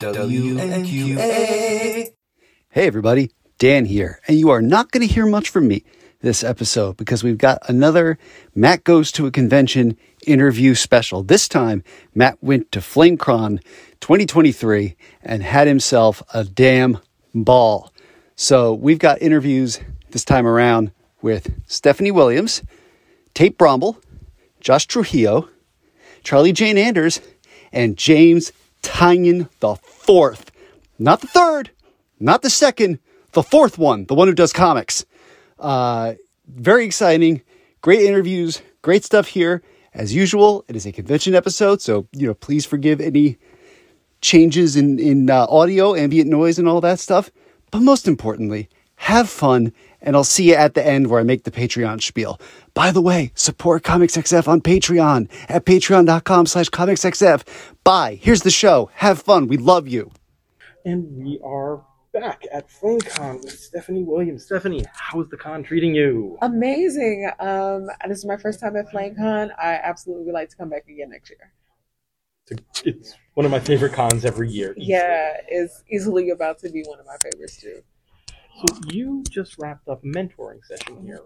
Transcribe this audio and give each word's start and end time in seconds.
WMQA. 0.00 1.16
Hey, 2.68 2.86
everybody, 2.86 3.30
Dan 3.56 3.86
here, 3.86 4.20
and 4.28 4.38
you 4.38 4.50
are 4.50 4.60
not 4.60 4.90
going 4.90 5.06
to 5.06 5.12
hear 5.12 5.24
much 5.24 5.48
from 5.48 5.66
me 5.66 5.84
this 6.20 6.44
episode 6.44 6.98
because 6.98 7.24
we've 7.24 7.38
got 7.38 7.66
another 7.66 8.18
Matt 8.54 8.84
Goes 8.84 9.10
to 9.12 9.26
a 9.26 9.30
Convention 9.30 9.96
interview 10.26 10.74
special. 10.74 11.22
This 11.22 11.48
time, 11.48 11.82
Matt 12.14 12.36
went 12.42 12.70
to 12.72 12.80
FlameCon 12.80 13.62
2023 14.00 14.96
and 15.22 15.42
had 15.42 15.66
himself 15.66 16.22
a 16.34 16.44
damn 16.44 16.98
ball. 17.34 17.90
So, 18.34 18.74
we've 18.74 18.98
got 18.98 19.22
interviews 19.22 19.80
this 20.10 20.26
time 20.26 20.46
around 20.46 20.92
with 21.22 21.54
Stephanie 21.66 22.10
Williams, 22.10 22.62
Tate 23.32 23.56
Brombal, 23.56 23.96
Josh 24.60 24.86
Trujillo, 24.86 25.48
Charlie 26.22 26.52
Jane 26.52 26.76
Anders, 26.76 27.22
and 27.72 27.96
James 27.96 28.52
Tynion 28.86 29.48
the 29.60 29.74
fourth. 29.74 30.50
Not 30.98 31.20
the 31.20 31.26
third, 31.26 31.70
not 32.18 32.42
the 32.42 32.50
second, 32.50 32.98
the 33.32 33.42
fourth 33.42 33.78
one, 33.78 34.06
the 34.06 34.14
one 34.14 34.28
who 34.28 34.34
does 34.34 34.52
comics. 34.52 35.04
Uh, 35.58 36.14
very 36.46 36.84
exciting, 36.84 37.42
great 37.82 38.00
interviews, 38.00 38.62
great 38.82 39.04
stuff 39.04 39.28
here. 39.28 39.62
As 39.92 40.14
usual, 40.14 40.64
it 40.68 40.76
is 40.76 40.86
a 40.86 40.92
convention 40.92 41.34
episode, 41.34 41.82
so 41.82 42.06
you 42.12 42.26
know, 42.26 42.34
please 42.34 42.64
forgive 42.64 43.00
any 43.00 43.38
changes 44.20 44.76
in 44.76 44.98
in 44.98 45.28
uh, 45.30 45.46
audio, 45.48 45.94
ambient 45.94 46.30
noise, 46.30 46.58
and 46.58 46.68
all 46.68 46.80
that 46.80 47.00
stuff. 47.00 47.30
But 47.70 47.80
most 47.80 48.06
importantly, 48.06 48.68
have 48.96 49.28
fun, 49.28 49.72
and 50.00 50.16
I'll 50.16 50.24
see 50.24 50.48
you 50.50 50.54
at 50.54 50.74
the 50.74 50.86
end 50.86 51.08
where 51.08 51.20
I 51.20 51.24
make 51.24 51.44
the 51.44 51.50
Patreon 51.50 52.02
spiel. 52.02 52.40
By 52.74 52.90
the 52.90 53.00
way, 53.00 53.32
support 53.34 53.82
Comics 53.82 54.16
XF 54.16 54.48
on 54.48 54.60
Patreon 54.60 55.28
at 55.48 55.64
patreon.com 55.64 56.46
slash 56.46 56.68
comicsxf. 56.70 57.44
Bye. 57.84 58.18
Here's 58.20 58.42
the 58.42 58.50
show. 58.50 58.90
Have 58.94 59.20
fun. 59.20 59.46
We 59.46 59.56
love 59.56 59.88
you. 59.88 60.10
And 60.84 61.24
we 61.24 61.40
are 61.44 61.84
back 62.12 62.42
at 62.52 62.68
FlameCon 62.70 63.42
with 63.44 63.58
Stephanie 63.58 64.02
Williams. 64.04 64.44
Stephanie, 64.44 64.84
how 64.92 65.20
is 65.20 65.28
the 65.28 65.36
con 65.36 65.62
treating 65.62 65.94
you? 65.94 66.38
Amazing. 66.42 67.30
Um, 67.40 67.88
this 68.08 68.18
is 68.18 68.24
my 68.24 68.36
first 68.36 68.60
time 68.60 68.76
at 68.76 68.90
FlameCon. 68.90 69.50
I 69.58 69.74
absolutely 69.82 70.24
would 70.26 70.34
like 70.34 70.48
to 70.50 70.56
come 70.56 70.68
back 70.70 70.88
again 70.88 71.10
next 71.10 71.30
year. 71.30 71.52
It's, 72.48 72.82
it's 72.84 73.14
one 73.34 73.44
of 73.44 73.50
my 73.50 73.58
favorite 73.58 73.92
cons 73.92 74.24
every 74.24 74.48
year. 74.48 74.72
easily. 74.76 74.86
Yeah, 74.86 75.32
it's 75.48 75.82
easily 75.90 76.30
about 76.30 76.58
to 76.60 76.70
be 76.70 76.84
one 76.84 77.00
of 77.00 77.06
my 77.06 77.16
favorites 77.16 77.56
too. 77.60 77.82
So 78.56 78.78
you 78.90 79.22
just 79.28 79.58
wrapped 79.58 79.86
up 79.88 80.02
a 80.02 80.06
mentoring 80.06 80.64
session 80.64 81.04
here, 81.04 81.20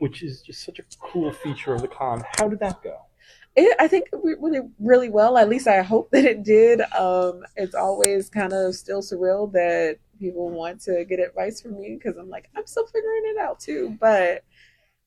which 0.00 0.22
is 0.22 0.42
just 0.42 0.64
such 0.64 0.78
a 0.78 0.82
cool 1.00 1.32
feature 1.32 1.72
of 1.72 1.80
the 1.80 1.88
con. 1.88 2.22
How 2.36 2.46
did 2.48 2.60
that 2.60 2.82
go? 2.82 2.98
It, 3.56 3.74
I 3.80 3.88
think 3.88 4.08
it 4.12 4.40
went 4.40 4.72
really 4.78 5.08
well. 5.08 5.38
At 5.38 5.48
least 5.48 5.66
I 5.66 5.80
hope 5.82 6.10
that 6.10 6.24
it 6.24 6.42
did. 6.42 6.82
Um, 6.92 7.42
it's 7.56 7.74
always 7.74 8.28
kind 8.28 8.52
of 8.52 8.74
still 8.74 9.00
surreal 9.00 9.50
that 9.52 9.98
people 10.18 10.50
want 10.50 10.82
to 10.82 11.04
get 11.06 11.20
advice 11.20 11.62
from 11.62 11.80
me 11.80 11.98
because 11.98 12.18
I'm 12.18 12.28
like 12.28 12.50
I'm 12.54 12.66
still 12.66 12.86
figuring 12.86 13.22
it 13.26 13.38
out 13.38 13.60
too. 13.60 13.96
But 13.98 14.44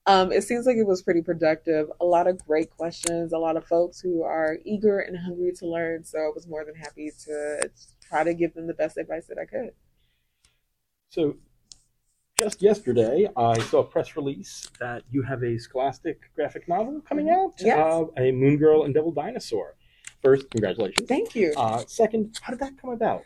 um, 0.08 0.32
it 0.32 0.46
seems 0.46 0.66
like 0.66 0.78
it 0.78 0.88
was 0.88 1.04
pretty 1.04 1.22
productive. 1.22 1.92
A 2.02 2.06
lot 2.06 2.28
of 2.28 2.44
great 2.48 2.72
questions. 2.72 3.34
A 3.34 3.38
lot 3.38 3.58
of 3.58 3.68
folks 3.68 4.00
who 4.00 4.24
are 4.24 4.58
eager 4.66 5.00
and 5.00 5.16
hungry 5.16 5.52
to 5.60 5.68
learn. 5.68 6.06
So 6.06 6.18
I 6.18 6.32
was 6.34 6.48
more 6.48 6.66
than 6.66 6.76
happy 6.76 7.12
to 7.26 7.70
try 8.08 8.24
to 8.24 8.34
give 8.34 8.56
them 8.56 8.66
the 8.66 8.74
best 8.74 8.98
advice 8.98 9.28
that 9.28 9.38
I 9.38 9.46
could. 9.46 9.74
So 11.10 11.36
just 12.40 12.62
yesterday, 12.62 13.28
I 13.36 13.60
saw 13.62 13.80
a 13.80 13.84
press 13.84 14.16
release 14.16 14.70
that 14.80 15.02
you 15.12 15.24
have 15.24 15.44
a 15.44 15.58
Scholastic 15.58 16.20
graphic 16.36 16.68
novel 16.68 17.02
coming 17.02 17.30
out, 17.32 17.54
Yes. 17.60 17.78
uh, 17.80 18.06
a 18.18 18.32
Moon 18.32 18.58
Girl 18.58 18.84
and 18.84 18.94
Devil 18.94 19.12
Dinosaur. 19.12 19.76
First, 20.22 20.50
congratulations. 20.52 21.08
Thank 21.08 21.34
you. 21.36 21.52
Uh, 21.58 21.84
second, 21.88 22.38
how 22.42 22.52
did 22.52 22.60
that 22.60 22.80
come 22.80 22.92
about? 22.92 23.24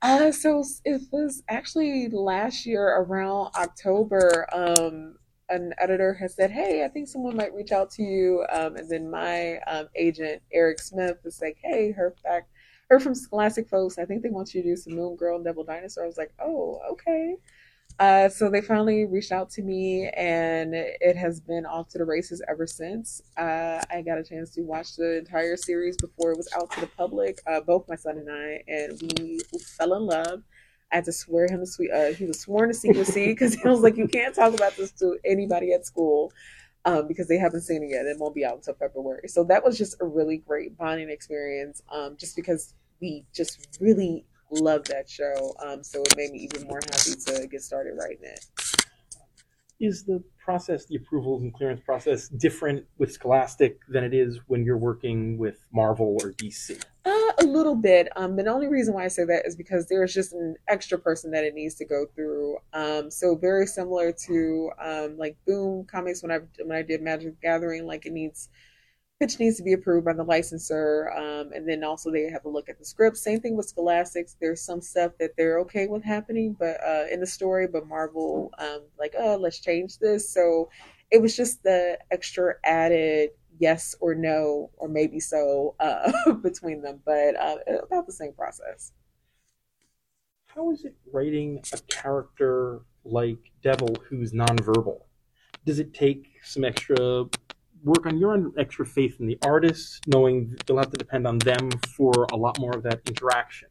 Uh, 0.00 0.32
so 0.32 0.64
it 0.84 1.02
was 1.12 1.42
actually 1.48 2.08
last 2.08 2.64
year 2.64 2.86
around 3.00 3.50
October. 3.54 4.46
Um, 4.54 5.16
an 5.50 5.74
editor 5.78 6.14
has 6.14 6.34
said, 6.34 6.50
"Hey, 6.50 6.84
I 6.84 6.88
think 6.88 7.06
someone 7.08 7.36
might 7.36 7.54
reach 7.54 7.70
out 7.72 7.90
to 7.92 8.02
you." 8.02 8.46
Um, 8.50 8.76
and 8.76 8.88
then 8.90 9.10
my 9.10 9.58
um, 9.66 9.88
agent 9.94 10.42
Eric 10.52 10.80
Smith 10.80 11.18
was 11.22 11.40
like, 11.40 11.58
"Hey, 11.62 11.92
heard 11.92 12.14
back, 12.22 12.48
heard 12.88 13.02
from 13.02 13.14
Scholastic 13.14 13.68
folks. 13.68 13.98
I 13.98 14.04
think 14.06 14.22
they 14.22 14.30
want 14.30 14.54
you 14.54 14.62
to 14.62 14.68
do 14.70 14.76
some 14.76 14.94
Moon 14.94 15.16
Girl 15.16 15.36
and 15.36 15.44
Devil 15.44 15.64
Dinosaur." 15.64 16.04
I 16.04 16.06
was 16.06 16.16
like, 16.18 16.32
"Oh, 16.38 16.80
okay." 16.92 17.36
Uh, 18.00 18.28
so 18.28 18.50
they 18.50 18.60
finally 18.60 19.04
reached 19.04 19.30
out 19.30 19.48
to 19.48 19.62
me, 19.62 20.08
and 20.16 20.74
it 20.74 21.16
has 21.16 21.40
been 21.40 21.64
off 21.64 21.88
to 21.88 21.98
the 21.98 22.04
races 22.04 22.42
ever 22.48 22.66
since. 22.66 23.22
Uh, 23.36 23.80
I 23.88 24.02
got 24.02 24.18
a 24.18 24.24
chance 24.24 24.50
to 24.54 24.62
watch 24.62 24.96
the 24.96 25.18
entire 25.18 25.56
series 25.56 25.96
before 25.96 26.32
it 26.32 26.36
was 26.36 26.48
out 26.56 26.72
to 26.72 26.80
the 26.80 26.88
public. 26.88 27.40
Uh, 27.46 27.60
both 27.60 27.88
my 27.88 27.94
son 27.94 28.18
and 28.18 28.28
I, 28.30 28.64
and 28.66 29.00
we 29.18 29.40
fell 29.60 29.94
in 29.94 30.06
love. 30.06 30.42
I 30.90 30.96
had 30.96 31.04
to 31.04 31.12
swear 31.12 31.46
him 31.46 31.60
to 31.60 31.66
sweet. 31.66 31.90
Uh, 31.92 32.12
he 32.12 32.24
was 32.24 32.40
sworn 32.40 32.68
to 32.68 32.74
secrecy 32.74 33.26
because 33.32 33.54
he 33.54 33.68
was 33.68 33.80
like, 33.80 33.96
"You 33.96 34.08
can't 34.08 34.34
talk 34.34 34.54
about 34.54 34.76
this 34.76 34.90
to 34.92 35.16
anybody 35.24 35.72
at 35.72 35.86
school." 35.86 36.32
Um, 36.86 37.08
because 37.08 37.28
they 37.28 37.38
haven't 37.38 37.62
seen 37.62 37.82
it 37.82 37.90
yet. 37.90 38.04
It 38.04 38.18
won't 38.18 38.34
be 38.34 38.44
out 38.44 38.56
until 38.56 38.74
February. 38.74 39.26
So 39.28 39.42
that 39.44 39.64
was 39.64 39.78
just 39.78 39.96
a 40.02 40.04
really 40.04 40.36
great 40.36 40.76
bonding 40.76 41.08
experience. 41.08 41.82
Um, 41.90 42.16
just 42.18 42.36
because 42.36 42.74
we 43.00 43.24
just 43.32 43.78
really 43.80 44.26
love 44.60 44.84
that 44.84 45.08
show. 45.08 45.54
Um, 45.64 45.82
so 45.82 46.02
it 46.02 46.16
made 46.16 46.32
me 46.32 46.48
even 46.50 46.66
more 46.66 46.80
happy 46.90 47.14
to 47.26 47.46
get 47.46 47.62
started 47.62 47.94
writing 47.98 48.22
it. 48.22 48.44
Is 49.80 50.04
the 50.04 50.22
process, 50.42 50.86
the 50.86 50.96
approvals 50.96 51.42
and 51.42 51.52
clearance 51.52 51.80
process, 51.84 52.28
different 52.28 52.86
with 52.98 53.12
Scholastic 53.12 53.78
than 53.88 54.04
it 54.04 54.14
is 54.14 54.38
when 54.46 54.64
you're 54.64 54.78
working 54.78 55.36
with 55.36 55.64
Marvel 55.72 56.16
or 56.22 56.32
DC? 56.32 56.82
Uh, 57.04 57.10
a 57.38 57.44
little 57.44 57.74
bit. 57.74 58.08
Um, 58.16 58.36
but 58.36 58.44
the 58.44 58.52
only 58.52 58.68
reason 58.68 58.94
why 58.94 59.04
I 59.04 59.08
say 59.08 59.24
that 59.24 59.46
is 59.46 59.56
because 59.56 59.88
there's 59.88 60.14
just 60.14 60.32
an 60.32 60.54
extra 60.68 60.98
person 60.98 61.30
that 61.32 61.44
it 61.44 61.54
needs 61.54 61.74
to 61.76 61.84
go 61.84 62.06
through. 62.14 62.58
Um, 62.72 63.10
so 63.10 63.36
very 63.36 63.66
similar 63.66 64.12
to 64.26 64.70
um, 64.82 65.18
like 65.18 65.36
Boom 65.46 65.86
Comics 65.90 66.22
when 66.22 66.30
I 66.30 66.38
when 66.64 66.76
I 66.76 66.82
did 66.82 67.02
Magic 67.02 67.40
Gathering, 67.42 67.86
like 67.86 68.06
it 68.06 68.12
needs 68.12 68.48
pitch 69.24 69.38
needs 69.38 69.56
to 69.56 69.62
be 69.62 69.72
approved 69.72 70.04
by 70.04 70.12
the 70.12 70.22
licensor, 70.22 71.10
um, 71.16 71.50
and 71.54 71.66
then 71.66 71.82
also 71.82 72.10
they 72.10 72.28
have 72.30 72.44
a 72.44 72.48
look 72.48 72.68
at 72.68 72.78
the 72.78 72.84
script. 72.84 73.16
Same 73.16 73.40
thing 73.40 73.56
with 73.56 73.66
Scholastics. 73.66 74.36
There's 74.38 74.60
some 74.60 74.82
stuff 74.82 75.12
that 75.18 75.30
they're 75.38 75.60
okay 75.60 75.86
with 75.86 76.04
happening, 76.04 76.54
but 76.58 76.76
uh, 76.86 77.04
in 77.10 77.20
the 77.20 77.26
story, 77.26 77.66
but 77.66 77.86
Marvel, 77.86 78.52
um, 78.58 78.82
like, 78.98 79.14
oh, 79.18 79.36
let's 79.36 79.60
change 79.60 79.98
this. 79.98 80.28
So 80.28 80.68
it 81.10 81.22
was 81.22 81.34
just 81.34 81.62
the 81.62 81.98
extra 82.10 82.56
added 82.64 83.30
yes 83.58 83.94
or 84.00 84.14
no 84.14 84.70
or 84.76 84.88
maybe 84.88 85.20
so 85.20 85.74
uh, 85.80 86.12
between 86.42 86.82
them, 86.82 87.00
but 87.06 87.34
uh, 87.36 87.56
about 87.82 88.04
the 88.04 88.12
same 88.12 88.32
process. 88.34 88.92
How 90.46 90.70
is 90.70 90.84
it 90.84 90.94
writing 91.10 91.62
a 91.72 91.78
character 91.90 92.82
like 93.06 93.38
Devil 93.62 93.96
who's 94.06 94.32
nonverbal? 94.32 95.00
Does 95.64 95.78
it 95.78 95.94
take 95.94 96.26
some 96.42 96.62
extra 96.62 97.24
work 97.84 98.06
on 98.06 98.18
your 98.18 98.34
end, 98.34 98.52
extra 98.58 98.86
faith 98.86 99.20
in 99.20 99.26
the 99.26 99.38
artist, 99.44 100.00
knowing 100.06 100.56
you'll 100.68 100.78
have 100.78 100.90
to 100.90 100.96
depend 100.96 101.26
on 101.26 101.38
them 101.38 101.70
for 101.96 102.26
a 102.32 102.36
lot 102.36 102.58
more 102.58 102.72
of 102.72 102.82
that 102.82 103.00
interaction? 103.06 103.68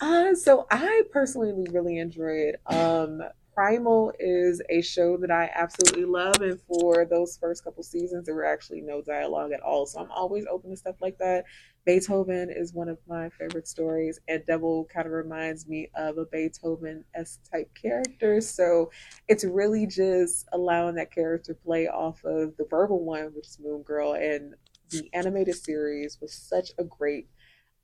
Uh, 0.00 0.34
so 0.34 0.66
I 0.70 1.02
personally 1.12 1.52
really 1.70 1.98
enjoy 1.98 2.52
it. 2.52 2.60
Um, 2.66 3.22
Primal 3.54 4.12
is 4.18 4.62
a 4.70 4.80
show 4.80 5.16
that 5.18 5.30
I 5.30 5.50
absolutely 5.54 6.04
love, 6.04 6.40
and 6.40 6.58
for 6.62 7.04
those 7.04 7.36
first 7.36 7.62
couple 7.62 7.82
seasons, 7.82 8.26
there 8.26 8.34
were 8.34 8.44
actually 8.44 8.80
no 8.80 9.02
dialogue 9.02 9.52
at 9.52 9.60
all. 9.60 9.86
So 9.86 10.00
I'm 10.00 10.10
always 10.10 10.46
open 10.50 10.70
to 10.70 10.76
stuff 10.76 10.96
like 11.00 11.18
that. 11.18 11.44
Beethoven 11.86 12.50
is 12.50 12.74
one 12.74 12.88
of 12.88 12.98
my 13.08 13.30
favorite 13.30 13.66
stories, 13.66 14.20
and 14.28 14.44
Devil 14.46 14.86
kind 14.92 15.06
of 15.06 15.12
reminds 15.12 15.66
me 15.66 15.90
of 15.96 16.18
a 16.18 16.26
Beethoven 16.26 17.04
s 17.14 17.38
type 17.50 17.70
character. 17.74 18.40
So 18.40 18.90
it's 19.28 19.44
really 19.44 19.86
just 19.86 20.46
allowing 20.52 20.94
that 20.96 21.12
character 21.12 21.54
play 21.54 21.88
off 21.88 22.22
of 22.24 22.56
the 22.56 22.66
verbal 22.68 23.04
one, 23.04 23.32
which 23.34 23.46
is 23.48 23.58
Moon 23.58 23.82
Girl, 23.82 24.12
and 24.12 24.54
the 24.90 25.08
animated 25.14 25.54
series 25.54 26.18
was 26.20 26.34
such 26.34 26.72
a 26.78 26.84
great. 26.84 27.28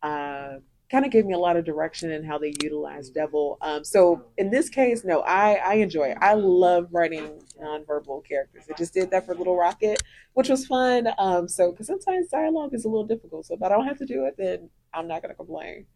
Uh, 0.02 0.58
kind 0.90 1.04
of 1.04 1.10
gave 1.10 1.26
me 1.26 1.34
a 1.34 1.38
lot 1.38 1.56
of 1.56 1.64
direction 1.64 2.10
in 2.10 2.24
how 2.24 2.38
they 2.38 2.54
utilize 2.62 3.10
devil. 3.10 3.58
Um, 3.60 3.84
so 3.84 4.24
in 4.38 4.50
this 4.50 4.68
case 4.68 5.04
no 5.04 5.20
i 5.20 5.54
i 5.54 5.74
enjoy 5.74 6.08
it. 6.08 6.18
I 6.20 6.34
love 6.34 6.88
writing 6.92 7.40
nonverbal 7.60 8.26
characters. 8.26 8.64
I 8.70 8.76
just 8.76 8.94
did 8.94 9.10
that 9.10 9.26
for 9.26 9.34
little 9.34 9.56
rocket 9.56 10.02
which 10.34 10.48
was 10.48 10.66
fun. 10.66 11.08
Um, 11.18 11.48
so 11.48 11.70
because 11.70 11.86
sometimes 11.86 12.28
dialogue 12.28 12.74
is 12.74 12.84
a 12.84 12.88
little 12.88 13.06
difficult. 13.06 13.46
So 13.46 13.54
if 13.54 13.62
i 13.62 13.68
don't 13.68 13.86
have 13.86 13.98
to 13.98 14.06
do 14.06 14.26
it 14.26 14.36
then 14.38 14.70
i'm 14.94 15.08
not 15.08 15.22
going 15.22 15.30
to 15.30 15.36
complain. 15.36 15.86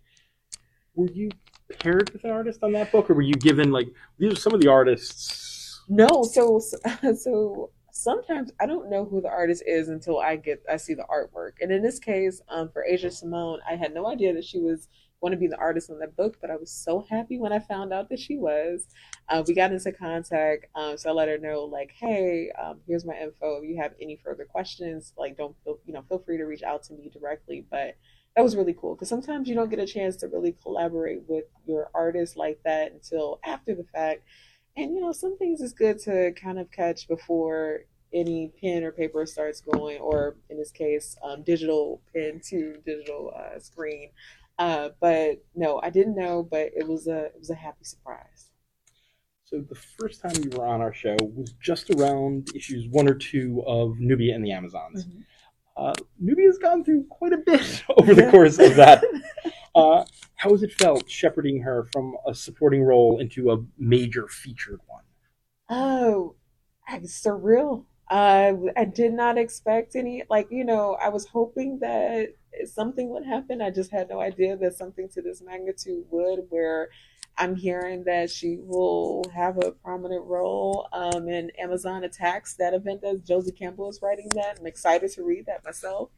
Were 0.95 1.09
you 1.09 1.31
paired 1.79 2.11
with 2.11 2.25
an 2.25 2.31
artist 2.31 2.65
on 2.65 2.73
that 2.73 2.91
book, 2.91 3.09
or 3.09 3.15
were 3.15 3.23
you 3.23 3.35
given 3.35 3.71
like 3.71 3.89
these 4.19 4.33
are 4.33 4.37
some 4.37 4.55
of 4.55 4.61
the 4.61 4.69
artists? 4.69 5.83
no 5.89 6.23
so 6.23 6.61
so 7.17 7.71
sometimes 7.93 8.53
I 8.61 8.67
don't 8.67 8.91
know 8.91 9.05
who 9.05 9.21
the 9.21 9.29
artist 9.29 9.63
is 9.67 9.89
until 9.89 10.19
I 10.19 10.37
get 10.37 10.63
I 10.71 10.77
see 10.77 10.95
the 10.95 11.07
artwork. 11.11 11.53
And 11.61 11.71
in 11.73 11.83
this 11.83 11.99
case, 11.99 12.41
um, 12.49 12.71
for 12.73 12.85
Asia 12.85 13.11
Simone, 13.11 13.61
I 13.69 13.77
had 13.77 13.95
no 13.95 14.07
idea 14.07 14.35
that 14.35 14.45
she 14.45 14.59
was 14.59 14.89
going 15.21 15.33
to 15.33 15.37
be 15.37 15.47
the 15.47 15.57
artist 15.59 15.91
on 15.91 15.99
that 15.99 16.17
book, 16.17 16.39
but 16.41 16.51
I 16.51 16.57
was 16.57 16.71
so 16.71 17.05
happy 17.09 17.39
when 17.39 17.53
I 17.53 17.59
found 17.59 17.93
out 17.93 18.09
that 18.09 18.19
she 18.19 18.37
was. 18.37 18.87
Uh, 19.29 19.43
we 19.47 19.55
got 19.55 19.73
into 19.73 19.93
contact, 19.93 20.67
um, 20.75 20.97
so 20.97 21.11
I 21.11 21.13
let 21.13 21.29
her 21.29 21.39
know 21.39 21.65
like, 21.65 21.93
hey, 21.99 22.51
um, 22.61 22.81
here's 22.87 23.05
my 23.05 23.15
info. 23.15 23.57
If 23.57 23.69
you 23.69 23.81
have 23.81 23.93
any 24.01 24.19
further 24.25 24.45
questions, 24.45 25.13
like 25.19 25.37
don't 25.37 25.57
feel 25.65 25.79
you 25.85 25.93
know 25.93 26.03
feel 26.09 26.21
free 26.21 26.39
to 26.39 26.45
reach 26.45 26.63
out 26.63 26.83
to 26.85 26.95
me 26.95 27.11
directly. 27.13 27.67
But 27.71 27.97
that 28.37 28.43
was 28.43 28.57
really 28.57 28.75
cool 28.79 28.95
because 28.95 29.09
sometimes 29.09 29.49
you 29.49 29.55
don't 29.55 29.71
get 29.71 29.79
a 29.79 29.87
chance 29.87 30.17
to 30.17 30.29
really 30.29 30.57
collaborate 30.63 31.23
with 31.29 31.45
your 31.67 31.91
artist 31.95 32.37
like 32.37 32.61
that 32.65 32.93
until 32.93 33.41
after 33.45 33.75
the 33.75 33.85
fact. 33.85 34.23
And 34.77 34.95
you 34.95 35.01
know, 35.01 35.13
some 35.13 35.37
things 35.37 35.61
is 35.61 35.73
good 35.73 35.99
to 36.01 36.33
kind 36.33 36.59
of 36.59 36.71
catch 36.71 37.09
before 37.09 37.81
any 38.13 38.53
pen 38.61 38.83
or 38.83 38.93
paper 38.93 39.25
starts 39.27 39.61
going, 39.61 39.99
or 39.99 40.37
in 40.49 40.59
this 40.59 40.71
case, 40.71 41.17
um, 41.23 41.43
digital 41.43 42.01
pen 42.15 42.41
to 42.49 42.77
digital 42.85 43.33
uh, 43.37 43.59
screen. 43.59 44.11
Uh, 44.59 44.91
but 45.01 45.43
no, 45.55 45.81
I 45.83 45.91
didn't 45.91 46.17
know, 46.17 46.43
but 46.43 46.71
it 46.77 46.87
was 46.87 47.07
a 47.07 47.27
it 47.27 47.37
was 47.39 47.51
a 47.51 47.55
happy 47.55 47.85
surprise. 47.85 48.51
So 49.45 49.61
the 49.69 49.75
first 49.75 50.21
time 50.23 50.33
you 50.45 50.51
were 50.57 50.67
on 50.67 50.81
our 50.81 50.93
show 50.93 51.17
was 51.21 51.53
just 51.61 51.91
around 51.91 52.51
issues 52.55 52.87
one 52.89 53.09
or 53.09 53.15
two 53.15 53.65
of 53.67 53.99
Nubia 53.99 54.35
and 54.35 54.45
the 54.45 54.53
Amazons. 54.53 55.07
Mhm. 55.07 55.25
Uh, 55.77 55.95
Nubia's 56.19 56.59
gone 56.59 56.85
through 56.85 57.05
quite 57.09 57.33
a 57.33 57.39
bit 57.39 57.83
over 57.97 58.15
the 58.15 58.31
course 58.31 58.59
of 58.59 58.77
that. 58.77 59.03
How 60.41 60.49
has 60.53 60.63
it 60.63 60.73
felt 60.73 61.09
shepherding 61.11 61.61
her 61.61 61.87
from 61.93 62.17
a 62.27 62.35
supporting 62.35 62.83
role 62.83 63.21
into 63.21 63.51
a 63.51 63.59
major 63.77 64.27
featured 64.27 64.81
one? 64.87 65.05
Oh, 65.69 66.35
it's 66.89 67.23
surreal. 67.23 67.85
Uh, 68.11 68.55
I 68.75 68.87
did 68.87 69.13
not 69.13 69.37
expect 69.37 69.97
any, 69.97 70.23
like, 70.31 70.49
you 70.51 70.65
know, 70.65 70.97
I 70.99 71.11
was 71.11 71.27
hoping 71.27 71.81
that 71.81 72.29
something 72.65 73.11
would 73.11 73.27
happen. 73.27 73.61
I 73.61 73.69
just 73.69 73.91
had 73.91 74.09
no 74.09 74.19
idea 74.19 74.57
that 74.57 74.79
something 74.79 75.11
to 75.11 75.21
this 75.21 75.43
magnitude 75.43 76.07
would, 76.11 76.47
where 76.49 76.89
I'm 77.37 77.55
hearing 77.55 78.05
that 78.05 78.31
she 78.31 78.61
will 78.63 79.25
have 79.35 79.59
a 79.59 79.73
prominent 79.73 80.25
role 80.25 80.89
um, 80.95 81.29
in 81.29 81.51
Amazon 81.59 82.05
Attacks, 82.05 82.55
that 82.55 82.73
event 82.73 83.03
that 83.03 83.27
Josie 83.27 83.53
Campbell 83.53 83.91
is 83.91 84.01
writing 84.03 84.31
that. 84.37 84.57
I'm 84.59 84.67
excited 84.67 85.11
to 85.13 85.23
read 85.23 85.45
that 85.47 85.67
myself. 85.67 86.09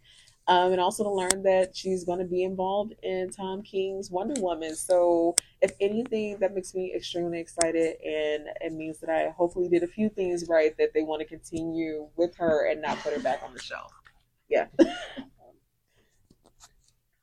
Um, 0.49 0.73
and 0.73 0.81
also 0.81 1.05
to 1.05 1.11
learn 1.11 1.45
that 1.45 1.77
she's 1.77 2.05
going 2.05 2.19
to 2.19 2.25
be 2.25 2.43
involved 2.43 2.95
in 3.05 3.31
Tom 3.31 3.63
King's 3.63 4.11
Wonder 4.11 4.41
Woman. 4.41 4.75
So, 4.75 5.37
if 5.61 5.71
anything, 5.81 6.39
that 6.41 6.53
makes 6.53 6.75
me 6.75 6.93
extremely 6.95 7.39
excited, 7.39 7.97
and 8.05 8.49
it 8.61 8.73
means 8.73 8.99
that 9.01 9.11
I 9.11 9.31
hopefully 9.31 9.69
did 9.69 9.85
a 9.85 9.87
few 9.87 10.09
things 10.09 10.49
right 10.49 10.77
that 10.79 10.95
they 10.95 11.03
want 11.03 11.21
to 11.21 11.27
continue 11.27 12.09
with 12.17 12.35
her 12.37 12.69
and 12.69 12.83
not 12.83 12.99
put 12.99 13.15
her 13.15 13.21
back 13.21 13.43
on 13.45 13.55
the 13.55 13.61
shelf. 13.61 13.93
Yeah. 14.49 14.67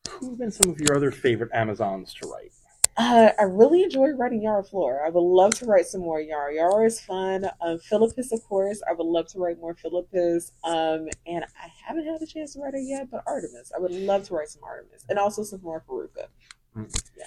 Who 0.10 0.30
have 0.30 0.39
been 0.39 0.51
some 0.51 0.69
of 0.69 0.80
your 0.80 0.95
other 0.95 1.12
favorite 1.12 1.51
Amazons 1.54 2.13
to 2.16 2.27
write? 2.27 2.51
Uh, 3.00 3.31
I 3.40 3.44
really 3.44 3.84
enjoy 3.84 4.10
writing 4.10 4.42
Yara 4.42 4.62
Flor. 4.62 5.06
I 5.06 5.10
would 5.10 5.22
love 5.22 5.56
to 5.60 5.66
write 5.66 5.86
some 5.86 6.01
more 6.01 6.19
Yara. 6.19 6.54
Yara 6.54 6.86
is 6.86 7.00
fun. 7.00 7.50
Um, 7.62 7.80
Philippus, 7.80 8.34
of 8.34 8.44
course. 8.44 8.81
I 8.90 8.92
would 8.92 9.07
love 9.07 9.25
to 9.30 9.40
write 9.40 9.57
more 9.57 9.74
Philippus. 9.74 10.51
Um, 10.66 11.07
and 11.25 11.46
I 11.46 11.69
haven't 11.88 12.06
had 12.06 12.22
a 12.22 12.25
chance 12.25 12.54
to 12.54 12.60
write 12.60 12.74
it 12.74 12.84
yet, 12.86 13.10
but 13.10 13.24
Artemis. 13.25 13.72
I 13.74 13.80
would 13.80 13.94
love 13.94 14.28
to 14.28 14.34
write 14.34 14.50
some 14.50 14.66
Artemis. 14.66 15.06
And 15.07 15.18
also 15.18 15.44
some 15.44 15.62
more 15.62 15.81
Faruka. 15.88 16.28
Yeah. 16.75 17.25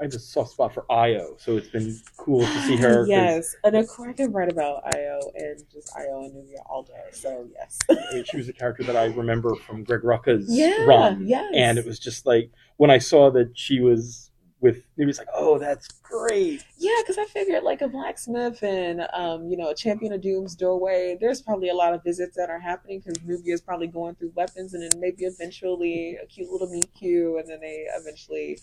I 0.00 0.04
have 0.04 0.14
a 0.14 0.20
soft 0.20 0.52
spot 0.52 0.72
for 0.72 0.90
Io, 0.90 1.34
so 1.38 1.56
it's 1.56 1.68
been 1.68 1.94
cool 2.16 2.40
to 2.40 2.62
see 2.62 2.76
her. 2.76 3.04
yes. 3.08 3.54
And 3.64 3.74
of 3.76 3.88
course, 3.88 4.10
I 4.10 4.12
can 4.12 4.32
write 4.32 4.52
about 4.52 4.94
Io 4.94 5.20
and 5.34 5.62
just 5.70 5.92
Io 5.96 6.22
and 6.22 6.32
Nubia 6.32 6.58
all 6.70 6.84
day. 6.84 7.10
So, 7.10 7.48
yes. 7.52 7.76
I 7.90 8.14
mean, 8.14 8.24
she 8.24 8.36
was 8.36 8.48
a 8.48 8.52
character 8.52 8.84
that 8.84 8.96
I 8.96 9.06
remember 9.06 9.56
from 9.56 9.82
Greg 9.82 10.02
Rucka's 10.02 10.46
yeah. 10.48 10.84
run. 10.84 11.26
Yes. 11.26 11.52
And 11.56 11.76
it 11.76 11.84
was 11.84 11.98
just 11.98 12.24
like, 12.24 12.52
when 12.76 12.90
I 12.90 12.98
saw 12.98 13.32
that 13.32 13.58
she 13.58 13.80
was 13.80 14.29
with 14.60 14.82
Nubia's 14.96 15.18
like, 15.18 15.28
oh, 15.34 15.58
that's 15.58 15.88
great. 16.02 16.62
Yeah, 16.76 16.96
because 17.02 17.16
I 17.18 17.24
figured 17.24 17.62
like 17.62 17.80
a 17.80 17.88
blacksmith 17.88 18.62
and 18.62 19.06
um, 19.14 19.48
you 19.48 19.56
know 19.56 19.70
a 19.70 19.74
champion 19.74 20.12
of 20.12 20.20
doom's 20.20 20.54
doorway. 20.54 21.16
There's 21.20 21.40
probably 21.42 21.70
a 21.70 21.74
lot 21.74 21.94
of 21.94 22.02
visits 22.04 22.36
that 22.36 22.50
are 22.50 22.60
happening 22.60 23.00
because 23.00 23.22
Nubia 23.24 23.54
is 23.54 23.60
probably 23.60 23.86
going 23.86 24.14
through 24.16 24.32
weapons, 24.34 24.74
and 24.74 24.82
then 24.82 25.00
maybe 25.00 25.24
eventually 25.24 26.18
a 26.22 26.26
cute 26.26 26.50
little 26.50 26.68
meet 26.68 26.92
cute, 26.94 27.38
and 27.40 27.48
then 27.48 27.60
they 27.60 27.86
eventually 27.98 28.58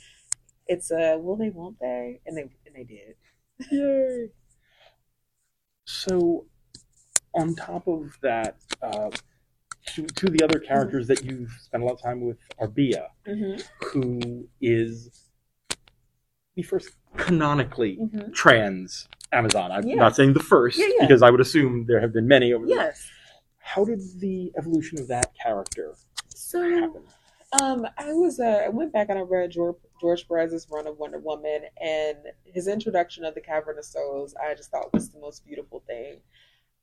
it's 0.67 0.91
a 0.91 1.17
will 1.17 1.35
they 1.35 1.49
won't 1.49 1.79
they, 1.79 2.19
and 2.25 2.37
they 2.37 2.41
and 2.41 2.75
they 2.75 2.83
did. 2.83 3.15
Yay. 3.71 4.29
So, 5.85 6.45
on 7.33 7.55
top 7.55 7.87
of 7.87 8.11
that, 8.21 8.57
uh, 8.81 9.09
two, 9.85 10.05
two 10.05 10.27
of 10.27 10.33
the 10.37 10.43
other 10.43 10.59
characters 10.59 11.07
that 11.07 11.23
you've 11.23 11.49
spent 11.61 11.81
a 11.81 11.85
lot 11.85 11.93
of 11.93 12.01
time 12.01 12.21
with 12.21 12.37
are 12.59 12.67
Bia, 12.67 13.07
Mm-hmm. 13.27 13.61
who 13.87 14.47
is 14.61 15.09
the 16.57 16.63
first 16.63 16.89
canonically 17.15 17.97
Mm-hmm. 18.01 18.31
trans 18.33 19.07
Amazon. 19.31 19.71
I'm 19.71 19.87
Yeah. 19.87 19.95
not 19.95 20.15
saying 20.15 20.33
the 20.33 20.39
first, 20.41 20.77
Yeah, 20.79 20.87
yeah. 20.87 21.05
because 21.05 21.21
I 21.21 21.29
would 21.29 21.39
assume 21.39 21.85
there 21.87 22.01
have 22.01 22.11
been 22.11 22.27
many 22.27 22.51
over 22.51 22.65
the 22.65 22.73
Yes. 22.73 23.09
How 23.59 23.85
did 23.85 24.01
the 24.19 24.51
evolution 24.57 24.99
of 24.99 25.07
that 25.09 25.33
character 25.41 25.93
So 26.29 26.61
happen? 26.69 27.03
Um, 27.61 27.87
I 27.97 28.11
was 28.13 28.39
uh, 28.39 28.61
I 28.65 28.69
went 28.69 28.91
back 28.91 29.07
and 29.09 29.17
I 29.19 29.21
read 29.21 29.51
George, 29.51 29.77
George 30.01 30.27
Perez's 30.27 30.67
run 30.69 30.85
of 30.87 30.97
Wonder 30.97 31.19
Woman, 31.19 31.61
and 31.81 32.17
his 32.43 32.67
introduction 32.67 33.23
of 33.23 33.35
the 33.35 33.41
Cavern 33.41 33.77
of 33.77 33.85
Souls. 33.85 34.35
I 34.35 34.53
just 34.55 34.69
thought 34.71 34.93
was 34.93 35.09
the 35.09 35.19
most 35.19 35.45
beautiful 35.45 35.81
thing. 35.87 36.19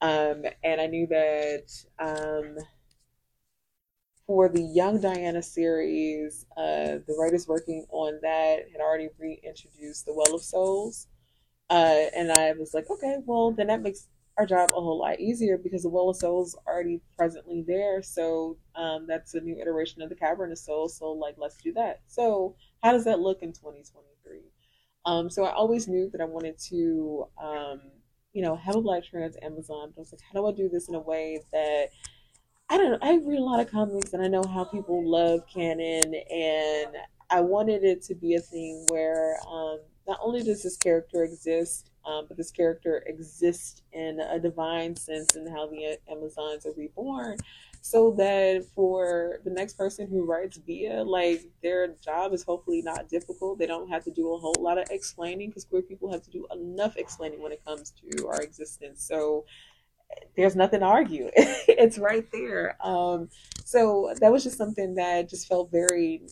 Um, 0.01 0.45
and 0.63 0.81
I 0.81 0.87
knew 0.87 1.07
that 1.09 1.67
um, 1.99 2.57
for 4.27 4.49
the 4.49 4.63
Young 4.63 5.01
Diana 5.01 5.43
series, 5.43 6.47
uh, 6.57 6.99
the 7.07 7.17
writers 7.19 7.47
working 7.47 7.85
on 7.91 8.19
that 8.23 8.65
had 8.73 8.81
already 8.81 9.09
reintroduced 9.19 10.07
the 10.07 10.15
Well 10.15 10.35
of 10.35 10.43
Souls. 10.43 11.09
Uh, 11.71 12.07
and 12.17 12.33
I 12.33 12.53
was 12.53 12.73
like, 12.75 12.89
okay, 12.91 13.19
well, 13.27 13.53
then 13.53 13.67
that 13.67 13.83
makes 13.83 14.09
our 14.39 14.47
job 14.47 14.71
a 14.71 14.81
whole 14.81 14.99
lot 14.99 15.21
easier 15.21 15.59
because 15.59 15.83
the 15.83 15.89
Well 15.89 16.09
of 16.09 16.17
Souls 16.17 16.57
already 16.67 17.01
presently 17.17 17.65
there. 17.67 18.03
So 18.03 18.57
um, 18.75 19.07
that's 19.07 19.35
a 19.35 19.41
new 19.41 19.61
iteration 19.61 20.03
of 20.03 20.09
the 20.09 20.17
Cavern 20.17 20.53
of 20.53 20.59
Souls. 20.59 20.97
So 20.97 21.13
like, 21.13 21.37
let's 21.39 21.57
do 21.59 21.73
that. 21.75 22.01
So 22.07 22.57
how 22.83 22.93
does 22.93 23.05
that 23.05 23.21
look 23.21 23.43
in 23.43 23.53
2023? 23.53 24.41
Um, 25.07 25.29
so 25.29 25.45
I 25.45 25.53
always 25.53 25.87
knew 25.87 26.09
that 26.11 26.21
I 26.21 26.25
wanted 26.25 26.59
to, 26.71 27.27
um, 27.43 27.81
you 28.33 28.43
know, 28.43 28.57
have 28.57 28.75
a 28.75 28.81
Black 28.81 29.05
trans 29.05 29.37
Amazon. 29.43 29.93
But 29.95 30.01
I 30.01 30.03
was 30.03 30.13
like, 30.13 30.23
how 30.33 30.41
do 30.41 30.47
I 30.47 30.53
do 30.53 30.69
this 30.69 30.89
in 30.89 30.95
a 30.95 31.01
way 31.01 31.41
that 31.53 31.91
I 32.71 32.79
don't 32.79 32.93
know. 32.93 32.99
I 33.03 33.17
read 33.17 33.39
a 33.39 33.45
lot 33.45 33.61
of 33.61 33.71
comics 33.71 34.13
and 34.15 34.23
I 34.23 34.29
know 34.29 34.43
how 34.43 34.65
people 34.65 35.09
love 35.09 35.41
canon 35.53 36.15
and 36.15 36.97
I 37.31 37.41
wanted 37.41 37.85
it 37.85 38.03
to 38.05 38.15
be 38.15 38.35
a 38.35 38.41
thing 38.41 38.87
where 38.89 39.37
um, 39.49 39.81
not 40.09 40.19
only 40.23 40.43
does 40.43 40.63
this 40.63 40.77
character 40.77 41.25
exist, 41.25 41.91
um, 42.07 42.27
but 42.29 42.37
this 42.37 42.51
character 42.51 43.03
exists 43.07 43.83
in 43.93 44.21
a 44.21 44.39
divine 44.39 44.97
sense 44.97 45.37
in 45.37 45.47
how 45.47 45.67
the 45.67 45.99
Amazons 46.11 46.67
are 46.67 46.73
reborn. 46.77 47.39
So 47.81 48.13
that 48.13 48.65
for 48.75 49.41
the 49.45 49.51
next 49.51 49.75
person 49.75 50.09
who 50.09 50.25
writes 50.25 50.57
Bia, 50.57 51.03
like 51.03 51.43
their 51.63 51.89
job 52.03 52.33
is 52.33 52.43
hopefully 52.43 52.81
not 52.83 53.11
difficult. 53.11 53.59
They 53.59 53.67
don't 53.67 53.89
have 53.91 54.05
to 54.05 54.11
do 54.11 54.33
a 54.33 54.39
whole 54.39 54.57
lot 54.59 54.79
of 54.79 54.87
explaining 54.91 55.51
because 55.51 55.65
queer 55.65 55.83
people 55.83 56.11
have 56.11 56.23
to 56.23 56.31
do 56.31 56.47
enough 56.51 56.97
explaining 56.97 57.43
when 57.43 57.53
it 57.53 57.65
comes 57.65 57.93
to 58.03 58.27
our 58.29 58.41
existence. 58.41 59.07
So 59.07 59.45
there's 60.37 60.57
nothing 60.57 60.81
to 60.81 60.87
argue. 60.87 61.31
it's 61.37 61.99
right 61.99 62.27
there. 62.33 62.77
Um, 62.85 63.29
so 63.65 64.15
that 64.21 64.33
was 64.33 64.45
just 64.45 64.59
something 64.59 64.95
that 64.97 65.29
just 65.29 65.49
felt 65.49 65.71
very. 65.71 66.23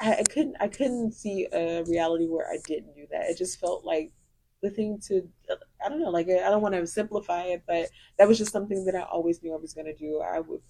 I, 0.00 0.16
I 0.16 0.22
couldn't. 0.22 0.56
I 0.60 0.68
couldn't 0.68 1.12
see 1.12 1.46
a 1.52 1.82
reality 1.84 2.26
where 2.26 2.46
I 2.46 2.58
didn't 2.66 2.94
do 2.94 3.06
that. 3.10 3.30
It 3.30 3.38
just 3.38 3.58
felt 3.58 3.84
like 3.84 4.12
the 4.62 4.70
thing 4.70 5.00
to. 5.08 5.28
I 5.84 5.88
don't 5.88 6.00
know. 6.00 6.10
Like 6.10 6.28
I 6.28 6.50
don't 6.50 6.62
want 6.62 6.74
to 6.74 6.86
simplify 6.86 7.44
it, 7.44 7.62
but 7.66 7.88
that 8.18 8.28
was 8.28 8.38
just 8.38 8.52
something 8.52 8.84
that 8.84 8.94
I 8.94 9.02
always 9.02 9.42
knew 9.42 9.54
I 9.54 9.56
was 9.56 9.74
going 9.74 9.86
to 9.86 9.94
do. 9.94 10.20
I 10.20 10.40
would. 10.40 10.60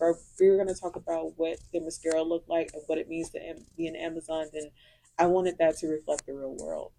We 0.40 0.50
were 0.50 0.56
going 0.56 0.68
to 0.68 0.80
talk 0.80 0.96
about 0.96 1.32
what 1.36 1.58
Themyscira 1.74 2.26
looked 2.26 2.48
like 2.48 2.70
and 2.74 2.82
what 2.86 2.98
it 2.98 3.08
means 3.08 3.30
to 3.30 3.40
be 3.76 3.86
an 3.86 3.96
Amazon, 3.96 4.46
then 4.52 4.70
I 5.18 5.26
wanted 5.26 5.58
that 5.58 5.76
to 5.78 5.88
reflect 5.88 6.26
the 6.26 6.34
real 6.34 6.56
world. 6.56 6.92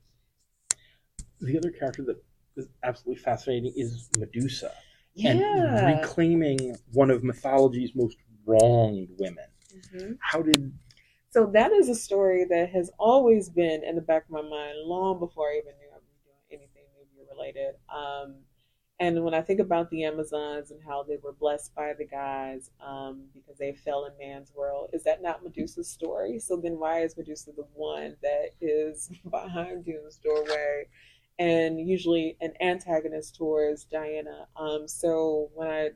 The 1.40 1.58
other 1.58 1.72
character 1.72 2.04
that 2.04 2.22
is 2.60 2.68
absolutely 2.84 3.22
fascinating 3.22 3.74
is 3.76 4.10
Medusa, 4.18 4.72
Yeah. 5.16 5.32
and 5.88 6.00
reclaiming 6.02 6.76
one 6.94 7.10
of 7.10 7.24
mythology's 7.24 7.96
most 7.96 8.18
wronged 8.46 9.10
women. 9.18 9.46
Mhm. 9.74 10.18
How 10.22 10.42
did 10.42 10.72
So 11.32 11.46
that 11.46 11.72
is 11.72 11.90
a 11.90 11.96
story 11.96 12.44
that 12.46 12.70
has 12.72 12.90
always 12.98 13.50
been 13.50 13.84
in 13.84 13.94
the 13.96 14.02
back 14.02 14.24
of 14.26 14.32
my 14.32 14.42
mind 14.42 14.80
long 14.80 15.20
before 15.20 15.50
I 15.50 15.58
even 15.60 15.78
knew 15.78 15.88
I 15.92 15.98
was 15.98 16.18
doing 16.26 16.60
anything 16.62 16.86
Nubia 16.98 17.24
related. 17.30 17.76
Um, 17.88 18.44
and 19.00 19.24
when 19.24 19.36
I 19.36 19.42
think 19.42 19.60
about 19.60 19.92
the 19.92 20.04
Amazons 20.06 20.72
and 20.72 20.82
how 20.84 21.04
they 21.04 21.18
were 21.18 21.32
blessed 21.32 21.74
by 21.76 21.94
the 21.94 22.04
gods 22.06 22.72
um, 22.82 23.30
because 23.36 23.58
they 23.60 23.74
fell 23.74 24.06
in 24.06 24.18
man's 24.18 24.54
world, 24.56 24.90
is 24.92 25.04
that 25.04 25.22
not 25.22 25.44
Medusa's 25.44 25.88
story? 25.88 26.40
So 26.40 26.58
then 26.58 26.80
why 26.80 27.02
is 27.04 27.16
Medusa 27.16 27.52
the 27.52 27.68
one 27.76 28.18
that 28.24 28.56
is 28.60 29.10
behind 29.30 29.86
Doom's 29.86 30.18
doorway 30.18 30.88
and 31.40 31.80
usually 31.80 32.38
an 32.42 32.54
antagonist 32.62 33.36
towards 33.36 33.86
Diana? 33.86 34.46
Um, 34.56 34.88
so 34.88 35.50
when 35.56 35.68
I 35.68 35.90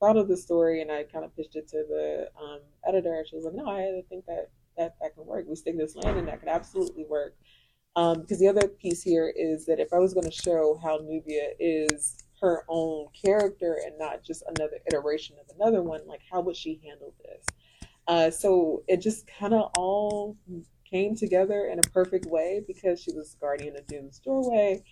thought 0.00 0.16
of 0.16 0.28
the 0.28 0.36
story 0.36 0.80
and 0.80 0.90
I 0.90 1.04
kind 1.04 1.24
of 1.24 1.36
pitched 1.36 1.56
it 1.56 1.68
to 1.68 1.84
the 1.88 2.28
um, 2.40 2.60
editor, 2.86 3.24
she 3.28 3.36
was 3.36 3.44
like, 3.44 3.54
"No, 3.54 3.68
I 3.68 4.02
think 4.08 4.24
that 4.26 4.50
that 4.76 4.96
that 5.00 5.14
can 5.14 5.26
work. 5.26 5.46
We 5.48 5.54
stick 5.54 5.76
this 5.76 5.94
land, 5.94 6.18
and 6.18 6.26
that 6.26 6.40
can 6.40 6.48
absolutely 6.48 7.04
work." 7.04 7.36
Um, 7.94 8.22
because 8.22 8.38
the 8.38 8.48
other 8.48 8.68
piece 8.68 9.02
here 9.02 9.32
is 9.36 9.66
that 9.66 9.80
if 9.80 9.92
I 9.92 9.98
was 9.98 10.14
going 10.14 10.28
to 10.28 10.32
show 10.32 10.78
how 10.82 10.98
Nubia 10.98 11.50
is 11.58 12.16
her 12.40 12.64
own 12.68 13.08
character 13.20 13.76
and 13.84 13.98
not 13.98 14.22
just 14.22 14.42
another 14.56 14.78
iteration 14.86 15.36
of 15.40 15.54
another 15.56 15.82
one, 15.82 16.06
like 16.06 16.20
how 16.30 16.40
would 16.40 16.56
she 16.56 16.80
handle 16.84 17.14
this? 17.24 17.44
Uh, 18.06 18.30
so 18.30 18.82
it 18.88 18.98
just 18.98 19.26
kind 19.26 19.52
of 19.52 19.70
all 19.76 20.36
came 20.90 21.16
together 21.16 21.68
in 21.72 21.78
a 21.78 21.90
perfect 21.90 22.26
way 22.26 22.62
because 22.66 23.00
she 23.00 23.12
was 23.12 23.36
guardian 23.40 23.76
of 23.76 23.86
Doom's 23.86 24.18
doorway. 24.18 24.82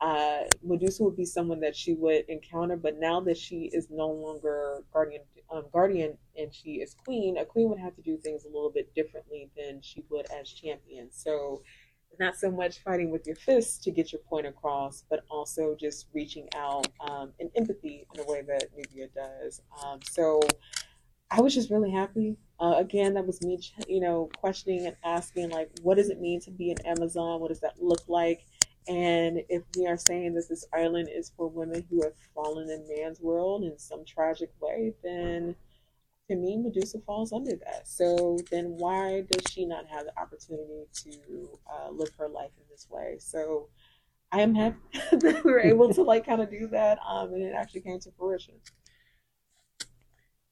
Uh, 0.00 0.42
Medusa 0.62 1.02
would 1.02 1.16
be 1.16 1.24
someone 1.24 1.60
that 1.60 1.74
she 1.74 1.94
would 1.94 2.24
encounter, 2.28 2.76
but 2.76 3.00
now 3.00 3.20
that 3.20 3.36
she 3.36 3.70
is 3.72 3.88
no 3.90 4.08
longer 4.08 4.84
guardian, 4.92 5.22
um, 5.50 5.64
guardian, 5.72 6.16
and 6.36 6.54
she 6.54 6.74
is 6.74 6.94
queen, 6.94 7.38
a 7.38 7.44
queen 7.44 7.68
would 7.68 7.80
have 7.80 7.96
to 7.96 8.02
do 8.02 8.16
things 8.16 8.44
a 8.44 8.48
little 8.48 8.70
bit 8.70 8.94
differently 8.94 9.50
than 9.56 9.80
she 9.82 10.04
would 10.08 10.26
as 10.30 10.48
champion. 10.48 11.08
So, 11.10 11.62
not 12.20 12.36
so 12.36 12.50
much 12.50 12.82
fighting 12.82 13.10
with 13.10 13.26
your 13.26 13.36
fists 13.36 13.78
to 13.84 13.90
get 13.90 14.12
your 14.12 14.20
point 14.22 14.46
across, 14.46 15.04
but 15.08 15.24
also 15.30 15.76
just 15.78 16.06
reaching 16.14 16.48
out 16.56 16.86
um, 17.00 17.32
and 17.38 17.50
empathy 17.54 18.06
in 18.14 18.20
a 18.20 18.24
way 18.24 18.42
that 18.42 18.68
Nubia 18.76 19.08
does. 19.14 19.62
Um, 19.84 20.00
so, 20.02 20.40
I 21.30 21.40
was 21.40 21.54
just 21.54 21.70
really 21.70 21.90
happy. 21.90 22.36
Uh, 22.60 22.74
again, 22.78 23.14
that 23.14 23.26
was 23.26 23.42
me, 23.42 23.60
you 23.86 24.00
know, 24.00 24.30
questioning 24.38 24.86
and 24.86 24.96
asking, 25.04 25.50
like, 25.50 25.70
what 25.82 25.96
does 25.96 26.08
it 26.08 26.20
mean 26.20 26.40
to 26.40 26.50
be 26.50 26.70
an 26.70 26.86
Amazon? 26.86 27.40
What 27.40 27.48
does 27.48 27.60
that 27.60 27.80
look 27.80 28.00
like? 28.08 28.46
And 28.88 29.42
if 29.50 29.62
we 29.76 29.86
are 29.86 29.98
saying 29.98 30.34
that 30.34 30.46
this 30.48 30.64
island 30.72 31.08
is 31.14 31.30
for 31.36 31.46
women 31.48 31.84
who 31.90 32.02
have 32.02 32.14
fallen 32.34 32.70
in 32.70 32.88
man's 32.88 33.20
world 33.20 33.62
in 33.64 33.78
some 33.78 34.04
tragic 34.06 34.50
way, 34.60 34.94
then 35.04 35.54
to 36.30 36.36
me, 36.36 36.56
Medusa 36.56 36.98
falls 37.06 37.32
under 37.32 37.56
that. 37.56 37.86
So 37.86 38.38
then 38.50 38.74
why 38.78 39.22
does 39.30 39.42
she 39.50 39.66
not 39.66 39.86
have 39.86 40.06
the 40.06 40.18
opportunity 40.18 40.86
to 41.04 41.58
uh, 41.70 41.90
live 41.90 42.10
her 42.18 42.28
life 42.28 42.50
in 42.56 42.64
this 42.70 42.86
way? 42.90 43.16
So 43.18 43.68
I 44.32 44.40
am 44.40 44.54
happy 44.54 44.78
that 45.12 45.42
we 45.44 45.52
were 45.52 45.60
able 45.60 45.92
to 45.92 46.02
like 46.02 46.26
kind 46.26 46.40
of 46.40 46.50
do 46.50 46.66
that, 46.68 46.98
um, 47.06 47.32
and 47.32 47.42
it 47.42 47.54
actually 47.54 47.80
came 47.82 48.00
to 48.00 48.10
fruition. 48.18 48.54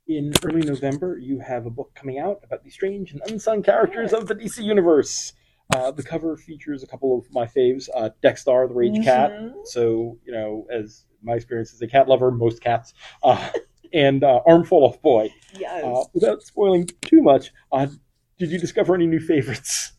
In 0.08 0.32
early 0.44 0.60
November, 0.60 1.18
you 1.18 1.40
have 1.40 1.66
a 1.66 1.70
book 1.70 1.92
coming 1.96 2.18
out 2.20 2.40
about 2.44 2.62
the 2.62 2.70
strange 2.70 3.12
and 3.12 3.20
unsung 3.26 3.60
characters 3.62 4.12
of 4.12 4.28
the 4.28 4.36
DC 4.36 4.62
universe. 4.62 5.32
Uh, 5.74 5.90
the 5.90 6.02
cover 6.02 6.36
features 6.36 6.84
a 6.84 6.86
couple 6.86 7.18
of 7.18 7.24
my 7.32 7.44
faves, 7.44 7.88
uh, 7.92 8.10
Dex-Starr, 8.22 8.68
the 8.68 8.74
Rage 8.74 8.92
mm-hmm. 8.92 9.02
Cat. 9.02 9.32
So, 9.64 10.16
you 10.24 10.32
know, 10.32 10.64
as 10.72 11.06
my 11.24 11.34
experience 11.34 11.74
as 11.74 11.82
a 11.82 11.88
cat 11.88 12.06
lover, 12.06 12.30
most 12.30 12.60
cats, 12.60 12.94
uh, 13.24 13.50
and 13.92 14.22
uh, 14.22 14.42
Arm-Fall-Off-Boy. 14.46 15.28
Yes. 15.58 15.84
Uh, 15.84 16.04
without 16.14 16.40
spoiling 16.42 16.88
too 17.02 17.20
much, 17.20 17.50
uh, 17.72 17.88
did 18.38 18.52
you 18.52 18.60
discover 18.60 18.94
any 18.94 19.08
new 19.08 19.20
favorites? 19.20 19.92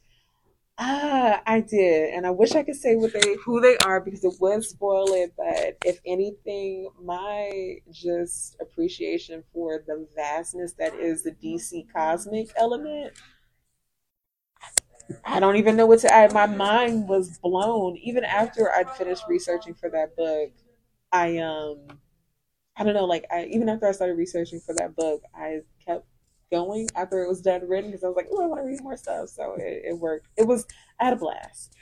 Ah, 0.80 1.42
I 1.48 1.62
did, 1.62 2.14
and 2.14 2.28
I 2.28 2.30
wish 2.30 2.52
I 2.52 2.62
could 2.62 2.76
say 2.76 2.96
what 2.96 3.12
they 3.12 3.36
who 3.44 3.60
they 3.62 3.78
are 3.78 4.00
because 4.00 4.24
it 4.24 4.34
would 4.40 4.64
spoil 4.64 5.12
it. 5.14 5.34
But 5.36 5.78
if 5.84 6.00
anything, 6.06 6.90
my 7.02 7.78
just 7.92 8.58
appreciation 8.62 9.44
for 9.54 9.84
the 9.88 10.08
vastness 10.16 10.74
that 10.74 10.94
is 10.94 11.24
the 11.24 11.32
DC 11.32 11.88
cosmic 11.92 12.50
element. 12.56 13.14
I 15.26 15.40
don't 15.40 15.56
even 15.58 15.76
know 15.76 15.86
what 15.86 16.00
to 16.00 16.14
add. 16.14 16.34
My 16.34 16.46
mind 16.46 17.08
was 17.08 17.38
blown 17.40 17.98
even 17.98 18.24
after 18.24 18.72
I'd 18.72 18.90
finished 18.92 19.24
researching 19.28 19.74
for 19.74 19.90
that 19.90 20.16
book. 20.16 20.52
I 21.12 21.38
um, 21.40 21.80
I 22.78 22.84
don't 22.84 22.94
know, 22.96 23.06
like 23.06 23.26
I 23.32 23.46
even 23.46 23.70
after 23.70 23.88
I 23.88 23.92
started 23.94 24.16
researching 24.18 24.60
for 24.62 24.76
that 24.76 24.96
book, 24.96 25.24
I 25.36 25.62
going 26.52 26.88
after 26.96 27.24
it 27.24 27.28
was 27.28 27.42
done 27.42 27.68
written 27.68 27.92
because 27.92 28.04
I 28.04 28.08
was 28.08 28.16
like, 28.16 28.28
oh, 28.32 28.44
I 28.44 28.48
want 28.48 28.62
to 28.62 28.66
read 28.66 28.82
more 28.82 28.98
stuff. 28.98 29.30
So 29.30 29.56
it, 29.58 29.84
it 29.90 29.98
worked. 29.98 30.28
It 30.38 30.48
was 30.48 30.66
I 31.00 31.06
had 31.06 31.14
a 31.14 31.18
blast. 31.18 31.76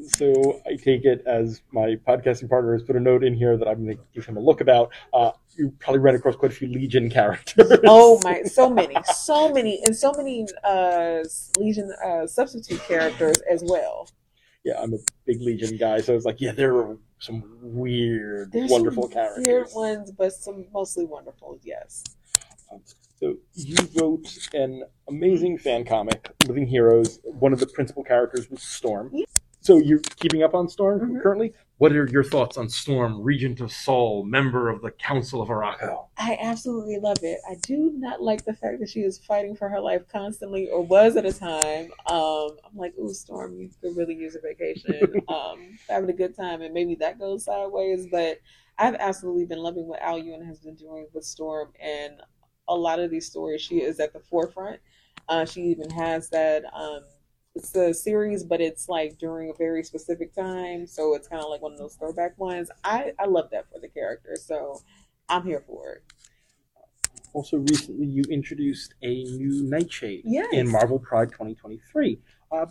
So 0.00 0.60
I 0.64 0.76
take 0.76 1.04
it 1.04 1.24
as 1.26 1.60
my 1.72 1.96
podcasting 2.06 2.48
partner 2.48 2.72
has 2.72 2.84
put 2.84 2.94
a 2.94 3.00
note 3.00 3.24
in 3.24 3.34
here 3.34 3.56
that 3.56 3.66
I'm 3.66 3.84
going 3.84 3.96
to 3.96 4.02
give 4.14 4.24
him 4.24 4.36
a 4.36 4.40
look 4.40 4.60
about. 4.60 4.92
Uh, 5.12 5.32
you 5.56 5.74
probably 5.80 5.98
ran 5.98 6.14
across 6.14 6.36
quite 6.36 6.52
a 6.52 6.54
few 6.54 6.68
Legion 6.68 7.10
characters. 7.10 7.72
Oh 7.84 8.20
my, 8.22 8.42
so 8.42 8.70
many, 8.70 8.94
so 9.12 9.52
many, 9.52 9.80
and 9.84 9.96
so 9.96 10.12
many 10.12 10.46
uh, 10.62 11.24
Legion 11.58 11.92
uh, 12.04 12.26
substitute 12.28 12.80
characters 12.84 13.40
as 13.50 13.64
well. 13.66 14.08
Yeah, 14.64 14.80
I'm 14.80 14.92
a 14.94 14.98
big 15.26 15.40
Legion 15.40 15.76
guy, 15.76 16.00
so 16.00 16.14
it's 16.14 16.24
like, 16.24 16.40
yeah, 16.40 16.52
there 16.52 16.76
are 16.76 16.96
some 17.18 17.42
weird, 17.60 18.52
There's 18.52 18.70
wonderful 18.70 19.04
some 19.04 19.12
characters. 19.12 19.46
Weird 19.46 19.68
ones, 19.74 20.12
but 20.12 20.32
some 20.32 20.66
mostly 20.72 21.06
wonderful. 21.06 21.58
Yes. 21.64 22.04
Um, 22.72 22.82
so 23.18 23.36
you 23.54 23.76
wrote 23.96 24.28
an 24.54 24.84
amazing 25.08 25.58
fan 25.58 25.84
comic, 25.84 26.30
Living 26.46 26.66
Heroes. 26.66 27.18
One 27.24 27.52
of 27.52 27.58
the 27.58 27.66
principal 27.66 28.04
characters 28.04 28.48
was 28.48 28.62
Storm. 28.62 29.12
So 29.60 29.76
you're 29.76 29.98
keeping 29.98 30.42
up 30.42 30.54
on 30.54 30.68
Storm 30.68 31.00
mm-hmm. 31.00 31.20
currently? 31.20 31.52
What 31.78 31.92
are 31.92 32.08
your 32.08 32.24
thoughts 32.24 32.56
on 32.56 32.68
Storm, 32.68 33.20
Regent 33.20 33.60
of 33.60 33.70
Sol, 33.70 34.24
member 34.24 34.68
of 34.68 34.82
the 34.82 34.90
Council 34.92 35.42
of 35.42 35.48
Arakko? 35.48 36.06
I 36.16 36.38
absolutely 36.40 36.98
love 36.98 37.18
it. 37.22 37.38
I 37.48 37.56
do 37.62 37.92
not 37.96 38.22
like 38.22 38.44
the 38.44 38.52
fact 38.52 38.80
that 38.80 38.88
she 38.88 39.00
is 39.00 39.18
fighting 39.18 39.54
for 39.54 39.68
her 39.68 39.80
life 39.80 40.02
constantly, 40.10 40.68
or 40.68 40.82
was 40.82 41.16
at 41.16 41.26
a 41.26 41.32
time. 41.32 41.90
Um, 42.06 42.56
I'm 42.64 42.76
like, 42.76 42.94
ooh, 42.98 43.12
Storm, 43.12 43.58
you 43.58 43.70
could 43.80 43.96
really 43.96 44.14
use 44.14 44.36
a 44.36 44.40
vacation, 44.40 45.22
um, 45.28 45.78
having 45.88 46.10
a 46.10 46.14
good 46.14 46.36
time, 46.36 46.62
and 46.62 46.72
maybe 46.72 46.94
that 46.96 47.18
goes 47.18 47.44
sideways. 47.44 48.06
But 48.10 48.40
I've 48.78 48.94
absolutely 48.94 49.44
been 49.44 49.58
loving 49.58 49.86
what 49.86 50.02
Al 50.02 50.18
Ewing 50.18 50.46
has 50.46 50.60
been 50.60 50.76
doing 50.76 51.08
with 51.12 51.24
Storm, 51.24 51.72
and 51.80 52.20
a 52.68 52.74
lot 52.74 53.00
of 53.00 53.10
these 53.10 53.26
stories, 53.26 53.60
she 53.60 53.82
is 53.82 53.98
at 54.00 54.12
the 54.12 54.20
forefront. 54.20 54.80
Uh, 55.28 55.44
she 55.44 55.62
even 55.62 55.90
has 55.90 56.28
that. 56.30 56.64
Um, 56.72 57.00
it's 57.54 57.74
a 57.74 57.92
series, 57.92 58.44
but 58.44 58.60
it's 58.60 58.88
like 58.88 59.18
during 59.18 59.50
a 59.50 59.54
very 59.54 59.82
specific 59.82 60.32
time, 60.32 60.86
so 60.86 61.14
it's 61.14 61.26
kind 61.26 61.42
of 61.42 61.50
like 61.50 61.60
one 61.60 61.72
of 61.72 61.78
those 61.78 61.96
throwback 61.96 62.38
ones. 62.38 62.70
I 62.84 63.12
I 63.18 63.26
love 63.26 63.50
that 63.50 63.70
for 63.72 63.80
the 63.80 63.88
character, 63.88 64.36
so 64.40 64.80
I'm 65.28 65.44
here 65.44 65.64
for 65.66 65.92
it. 65.94 66.02
Also, 67.34 67.58
recently 67.58 68.06
you 68.06 68.22
introduced 68.30 68.94
a 69.02 69.24
new 69.24 69.64
Nightshade 69.64 70.22
yes. 70.24 70.48
in 70.52 70.70
Marvel 70.70 70.98
Pride 70.98 71.30
2023. 71.30 72.20
Uh, 72.50 72.66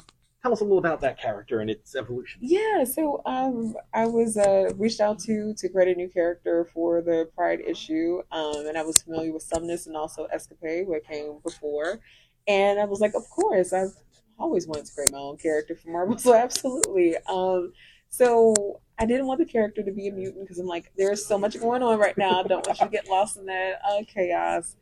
tell 0.47 0.53
us 0.53 0.61
a 0.61 0.63
little 0.63 0.77
about 0.77 1.01
that 1.01 1.19
character 1.19 1.59
and 1.59 1.69
its 1.69 1.93
evolution. 1.95 2.39
Yeah, 2.41 2.85
so 2.85 3.21
um, 3.25 3.75
I 3.93 4.05
was 4.05 4.37
uh, 4.37 4.69
reached 4.77 5.01
out 5.01 5.19
to 5.19 5.53
to 5.57 5.69
create 5.69 5.95
a 5.95 5.97
new 5.97 6.07
character 6.07 6.65
for 6.73 7.01
the 7.01 7.29
Pride 7.35 7.59
issue, 7.65 8.21
um, 8.31 8.65
and 8.65 8.77
I 8.77 8.83
was 8.83 9.01
familiar 9.01 9.33
with 9.33 9.43
Sumnus 9.43 9.87
and 9.87 9.97
also 9.97 10.25
Escapade, 10.25 10.87
what 10.87 11.05
came 11.05 11.39
before, 11.43 11.99
and 12.47 12.79
I 12.79 12.85
was 12.85 13.01
like, 13.01 13.13
of 13.13 13.29
course, 13.29 13.73
I've 13.73 13.93
always 14.39 14.67
wanted 14.67 14.85
to 14.85 14.93
create 14.93 15.11
my 15.11 15.17
own 15.17 15.37
character 15.37 15.75
for 15.75 15.89
Marvel, 15.89 16.17
so 16.17 16.33
absolutely. 16.33 17.17
Um, 17.27 17.73
so 18.09 18.79
I 18.97 19.05
didn't 19.05 19.27
want 19.27 19.39
the 19.39 19.45
character 19.45 19.83
to 19.83 19.91
be 19.91 20.07
a 20.07 20.13
mutant 20.13 20.45
because 20.45 20.59
I'm 20.59 20.67
like, 20.67 20.93
there's 20.97 21.25
so 21.25 21.37
much 21.37 21.59
going 21.59 21.83
on 21.83 21.99
right 21.99 22.17
now. 22.17 22.39
I 22.39 22.47
don't 22.47 22.65
want 22.65 22.79
you 22.79 22.85
to 22.85 22.91
get 22.91 23.09
lost 23.09 23.35
in 23.35 23.45
that 23.47 23.81
uh, 23.85 24.03
chaos. 24.07 24.77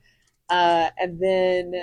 Uh, 0.47 0.91
and 0.99 1.19
then 1.19 1.73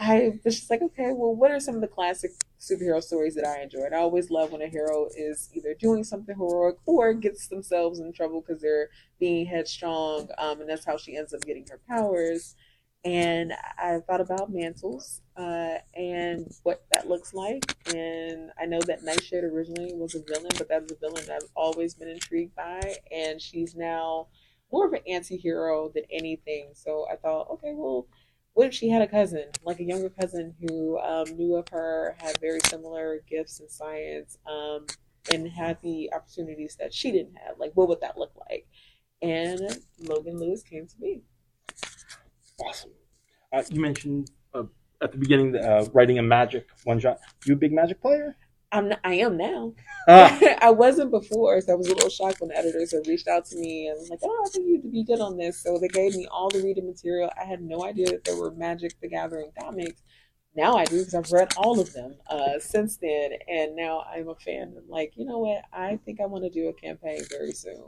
I 0.00 0.38
was 0.44 0.56
just 0.56 0.70
like, 0.70 0.80
okay, 0.80 1.12
well, 1.12 1.34
what 1.34 1.50
are 1.50 1.60
some 1.60 1.74
of 1.74 1.82
the 1.82 1.86
classic 1.88 2.32
superhero 2.58 3.02
stories 3.02 3.34
that 3.34 3.46
I 3.46 3.62
enjoyed? 3.62 3.92
I 3.92 3.98
always 3.98 4.30
love 4.30 4.50
when 4.50 4.62
a 4.62 4.66
hero 4.66 5.08
is 5.14 5.50
either 5.52 5.74
doing 5.74 6.04
something 6.04 6.34
heroic 6.34 6.76
or 6.86 7.12
gets 7.12 7.48
themselves 7.48 8.00
in 8.00 8.10
trouble 8.14 8.40
because 8.40 8.62
they're 8.62 8.88
being 9.18 9.44
headstrong, 9.44 10.28
um, 10.38 10.62
and 10.62 10.70
that's 10.70 10.86
how 10.86 10.96
she 10.96 11.18
ends 11.18 11.34
up 11.34 11.42
getting 11.42 11.66
her 11.70 11.80
powers. 11.86 12.56
And 13.04 13.52
I 13.78 13.98
thought 14.06 14.22
about 14.22 14.50
mantles 14.52 15.20
uh, 15.36 15.78
and 15.94 16.50
what 16.62 16.82
that 16.92 17.08
looks 17.08 17.34
like. 17.34 17.76
And 17.94 18.50
I 18.58 18.64
know 18.66 18.80
that 18.80 19.04
Nightshade 19.04 19.44
originally 19.44 19.94
was 19.94 20.14
a 20.14 20.22
villain, 20.22 20.52
but 20.56 20.68
that's 20.68 20.92
a 20.92 20.96
villain 20.96 21.24
that 21.26 21.42
I've 21.42 21.50
always 21.54 21.94
been 21.94 22.08
intrigued 22.08 22.54
by. 22.54 22.96
And 23.10 23.40
she's 23.40 23.74
now 23.74 24.28
more 24.72 24.86
of 24.86 24.92
an 24.92 25.00
anti 25.06 25.36
hero 25.36 25.90
than 25.94 26.04
anything. 26.10 26.70
So 26.74 27.06
I 27.10 27.16
thought, 27.16 27.48
okay, 27.50 27.72
well, 27.74 28.06
what 28.54 28.66
if 28.66 28.74
she 28.74 28.88
had 28.88 29.02
a 29.02 29.06
cousin, 29.06 29.44
like 29.64 29.80
a 29.80 29.84
younger 29.84 30.10
cousin 30.10 30.54
who 30.60 30.98
um, 30.98 31.24
knew 31.36 31.56
of 31.56 31.68
her, 31.68 32.16
had 32.18 32.38
very 32.40 32.60
similar 32.66 33.22
gifts 33.28 33.60
in 33.60 33.68
science, 33.68 34.36
um, 34.46 34.86
and 35.32 35.48
had 35.48 35.78
the 35.82 36.10
opportunities 36.12 36.76
that 36.78 36.92
she 36.92 37.12
didn't 37.12 37.36
have? 37.36 37.58
Like, 37.58 37.72
what 37.74 37.88
would 37.88 38.00
that 38.00 38.18
look 38.18 38.32
like? 38.48 38.66
And 39.22 39.60
Logan 39.98 40.38
Lewis 40.38 40.62
came 40.62 40.86
to 40.86 40.94
me. 40.98 41.22
Awesome. 42.58 42.90
Uh, 43.52 43.62
you 43.70 43.80
mentioned 43.80 44.30
uh, 44.54 44.64
at 45.02 45.12
the 45.12 45.18
beginning 45.18 45.56
uh, 45.56 45.86
writing 45.92 46.18
a 46.18 46.22
magic 46.22 46.68
one 46.84 46.98
shot. 46.98 47.18
You 47.44 47.54
a 47.54 47.56
big 47.56 47.72
magic 47.72 48.00
player? 48.00 48.36
I'm 48.72 48.88
not, 48.88 49.00
I 49.02 49.14
am 49.14 49.36
now. 49.36 49.74
Ah. 50.08 50.38
I 50.62 50.70
wasn't 50.70 51.10
before, 51.10 51.60
so 51.60 51.72
I 51.72 51.76
was 51.76 51.88
a 51.88 51.94
little 51.94 52.08
shocked 52.08 52.40
when 52.40 52.50
the 52.50 52.56
editors 52.58 52.92
had 52.92 53.06
reached 53.06 53.26
out 53.26 53.44
to 53.46 53.56
me 53.56 53.88
and 53.88 54.08
like, 54.08 54.20
"Oh, 54.22 54.44
I 54.46 54.48
think 54.50 54.66
you'd 54.68 54.92
be 54.92 55.04
good 55.04 55.20
on 55.20 55.36
this." 55.36 55.62
So 55.62 55.78
they 55.78 55.88
gave 55.88 56.14
me 56.14 56.26
all 56.30 56.48
the 56.48 56.62
reading 56.62 56.86
material. 56.86 57.30
I 57.40 57.44
had 57.44 57.62
no 57.62 57.84
idea 57.84 58.06
that 58.06 58.24
there 58.24 58.36
were 58.36 58.52
Magic 58.52 58.92
the 59.00 59.08
Gathering 59.08 59.50
comics, 59.58 60.02
now 60.56 60.76
I 60.76 60.84
do 60.84 60.98
because 60.98 61.14
I've 61.14 61.30
read 61.30 61.52
all 61.56 61.78
of 61.78 61.92
them 61.92 62.16
uh, 62.28 62.58
since 62.58 62.96
then, 62.96 63.32
and 63.48 63.76
now 63.76 64.04
I'm 64.12 64.28
a 64.28 64.34
fan. 64.34 64.74
I'm 64.76 64.88
like, 64.88 65.12
you 65.16 65.24
know 65.24 65.38
what? 65.38 65.62
I 65.72 65.96
think 66.04 66.20
I 66.20 66.26
want 66.26 66.44
to 66.44 66.50
do 66.50 66.68
a 66.68 66.72
campaign 66.72 67.20
very 67.30 67.52
soon. 67.52 67.84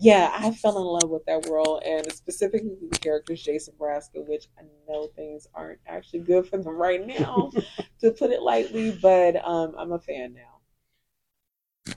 Yeah, 0.00 0.32
I 0.34 0.50
fell 0.52 0.78
in 0.78 0.84
love 0.84 1.10
with 1.10 1.24
that 1.26 1.46
world, 1.46 1.82
and 1.84 2.10
specifically 2.12 2.76
the 2.90 2.98
characters 2.98 3.44
Jace 3.44 3.68
and 3.68 3.78
Vraska, 3.78 4.26
which 4.26 4.48
I 4.58 4.62
know 4.88 5.08
things 5.16 5.46
aren't 5.54 5.80
actually 5.86 6.20
good 6.20 6.48
for 6.48 6.56
them 6.56 6.74
right 6.74 7.06
now, 7.06 7.50
to 8.00 8.10
put 8.12 8.30
it 8.30 8.40
lightly, 8.40 8.98
but 9.02 9.36
um, 9.44 9.74
I'm 9.76 9.92
a 9.92 9.98
fan 9.98 10.34
now. 10.34 11.94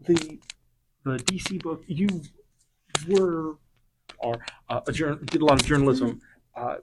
The 0.00 0.38
the 1.04 1.16
DC 1.16 1.62
book 1.62 1.82
you 1.86 2.08
were 3.08 3.56
are 4.22 4.44
uh, 4.68 4.80
a 4.86 4.92
journal, 4.92 5.18
did 5.24 5.40
a 5.40 5.44
lot 5.44 5.60
of 5.60 5.66
journalism. 5.66 6.20
Mm-hmm. 6.56 6.68
Uh, 6.68 6.76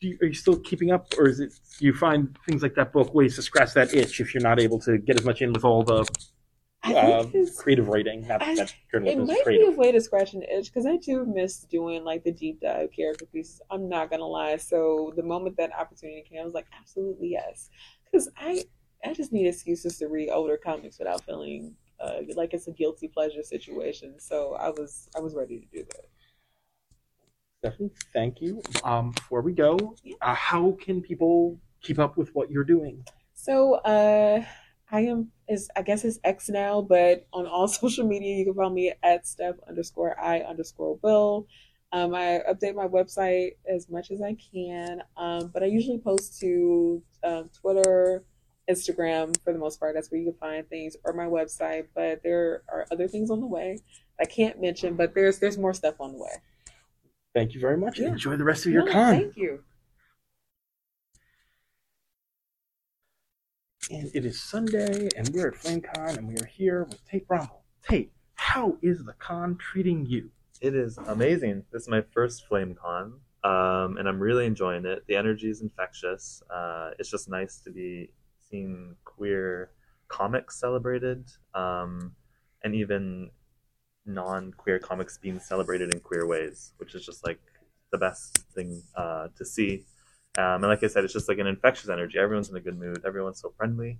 you, 0.00 0.18
are 0.20 0.26
you 0.26 0.34
still 0.34 0.58
keeping 0.58 0.90
up, 0.90 1.12
or 1.18 1.28
is 1.28 1.40
it 1.40 1.52
you 1.78 1.94
find 1.94 2.36
things 2.48 2.62
like 2.62 2.74
that 2.74 2.92
book 2.92 3.14
ways 3.14 3.36
to 3.36 3.42
scratch 3.42 3.72
that 3.74 3.94
itch 3.94 4.20
if 4.20 4.34
you're 4.34 4.42
not 4.42 4.60
able 4.60 4.78
to 4.80 4.98
get 4.98 5.18
as 5.18 5.24
much 5.24 5.40
in 5.42 5.52
with 5.52 5.64
all 5.64 5.82
the 5.82 6.06
uh, 6.84 7.24
creative 7.56 7.88
writing? 7.88 8.26
Not 8.26 8.42
I- 8.42 8.54
that 8.56 8.70
it 8.70 8.74
journalism 8.90 9.22
is 9.22 9.28
might 9.28 9.36
be 9.36 9.40
a 9.40 9.44
creative. 9.44 9.76
way 9.76 9.92
to 9.92 10.00
scratch 10.00 10.34
an 10.34 10.42
itch 10.42 10.66
because 10.66 10.86
I 10.86 10.96
do 10.96 11.24
miss 11.24 11.60
doing 11.60 12.04
like 12.04 12.24
the 12.24 12.32
deep 12.32 12.60
dive 12.60 12.90
character 12.94 13.26
pieces. 13.26 13.60
I'm 13.70 13.88
not 13.88 14.10
gonna 14.10 14.26
lie. 14.26 14.56
So 14.56 15.12
the 15.16 15.22
moment 15.22 15.56
that 15.56 15.70
opportunity 15.78 16.22
came, 16.28 16.40
I 16.40 16.44
was 16.44 16.54
like, 16.54 16.66
absolutely 16.78 17.28
yes, 17.28 17.70
because 18.04 18.28
I 18.36 18.64
I 19.04 19.14
just 19.14 19.32
need 19.32 19.46
excuses 19.46 19.98
to 19.98 20.08
read 20.08 20.30
older 20.30 20.56
comics 20.56 20.98
without 20.98 21.24
feeling 21.24 21.74
uh, 22.00 22.20
like 22.34 22.52
it's 22.52 22.66
a 22.68 22.72
guilty 22.72 23.08
pleasure 23.08 23.42
situation. 23.42 24.18
So 24.18 24.54
I 24.54 24.68
was 24.70 25.08
I 25.16 25.20
was 25.20 25.34
ready 25.34 25.60
to 25.60 25.66
do 25.66 25.84
that. 25.84 26.06
Stephanie, 27.66 27.90
thank 28.12 28.40
you. 28.40 28.62
Um, 28.84 29.10
before 29.10 29.40
we 29.40 29.52
go, 29.52 29.96
uh, 30.22 30.34
how 30.34 30.76
can 30.80 31.00
people 31.00 31.58
keep 31.82 31.98
up 31.98 32.16
with 32.16 32.32
what 32.34 32.48
you're 32.48 32.64
doing? 32.64 33.04
So 33.34 33.74
uh 33.74 34.44
I 34.90 35.00
am 35.00 35.32
is 35.48 35.68
I 35.76 35.82
guess 35.82 36.04
it's 36.04 36.20
X 36.22 36.48
now, 36.48 36.80
but 36.80 37.26
on 37.32 37.46
all 37.46 37.66
social 37.82 38.06
media 38.06 38.36
you 38.36 38.44
can 38.44 38.54
follow 38.54 38.70
me 38.70 38.92
at 39.02 39.26
step 39.26 39.58
underscore 39.68 40.18
I 40.20 40.40
underscore 40.40 40.98
will. 41.02 41.48
Um, 41.92 42.14
I 42.14 42.40
update 42.48 42.74
my 42.74 42.86
website 42.86 43.52
as 43.68 43.88
much 43.88 44.10
as 44.10 44.20
I 44.20 44.36
can, 44.52 45.02
um, 45.16 45.50
but 45.52 45.62
I 45.62 45.66
usually 45.66 45.98
post 45.98 46.38
to 46.40 47.02
um, 47.22 47.48
Twitter, 47.60 48.24
Instagram 48.68 49.36
for 49.44 49.52
the 49.52 49.58
most 49.58 49.78
part. 49.78 49.94
That's 49.94 50.10
where 50.10 50.20
you 50.20 50.32
can 50.32 50.38
find 50.38 50.68
things, 50.68 50.96
or 51.04 51.12
my 51.12 51.26
website. 51.26 51.86
But 51.94 52.22
there 52.22 52.62
are 52.68 52.86
other 52.90 53.08
things 53.08 53.30
on 53.30 53.40
the 53.40 53.46
way 53.46 53.78
I 54.20 54.24
can't 54.24 54.60
mention, 54.60 54.94
but 54.94 55.14
there's 55.14 55.38
there's 55.38 55.58
more 55.58 55.74
stuff 55.74 55.94
on 56.00 56.12
the 56.12 56.18
way. 56.18 56.42
Thank 57.36 57.52
you 57.52 57.60
very 57.60 57.76
much. 57.76 57.98
Yeah. 57.98 58.08
Enjoy 58.08 58.34
the 58.36 58.44
rest 58.44 58.64
of 58.64 58.72
your 58.72 58.86
No, 58.86 58.92
con. 58.92 59.12
Thank 59.12 59.36
you. 59.36 59.62
And 63.90 64.10
it 64.14 64.24
is 64.24 64.42
Sunday, 64.42 65.10
and 65.18 65.28
we're 65.34 65.48
at 65.48 65.54
FlameCon, 65.54 66.16
and 66.16 66.28
we 66.28 66.36
are 66.36 66.46
here 66.46 66.84
with 66.84 67.06
Tate 67.06 67.28
Brombal. 67.28 67.60
Tate, 67.86 68.10
how 68.36 68.78
is 68.80 69.04
the 69.04 69.12
con 69.18 69.58
treating 69.58 70.06
you? 70.06 70.30
It 70.62 70.74
is 70.74 70.96
amazing. 70.96 71.62
This 71.70 71.82
is 71.82 71.88
my 71.90 72.02
first 72.14 72.48
FlameCon, 72.50 73.12
um, 73.44 73.98
and 73.98 74.08
I'm 74.08 74.18
really 74.18 74.46
enjoying 74.46 74.86
it. 74.86 75.04
The 75.06 75.16
energy 75.16 75.50
is 75.50 75.60
infectious. 75.60 76.42
Uh, 76.48 76.92
it's 76.98 77.10
just 77.10 77.28
nice 77.28 77.58
to 77.58 77.70
be 77.70 78.12
seeing 78.48 78.96
queer 79.04 79.72
comics 80.08 80.58
celebrated, 80.58 81.28
um, 81.54 82.16
and 82.64 82.74
even 82.74 83.30
non-queer 84.06 84.78
comics 84.78 85.18
being 85.18 85.40
celebrated 85.40 85.92
in 85.92 86.00
queer 86.00 86.26
ways, 86.26 86.72
which 86.78 86.94
is 86.94 87.04
just 87.04 87.26
like 87.26 87.40
the 87.92 87.98
best 87.98 88.38
thing 88.54 88.82
uh, 88.96 89.28
to 89.36 89.44
see. 89.44 89.84
Um, 90.38 90.62
and 90.62 90.68
like 90.68 90.84
I 90.84 90.88
said, 90.88 91.04
it's 91.04 91.12
just 91.12 91.28
like 91.28 91.38
an 91.38 91.46
infectious 91.46 91.88
energy. 91.88 92.18
Everyone's 92.18 92.50
in 92.50 92.56
a 92.56 92.60
good 92.60 92.78
mood. 92.78 93.02
Everyone's 93.06 93.40
so 93.40 93.52
friendly. 93.56 93.98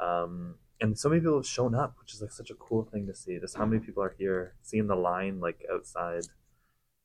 Um, 0.00 0.56
and 0.80 0.98
so 0.98 1.08
many 1.08 1.20
people 1.20 1.36
have 1.36 1.46
shown 1.46 1.74
up, 1.74 1.96
which 2.00 2.12
is 2.12 2.20
like 2.20 2.32
such 2.32 2.50
a 2.50 2.54
cool 2.54 2.84
thing 2.84 3.06
to 3.06 3.14
see. 3.14 3.38
Just 3.38 3.56
how 3.56 3.64
many 3.64 3.80
people 3.80 4.02
are 4.02 4.14
here, 4.18 4.54
seeing 4.62 4.88
the 4.88 4.96
line 4.96 5.40
like 5.40 5.64
outside, 5.72 6.24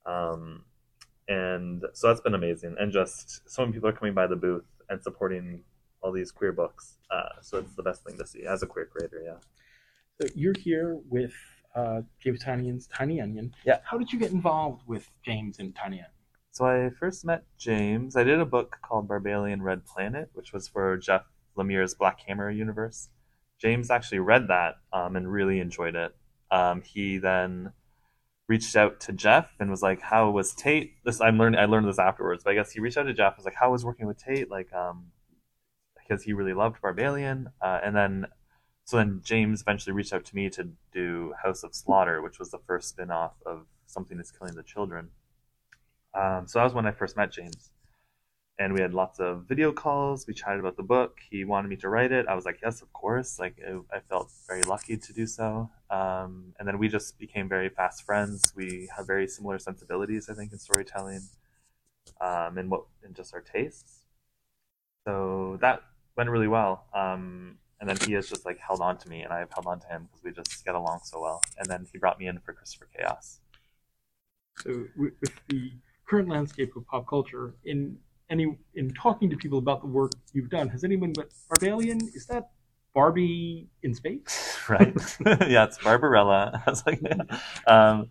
um, 0.06 0.64
and 1.28 1.84
so 1.94 2.08
that's 2.08 2.22
been 2.22 2.34
amazing. 2.34 2.76
And 2.80 2.92
just 2.92 3.48
so 3.50 3.62
many 3.62 3.74
people 3.74 3.90
are 3.90 3.94
coming 3.94 4.14
by 4.14 4.28
the 4.28 4.36
booth 4.36 4.66
and 4.90 5.02
supporting 5.04 5.62
all 6.02 6.12
these 6.12 6.32
queer 6.32 6.52
books. 6.52 6.98
Uh, 7.12 7.40
so 7.42 7.60
it's 7.60 7.76
the 7.76 7.84
best 7.84 8.04
thing 8.04 8.18
to 8.18 8.26
see 8.26 8.46
as 8.46 8.64
a 8.64 8.66
queer 8.66 8.86
creator. 8.86 9.22
Yeah. 9.24 9.38
So 10.20 10.28
you're 10.36 10.58
here 10.58 10.98
with 11.10 11.34
uh, 11.78 12.02
James 12.20 12.44
Tynion's 12.44 12.88
Tiny 12.88 13.22
Onion. 13.22 13.54
Yeah. 13.66 13.78
How 13.84 13.98
did 13.98 14.12
you 14.12 14.20
get 14.20 14.32
involved 14.32 14.82
with 14.88 15.10
James 15.24 15.60
and 15.60 15.76
Tiny 15.76 15.98
Onion? 15.98 16.12
So 16.52 16.66
I 16.66 16.90
first 17.00 17.24
met 17.24 17.44
James. 17.60 18.16
I 18.16 18.24
did 18.24 18.40
a 18.40 18.46
book 18.46 18.78
called 18.82 19.08
Barbalien 19.08 19.62
Red 19.62 19.86
Planet, 19.86 20.30
which 20.34 20.54
was 20.54 20.68
for 20.68 20.98
Jeff 20.98 21.24
Lemire's 21.56 21.94
Black 21.94 22.20
Hammer 22.28 22.50
universe. 22.50 23.10
James 23.62 23.92
actually 23.92 24.20
read 24.20 24.48
that 24.48 24.78
um, 24.92 25.16
and 25.16 25.32
really 25.32 25.60
enjoyed 25.60 25.96
it. 25.96 26.16
Um, 26.50 26.82
he 26.82 27.20
then 27.20 27.74
reached 28.48 28.76
out 28.76 29.00
to 29.02 29.12
Jeff 29.12 29.52
and 29.60 29.70
was 29.70 29.84
like, 29.84 30.02
"How 30.02 30.32
was 30.32 30.56
Tate?" 30.56 30.94
This 31.04 31.22
I'm 31.22 31.38
learning. 31.38 31.60
I 31.60 31.66
learned 31.66 31.88
this 31.88 32.00
afterwards, 32.00 32.44
but 32.44 32.52
I 32.52 32.56
guess 32.56 32.72
he 32.72 32.80
reached 32.80 32.98
out 32.98 33.04
to 33.04 33.14
Jeff. 33.14 33.34
and 33.34 33.40
Was 33.40 33.46
like, 33.46 33.56
"How 33.60 33.72
was 33.72 33.86
working 33.86 34.08
with 34.08 34.18
Tate?" 34.18 34.50
Like, 34.50 34.72
um, 34.74 35.08
because 35.96 36.24
he 36.24 36.34
really 36.34 36.54
loved 36.54 36.82
Barbalien, 36.82 37.48
uh, 37.62 37.80
and 37.84 37.96
then 37.96 38.28
so 38.88 38.96
then 38.96 39.20
James 39.22 39.62
eventually 39.62 39.92
reached 39.92 40.14
out 40.14 40.24
to 40.24 40.36
me 40.36 40.50
to 40.52 40.70
do 40.94 41.34
House 41.44 41.64
of 41.64 41.76
Slaughter, 41.76 42.22
which 42.22 42.40
was 42.40 42.52
the 42.52 42.60
first 42.60 42.88
spin-off 42.88 43.34
of 43.46 43.66
Something 43.86 44.18
Is 44.18 44.32
Killing 44.32 44.56
the 44.56 44.64
Children. 44.64 45.10
Um, 46.14 46.48
so 46.48 46.58
that 46.58 46.64
was 46.64 46.74
when 46.74 46.86
I 46.86 46.92
first 46.92 47.18
met 47.18 47.30
James. 47.30 47.72
And 48.58 48.74
we 48.74 48.80
had 48.80 48.94
lots 48.94 49.20
of 49.20 49.44
video 49.44 49.74
calls. 49.74 50.26
We 50.26 50.34
chatted 50.34 50.62
about 50.62 50.78
the 50.78 50.84
book. 50.84 51.20
He 51.30 51.44
wanted 51.44 51.68
me 51.68 51.76
to 51.76 51.90
write 51.90 52.14
it. 52.14 52.28
I 52.30 52.34
was 52.34 52.46
like, 52.46 52.60
yes, 52.64 52.82
of 52.82 52.92
course. 52.94 53.38
Like, 53.38 53.60
I 53.62 53.98
I 53.98 54.00
felt 54.00 54.32
very 54.48 54.64
lucky 54.64 54.96
to 54.96 55.14
do 55.14 55.28
so. 55.28 55.70
Um, 55.90 56.54
and 56.58 56.66
then 56.66 56.80
we 56.80 56.88
just 56.88 57.20
became 57.20 57.50
very 57.50 57.68
fast 57.68 58.04
friends. 58.04 58.54
We 58.56 58.90
have 58.96 59.06
very 59.06 59.28
similar 59.28 59.60
sensibilities, 59.60 60.30
I 60.30 60.34
think, 60.34 60.54
in 60.54 60.60
storytelling, 60.60 61.24
um, 62.22 62.58
and 62.58 62.72
what, 62.72 62.86
and 63.04 63.14
just 63.14 63.34
our 63.34 63.42
tastes. 63.42 64.06
So 65.06 65.58
that 65.60 65.84
went 66.16 66.30
really 66.30 66.48
well. 66.48 66.86
Um, 66.94 67.58
and 67.80 67.90
then 67.90 67.98
he 67.98 68.14
has 68.14 68.28
just 68.28 68.46
like 68.46 68.60
held 68.60 68.82
on 68.82 68.98
to 68.98 69.10
me, 69.10 69.22
and 69.22 69.32
I 69.32 69.40
have 69.40 69.52
held 69.54 69.68
on 69.68 69.80
to 69.82 69.88
him 69.88 70.08
because 70.08 70.24
we 70.24 70.32
just 70.32 70.66
get 70.66 70.76
along 70.76 71.02
so 71.04 71.22
well. 71.22 71.42
And 71.58 71.70
then 71.70 71.88
he 71.92 71.98
brought 71.98 72.20
me 72.20 72.28
in 72.28 72.40
for 72.40 72.54
Christopher 72.54 72.88
Chaos. 72.96 73.40
So 74.58 74.86
with, 74.96 75.14
the 75.48 75.72
current 76.08 76.30
landscape 76.30 76.76
of 76.76 76.86
pop 76.88 77.08
culture, 77.08 77.54
in 77.66 77.98
any 78.30 78.58
in 78.76 78.94
talking 78.94 79.30
to 79.30 79.38
people 79.38 79.60
about 79.60 79.82
the 79.82 79.88
work 79.88 80.12
you've 80.34 80.50
done, 80.50 80.70
has 80.70 80.84
anyone 80.84 81.14
but 81.14 81.30
Barbalien? 81.50 82.02
Is 82.16 82.26
that 82.28 82.50
Barbie 82.94 83.68
in 83.84 83.94
space? 83.94 84.58
right? 84.70 84.96
yeah, 85.26 85.66
it's 85.66 85.78
Barbarella. 85.78 86.64
I 86.68 86.70
was 86.70 86.84
like, 86.86 87.02
um, 87.68 88.10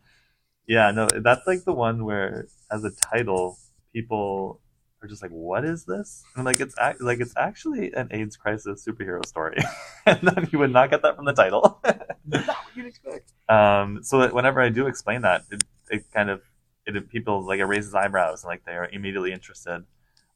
yeah, 0.66 0.90
no, 0.92 1.08
that's 1.08 1.46
like 1.46 1.64
the 1.64 1.72
one 1.72 2.04
where, 2.04 2.46
as 2.70 2.84
a 2.84 2.90
title, 2.90 3.58
people 3.92 4.60
are 5.02 5.08
just 5.08 5.22
like, 5.22 5.30
"What 5.30 5.64
is 5.64 5.84
this?" 5.84 6.24
And 6.34 6.44
like, 6.44 6.60
"It's 6.60 6.74
ac- 6.80 6.98
like 7.00 7.20
it's 7.20 7.34
actually 7.36 7.92
an 7.92 8.08
AIDS 8.10 8.36
crisis 8.36 8.86
superhero 8.86 9.24
story," 9.26 9.58
and 10.06 10.20
then 10.22 10.48
you 10.52 10.58
would 10.58 10.72
not 10.72 10.90
get 10.90 11.02
that 11.02 11.16
from 11.16 11.24
the 11.24 11.32
title. 11.32 11.80
Not 12.28 12.46
what 12.48 12.56
you'd 12.74 12.86
expect. 12.86 13.32
um, 13.48 14.02
so 14.02 14.18
that 14.18 14.34
whenever 14.34 14.60
I 14.60 14.68
do 14.68 14.88
explain 14.88 15.22
that, 15.22 15.44
it, 15.50 15.62
it 15.90 16.04
kind 16.12 16.28
of 16.28 16.42
it 16.86 17.08
people 17.08 17.46
like 17.46 17.60
it 17.60 17.64
raises 17.64 17.94
eyebrows 17.94 18.42
and 18.42 18.48
like 18.48 18.64
they 18.64 18.72
are 18.72 18.88
immediately 18.88 19.32
interested. 19.32 19.84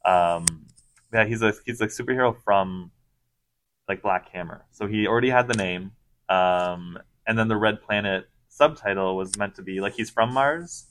Um, 0.05 0.45
yeah, 1.13 1.25
he's 1.25 1.41
a 1.41 1.53
he's 1.65 1.81
a 1.81 1.87
superhero 1.87 2.35
from 2.43 2.91
like 3.87 4.01
Black 4.01 4.29
Hammer, 4.29 4.65
so 4.71 4.87
he 4.87 5.07
already 5.07 5.29
had 5.29 5.47
the 5.47 5.55
name. 5.55 5.91
Um, 6.29 6.97
and 7.27 7.37
then 7.37 7.49
the 7.49 7.57
Red 7.57 7.81
Planet 7.81 8.29
subtitle 8.47 9.17
was 9.17 9.37
meant 9.37 9.55
to 9.55 9.61
be 9.61 9.81
like 9.81 9.93
he's 9.93 10.09
from 10.09 10.33
Mars, 10.33 10.85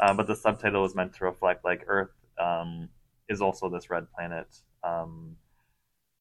uh, 0.00 0.14
but 0.14 0.26
the 0.26 0.34
subtitle 0.36 0.82
was 0.82 0.94
meant 0.94 1.14
to 1.14 1.24
reflect 1.24 1.64
like 1.64 1.84
Earth 1.86 2.10
um, 2.38 2.88
is 3.32 3.40
also 3.40 3.68
this 3.68 3.90
red 3.90 4.06
planet. 4.14 4.46
Um, 4.84 5.36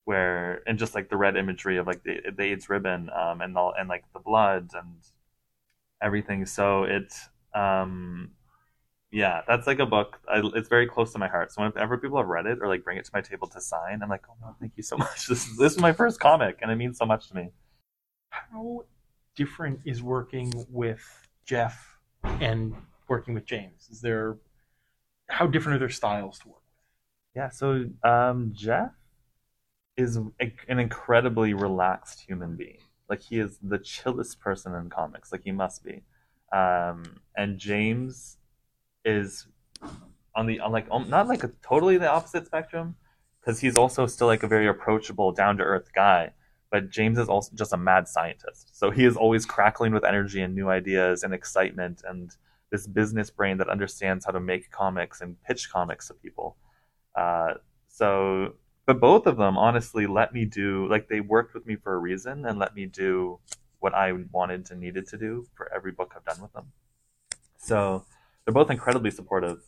where 0.05 0.61
and 0.67 0.79
just 0.79 0.95
like 0.95 1.09
the 1.09 1.17
red 1.17 1.37
imagery 1.37 1.77
of 1.77 1.87
like 1.87 2.03
the, 2.03 2.19
the 2.35 2.43
AIDS 2.43 2.69
ribbon 2.69 3.09
um, 3.15 3.41
and 3.41 3.55
all 3.57 3.73
and 3.77 3.87
like 3.87 4.03
the 4.13 4.19
blood 4.19 4.69
and 4.73 4.95
everything. 6.01 6.45
So 6.45 6.83
it, 6.83 7.13
um, 7.53 8.31
yeah, 9.11 9.41
that's 9.47 9.67
like 9.67 9.79
a 9.79 9.85
book. 9.85 10.19
I, 10.27 10.41
it's 10.55 10.69
very 10.69 10.87
close 10.87 11.11
to 11.13 11.19
my 11.19 11.27
heart. 11.27 11.51
So 11.51 11.61
whenever 11.61 11.97
people 11.97 12.17
have 12.17 12.27
read 12.27 12.45
it 12.45 12.59
or 12.61 12.67
like 12.67 12.83
bring 12.83 12.97
it 12.97 13.05
to 13.05 13.11
my 13.13 13.21
table 13.21 13.47
to 13.49 13.61
sign, 13.61 14.01
I'm 14.01 14.09
like, 14.09 14.23
oh 14.29 14.35
no, 14.41 14.55
thank 14.59 14.73
you 14.75 14.83
so 14.83 14.97
much. 14.97 15.27
This 15.29 15.47
is 15.47 15.57
this 15.57 15.73
is 15.73 15.79
my 15.79 15.93
first 15.93 16.19
comic, 16.19 16.59
and 16.61 16.71
it 16.71 16.75
means 16.75 16.97
so 16.97 17.05
much 17.05 17.27
to 17.29 17.35
me. 17.35 17.49
How 18.29 18.85
different 19.35 19.79
is 19.85 20.01
working 20.01 20.51
with 20.69 21.03
Jeff 21.45 21.97
and 22.23 22.73
working 23.07 23.33
with 23.33 23.45
James? 23.45 23.89
Is 23.91 24.01
there 24.01 24.37
how 25.29 25.47
different 25.47 25.75
are 25.75 25.79
their 25.79 25.89
styles 25.89 26.39
to 26.39 26.49
work? 26.49 26.60
Yeah. 27.35 27.49
So 27.49 27.85
um, 28.03 28.51
Jeff 28.53 28.91
is 29.97 30.17
a, 30.17 30.53
an 30.67 30.79
incredibly 30.79 31.53
relaxed 31.53 32.21
human 32.21 32.55
being. 32.55 32.79
Like 33.09 33.21
he 33.21 33.39
is 33.39 33.57
the 33.61 33.77
chillest 33.77 34.39
person 34.39 34.73
in 34.73 34.89
comics. 34.89 35.31
Like 35.31 35.43
he 35.43 35.51
must 35.51 35.83
be. 35.83 36.03
Um, 36.53 37.21
and 37.35 37.57
James 37.57 38.37
is 39.05 39.47
on 40.35 40.47
the 40.47 40.59
on 40.59 40.71
like 40.71 40.87
um, 40.91 41.09
not 41.09 41.27
like 41.27 41.43
a 41.43 41.51
totally 41.61 41.97
the 41.97 42.09
opposite 42.09 42.45
spectrum 42.45 42.95
because 43.39 43.59
he's 43.59 43.75
also 43.75 44.05
still 44.05 44.27
like 44.27 44.43
a 44.43 44.47
very 44.47 44.67
approachable, 44.67 45.31
down 45.31 45.57
to 45.57 45.63
earth 45.63 45.91
guy. 45.93 46.31
But 46.69 46.89
James 46.89 47.17
is 47.17 47.27
also 47.27 47.51
just 47.55 47.73
a 47.73 47.77
mad 47.77 48.07
scientist. 48.07 48.77
So 48.77 48.91
he 48.91 49.03
is 49.03 49.17
always 49.17 49.45
crackling 49.45 49.93
with 49.93 50.05
energy 50.05 50.41
and 50.41 50.55
new 50.55 50.69
ideas 50.69 51.23
and 51.23 51.33
excitement 51.33 52.01
and 52.07 52.31
this 52.71 52.87
business 52.87 53.29
brain 53.29 53.57
that 53.57 53.67
understands 53.67 54.25
how 54.25 54.31
to 54.31 54.39
make 54.39 54.71
comics 54.71 55.19
and 55.19 55.41
pitch 55.43 55.69
comics 55.69 56.07
to 56.07 56.13
people. 56.13 56.55
Uh, 57.15 57.55
so, 57.87 58.55
but 58.85 58.99
both 58.99 59.27
of 59.27 59.37
them 59.37 59.57
honestly 59.57 60.07
let 60.07 60.33
me 60.33 60.45
do 60.45 60.87
like 60.89 61.07
they 61.07 61.19
worked 61.19 61.53
with 61.53 61.65
me 61.65 61.75
for 61.75 61.93
a 61.93 61.97
reason 61.97 62.45
and 62.45 62.57
let 62.57 62.75
me 62.75 62.85
do 62.85 63.39
what 63.79 63.93
I 63.93 64.13
wanted 64.31 64.69
and 64.71 64.79
needed 64.79 65.07
to 65.07 65.17
do 65.17 65.47
for 65.55 65.71
every 65.73 65.91
book 65.91 66.13
I've 66.15 66.25
done 66.25 66.41
with 66.41 66.53
them. 66.53 66.71
So 67.57 68.05
they're 68.45 68.53
both 68.53 68.69
incredibly 68.69 69.11
supportive. 69.11 69.59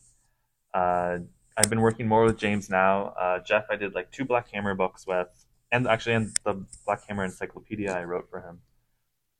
Uh, 0.72 1.18
I've 1.56 1.70
been 1.70 1.80
working 1.80 2.08
more 2.08 2.24
with 2.24 2.36
James 2.38 2.68
now. 2.68 3.14
Uh, 3.20 3.38
Jeff, 3.40 3.66
I 3.70 3.76
did 3.76 3.94
like 3.94 4.10
two 4.10 4.24
Black 4.24 4.50
Hammer 4.52 4.74
books 4.74 5.06
with, 5.06 5.28
and 5.70 5.86
actually, 5.86 6.14
and 6.14 6.36
the 6.44 6.64
Black 6.84 7.06
Hammer 7.06 7.24
Encyclopedia 7.24 7.92
I 7.92 8.04
wrote 8.04 8.28
for 8.28 8.40
him. 8.40 8.60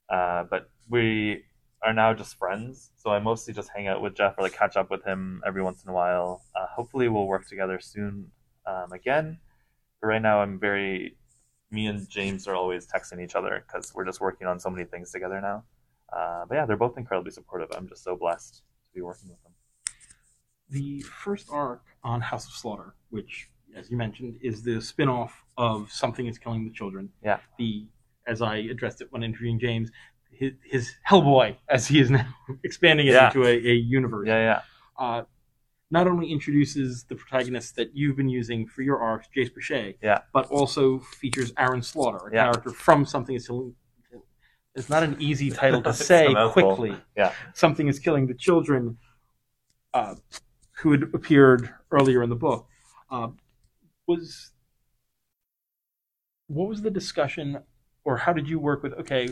Uh, 0.08 0.44
but 0.44 0.70
we 0.88 1.44
are 1.84 1.92
now 1.92 2.14
just 2.14 2.38
friends, 2.38 2.90
so 2.96 3.10
I 3.10 3.18
mostly 3.18 3.52
just 3.52 3.70
hang 3.74 3.88
out 3.88 4.00
with 4.00 4.14
Jeff 4.14 4.38
or 4.38 4.42
like 4.42 4.54
catch 4.54 4.76
up 4.76 4.90
with 4.90 5.04
him 5.04 5.42
every 5.46 5.62
once 5.62 5.84
in 5.84 5.90
a 5.90 5.92
while. 5.92 6.42
Uh, 6.56 6.66
hopefully, 6.66 7.08
we'll 7.08 7.26
work 7.26 7.46
together 7.46 7.78
soon 7.80 8.30
um, 8.66 8.92
again. 8.92 9.38
But 10.00 10.08
right 10.08 10.22
now, 10.22 10.40
I'm 10.40 10.58
very. 10.58 11.16
Me 11.70 11.86
and 11.86 12.08
James 12.08 12.46
are 12.46 12.54
always 12.54 12.86
texting 12.86 13.22
each 13.22 13.34
other 13.34 13.64
because 13.66 13.92
we're 13.94 14.04
just 14.04 14.20
working 14.20 14.46
on 14.46 14.60
so 14.60 14.70
many 14.70 14.84
things 14.84 15.10
together 15.10 15.40
now. 15.40 15.64
Uh, 16.12 16.44
but 16.48 16.54
yeah, 16.54 16.66
they're 16.66 16.76
both 16.76 16.96
incredibly 16.96 17.32
supportive. 17.32 17.68
I'm 17.76 17.88
just 17.88 18.04
so 18.04 18.14
blessed 18.14 18.62
to 18.86 18.94
be 18.94 19.00
working 19.00 19.28
with 19.30 19.42
them. 19.42 19.52
The 20.70 21.00
first 21.00 21.48
arc 21.50 21.82
on 22.04 22.20
House 22.20 22.46
of 22.46 22.52
Slaughter, 22.52 22.94
which, 23.10 23.48
as 23.76 23.90
you 23.90 23.96
mentioned, 23.96 24.38
is 24.40 24.62
the 24.62 24.80
spin 24.80 25.08
off 25.08 25.44
of 25.56 25.90
Something 25.90 26.26
is 26.26 26.38
Killing 26.38 26.64
the 26.64 26.70
Children. 26.70 27.10
Yeah. 27.24 27.38
The, 27.58 27.86
as 28.26 28.40
I 28.40 28.56
addressed 28.56 29.00
it 29.00 29.08
when 29.10 29.24
interviewing 29.24 29.58
James, 29.58 29.90
his, 30.38 30.52
his 30.64 30.92
Hellboy, 31.08 31.56
as 31.68 31.86
he 31.86 32.00
is 32.00 32.10
now 32.10 32.26
expanding 32.64 33.06
it 33.06 33.12
Yeah. 33.14 33.26
into 33.28 33.44
a, 33.44 33.52
a 33.52 33.74
universe. 33.74 34.26
Yeah, 34.28 34.60
yeah. 34.98 35.04
uh, 35.04 35.22
not 35.90 36.06
only 36.08 36.30
introduces 36.32 37.04
the 37.04 37.14
protagonist 37.14 37.76
that 37.76 37.94
you've 37.94 38.16
been 38.16 38.28
using 38.28 38.66
for 38.66 38.82
your 38.82 38.98
arcs, 38.98 39.28
Jace 39.36 39.52
Boucher, 39.54 39.92
Yeah. 40.02 40.20
but 40.32 40.46
also 40.46 40.98
features 40.98 41.52
Aaron 41.56 41.82
Slaughter, 41.82 42.28
a 42.28 42.34
Yeah. 42.34 42.44
character 42.44 42.70
from 42.70 43.04
Something 43.04 43.36
is 43.36 43.46
Killing. 43.46 43.74
It's 44.74 44.90
not 44.90 45.04
an 45.04 45.16
easy 45.20 45.50
title 45.50 45.82
to 45.82 45.92
say 46.10 46.34
quickly. 46.50 46.96
Yeah. 47.16 47.32
Something 47.52 47.86
is 47.86 48.00
Killing 48.00 48.26
the 48.26 48.34
Children, 48.34 48.98
uh, 49.92 50.16
who 50.78 50.90
had 50.90 51.02
appeared 51.14 51.72
earlier 51.92 52.22
in 52.24 52.28
the 52.30 52.34
book. 52.36 52.66
Uh, 53.08 53.28
was 54.08 54.50
what 56.48 56.68
was 56.68 56.82
the 56.82 56.90
discussion, 56.90 57.58
or 58.04 58.16
how 58.18 58.32
did 58.32 58.48
you 58.48 58.58
work 58.58 58.82
with? 58.82 58.92
Okay, 58.94 59.28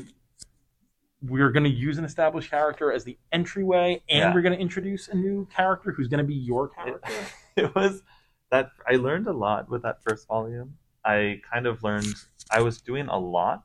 we're 1.22 1.50
going 1.50 1.64
to 1.64 1.70
use 1.70 1.98
an 1.98 2.04
established 2.04 2.50
character 2.50 2.92
as 2.92 3.04
the 3.04 3.16
entryway, 3.32 4.02
and 4.08 4.18
Yeah. 4.18 4.34
we're 4.34 4.42
going 4.42 4.54
to 4.54 4.60
introduce 4.60 5.08
a 5.08 5.14
new 5.14 5.46
character 5.54 5.92
who's 5.92 6.08
going 6.08 6.18
to 6.18 6.24
be 6.26 6.34
your 6.34 6.68
character. 6.68 7.12
it 7.56 7.74
was 7.74 8.02
that 8.50 8.70
I 8.88 8.96
learned 8.96 9.26
a 9.28 9.32
lot 9.32 9.68
with 9.70 9.82
that 9.82 10.02
first 10.02 10.26
volume. 10.26 10.76
I 11.04 11.40
kind 11.50 11.66
of 11.66 11.82
learned 11.82 12.14
I 12.50 12.60
was 12.60 12.80
doing 12.80 13.08
a 13.08 13.18
lot. 13.18 13.64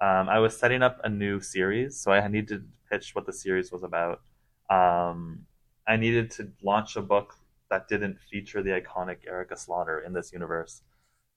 Um, 0.00 0.28
I 0.28 0.38
was 0.38 0.56
setting 0.56 0.82
up 0.82 1.00
a 1.04 1.08
new 1.08 1.40
series, 1.40 1.98
so 1.98 2.12
I 2.12 2.26
needed 2.28 2.48
to 2.48 2.62
pitch 2.90 3.14
what 3.14 3.26
the 3.26 3.32
series 3.32 3.72
was 3.72 3.82
about. 3.82 4.20
Um, 4.70 5.46
I 5.86 5.96
needed 5.96 6.30
to 6.32 6.50
launch 6.62 6.96
a 6.96 7.02
book 7.02 7.34
that 7.70 7.88
didn't 7.88 8.18
feature 8.30 8.62
the 8.62 8.70
iconic 8.70 9.18
Erica 9.26 9.56
Slaughter 9.56 10.00
in 10.00 10.12
this 10.12 10.32
universe. 10.32 10.82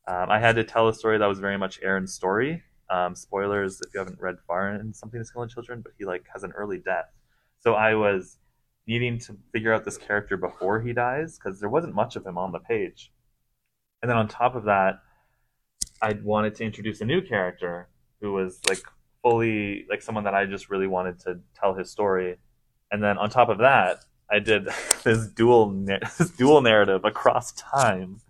Um, 0.08 0.30
I 0.30 0.40
had 0.40 0.56
to 0.56 0.64
tell 0.64 0.88
a 0.88 0.94
story 0.94 1.18
that 1.18 1.26
was 1.26 1.40
very 1.40 1.58
much 1.58 1.80
Aaron's 1.82 2.14
story. 2.14 2.64
Um, 2.90 3.16
spoilers 3.16 3.82
if 3.82 3.94
you 3.94 4.00
haven't 4.00 4.20
read 4.20 4.38
far 4.48 4.74
in 4.74 4.94
Something 4.94 5.20
That's 5.20 5.32
Killing 5.32 5.50
Children, 5.50 5.82
but 5.82 5.94
he 5.98 6.06
like 6.06 6.26
has 6.34 6.44
an 6.44 6.52
early 6.54 6.78
death. 6.78 7.12
So 7.60 7.74
I 7.74 7.96
was 7.96 8.38
needing 8.88 9.20
to 9.20 9.38
figure 9.52 9.74
out 9.74 9.84
this 9.84 9.98
character 9.98 10.38
before 10.38 10.82
he 10.82 10.94
dies 10.94 11.38
because 11.38 11.60
there 11.60 11.70
wasn't 11.70 11.94
much 11.94 12.16
of 12.16 12.26
him 12.26 12.38
on 12.38 12.52
the 12.52 12.60
page. 12.60 13.12
And 14.02 14.10
then 14.10 14.18
on 14.18 14.28
top 14.28 14.56
of 14.56 14.64
that, 14.66 15.02
I 16.02 16.14
wanted 16.24 16.56
to 16.56 16.64
introduce 16.64 17.02
a 17.02 17.06
new 17.06 17.22
character 17.22 17.90
who 18.22 18.32
was 18.32 18.60
like 18.70 18.80
fully 19.22 19.86
like 19.90 20.02
someone 20.02 20.24
that 20.24 20.34
I 20.34 20.46
just 20.46 20.70
really 20.70 20.88
wanted 20.88 21.20
to 21.22 21.40
tell 21.60 21.74
his 21.74 21.92
story. 21.92 22.38
And 22.92 23.04
then 23.04 23.18
on 23.18 23.30
top 23.30 23.50
of 23.50 23.58
that, 23.60 24.06
I 24.30 24.40
did 24.40 24.70
this 25.04 25.28
dual 25.28 25.72
this 26.18 26.30
dual 26.32 26.62
narrative 26.62 27.04
across 27.04 27.52
time. 27.54 28.22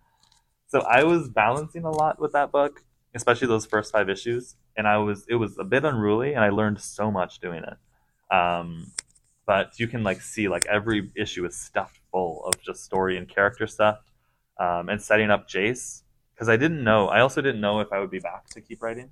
So 0.67 0.81
I 0.81 1.03
was 1.03 1.29
balancing 1.29 1.83
a 1.83 1.91
lot 1.91 2.19
with 2.19 2.33
that 2.33 2.51
book, 2.51 2.83
especially 3.17 3.47
those 3.47 3.65
first 3.65 3.91
five 3.91 4.10
issues, 4.10 4.56
and 4.77 4.88
I 4.88 4.97
was 4.97 5.25
it 5.27 5.36
was 5.36 5.58
a 5.58 5.63
bit 5.63 5.84
unruly, 5.84 6.34
and 6.34 6.43
I 6.43 6.49
learned 6.49 6.80
so 6.80 7.12
much 7.12 7.39
doing 7.39 7.63
it. 7.63 8.36
Um, 8.36 8.91
but 9.45 9.80
you 9.80 9.88
can 9.88 10.03
like 10.03 10.21
see 10.21 10.47
like 10.47 10.65
every 10.67 11.12
issue 11.15 11.45
is 11.45 11.56
stuffed 11.56 11.99
full 12.12 12.45
of 12.45 12.62
just 12.62 12.84
story 12.84 13.17
and 13.17 13.27
character 13.27 13.67
stuff, 13.67 13.99
um, 14.60 14.89
and 14.89 15.01
setting 15.01 15.30
up 15.30 15.49
Jace 15.49 16.03
because 16.34 16.49
I 16.49 16.58
didn't 16.58 16.84
know. 16.84 17.08
I 17.08 17.19
also 17.19 17.41
didn't 17.41 17.62
know 17.62 17.80
if 17.82 17.91
I 17.91 17.99
would 17.99 18.12
be 18.12 18.19
back 18.19 18.47
to 18.51 18.62
keep 18.62 18.82
writing, 18.82 19.10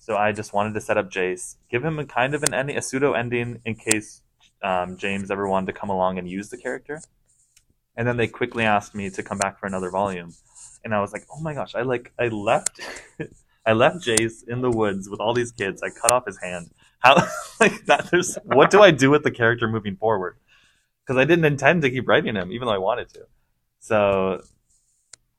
so 0.00 0.16
I 0.16 0.32
just 0.32 0.52
wanted 0.52 0.74
to 0.74 0.80
set 0.80 0.96
up 0.96 1.10
Jace, 1.10 1.56
give 1.70 1.84
him 1.84 1.98
a 1.98 2.04
kind 2.04 2.34
of 2.34 2.42
an 2.42 2.54
ending, 2.54 2.76
a 2.76 2.82
pseudo 2.82 3.12
ending 3.12 3.60
in 3.64 3.74
case 3.74 4.22
um, 4.62 4.96
James 4.96 5.30
ever 5.30 5.46
wanted 5.46 5.66
to 5.66 5.78
come 5.78 5.90
along 5.90 6.18
and 6.18 6.28
use 6.28 6.48
the 6.48 6.56
character. 6.56 7.00
And 7.96 8.06
then 8.06 8.16
they 8.16 8.26
quickly 8.26 8.64
asked 8.64 8.94
me 8.94 9.10
to 9.10 9.22
come 9.22 9.38
back 9.38 9.58
for 9.58 9.66
another 9.66 9.90
volume, 9.90 10.32
and 10.84 10.94
I 10.94 11.00
was 11.00 11.12
like, 11.12 11.24
"Oh 11.32 11.40
my 11.40 11.54
gosh!" 11.54 11.74
I 11.74 11.82
like 11.82 12.12
I 12.18 12.28
left, 12.28 12.80
I 13.66 13.72
left 13.72 13.98
Jace 13.98 14.46
in 14.46 14.60
the 14.60 14.70
woods 14.70 15.08
with 15.08 15.20
all 15.20 15.34
these 15.34 15.52
kids. 15.52 15.82
I 15.82 15.90
cut 15.90 16.10
off 16.10 16.26
his 16.26 16.38
hand. 16.40 16.70
How 17.00 17.14
like 17.60 17.84
that? 17.86 18.10
There's 18.10 18.36
what 18.44 18.70
do 18.70 18.82
I 18.82 18.90
do 18.90 19.10
with 19.10 19.22
the 19.22 19.30
character 19.30 19.68
moving 19.68 19.96
forward? 19.96 20.36
Because 21.04 21.20
I 21.20 21.24
didn't 21.24 21.44
intend 21.44 21.82
to 21.82 21.90
keep 21.90 22.06
writing 22.06 22.34
him, 22.34 22.52
even 22.52 22.66
though 22.66 22.74
I 22.74 22.78
wanted 22.78 23.08
to. 23.10 23.26
So, 23.80 24.42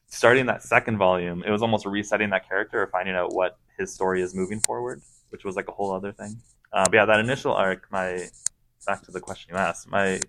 starting 0.08 0.48
that 0.48 0.64
second 0.64 0.98
volume, 0.98 1.44
it 1.46 1.52
was 1.52 1.62
almost 1.62 1.86
resetting 1.86 2.32
that 2.32 2.48
character 2.48 2.82
or 2.82 2.88
finding 2.88 3.16
out 3.16 3.34
what 3.34 3.58
his 3.78 3.94
story 3.94 4.22
is 4.22 4.34
moving 4.34 4.60
forward, 4.62 5.02
which 5.30 5.44
was 5.44 5.56
like 5.56 5.68
a 5.68 5.72
whole 5.72 5.92
other 5.92 6.12
thing. 6.12 6.42
Uh, 6.74 6.86
but 6.86 6.94
yeah, 6.94 7.06
that 7.06 7.20
initial 7.20 7.54
arc, 7.54 7.88
my 7.92 8.28
back 8.86 9.04
to 9.04 9.12
the 9.12 9.20
question 9.20 9.54
you 9.54 9.60
asked, 9.60 9.88
my 9.88 10.20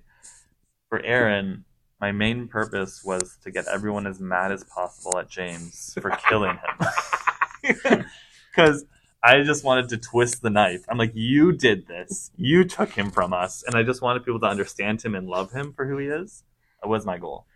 for 0.88 1.00
Aaron, 1.02 1.64
my 2.00 2.12
main 2.12 2.48
purpose 2.48 3.02
was 3.04 3.36
to 3.44 3.50
get 3.50 3.66
everyone 3.68 4.06
as 4.06 4.20
mad 4.20 4.52
as 4.52 4.64
possible 4.64 5.18
at 5.18 5.28
James 5.28 5.96
for 6.00 6.10
killing 6.10 6.58
him. 6.58 8.04
Because 8.50 8.84
I 9.22 9.42
just 9.42 9.62
wanted 9.64 9.90
to 9.90 9.96
twist 9.96 10.42
the 10.42 10.50
knife. 10.50 10.84
I'm 10.88 10.98
like, 10.98 11.12
you 11.14 11.52
did 11.52 11.86
this. 11.86 12.32
You 12.36 12.64
took 12.64 12.90
him 12.90 13.10
from 13.10 13.32
us. 13.32 13.62
And 13.64 13.76
I 13.76 13.84
just 13.84 14.02
wanted 14.02 14.24
people 14.24 14.40
to 14.40 14.46
understand 14.46 15.02
him 15.02 15.14
and 15.14 15.28
love 15.28 15.52
him 15.52 15.72
for 15.72 15.86
who 15.86 15.98
he 15.98 16.06
is. 16.06 16.42
That 16.82 16.88
was 16.88 17.06
my 17.06 17.18
goal. 17.18 17.46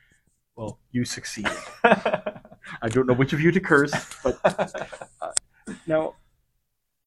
Well, 0.56 0.78
you 0.92 1.04
succeeded. 1.04 1.56
I 1.84 2.88
don't 2.88 3.06
know 3.06 3.14
which 3.14 3.32
of 3.32 3.40
you 3.40 3.50
to 3.50 3.60
curse, 3.60 3.92
but 4.22 4.38
uh, 4.44 5.32
now 5.86 6.14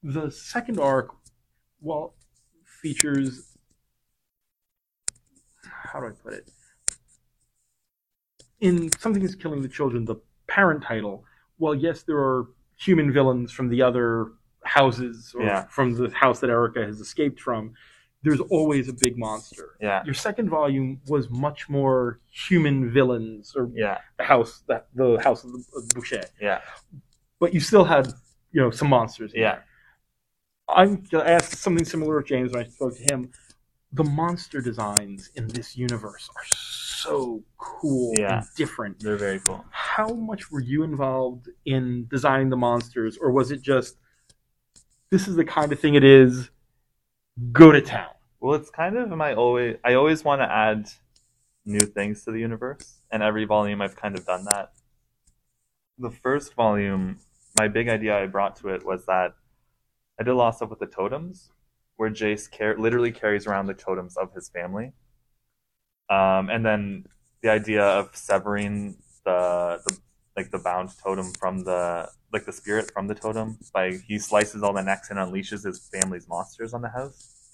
the 0.04 0.30
second 0.30 0.80
arc, 0.80 1.16
well, 1.80 2.16
features 2.82 3.58
how 5.64 6.02
do 6.02 6.08
I 6.08 6.12
put 6.12 6.34
it? 6.34 6.50
In 8.60 8.90
something 9.00 9.22
is 9.24 9.36
killing 9.36 9.62
the 9.62 9.68
children, 9.68 10.06
the 10.06 10.16
parent 10.48 10.84
title. 10.84 11.24
Well, 11.60 11.76
yes, 11.76 12.04
there 12.04 12.18
are 12.18 12.48
human 12.78 13.12
villains 13.12 13.52
from 13.52 13.70
the 13.70 13.82
other 13.82 14.32
houses 14.64 15.34
or 15.36 15.44
Yeah. 15.44 15.66
from 15.68 15.94
the 15.94 16.10
house 16.10 16.40
that 16.40 16.50
Erica 16.50 16.84
has 16.86 17.00
escaped 17.00 17.40
from. 17.40 17.74
There's 18.24 18.40
always 18.42 18.90
a 18.90 18.94
big 18.94 19.18
monster. 19.18 19.78
yeah. 19.80 20.04
Your 20.04 20.14
second 20.16 20.50
volume 20.50 21.00
was 21.08 21.30
much 21.30 21.70
more 21.70 22.20
human 22.32 22.90
villains, 22.92 23.54
or 23.56 23.70
Yeah. 23.74 24.00
the 24.18 24.24
house 24.24 24.64
that 24.68 24.88
the 24.96 25.18
house 25.24 25.44
of 25.44 25.52
the 25.52 25.64
of 25.76 25.88
Boucher. 25.90 26.24
Yeah. 26.42 26.62
But 27.40 27.54
you 27.54 27.60
still 27.60 27.86
had, 27.86 28.08
you 28.52 28.60
know, 28.62 28.72
some 28.72 28.90
monsters. 28.90 29.34
in 29.34 29.42
Yeah. 29.42 29.52
there. 29.56 29.66
I'm 30.70 31.04
I 31.14 31.32
asked 31.32 31.58
something 31.60 31.86
similar 31.86 32.18
of 32.18 32.26
James 32.26 32.52
when 32.52 32.66
I 32.66 32.68
spoke 32.68 32.96
to 32.98 33.04
him. 33.04 33.32
The 33.94 34.04
monster 34.04 34.60
designs 34.62 35.30
in 35.36 35.48
this 35.48 35.78
universe 35.78 36.30
are 36.36 36.44
so 36.46 37.44
cool 37.58 38.14
Yeah. 38.18 38.40
and 38.40 38.48
different. 38.56 39.00
They're 39.00 39.16
very 39.18 39.40
cool. 39.40 39.64
How 39.72 40.10
much 40.14 40.52
were 40.52 40.60
you 40.60 40.84
involved 40.84 41.50
in 41.66 42.08
designing 42.10 42.50
the 42.50 42.58
monsters, 42.58 43.18
or 43.18 43.32
was 43.32 43.52
it 43.52 43.62
just 43.62 43.98
this 45.10 45.28
is 45.28 45.36
the 45.38 45.46
kind 45.46 45.72
of 45.72 45.80
thing 45.80 45.96
it 45.96 46.04
is? 46.04 46.50
Go 47.54 47.72
to 47.72 47.82
town. 47.82 48.12
Well, 48.42 48.56
it's 48.56 48.70
kind 48.70 48.98
of 48.98 49.10
my 49.10 49.34
always. 49.34 49.78
I 49.86 49.94
always 49.94 50.24
want 50.24 50.42
to 50.42 50.52
add 50.52 50.90
new 51.66 51.80
things 51.82 52.24
to 52.26 52.32
the 52.32 52.40
universe, 52.40 53.00
and 53.12 53.24
every 53.24 53.46
volume 53.46 53.82
I've 53.82 53.96
kind 53.96 54.18
of 54.18 54.26
done 54.26 54.44
that. 54.46 54.74
The 55.98 56.12
first 56.12 56.54
volume, 56.56 57.20
my 57.58 57.68
big 57.68 57.88
idea 57.90 58.22
I 58.22 58.28
brought 58.28 58.58
to 58.58 58.70
it 58.70 58.86
was 58.86 59.06
that 59.06 59.34
I 60.20 60.24
did 60.24 60.32
a 60.32 60.36
lot 60.36 60.50
of 60.50 60.56
stuff 60.56 60.70
with 60.70 60.80
the 60.80 60.86
totems, 60.88 61.52
where 61.98 62.10
Jace 62.10 62.50
car- 62.50 62.78
literally 62.78 63.12
carries 63.12 63.46
around 63.46 63.68
the 63.68 63.74
totems 63.74 64.18
of 64.18 64.34
his 64.34 64.50
family, 64.50 64.94
um, 66.10 66.50
and 66.50 66.66
then 66.66 67.06
the 67.42 67.50
idea 67.50 67.84
of 67.84 68.16
severing 68.16 68.98
the, 69.26 69.82
the 69.86 69.98
like 70.36 70.52
the 70.52 70.60
bound 70.60 70.92
totem 71.04 71.34
from 71.34 71.64
the 71.64 72.10
like 72.32 72.46
the 72.46 72.52
spirit 72.52 72.92
from 72.92 73.08
the 73.08 73.16
totem 73.16 73.58
by 73.74 73.92
he 74.08 74.20
slices 74.20 74.64
all 74.64 74.74
the 74.74 74.82
necks 74.82 75.10
and 75.10 75.20
unleashes 75.20 75.66
his 75.66 75.90
family's 75.92 76.28
monsters 76.28 76.74
on 76.74 76.82
the 76.82 76.90
house. 76.90 77.50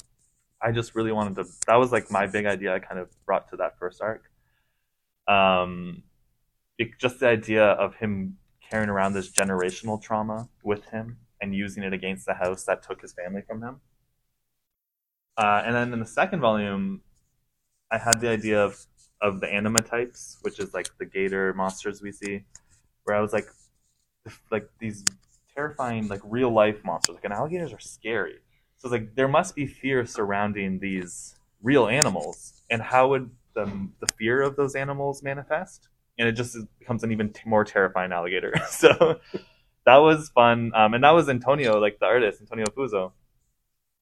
I 0.62 0.72
just 0.72 0.96
really 0.96 1.12
wanted 1.12 1.36
to. 1.36 1.46
That 1.68 1.76
was 1.76 1.92
like 1.92 2.10
my 2.12 2.28
big 2.28 2.46
idea. 2.46 2.74
I 2.74 2.80
kind 2.80 3.00
of 3.00 3.10
brought 3.26 3.50
to 3.50 3.58
that 3.58 3.78
first 3.78 4.02
arc. 4.02 4.30
Um, 5.28 6.04
it, 6.78 6.98
just 7.00 7.20
the 7.20 7.28
idea 7.28 7.66
of 7.66 7.96
him 7.96 8.38
carrying 8.70 8.90
around 8.90 9.14
this 9.14 9.32
generational 9.32 10.02
trauma 10.02 10.50
with 10.64 10.86
him 10.90 11.18
and 11.42 11.54
using 11.54 11.84
it 11.84 11.94
against 11.94 12.26
the 12.26 12.34
house 12.34 12.64
that 12.66 12.82
took 12.82 13.02
his 13.02 13.14
family 13.14 13.42
from 13.46 13.62
him. 13.62 13.82
Uh, 15.38 15.64
and 15.66 15.76
then 15.76 15.94
in 15.94 16.00
the 16.00 16.06
second 16.06 16.40
volume, 16.40 17.02
I 17.92 17.98
had 17.98 18.20
the 18.20 18.30
idea 18.30 18.64
of 18.64 18.86
of 19.22 19.40
the 19.40 19.48
anima 19.52 19.82
types, 19.82 20.38
which 20.42 20.60
is 20.60 20.74
like 20.74 20.90
the 20.98 21.06
gator 21.06 21.54
monsters 21.54 22.02
we 22.02 22.12
see, 22.12 22.44
where 23.06 23.16
I 23.16 23.22
was 23.22 23.32
like, 23.32 23.48
like 24.52 24.70
these 24.80 25.06
terrifying, 25.56 26.08
like 26.10 26.20
real 26.26 26.52
life 26.52 26.84
monsters. 26.84 27.16
Like, 27.16 27.24
and 27.24 27.34
alligators 27.34 27.72
are 27.72 27.80
scary. 27.80 28.40
So 28.78 28.90
like 28.90 29.16
there 29.16 29.30
must 29.30 29.56
be 29.56 29.66
fear 29.66 30.06
surrounding 30.06 30.80
these 30.80 31.36
real 31.62 31.88
animals, 31.88 32.62
and 32.70 32.82
how 32.82 33.10
would 33.10 33.32
the 33.56 33.90
the 34.00 34.08
fear 34.18 34.42
of 34.42 34.56
those 34.56 34.76
animals 34.76 35.24
manifest? 35.24 35.88
And 36.20 36.28
it 36.28 36.34
just 36.34 36.58
becomes 36.80 37.04
an 37.04 37.12
even 37.12 37.32
t- 37.32 37.42
more 37.46 37.64
terrifying 37.64 38.12
alligator. 38.12 38.54
so 38.70 39.20
that 39.86 39.98
was 39.98 40.30
fun, 40.30 40.72
um, 40.76 40.94
and 40.94 41.04
that 41.04 41.12
was 41.12 41.30
Antonio, 41.30 41.80
like 41.80 42.00
the 42.00 42.06
artist, 42.06 42.42
Antonio 42.42 42.66
Fuso. 42.68 43.14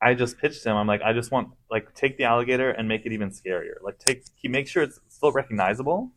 I 0.02 0.16
just 0.16 0.40
pitched 0.40 0.66
him. 0.66 0.76
I'm 0.76 0.88
like, 0.88 1.02
I 1.04 1.14
just 1.14 1.32
want 1.32 1.50
like 1.70 1.94
take 1.94 2.18
the 2.18 2.24
alligator 2.24 2.72
and 2.72 2.88
make 2.88 3.06
it 3.06 3.12
even 3.12 3.30
scarier. 3.30 3.76
Like 3.84 4.00
take 4.00 4.24
he 4.36 4.48
make 4.48 4.68
sure 4.68 4.82
it's 4.82 5.00
still 5.10 5.32
recognizable, 5.32 6.12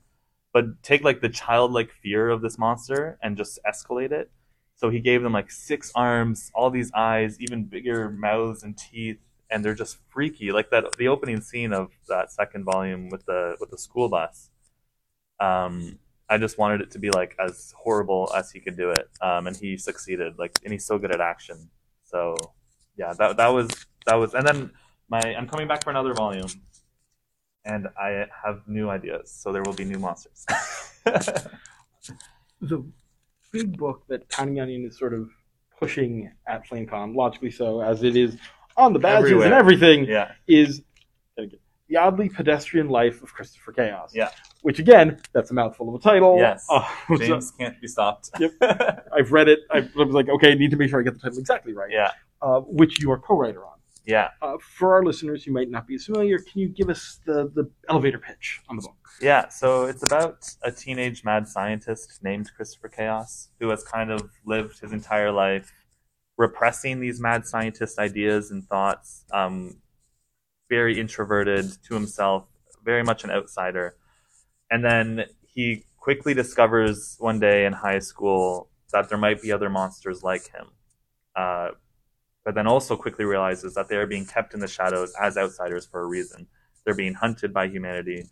but 0.52 0.82
take 0.82 1.04
like 1.04 1.20
the 1.20 1.28
childlike 1.28 1.90
fear 2.02 2.30
of 2.30 2.40
this 2.40 2.58
monster 2.58 3.18
and 3.22 3.36
just 3.36 3.58
escalate 3.68 4.10
it. 4.10 4.30
So 4.76 4.90
he 4.90 5.00
gave 5.00 5.22
them 5.22 5.32
like 5.32 5.50
six 5.50 5.92
arms, 5.94 6.50
all 6.54 6.70
these 6.70 6.90
eyes, 6.94 7.38
even 7.40 7.64
bigger 7.64 8.10
mouths 8.10 8.62
and 8.62 8.76
teeth, 8.76 9.18
and 9.50 9.64
they're 9.64 9.74
just 9.74 9.98
freaky. 10.08 10.50
Like 10.50 10.70
that 10.70 10.96
the 10.96 11.08
opening 11.08 11.42
scene 11.42 11.72
of 11.72 11.90
that 12.08 12.32
second 12.32 12.64
volume 12.64 13.10
with 13.10 13.26
the 13.26 13.56
with 13.60 13.70
the 13.70 13.78
school 13.78 14.08
bus. 14.08 14.50
Um, 15.40 15.98
I 16.28 16.38
just 16.38 16.56
wanted 16.56 16.80
it 16.80 16.90
to 16.92 16.98
be 16.98 17.10
like 17.10 17.36
as 17.38 17.74
horrible 17.76 18.30
as 18.34 18.50
he 18.50 18.60
could 18.60 18.76
do 18.78 18.90
it, 18.90 19.10
um, 19.20 19.46
and 19.46 19.54
he 19.54 19.76
succeeded. 19.76 20.38
Like, 20.38 20.58
and 20.64 20.72
he's 20.72 20.86
so 20.86 20.98
good 20.98 21.12
at 21.12 21.20
action. 21.20 21.68
So 22.04 22.34
yeah, 22.96 23.12
that 23.18 23.36
that 23.36 23.48
was 23.48 23.70
that 24.06 24.14
was, 24.14 24.34
and 24.34 24.46
then 24.46 24.70
my 25.08 25.20
I'm 25.20 25.48
coming 25.48 25.68
back 25.68 25.84
for 25.84 25.90
another 25.90 26.14
volume, 26.14 26.48
and 27.64 27.88
I 27.98 28.26
have 28.44 28.62
new 28.66 28.90
ideas, 28.90 29.30
so 29.30 29.52
there 29.52 29.62
will 29.62 29.74
be 29.74 29.84
new 29.84 29.98
monsters. 29.98 30.46
the 32.60 32.84
big 33.52 33.76
book 33.76 34.04
that 34.08 34.28
Tiny 34.28 34.60
Onion 34.60 34.84
is 34.84 34.98
sort 34.98 35.14
of 35.14 35.30
pushing 35.78 36.30
at 36.46 36.66
FlameCon, 36.66 37.14
logically 37.14 37.50
so, 37.50 37.80
as 37.80 38.02
it 38.02 38.16
is 38.16 38.36
on 38.76 38.92
the 38.92 38.98
badges 38.98 39.26
Everywhere. 39.26 39.46
and 39.46 39.54
everything, 39.54 40.04
yeah, 40.04 40.32
is 40.46 40.82
the 41.88 41.96
oddly 41.96 42.28
pedestrian 42.28 42.88
life 42.88 43.22
of 43.22 43.32
Christopher 43.32 43.72
Chaos. 43.72 44.12
Yeah. 44.14 44.30
Which 44.62 44.78
again, 44.78 45.20
that's 45.32 45.50
a 45.50 45.54
mouthful 45.54 45.88
of 45.88 45.94
a 45.94 45.98
title. 45.98 46.38
Yes. 46.38 46.66
Uh, 46.68 46.86
so 47.08 47.16
James 47.18 47.50
can't 47.58 47.80
be 47.80 47.88
stopped. 47.88 48.30
yep. 48.40 48.52
I've 49.12 49.32
read 49.32 49.48
it. 49.48 49.60
I 49.70 49.88
was 49.94 50.14
like, 50.14 50.28
okay, 50.28 50.52
I 50.52 50.54
need 50.54 50.70
to 50.70 50.76
make 50.76 50.90
sure 50.90 51.00
I 51.00 51.02
get 51.02 51.14
the 51.14 51.20
title 51.20 51.38
exactly 51.38 51.74
right. 51.74 51.90
yeah, 51.90 52.12
Uh, 52.42 52.60
which 52.60 53.00
you 53.00 53.10
are 53.10 53.18
co-writer 53.18 53.64
on. 53.64 53.78
yeah, 54.04 54.28
Uh, 54.42 54.56
for 54.76 54.94
our 54.94 55.02
listeners 55.02 55.44
who 55.44 55.52
might 55.52 55.70
not 55.70 55.86
be 55.86 55.94
as 55.94 56.04
familiar, 56.04 56.38
can 56.38 56.60
you 56.60 56.68
give 56.68 56.90
us 56.90 57.20
the, 57.24 57.50
the 57.54 57.70
elevator 57.88 58.18
pitch 58.18 58.60
on 58.68 58.76
the 58.76 58.82
book? 58.82 58.96
yeah. 59.20 59.48
So 59.48 59.84
it's 59.84 60.02
about 60.02 60.44
a 60.62 60.70
teenage 60.70 61.24
mad 61.24 61.48
scientist 61.48 62.22
named 62.22 62.50
Christopher 62.54 62.88
Chaos 62.88 63.48
who 63.60 63.70
has 63.70 63.82
kind 63.84 64.10
of 64.10 64.28
lived 64.44 64.80
his 64.80 64.92
entire 64.92 65.32
life 65.32 65.72
repressing 66.36 67.00
these 67.00 67.18
mad 67.20 67.46
scientist 67.46 67.98
ideas 67.98 68.50
and 68.50 68.66
thoughts. 68.66 69.24
Um, 69.32 69.80
very 70.68 70.98
introverted 70.98 71.66
to 71.86 71.94
himself, 71.94 72.44
very 72.84 73.04
much 73.04 73.22
an 73.24 73.30
outsider. 73.30 73.96
And 74.70 74.84
then 74.84 75.26
he 75.46 75.84
quickly 75.98 76.34
discovers 76.34 77.16
one 77.18 77.38
day 77.38 77.64
in 77.64 77.72
high 77.72 78.00
school 78.00 78.68
that 78.92 79.08
there 79.08 79.18
might 79.18 79.40
be 79.40 79.52
other 79.52 79.70
monsters 79.70 80.22
like 80.22 80.50
him. 80.50 80.66
Uh, 81.36 81.68
but 82.44 82.54
then 82.54 82.66
also 82.66 82.96
quickly 82.96 83.24
realizes 83.24 83.74
that 83.74 83.88
they 83.88 83.96
are 83.96 84.06
being 84.06 84.26
kept 84.26 84.54
in 84.54 84.60
the 84.60 84.68
shadows 84.68 85.14
as 85.20 85.36
outsiders 85.36 85.86
for 85.86 86.02
a 86.02 86.06
reason. 86.06 86.46
They're 86.84 86.94
being 86.94 87.14
hunted 87.14 87.52
by 87.52 87.68
humanity, 87.68 88.26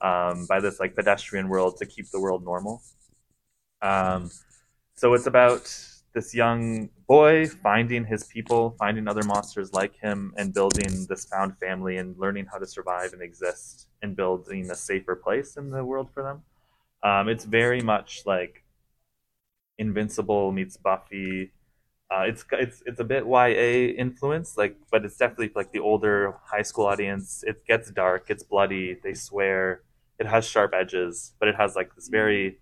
um, 0.00 0.46
by 0.46 0.60
this 0.60 0.80
like 0.80 0.94
pedestrian 0.94 1.48
world 1.48 1.76
to 1.78 1.86
keep 1.86 2.10
the 2.10 2.20
world 2.20 2.44
normal. 2.44 2.82
Um, 3.80 4.30
so 4.94 5.14
it's 5.14 5.26
about 5.26 5.72
this 6.14 6.34
young 6.34 6.90
boy 7.08 7.46
finding 7.46 8.04
his 8.04 8.24
people, 8.24 8.76
finding 8.78 9.08
other 9.08 9.22
monsters 9.22 9.72
like 9.72 9.96
him, 9.96 10.34
and 10.36 10.52
building 10.52 11.06
this 11.08 11.24
found 11.24 11.56
family 11.58 11.96
and 11.96 12.16
learning 12.18 12.46
how 12.52 12.58
to 12.58 12.66
survive 12.66 13.12
and 13.12 13.22
exist 13.22 13.88
and 14.02 14.14
building 14.16 14.70
a 14.70 14.74
safer 14.74 15.16
place 15.16 15.56
in 15.56 15.70
the 15.70 15.84
world 15.84 16.10
for 16.12 16.22
them. 16.22 16.42
Um, 17.02 17.28
it's 17.28 17.44
very 17.44 17.80
much 17.80 18.22
like 18.26 18.64
Invincible 19.78 20.52
meets 20.52 20.76
Buffy. 20.76 21.52
Uh, 22.12 22.24
it's 22.24 22.44
it's 22.52 22.82
it's 22.84 23.00
a 23.00 23.04
bit 23.04 23.24
YA 23.26 23.94
influence, 23.96 24.58
like, 24.58 24.76
but 24.90 25.04
it's 25.04 25.16
definitely 25.16 25.50
like 25.54 25.72
the 25.72 25.78
older 25.78 26.34
high 26.44 26.60
school 26.60 26.84
audience. 26.84 27.42
It 27.46 27.64
gets 27.64 27.90
dark, 27.90 28.26
it's 28.28 28.42
bloody, 28.42 28.98
they 29.02 29.14
swear, 29.14 29.82
it 30.18 30.26
has 30.26 30.46
sharp 30.46 30.72
edges, 30.74 31.32
but 31.38 31.48
it 31.48 31.54
has 31.54 31.74
like 31.74 31.94
this 31.94 32.08
very 32.08 32.58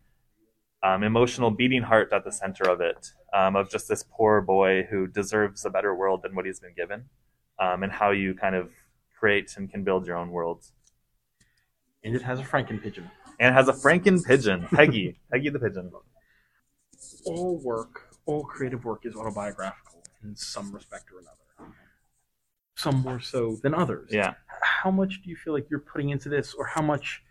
um, 0.85 1.03
emotional 1.03 1.51
beating 1.51 1.83
heart 1.83 2.13
at 2.13 2.25
the 2.25 2.31
center 2.31 2.69
of 2.69 2.81
it, 2.81 3.11
um, 3.35 3.57
of 3.57 3.69
just 3.69 3.89
this 3.89 4.05
poor 4.09 4.41
boy 4.41 4.87
who 4.89 5.09
deserves 5.09 5.65
a 5.65 5.71
better 5.71 5.95
world 5.97 6.23
than 6.23 6.35
what 6.37 6.47
he's 6.47 6.61
been 6.61 6.75
given, 6.77 7.07
um, 7.59 7.83
and 7.83 7.91
how 7.91 8.13
you 8.13 8.35
kind 8.35 8.55
of 8.55 8.71
create 9.19 9.57
and 9.57 9.69
can 9.69 9.83
build 9.83 10.07
your 10.07 10.17
own 10.17 10.31
worlds. 10.31 10.73
And 12.05 12.15
it 12.15 12.23
has 12.23 12.39
a 12.39 12.45
Franken 12.45 12.81
pigeon. 12.81 13.11
And 13.41 13.53
it 13.53 13.55
has 13.55 13.69
a 13.69 13.73
Franken 13.73 14.25
pigeon, 14.25 14.69
Peggy, 14.73 15.19
Peggy 15.33 15.49
the 15.49 15.59
pigeon. 15.59 15.91
All 17.27 17.59
work, 17.59 18.10
all 18.27 18.45
creative 18.45 18.85
work 18.85 19.07
is 19.07 19.17
autobiographical 19.17 20.03
in 20.23 20.37
some 20.37 20.73
respect 20.73 21.11
or 21.13 21.19
another. 21.21 21.37
Some 22.77 22.97
more 22.97 23.21
so 23.21 23.59
than 23.63 23.75
others. 23.75 24.11
Yeah. 24.13 24.35
How 24.63 24.91
much 24.91 25.23
do 25.23 25.31
you 25.31 25.37
feel 25.37 25.53
like 25.53 25.69
you're 25.71 25.81
putting 25.81 26.11
into 26.11 26.29
this, 26.29 26.55
or 26.55 26.67
how 26.67 26.83
much, 26.83 27.23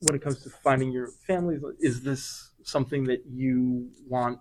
when 0.00 0.14
it 0.14 0.22
comes 0.22 0.42
to 0.42 0.50
finding 0.50 0.92
your 0.92 1.08
families, 1.26 1.62
is 1.80 2.02
this 2.02 2.50
something 2.62 3.04
that 3.04 3.24
you 3.26 3.90
want 4.08 4.38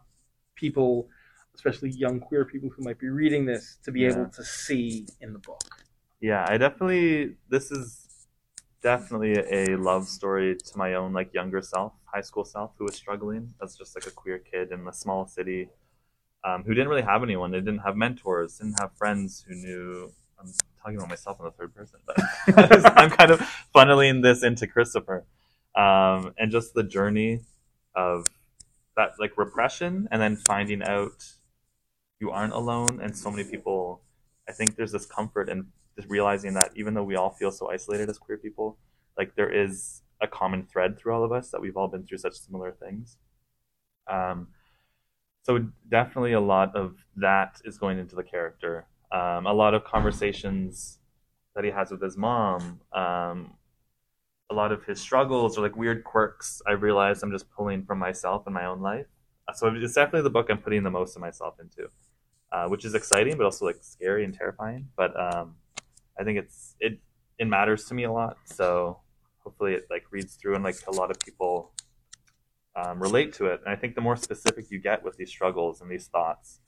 people, 0.55 1.09
especially 1.55 1.89
young 1.89 2.19
queer 2.19 2.45
people 2.45 2.69
who 2.69 2.83
might 2.83 2.99
be 2.99 3.09
reading 3.09 3.45
this, 3.45 3.77
to 3.83 3.91
be 3.91 4.01
Yeah. 4.01 4.09
able 4.09 4.29
to 4.29 4.43
see 4.43 5.07
in 5.21 5.33
the 5.33 5.39
book? 5.39 5.63
Yeah, 6.19 6.45
I 6.47 6.57
definitely 6.57 7.37
this 7.49 7.71
is 7.71 8.27
definitely 8.81 9.33
a 9.49 9.75
love 9.77 10.07
story 10.07 10.55
to 10.55 10.77
my 10.77 10.93
own 10.93 11.13
like 11.13 11.33
younger 11.33 11.61
self, 11.61 11.93
high 12.05 12.21
school 12.21 12.45
self 12.45 12.71
who 12.77 12.85
was 12.85 12.95
struggling 12.95 13.53
as 13.61 13.75
just 13.75 13.95
like 13.95 14.05
a 14.05 14.11
queer 14.11 14.39
kid 14.39 14.71
in 14.71 14.87
a 14.87 14.93
small 14.93 15.25
city 15.25 15.69
um, 16.43 16.63
who 16.63 16.73
didn't 16.73 16.89
really 16.89 17.01
have 17.01 17.23
anyone. 17.23 17.51
They 17.51 17.59
didn't 17.59 17.79
have 17.79 17.95
mentors, 17.95 18.57
didn't 18.57 18.79
have 18.79 18.91
friends 18.97 19.45
who 19.47 19.55
knew. 19.55 20.11
I'm 20.39 20.51
talking 20.81 20.97
about 20.97 21.09
myself 21.09 21.39
in 21.39 21.45
the 21.45 21.51
third 21.51 21.73
person, 21.73 21.99
but 22.05 22.17
I'm 22.97 23.09
kind 23.09 23.31
of 23.31 23.39
funneling 23.73 24.21
this 24.21 24.43
into 24.43 24.67
Christopher 24.67 25.25
um, 25.75 26.33
and 26.37 26.51
just 26.51 26.73
the 26.73 26.83
journey 26.83 27.41
of 27.95 28.27
that 28.95 29.11
like 29.19 29.37
repression 29.37 30.07
and 30.11 30.21
then 30.21 30.35
finding 30.35 30.83
out 30.83 31.33
you 32.19 32.31
aren't 32.31 32.53
alone 32.53 32.99
and 33.01 33.17
so 33.17 33.29
many 33.29 33.43
people 33.43 34.01
i 34.47 34.51
think 34.51 34.75
there's 34.75 34.91
this 34.91 35.05
comfort 35.05 35.49
in 35.49 35.67
just 35.95 36.09
realizing 36.09 36.53
that 36.53 36.71
even 36.75 36.93
though 36.93 37.03
we 37.03 37.15
all 37.15 37.31
feel 37.31 37.51
so 37.51 37.69
isolated 37.71 38.09
as 38.09 38.17
queer 38.17 38.37
people 38.37 38.77
like 39.17 39.35
there 39.35 39.49
is 39.49 40.01
a 40.21 40.27
common 40.27 40.63
thread 40.63 40.97
through 40.97 41.13
all 41.13 41.23
of 41.23 41.31
us 41.31 41.49
that 41.51 41.61
we've 41.61 41.77
all 41.77 41.87
been 41.87 42.05
through 42.05 42.17
such 42.17 42.33
similar 42.33 42.71
things 42.71 43.17
um, 44.09 44.47
so 45.43 45.67
definitely 45.89 46.33
a 46.33 46.41
lot 46.41 46.75
of 46.75 46.95
that 47.17 47.61
is 47.65 47.77
going 47.77 47.99
into 47.99 48.15
the 48.15 48.23
character. 48.23 48.85
Um, 49.11 49.45
a 49.45 49.53
lot 49.53 49.73
of 49.73 49.83
conversations 49.83 50.99
that 51.55 51.63
he 51.63 51.69
has 51.69 51.91
with 51.91 52.01
his 52.01 52.17
mom 52.17 52.81
um, 52.93 53.53
a 54.49 54.53
lot 54.53 54.71
of 54.71 54.83
his 54.85 54.99
struggles 54.99 55.57
or 55.57 55.61
like 55.61 55.75
weird 55.75 56.03
quirks 56.03 56.61
i 56.67 56.71
realized 56.71 57.23
i'm 57.23 57.31
just 57.31 57.49
pulling 57.51 57.83
from 57.85 57.97
myself 57.99 58.43
and 58.45 58.53
my 58.53 58.65
own 58.65 58.81
life. 58.81 59.05
Uh, 59.47 59.53
so 59.53 59.67
it's 59.67 59.93
definitely 59.93 60.21
the 60.21 60.29
book 60.29 60.47
i'm 60.49 60.57
putting 60.57 60.83
the 60.83 60.89
most 60.89 61.15
of 61.15 61.21
myself 61.21 61.55
into 61.59 61.89
uh, 62.51 62.67
which 62.67 62.85
is 62.85 62.95
exciting 62.95 63.37
but 63.37 63.45
also 63.45 63.65
like 63.65 63.77
scary 63.81 64.23
and 64.23 64.33
terrifying. 64.33 64.87
But 64.95 65.19
um, 65.19 65.55
i 66.19 66.23
think 66.23 66.39
it's 66.39 66.75
it 66.79 66.99
it 67.39 67.47
matters 67.47 67.85
to 67.85 67.93
me 67.93 68.03
a 68.03 68.11
lot. 68.11 68.37
So 68.45 68.99
hopefully 69.43 69.73
it 69.73 69.87
like 69.89 70.05
reads 70.11 70.35
through 70.35 70.55
and 70.55 70.63
like 70.63 70.77
a 70.87 70.91
lot 70.91 71.11
of 71.11 71.19
people 71.19 71.71
um, 72.75 72.99
relate 72.99 73.33
to 73.33 73.45
it 73.47 73.59
and 73.65 73.73
i 73.73 73.75
think 73.75 73.95
the 73.95 74.01
more 74.01 74.15
specific 74.15 74.65
you 74.71 74.79
get 74.79 75.03
with 75.03 75.15
these 75.17 75.29
struggles 75.29 75.81
and 75.81 75.89
these 75.91 76.07
thoughts 76.07 76.59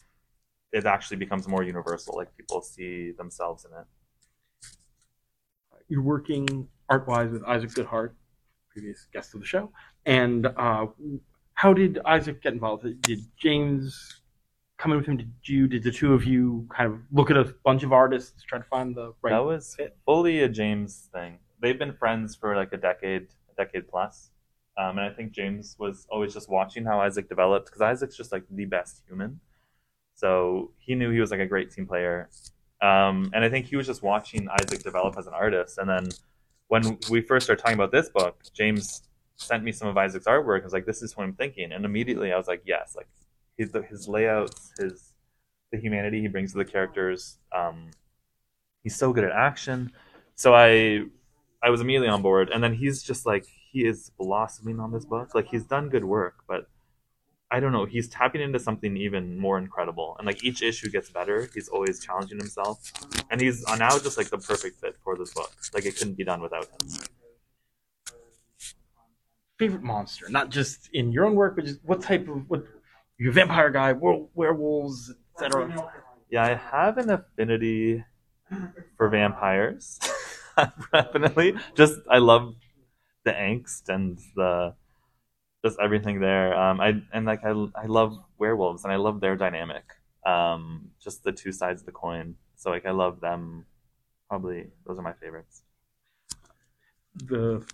it 0.72 0.86
actually 0.86 1.18
becomes 1.18 1.48
more 1.48 1.64
universal 1.64 2.16
like 2.16 2.36
people 2.38 2.62
see 2.62 3.12
themselves 3.12 3.66
in 3.66 3.72
it 3.80 3.86
You're 5.88 6.02
working 6.02 6.68
art 6.90 7.08
wise 7.08 7.30
with 7.32 7.44
Isaac 7.44 7.72
Goodhart, 7.72 8.12
previous 8.72 9.08
guest 9.14 9.34
of 9.34 9.40
the 9.40 9.46
show. 9.46 9.72
And 10.06 10.48
uh, 10.48 10.88
how 11.54 11.74
did 11.74 12.00
Isaac 12.06 12.42
get 12.42 12.54
involved? 12.54 12.86
Did 13.02 13.20
James 13.38 14.22
come 14.78 14.92
in 14.92 14.98
with 14.98 15.08
him? 15.08 15.18
Did 15.18 15.32
you? 15.44 15.68
Did 15.68 15.84
the 15.84 15.92
two 15.92 16.14
of 16.14 16.26
you 16.26 16.68
kind 16.76 16.92
of 16.92 17.00
look 17.12 17.30
at 17.32 17.38
a 17.38 17.54
bunch 17.64 17.84
of 17.84 17.92
artists, 17.94 18.44
try 18.44 18.58
to 18.60 18.66
find 18.66 18.96
the 18.96 19.14
right? 19.22 19.32
That 19.32 19.46
was 19.46 19.76
fit. 19.76 19.96
fully 20.06 20.42
a 20.42 20.50
James 20.50 21.10
thing. 21.14 21.40
They've 21.62 21.78
been 21.78 21.94
friends 21.94 22.36
for 22.36 22.56
like 22.56 22.74
a 22.74 22.78
decade, 22.78 23.28
a 23.52 23.64
decade 23.64 23.88
plus. 23.88 24.32
Um, 24.78 24.98
and 24.98 25.02
I 25.02 25.10
think 25.10 25.32
James 25.32 25.76
was 25.80 26.06
always 26.10 26.34
just 26.34 26.50
watching 26.50 26.86
how 26.86 27.00
Isaac 27.00 27.30
developed 27.30 27.68
because 27.68 27.82
Isaac's 27.82 28.18
just 28.18 28.32
like 28.32 28.44
the 28.50 28.66
best 28.66 29.04
human. 29.08 29.40
So 30.16 30.72
he 30.78 30.96
knew 30.96 31.12
he 31.12 31.20
was 31.20 31.32
like 31.32 31.40
a 31.40 31.46
great 31.46 31.72
team 31.72 31.88
player. 31.88 32.30
Um, 32.82 33.32
and 33.34 33.44
I 33.44 33.50
think 33.50 33.68
he 33.68 33.76
was 33.76 33.88
just 33.88 34.04
watching 34.04 34.48
Isaac 34.50 34.84
develop 34.84 35.18
as 35.18 35.28
an 35.28 35.34
artist. 35.34 35.78
And 35.78 35.90
then 35.90 36.10
when 36.68 36.98
we 37.10 37.22
first 37.22 37.46
started 37.46 37.62
talking 37.62 37.76
about 37.76 37.92
this 37.92 38.10
book, 38.10 38.42
James 38.54 39.04
sent 39.38 39.64
me 39.64 39.72
some 39.72 39.88
of 39.88 39.98
Isaac's 39.98 40.26
artwork. 40.26 40.62
I 40.62 40.64
was 40.64 40.74
like, 40.74 40.86
"This 40.86 41.02
is 41.02 41.16
what 41.16 41.24
I'm 41.24 41.34
thinking," 41.34 41.72
and 41.72 41.86
immediately 41.86 42.32
I 42.34 42.38
was 42.38 42.48
like, 42.48 42.64
"Yes!" 42.66 42.96
Like 42.96 43.08
his 43.58 43.72
his 43.90 44.08
layouts, 44.08 44.72
his 44.78 45.14
the 45.72 45.80
humanity 45.80 46.22
he 46.22 46.28
brings 46.28 46.52
to 46.54 46.58
the 46.58 46.66
characters. 46.66 47.38
Um, 47.56 47.92
he's 48.84 48.96
so 48.96 49.14
good 49.14 49.24
at 49.24 49.32
action. 49.32 49.92
So 50.36 50.54
I 50.54 51.06
I 51.62 51.70
was 51.70 51.82
immediately 51.82 52.10
on 52.10 52.22
board, 52.22 52.50
and 52.50 52.64
then 52.64 52.74
he's 52.74 53.04
just 53.04 53.26
like 53.26 53.46
he 53.76 53.86
is 53.86 54.10
blossoming 54.18 54.80
on 54.80 54.94
this 54.94 55.04
book. 55.04 55.36
Like 55.36 55.50
he's 55.50 55.66
done 55.66 55.90
good 55.90 56.06
work, 56.06 56.36
but 56.48 56.70
I 57.52 57.60
don't 57.60 57.74
know. 57.74 57.84
He's 57.84 58.08
tapping 58.08 58.42
into 58.42 58.58
something 58.58 58.96
even 58.96 59.38
more 59.38 59.58
incredible, 59.58 60.16
and 60.18 60.26
like 60.26 60.46
each 60.46 60.62
issue 60.62 60.90
gets 60.90 61.10
better. 61.10 61.50
He's 61.54 61.68
always 61.68 62.00
challenging 62.04 62.40
himself, 62.40 62.80
and 63.30 63.42
he's 63.42 63.66
now 63.78 63.90
just 64.00 64.18
like 64.18 64.30
the 64.30 64.38
perfect 64.38 64.80
fit 64.80 64.96
for 65.04 65.18
this 65.18 65.34
book. 65.34 65.52
Like 65.74 65.86
it 65.86 65.98
couldn't 65.98 66.14
be 66.14 66.24
done 66.24 66.42
without 66.42 66.68
him. 66.68 66.90
Favorite 69.60 69.84
monster, 69.84 70.28
not 70.30 70.50
just 70.50 70.90
in 70.94 71.12
your 71.12 71.26
own 71.26 71.36
work, 71.36 71.58
but 71.58 71.66
just 71.66 71.80
what 71.84 72.02
type 72.02 72.30
of 72.30 72.50
what 72.50 72.64
you 73.18 73.30
vampire 73.34 73.72
guy, 73.72 73.92
were, 73.92 74.26
werewolves, 74.36 75.14
etc. 75.34 75.92
Yeah, 76.30 76.46
I 76.46 76.56
have 76.56 76.98
an 76.98 77.10
affinity 77.10 78.06
for 78.96 79.10
vampires. 79.10 80.00
Definitely, 80.94 81.56
just 81.76 82.00
I 82.10 82.20
love 82.20 82.56
the 83.26 83.32
angst 83.32 83.90
and 83.90 84.18
the 84.36 84.74
just 85.64 85.78
everything 85.82 86.20
there. 86.20 86.56
Um, 86.58 86.80
I 86.80 87.02
and 87.12 87.26
like 87.26 87.44
I 87.44 87.50
I 87.76 87.86
love 87.88 88.18
werewolves 88.38 88.84
and 88.86 88.94
I 88.94 88.96
love 88.96 89.20
their 89.20 89.36
dynamic. 89.36 89.84
Um, 90.26 90.90
just 91.04 91.24
the 91.24 91.32
two 91.32 91.52
sides 91.52 91.82
of 91.82 91.86
the 91.86 91.92
coin. 91.92 92.36
So 92.56 92.70
like 92.70 92.86
I 92.86 92.92
love 92.92 93.20
them. 93.20 93.66
Probably 94.30 94.68
those 94.86 94.98
are 94.98 95.02
my 95.02 95.14
favorites. 95.14 95.64
The 97.16 97.66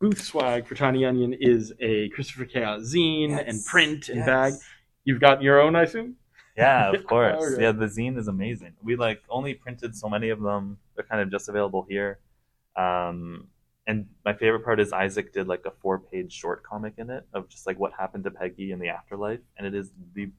booth 0.00 0.20
swag 0.22 0.66
for 0.66 0.74
Tiny 0.74 1.04
Onion 1.04 1.34
is 1.40 1.72
a 1.80 2.08
Christopher 2.10 2.44
Chaos 2.44 2.82
zine 2.82 3.30
Yes. 3.30 3.44
and 3.46 3.64
print 3.64 4.08
and 4.08 4.18
Yes. 4.18 4.26
bag. 4.26 4.52
You've 5.04 5.20
got 5.20 5.42
your 5.42 5.60
own, 5.60 5.76
I 5.76 5.82
assume. 5.82 6.16
Yeah, 6.56 6.90
of 6.94 7.06
course. 7.06 7.42
Okay. 7.52 7.62
Yeah, 7.62 7.72
the 7.72 7.86
zine 7.86 8.18
is 8.18 8.28
amazing. 8.28 8.74
We 8.82 8.96
like 8.96 9.22
only 9.28 9.54
printed 9.54 9.94
so 9.96 10.08
many 10.08 10.30
of 10.30 10.40
them. 10.40 10.78
They're 10.94 11.04
kind 11.04 11.22
of 11.22 11.30
just 11.30 11.48
available 11.48 11.86
here. 11.88 12.18
Um, 12.76 13.48
and 13.86 14.06
my 14.24 14.34
favorite 14.34 14.64
part 14.64 14.80
is 14.80 14.92
Isaac 14.92 15.32
did 15.32 15.46
like 15.46 15.64
a 15.64 15.70
four-page 15.70 16.32
short 16.32 16.62
comic 16.62 16.94
in 16.98 17.10
it 17.10 17.26
of 17.32 17.48
just 17.48 17.66
like 17.66 17.78
what 17.78 17.92
happened 17.92 18.24
to 18.24 18.30
Peggy 18.30 18.72
in 18.72 18.78
the 18.78 18.88
afterlife, 18.88 19.40
and 19.56 19.66
it 19.66 19.74
is 19.74 19.92
the 20.14 20.30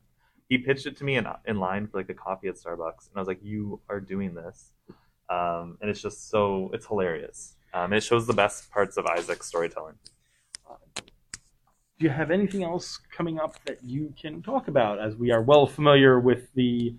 he 0.49 0.57
pitched 0.57 0.85
it 0.85 0.97
to 0.97 1.03
me 1.03 1.15
in 1.15 1.27
in 1.45 1.59
line 1.59 1.87
for 1.87 1.97
like 1.97 2.09
a 2.09 2.13
coffee 2.13 2.47
at 2.47 2.55
Starbucks, 2.55 3.09
and 3.09 3.15
I 3.15 3.19
was 3.19 3.27
like, 3.27 3.43
"You 3.43 3.81
are 3.89 3.99
doing 3.99 4.33
this," 4.33 4.71
um, 5.29 5.77
and 5.81 5.89
it's 5.89 6.01
just 6.01 6.29
so 6.29 6.69
it's 6.73 6.85
hilarious. 6.85 7.55
Um, 7.73 7.93
it 7.93 8.01
shows 8.01 8.27
the 8.27 8.33
best 8.33 8.71
parts 8.71 8.97
of 8.97 9.05
Isaac's 9.05 9.47
storytelling. 9.47 9.95
Do 11.99 12.05
you 12.05 12.11
have 12.11 12.29
anything 12.29 12.63
else 12.63 12.99
coming 13.11 13.39
up 13.39 13.55
that 13.65 13.83
you 13.83 14.13
can 14.21 14.43
talk 14.43 14.67
about? 14.67 14.99
As 14.99 15.15
we 15.15 15.31
are 15.31 15.41
well 15.41 15.65
familiar 15.65 16.19
with 16.19 16.53
the 16.53 16.95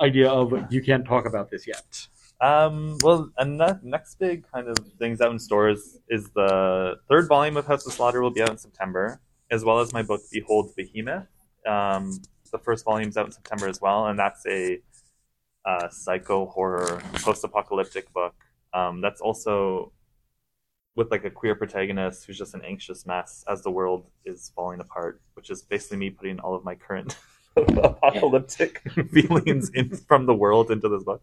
idea 0.00 0.28
of 0.28 0.52
you 0.70 0.82
can't 0.82 1.06
talk 1.06 1.24
about 1.24 1.50
this 1.50 1.66
yet. 1.66 2.06
Um, 2.40 2.98
well, 3.02 3.30
and 3.38 3.58
the 3.58 3.80
next 3.82 4.18
big 4.18 4.50
kind 4.50 4.68
of 4.68 4.76
things 4.98 5.20
out 5.20 5.32
in 5.32 5.38
stores 5.38 5.98
is 6.08 6.30
the 6.30 6.96
third 7.08 7.28
volume 7.28 7.56
of 7.56 7.66
House 7.66 7.86
of 7.86 7.92
Slaughter 7.92 8.20
will 8.20 8.30
be 8.30 8.42
out 8.42 8.50
in 8.50 8.58
September, 8.58 9.20
as 9.50 9.64
well 9.64 9.80
as 9.80 9.92
my 9.92 10.02
book 10.02 10.20
Behold 10.30 10.70
Behemoth. 10.76 11.26
Um, 11.66 12.20
the 12.52 12.58
first 12.58 12.84
volume's 12.84 13.16
out 13.16 13.26
in 13.26 13.32
September 13.32 13.68
as 13.68 13.80
well, 13.80 14.06
and 14.06 14.18
that's 14.18 14.44
a 14.46 14.80
uh, 15.64 15.88
psycho 15.88 16.46
horror 16.46 17.02
post-apocalyptic 17.14 18.12
book. 18.12 18.34
Um, 18.72 19.00
that's 19.00 19.20
also 19.20 19.92
with 20.94 21.10
like 21.10 21.24
a 21.24 21.30
queer 21.30 21.54
protagonist 21.54 22.26
who's 22.26 22.38
just 22.38 22.54
an 22.54 22.62
anxious 22.64 23.06
mess 23.06 23.44
as 23.48 23.62
the 23.62 23.70
world 23.70 24.06
is 24.24 24.52
falling 24.54 24.80
apart, 24.80 25.20
which 25.34 25.50
is 25.50 25.62
basically 25.62 25.96
me 25.96 26.10
putting 26.10 26.38
all 26.40 26.54
of 26.54 26.64
my 26.64 26.74
current 26.74 27.16
apocalyptic 27.56 28.82
feelings 29.12 29.70
in 29.70 29.88
from 29.96 30.26
the 30.26 30.34
world 30.34 30.70
into 30.70 30.88
this 30.88 31.02
book 31.02 31.22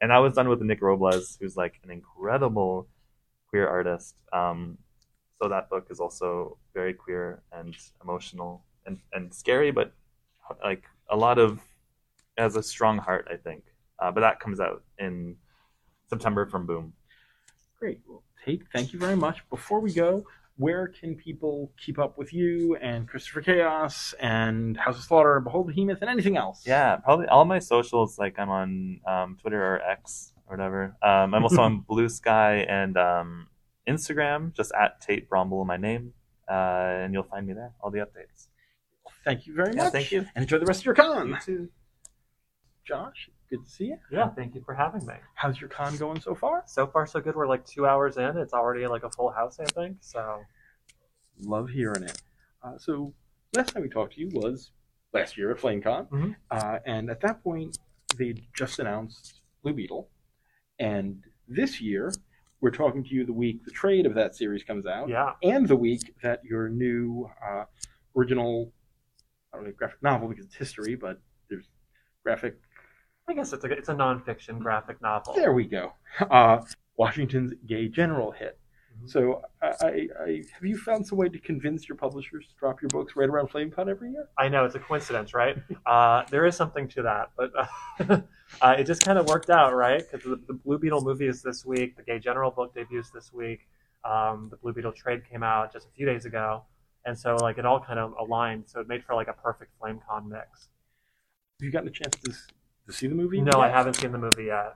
and 0.00 0.10
that 0.10 0.18
was 0.18 0.34
done 0.34 0.48
with 0.48 0.60
Nick 0.60 0.82
Robles, 0.82 1.38
who's 1.40 1.56
like 1.56 1.80
an 1.84 1.90
incredible 1.90 2.88
queer 3.48 3.68
artist. 3.68 4.14
Um, 4.32 4.78
so 5.40 5.48
that 5.48 5.68
book 5.70 5.86
is 5.90 6.00
also 6.00 6.58
very 6.74 6.94
queer 6.94 7.42
and 7.52 7.76
emotional 8.02 8.64
and, 8.86 8.98
and 9.12 9.32
scary, 9.32 9.70
but 9.70 9.92
like 10.62 10.84
a 11.10 11.16
lot 11.16 11.38
of 11.38 11.60
has 12.38 12.56
a 12.56 12.62
strong 12.62 12.98
heart, 12.98 13.26
I 13.30 13.36
think. 13.36 13.64
Uh, 13.98 14.10
but 14.10 14.20
that 14.20 14.40
comes 14.40 14.60
out 14.60 14.82
in 14.98 15.36
September 16.08 16.46
from 16.46 16.66
Boom. 16.66 16.92
Great. 17.78 18.00
Well, 18.06 18.22
Tate, 18.44 18.62
thank 18.72 18.92
you 18.92 18.98
very 18.98 19.16
much. 19.16 19.48
Before 19.50 19.80
we 19.80 19.92
go, 19.92 20.24
where 20.58 20.88
can 20.88 21.14
people 21.14 21.70
keep 21.78 21.98
up 21.98 22.16
with 22.16 22.32
you 22.32 22.76
and 22.76 23.06
Christopher 23.06 23.42
Chaos 23.42 24.14
and 24.20 24.76
House 24.76 24.96
of 24.98 25.04
Slaughter, 25.04 25.38
Behold 25.40 25.66
Behemoth, 25.68 25.98
and 26.00 26.10
anything 26.10 26.36
else? 26.36 26.62
Yeah, 26.66 26.96
probably 26.96 27.26
all 27.26 27.44
my 27.44 27.58
socials. 27.58 28.18
Like 28.18 28.38
I'm 28.38 28.48
on 28.48 29.00
um, 29.06 29.36
Twitter 29.40 29.62
or 29.62 29.82
X 29.82 30.32
or 30.46 30.56
whatever. 30.56 30.96
Um, 31.02 31.34
I'm 31.34 31.42
also 31.42 31.60
on 31.62 31.80
Blue 31.80 32.08
Sky 32.08 32.64
and 32.68 32.96
um, 32.96 33.48
Instagram, 33.86 34.54
just 34.54 34.72
at 34.78 35.00
Tate 35.00 35.28
Brombal, 35.28 35.66
my 35.66 35.76
name, 35.76 36.12
uh, 36.48 36.52
and 36.54 37.12
you'll 37.12 37.22
find 37.24 37.46
me 37.46 37.52
there. 37.52 37.72
All 37.80 37.90
the 37.90 37.98
updates. 37.98 38.48
Thank 39.24 39.46
you 39.46 39.54
very 39.54 39.74
Yeah, 39.74 39.84
much. 39.84 39.92
thank 39.92 40.10
you. 40.12 40.20
And 40.34 40.44
enjoy 40.44 40.58
the 40.58 40.66
rest 40.66 40.80
of 40.80 40.86
your 40.86 40.94
con. 40.94 41.36
too. 41.44 41.68
Josh, 42.84 43.28
good 43.48 43.64
to 43.64 43.70
see 43.70 43.86
you. 43.86 43.98
Yeah, 44.10 44.28
thank 44.30 44.54
you 44.54 44.62
for 44.64 44.74
having 44.74 45.04
me. 45.06 45.14
How's 45.34 45.60
your 45.60 45.68
con 45.68 45.96
going 45.96 46.20
so 46.20 46.34
far? 46.34 46.64
So 46.66 46.86
far, 46.86 47.06
so 47.06 47.20
good. 47.20 47.36
We're 47.36 47.46
like 47.46 47.64
two 47.66 47.86
hours 47.86 48.16
in. 48.16 48.36
It's 48.36 48.52
already 48.52 48.86
like 48.86 49.02
a 49.04 49.10
full 49.10 49.30
house, 49.30 49.58
I 49.60 49.64
think. 49.66 49.98
So 50.00 50.42
Love 51.42 51.68
hearing 51.68 52.02
it. 52.02 52.22
Uh, 52.62 52.78
so 52.78 53.12
last 53.54 53.74
time 53.74 53.82
we 53.82 53.90
talked 53.90 54.14
to 54.14 54.20
you 54.20 54.30
was 54.32 54.70
last 55.12 55.36
year 55.36 55.50
at 55.50 55.58
FlameCon, 55.58 56.08
Mhm. 56.08 56.36
uh, 56.50 56.78
and 56.86 57.10
at 57.10 57.20
that 57.20 57.42
point 57.42 57.78
they 58.16 58.32
just 58.54 58.78
announced 58.78 59.40
Blue 59.62 59.74
Beetle, 59.74 60.08
and 60.78 61.22
this 61.46 61.78
year 61.80 62.10
we're 62.62 62.70
talking 62.70 63.04
to 63.04 63.10
you 63.10 63.26
the 63.26 63.34
week 63.34 63.62
the 63.66 63.70
trade 63.70 64.06
of 64.06 64.14
that 64.14 64.34
series 64.34 64.64
comes 64.64 64.86
out, 64.86 65.10
yeah, 65.10 65.34
and 65.42 65.68
the 65.68 65.76
week 65.76 66.14
that 66.22 66.42
your 66.42 66.70
new 66.70 67.30
uh, 67.46 67.64
original, 68.16 68.72
I 69.52 69.58
don't 69.58 69.66
know, 69.66 69.72
graphic 69.72 70.02
novel 70.02 70.28
because 70.28 70.46
it's 70.46 70.54
history, 70.54 70.94
but 70.96 71.20
there's 71.50 71.68
graphic. 72.22 72.58
I 73.28 73.34
guess 73.34 73.52
it's 73.52 73.64
a 73.64 73.68
it's 73.72 73.88
a 73.88 73.94
nonfiction 73.94 74.58
graphic 74.58 75.02
novel. 75.02 75.34
There 75.34 75.52
we 75.52 75.64
go. 75.64 75.92
Uh, 76.30 76.58
Washington's 76.96 77.52
Gay 77.66 77.88
General 77.88 78.30
hit. 78.30 78.58
Mhm. 79.02 79.10
So, 79.10 79.42
I, 79.60 79.66
I, 79.66 80.08
I, 80.24 80.42
have 80.54 80.64
you 80.64 80.78
found 80.78 81.06
some 81.06 81.18
way 81.18 81.28
to 81.28 81.38
convince 81.38 81.88
your 81.88 81.96
publishers 81.96 82.46
to 82.48 82.54
drop 82.58 82.80
your 82.80 82.88
books 82.88 83.16
right 83.16 83.28
around 83.28 83.50
FlameCon 83.50 83.88
every 83.88 84.12
year? 84.12 84.28
I 84.38 84.48
know 84.48 84.64
it's 84.64 84.74
a 84.74 84.78
coincidence, 84.78 85.34
right? 85.34 85.56
Uh, 85.86 86.24
there 86.30 86.44
is 86.46 86.56
something 86.56 86.88
to 86.88 87.02
that, 87.02 87.30
but 87.36 87.52
uh, 87.56 88.20
uh, 88.60 88.74
it 88.76 88.84
just 88.84 89.04
kind 89.04 89.18
of 89.18 89.28
worked 89.28 89.50
out, 89.50 89.72
right? 89.72 90.02
Because 90.10 90.28
the, 90.28 90.40
the 90.48 90.52
Blue 90.52 90.78
Beetle 90.78 91.00
movie 91.00 91.28
is 91.28 91.42
this 91.42 91.64
week, 91.64 91.96
the 91.96 92.02
Gay 92.02 92.18
General 92.18 92.50
book 92.50 92.74
debuts 92.74 93.10
this 93.10 93.32
week, 93.32 93.68
um, 94.04 94.48
the 94.50 94.56
Blue 94.56 94.72
Beetle 94.72 94.92
trade 94.92 95.22
came 95.30 95.44
out 95.44 95.72
just 95.72 95.86
a 95.86 95.90
few 95.90 96.06
days 96.06 96.24
ago, 96.24 96.64
and 97.04 97.16
so 97.16 97.36
like 97.36 97.58
it 97.58 97.64
all 97.64 97.78
kind 97.78 98.00
of 98.00 98.14
aligned, 98.18 98.64
so 98.66 98.80
it 98.80 98.88
made 98.88 99.04
for 99.04 99.14
like 99.14 99.28
a 99.28 99.32
perfect 99.32 99.70
FlameCon 99.80 100.28
mix. 100.28 100.68
Have 101.60 101.66
you 101.66 101.70
gotten 101.70 101.88
a 101.88 101.92
chance 101.92 102.16
to, 102.24 102.32
s- 102.88 102.92
to 102.94 102.98
see 102.98 103.06
the 103.06 103.14
movie? 103.14 103.40
No, 103.40 103.60
I 103.60 103.68
haven't 103.68 103.94
seen 103.94 104.12
the 104.12 104.18
movie 104.18 104.44
yet. 104.44 104.74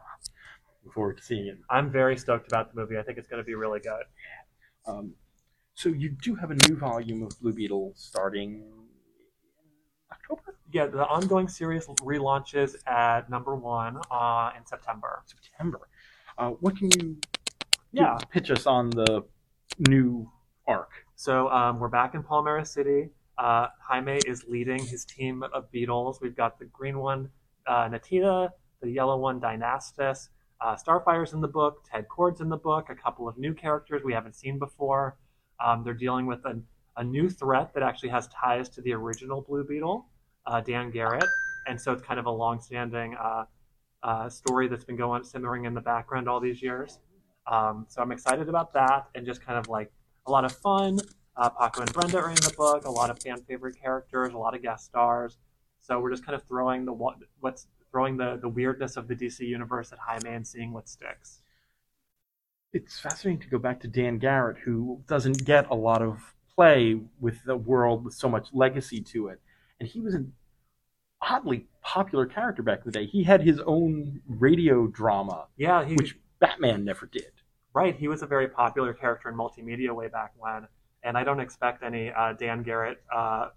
Look 0.85 0.95
forward 0.95 1.19
to 1.19 1.23
seeing 1.23 1.47
it. 1.47 1.59
I'm 1.69 1.91
very 1.91 2.17
stoked 2.17 2.47
about 2.51 2.75
the 2.75 2.81
movie. 2.81 2.99
I 2.99 3.03
think 3.03 3.19
it's 3.19 3.29
going 3.29 3.41
to 3.43 3.47
be 3.47 3.55
really 3.55 3.81
good. 3.81 4.05
Um, 4.87 5.15
so 5.75 5.89
you 5.91 6.11
do 6.23 6.35
have 6.35 6.51
a 6.51 6.57
new 6.69 6.77
volume 6.77 7.23
of 7.23 7.39
Blue 7.41 7.53
Beetle 7.53 7.93
starting 7.97 8.65
October, 10.11 10.57
Yeah, 10.73 10.87
the 10.87 11.07
ongoing 11.07 11.49
series 11.49 11.87
relaunches 11.87 12.75
at 12.87 13.31
number 13.31 13.55
one 13.55 13.99
uh, 14.11 14.51
in 14.57 14.65
September. 14.67 15.23
September. 15.27 15.81
Uh, 16.39 16.51
what 16.51 16.77
can 16.77 16.91
you 16.99 17.17
Yeah. 17.93 18.17
pitch 18.31 18.51
us 18.51 18.67
on 18.67 18.91
the 18.91 19.25
new 19.89 20.31
arc? 20.67 20.91
So 21.17 21.49
um, 21.51 21.79
we're 21.79 21.89
back 21.89 22.15
in 22.15 22.23
Palmera 22.23 22.67
City. 22.67 23.11
Uh, 23.39 23.69
Jaime 23.83 24.19
is 24.27 24.45
leading 24.49 24.85
his 24.85 25.05
team 25.05 25.43
of 25.43 25.71
beetles. 25.71 26.21
We've 26.21 26.37
got 26.37 26.59
the 26.59 26.65
green 26.67 26.99
one, 26.99 27.31
uh, 27.67 27.89
Natina, 27.89 28.51
the 28.83 28.91
yellow 28.91 29.19
one, 29.19 29.41
Dynastus. 29.41 30.29
Uh, 30.61 30.77
Starfire's 30.77 31.33
in 31.33 31.41
the 31.41 31.49
book. 31.49 31.85
Ted 31.91 32.07
Kord's 32.09 32.41
in 32.41 32.49
the 32.49 32.57
book. 32.57 32.91
A 32.91 32.95
couple 32.95 33.29
of 33.29 33.39
new 33.39 33.55
characters 33.55 34.03
we 34.05 34.13
haven't 34.13 34.37
seen 34.37 34.59
before. 34.59 35.17
Um, 35.65 35.83
they're 35.85 35.95
dealing 35.95 36.27
with 36.27 36.45
a, 36.45 36.61
a 36.97 37.05
new 37.05 37.31
threat 37.31 37.73
that 37.75 37.83
actually 37.83 38.11
has 38.11 38.29
ties 38.29 38.69
to 38.71 38.83
the 38.83 38.93
original 38.93 39.43
Blue 39.43 39.65
Beetle, 39.65 40.07
uh, 40.47 40.61
Dan 40.61 40.91
Garrett. 40.91 41.29
And 41.67 41.81
so 41.81 41.93
it's 41.93 42.03
kind 42.03 42.19
of 42.19 42.27
a 42.27 42.31
long-standing 42.31 43.15
uh, 43.15 43.45
uh, 44.03 44.29
story 44.29 44.69
that's 44.69 44.85
been 44.85 44.97
going 44.97 45.25
simmering 45.25 45.65
in 45.65 45.75
the 45.75 45.81
background 45.81 46.29
all 46.29 46.41
these 46.41 46.63
years. 46.63 46.99
Um, 47.47 47.87
so 47.89 48.03
I'm 48.03 48.13
excited 48.13 48.49
about 48.49 48.73
that 48.75 49.09
and 49.15 49.27
just 49.27 49.45
kind 49.45 49.59
of 49.59 49.69
like 49.69 49.91
a 50.27 50.31
lot 50.31 50.45
of 50.45 50.53
fun. 50.53 50.99
Uh, 51.37 51.49
Paco 51.51 51.83
and 51.83 51.93
Brenda 51.93 52.19
are 52.19 52.29
in 52.29 52.37
the 52.37 52.53
book. 52.57 52.85
A 52.85 52.91
lot 52.91 53.11
of 53.11 53.19
fan 53.21 53.41
favorite 53.43 53.77
characters, 53.81 54.35
a 54.35 54.39
lot 54.39 54.55
of 54.55 54.63
guest 54.63 54.85
stars. 54.87 55.39
So 55.81 55.99
we're 56.01 56.11
just 56.11 56.25
kind 56.25 56.37
of 56.37 56.43
throwing 56.45 56.85
the 56.85 56.93
what's 56.93 57.67
throwing 57.91 58.17
the 58.17 58.39
the 58.41 58.49
weirdness 58.49 58.97
of 58.97 59.09
the 59.09 59.15
DC 59.17 59.41
universe 59.41 59.93
at 59.93 59.99
Jaime 59.99 60.35
and 60.35 60.47
seeing 60.47 60.73
what 60.73 60.89
sticks. 60.89 61.43
It's 62.73 63.01
fascinating 63.01 63.41
to 63.43 63.49
go 63.49 63.59
back 63.59 63.81
to 63.81 63.89
Dan 63.89 64.19
Garrett, 64.19 64.59
who 64.59 65.03
doesn't 65.09 65.45
get 65.45 65.69
a 65.71 65.75
lot 65.75 66.03
of 66.03 66.35
play 66.55 67.01
with 67.19 67.43
the 67.45 67.57
world 67.57 68.05
with 68.05 68.15
so 68.15 68.29
much 68.29 68.49
legacy 68.53 69.01
to 69.01 69.29
it. 69.29 69.41
And 69.81 69.89
he 69.89 70.01
was 70.01 70.15
an 70.15 70.33
oddly 71.21 71.67
popular 71.83 72.27
character 72.27 72.63
back 72.63 72.79
in 72.81 72.85
the 72.87 72.93
day. 72.93 73.07
He 73.07 73.25
had 73.25 73.43
his 73.43 73.61
own 73.67 74.21
radio 74.29 74.87
drama, 74.87 75.47
Yeah, 75.57 75.85
he, 75.85 75.95
which 75.95 76.17
Batman 76.39 76.85
never 76.85 77.07
did. 77.07 77.33
right. 77.75 77.97
He 77.97 78.07
was 78.09 78.23
a 78.23 78.27
very 78.27 78.49
popular 78.49 78.93
character 78.95 79.29
in 79.29 79.35
multimedia 79.37 79.95
way 79.95 80.09
back 80.09 80.33
when, 80.39 80.69
and 81.03 81.17
I 81.19 81.25
don't 81.25 81.41
expect 81.41 81.83
any 81.83 82.11
uh, 82.11 82.35
Dan 82.35 82.63
Garrett 82.63 83.03
uh, 83.15 83.49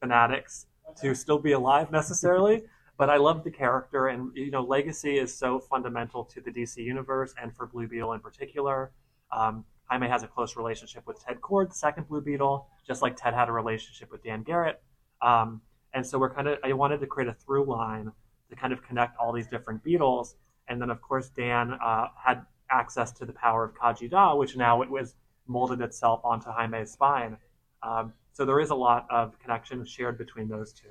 fanatics 0.00 0.66
to 1.00 1.14
still 1.14 1.38
be 1.38 1.52
alive 1.52 1.90
necessarily. 1.90 2.62
but 2.98 3.10
I 3.10 3.18
love 3.18 3.44
the 3.44 3.50
character, 3.50 4.08
and 4.08 4.34
you 4.34 4.50
know, 4.50 4.62
legacy 4.62 5.18
is 5.18 5.34
so 5.36 5.60
fundamental 5.60 6.24
to 6.24 6.40
the 6.40 6.50
DC 6.50 6.78
universe 6.78 7.34
and 7.40 7.54
for 7.54 7.66
Blue 7.66 7.86
Beetle 7.86 8.14
in 8.14 8.20
particular. 8.20 8.90
Um, 9.30 9.64
Jaime 9.90 10.08
has 10.08 10.22
a 10.22 10.28
close 10.28 10.56
relationship 10.56 11.06
with 11.06 11.22
Ted 11.24 11.40
Kord, 11.40 11.68
the 11.68 11.74
second 11.74 12.08
Blue 12.08 12.20
Beetle, 12.20 12.66
just 12.86 13.02
like 13.02 13.16
Ted 13.16 13.34
had 13.34 13.48
a 13.48 13.52
relationship 13.52 14.10
with 14.10 14.22
Dan 14.24 14.42
Garrett. 14.42 14.82
Um, 15.22 15.60
and 15.94 16.04
so 16.06 16.18
we're 16.18 16.34
kind 16.34 16.48
of, 16.48 16.58
I 16.64 16.72
wanted 16.72 17.00
to 17.00 17.06
create 17.06 17.28
a 17.28 17.34
through 17.34 17.64
line 17.66 18.12
to 18.50 18.56
kind 18.56 18.72
of 18.72 18.82
connect 18.82 19.16
all 19.18 19.32
these 19.32 19.46
different 19.46 19.82
Beetles. 19.84 20.36
And 20.68 20.80
then, 20.80 20.90
of 20.90 21.00
course, 21.00 21.30
Dan 21.36 21.74
uh, 21.74 22.08
had 22.22 22.44
access 22.70 23.12
to 23.12 23.24
the 23.24 23.32
power 23.32 23.64
of 23.64 23.74
Khaji-Da, 23.74 24.34
which 24.34 24.56
now 24.56 24.82
it 24.82 24.90
was 24.90 25.14
molded 25.46 25.80
itself 25.80 26.20
onto 26.24 26.50
Jaime's 26.50 26.92
spine. 26.92 27.36
Um, 27.82 28.12
so 28.36 28.44
there 28.44 28.60
is 28.60 28.68
a 28.68 28.74
lot 28.74 29.06
of 29.08 29.38
connection 29.38 29.82
shared 29.86 30.18
between 30.18 30.46
those 30.46 30.74
two. 30.74 30.88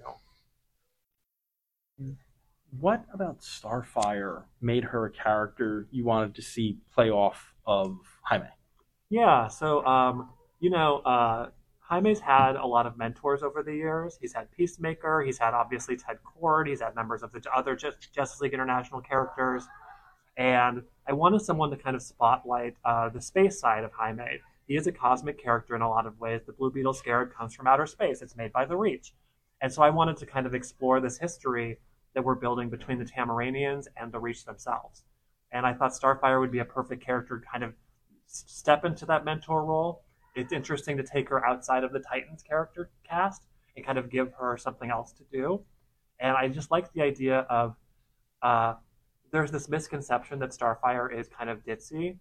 What 2.79 3.05
about 3.13 3.41
Starfire 3.41 4.45
made 4.61 4.83
her 4.83 5.05
a 5.05 5.11
character 5.11 5.87
you 5.91 6.05
wanted 6.05 6.33
to 6.35 6.41
see 6.41 6.79
play 6.91 7.11
off 7.11 7.53
of 7.67 7.99
Jaime? 8.23 8.47
Yeah, 9.11 9.47
so 9.47 9.85
um, 9.85 10.31
you 10.59 10.71
know, 10.71 10.97
uh, 11.05 11.49
Jaime's 11.87 12.19
had 12.19 12.55
a 12.55 12.65
lot 12.65 12.87
of 12.87 12.97
mentors 12.97 13.43
over 13.43 13.61
the 13.61 13.75
years. 13.75 14.17
He's 14.19 14.33
had 14.33 14.49
Peacemaker. 14.49 15.21
He's 15.21 15.37
had 15.37 15.53
obviously 15.53 15.95
Ted 15.95 16.17
Kord. 16.25 16.67
He's 16.67 16.81
had 16.81 16.95
members 16.95 17.21
of 17.21 17.31
the 17.31 17.43
other 17.55 17.75
Just- 17.75 18.11
Justice 18.11 18.41
League 18.41 18.55
International 18.55 19.01
characters, 19.01 19.67
and 20.35 20.81
I 21.07 21.13
wanted 21.13 21.43
someone 21.43 21.69
to 21.69 21.77
kind 21.77 21.95
of 21.95 22.01
spotlight 22.01 22.73
uh, 22.83 23.09
the 23.09 23.21
space 23.21 23.59
side 23.59 23.83
of 23.83 23.91
Jaime. 23.91 24.39
He 24.67 24.75
is 24.75 24.87
a 24.87 24.91
cosmic 24.91 25.41
character 25.41 25.75
in 25.75 25.81
a 25.81 25.89
lot 25.89 26.05
of 26.05 26.19
ways. 26.19 26.41
The 26.45 26.53
Blue 26.53 26.71
Beetle 26.71 26.93
Scarab 26.93 27.33
comes 27.33 27.53
from 27.53 27.67
outer 27.67 27.85
space. 27.85 28.21
It's 28.21 28.35
made 28.35 28.51
by 28.51 28.65
the 28.65 28.77
Reach, 28.77 29.13
and 29.61 29.71
so 29.71 29.81
I 29.83 29.89
wanted 29.89 30.17
to 30.17 30.25
kind 30.25 30.45
of 30.45 30.53
explore 30.53 30.99
this 30.99 31.17
history 31.17 31.79
that 32.13 32.23
we're 32.23 32.35
building 32.35 32.69
between 32.69 32.97
the 32.97 33.05
Tamaraneans 33.05 33.87
and 33.97 34.11
the 34.11 34.19
Reach 34.19 34.45
themselves. 34.45 35.03
And 35.51 35.65
I 35.65 35.73
thought 35.73 35.91
Starfire 35.91 36.39
would 36.39 36.51
be 36.51 36.59
a 36.59 36.65
perfect 36.65 37.03
character 37.05 37.39
to 37.39 37.45
kind 37.45 37.63
of 37.63 37.73
step 38.25 38.85
into 38.85 39.05
that 39.05 39.25
mentor 39.25 39.63
role. 39.63 40.03
It's 40.35 40.51
interesting 40.51 40.97
to 40.97 41.03
take 41.03 41.29
her 41.29 41.45
outside 41.45 41.83
of 41.83 41.93
the 41.93 41.99
Titans 41.99 42.43
character 42.43 42.89
cast 43.07 43.43
and 43.75 43.85
kind 43.85 43.97
of 43.97 44.09
give 44.09 44.33
her 44.39 44.57
something 44.57 44.89
else 44.89 45.13
to 45.13 45.23
do. 45.31 45.61
And 46.19 46.35
I 46.35 46.47
just 46.47 46.71
like 46.71 46.91
the 46.93 47.01
idea 47.01 47.39
of 47.49 47.75
uh, 48.41 48.75
there's 49.31 49.51
this 49.51 49.69
misconception 49.69 50.39
that 50.39 50.51
Starfire 50.51 51.13
is 51.13 51.27
kind 51.27 51.49
of 51.49 51.65
ditzy, 51.65 52.17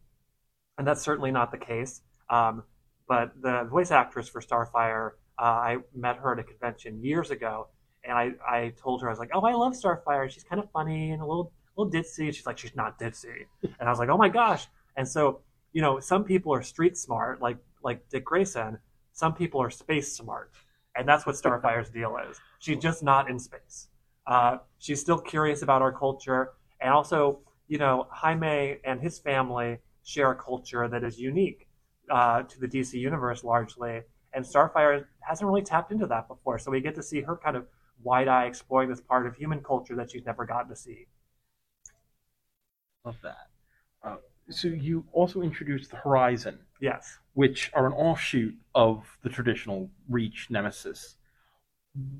and 0.78 0.86
that's 0.86 1.03
certainly 1.03 1.30
not 1.30 1.51
the 1.51 1.59
case. 1.59 2.03
Um, 2.31 2.64
but 3.09 3.33
the 3.41 3.64
voice 3.64 3.91
actress 3.91 4.29
for 4.29 4.41
Starfire, 4.41 5.12
uh, 5.39 5.43
I 5.43 5.77
met 5.95 6.16
her 6.16 6.33
at 6.33 6.39
a 6.39 6.43
convention 6.43 7.03
years 7.03 7.31
ago, 7.31 7.68
and 8.05 8.12
I, 8.16 8.33
I 8.49 8.72
told 8.81 9.03
her 9.03 9.09
I 9.09 9.11
was 9.11 9.18
like, 9.18 9.31
"Oh, 9.35 9.43
I 9.43 9.53
love 9.53 9.75
Starfire. 9.75 10.31
She's 10.31 10.45
kind 10.45 10.61
of 10.62 10.70
funny 10.70 11.11
and 11.11 11.20
a 11.20 11.27
little 11.27 11.53
little 11.77 11.93
ditzy." 11.93 12.33
She's 12.33 12.47
like, 12.47 12.59
"She's 12.59 12.75
not 12.77 12.99
ditzy," 12.99 13.47
and 13.62 13.89
I 13.89 13.91
was 13.91 13.99
like, 13.99 14.09
"Oh 14.09 14.16
my 14.16 14.29
gosh!" 14.29 14.66
And 14.97 15.07
so 15.07 15.41
you 15.72 15.83
know, 15.83 16.01
some 16.01 16.25
people 16.25 16.55
are 16.55 16.62
street 16.62 16.97
smart, 16.97 17.43
like 17.43 17.59
like 17.83 18.09
Dick 18.09 18.25
Grayson. 18.25 18.79
Some 19.12 19.35
people 19.35 19.61
are 19.61 19.70
space 19.70 20.16
smart, 20.16 20.53
and 20.97 21.07
that's 21.07 21.27
what 21.27 21.35
Starfire's 21.37 21.91
deal 21.91 22.16
is. 22.31 22.41
She's 22.59 22.79
just 22.79 23.03
not 23.03 23.29
in 23.29 23.39
space. 23.39 23.89
Uh, 24.27 24.59
she's 24.79 25.01
still 25.01 25.18
curious 25.18 25.62
about 25.62 25.83
our 25.83 25.93
culture, 25.93 26.53
and 26.81 26.93
also, 26.93 27.41
you 27.68 27.79
know, 27.79 28.07
Jaime 28.11 28.79
and 28.85 29.01
his 29.01 29.18
family 29.18 29.79
share 30.05 30.31
a 30.31 30.37
culture 30.37 30.89
that 30.89 31.03
is 31.05 31.18
unique 31.18 31.66
uh, 32.11 32.42
to 32.42 32.61
the 32.61 32.68
DC 32.68 32.94
universe 32.94 33.44
largely, 33.44 34.02
and 34.32 34.44
Starfire 34.44 35.05
hasn't 35.20 35.46
really 35.48 35.62
tapped 35.62 35.92
into 35.92 36.07
that 36.07 36.28
before. 36.28 36.59
So 36.59 36.70
we 36.70 36.80
get 36.80 36.94
to 36.96 37.02
see 37.02 37.22
her 37.22 37.36
kind 37.36 37.57
of 37.57 37.66
wide 38.02 38.28
eye 38.28 38.44
exploring 38.46 38.90
this 38.90 39.00
part 39.00 39.26
of 39.26 39.36
human 39.36 39.61
culture 39.62 39.94
that 39.96 40.11
she's 40.11 40.24
never 40.26 40.44
gotten 40.44 40.68
to 40.70 40.76
see. 40.76 41.07
Love 43.05 43.16
that. 43.22 43.48
Uh, 44.02 44.16
so 44.50 44.68
you 44.68 45.05
also 45.12 45.40
introduced 45.42 45.90
the 45.90 45.96
Horizon, 45.96 46.59
Yes. 46.80 47.18
which 47.34 47.70
are 47.74 47.86
an 47.86 47.92
offshoot 47.92 48.55
of 48.74 49.18
the 49.22 49.28
traditional 49.30 49.90
Reach 50.09 50.48
Nemesis. 50.50 51.16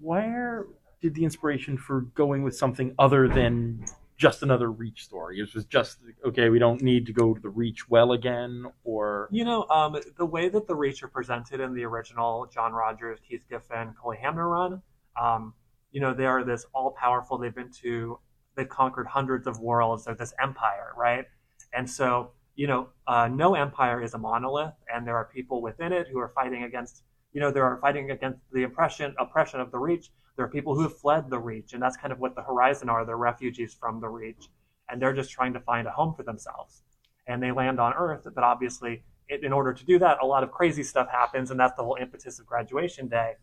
Where 0.01 0.66
did 1.03 1.14
the 1.14 1.24
inspiration 1.24 1.76
for 1.76 2.03
going 2.03 2.43
with 2.43 2.57
something 2.57 2.95
other 2.99 3.28
than 3.28 3.85
just 4.17 4.43
another 4.43 4.71
Reach 4.71 5.05
story? 5.05 5.41
It 5.41 5.55
was 5.55 5.65
just 5.65 5.99
okay. 6.25 6.49
We 6.49 6.59
don't 6.59 6.83
need 6.83 7.07
to 7.07 7.12
go 7.12 7.35
to 7.35 7.41
the 7.41 7.49
Reach 7.49 7.89
well 7.89 8.12
again, 8.12 8.67
or 8.85 9.29
You 9.31 9.45
know, 9.45 9.67
um, 9.69 9.97
the 10.17 10.27
way 10.27 10.49
that 10.49 10.67
the 10.67 10.75
Reach 10.75 11.03
are 11.03 11.09
presented 11.09 11.61
in 11.61 11.75
the 11.75 11.85
original 11.85 12.47
John 12.47 12.73
Rogers, 12.73 13.19
Keith 13.29 13.43
Giffen, 13.51 13.95
Cully 14.01 14.19
Hamner 14.23 14.49
run, 14.49 14.83
um, 15.21 15.55
you 15.91 16.01
know, 16.01 16.12
they 16.12 16.27
are 16.27 16.45
this 16.45 16.67
all 16.75 16.91
powerful. 16.93 17.39
They've 17.39 17.55
been 17.55 17.71
to, 17.83 18.19
they've 18.57 18.69
conquered 18.69 19.07
hundreds 19.07 19.47
of 19.47 19.61
worlds. 19.61 20.05
They're 20.05 20.15
this 20.15 20.35
empire, 20.43 20.93
right? 20.97 21.27
And 21.73 21.89
so, 21.89 22.33
you 22.57 22.67
know, 22.67 22.89
uh, 23.07 23.29
no 23.29 23.55
empire 23.55 24.03
is 24.03 24.15
a 24.15 24.19
monolith, 24.19 24.75
and 24.93 25.07
there 25.07 25.17
are 25.17 25.25
people 25.25 25.62
within 25.62 25.93
it 25.93 26.07
who 26.11 26.19
are 26.19 26.33
fighting 26.35 26.65
against, 26.65 27.03
you 27.33 27.41
know, 27.41 27.51
there 27.51 27.65
are 27.65 27.79
fighting 27.79 28.11
against 28.11 28.41
the 28.53 28.62
oppression 28.65 29.15
oppression 29.19 29.61
of 29.61 29.71
the 29.71 29.79
Reach. 29.79 30.11
There 30.37 30.45
are 30.45 30.51
people 30.51 30.74
who 30.74 30.82
have 30.82 30.99
fled 30.99 31.30
the 31.30 31.39
Reach, 31.39 31.72
and 31.72 31.82
that's 31.82 31.97
kind 31.97 32.12
of 32.12 32.18
what 32.18 32.35
the 32.35 32.43
Horizon 32.43 32.89
are. 32.89 33.05
They're 33.05 33.16
refugees 33.16 33.74
from 33.74 34.01
the 34.01 34.09
Reach, 34.09 34.49
and 34.89 35.01
they're 35.01 35.12
just 35.12 35.30
trying 35.30 35.53
to 35.53 35.61
find 35.61 35.87
a 35.87 35.93
home 35.93 36.14
for 36.14 36.22
themselves. 36.22 36.82
And 37.26 37.43
they 37.43 37.53
land 37.53 37.80
on 37.80 37.95
Earth, 37.95 38.26
but 38.35 38.45
obviously, 38.45 39.05
it, 39.28 39.45
in 39.45 39.53
order 39.53 39.72
to 39.72 39.85
do 39.85 39.99
that, 40.01 40.18
a 40.20 40.26
lot 40.26 40.43
of 40.43 40.51
crazy 40.51 40.82
stuff 40.82 41.09
happens, 41.11 41.51
and 41.51 41.59
that's 41.59 41.76
the 41.76 41.85
whole 41.85 41.97
impetus 42.01 42.39
of 42.39 42.47
Graduation 42.47 43.09
Day. 43.09 43.35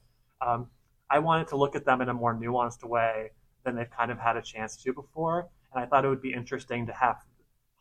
Um, 0.45 0.67
I 1.09 1.19
wanted 1.19 1.47
to 1.49 1.57
look 1.57 1.75
at 1.75 1.85
them 1.85 2.01
in 2.01 2.09
a 2.09 2.13
more 2.13 2.35
nuanced 2.35 2.83
way 2.83 3.31
than 3.63 3.75
they've 3.75 3.89
kind 3.89 4.11
of 4.11 4.19
had 4.19 4.37
a 4.37 4.41
chance 4.41 4.75
to 4.83 4.93
before, 4.93 5.49
and 5.73 5.83
I 5.83 5.87
thought 5.87 6.05
it 6.05 6.09
would 6.09 6.21
be 6.21 6.33
interesting 6.33 6.85
to 6.87 6.93
have 6.93 7.17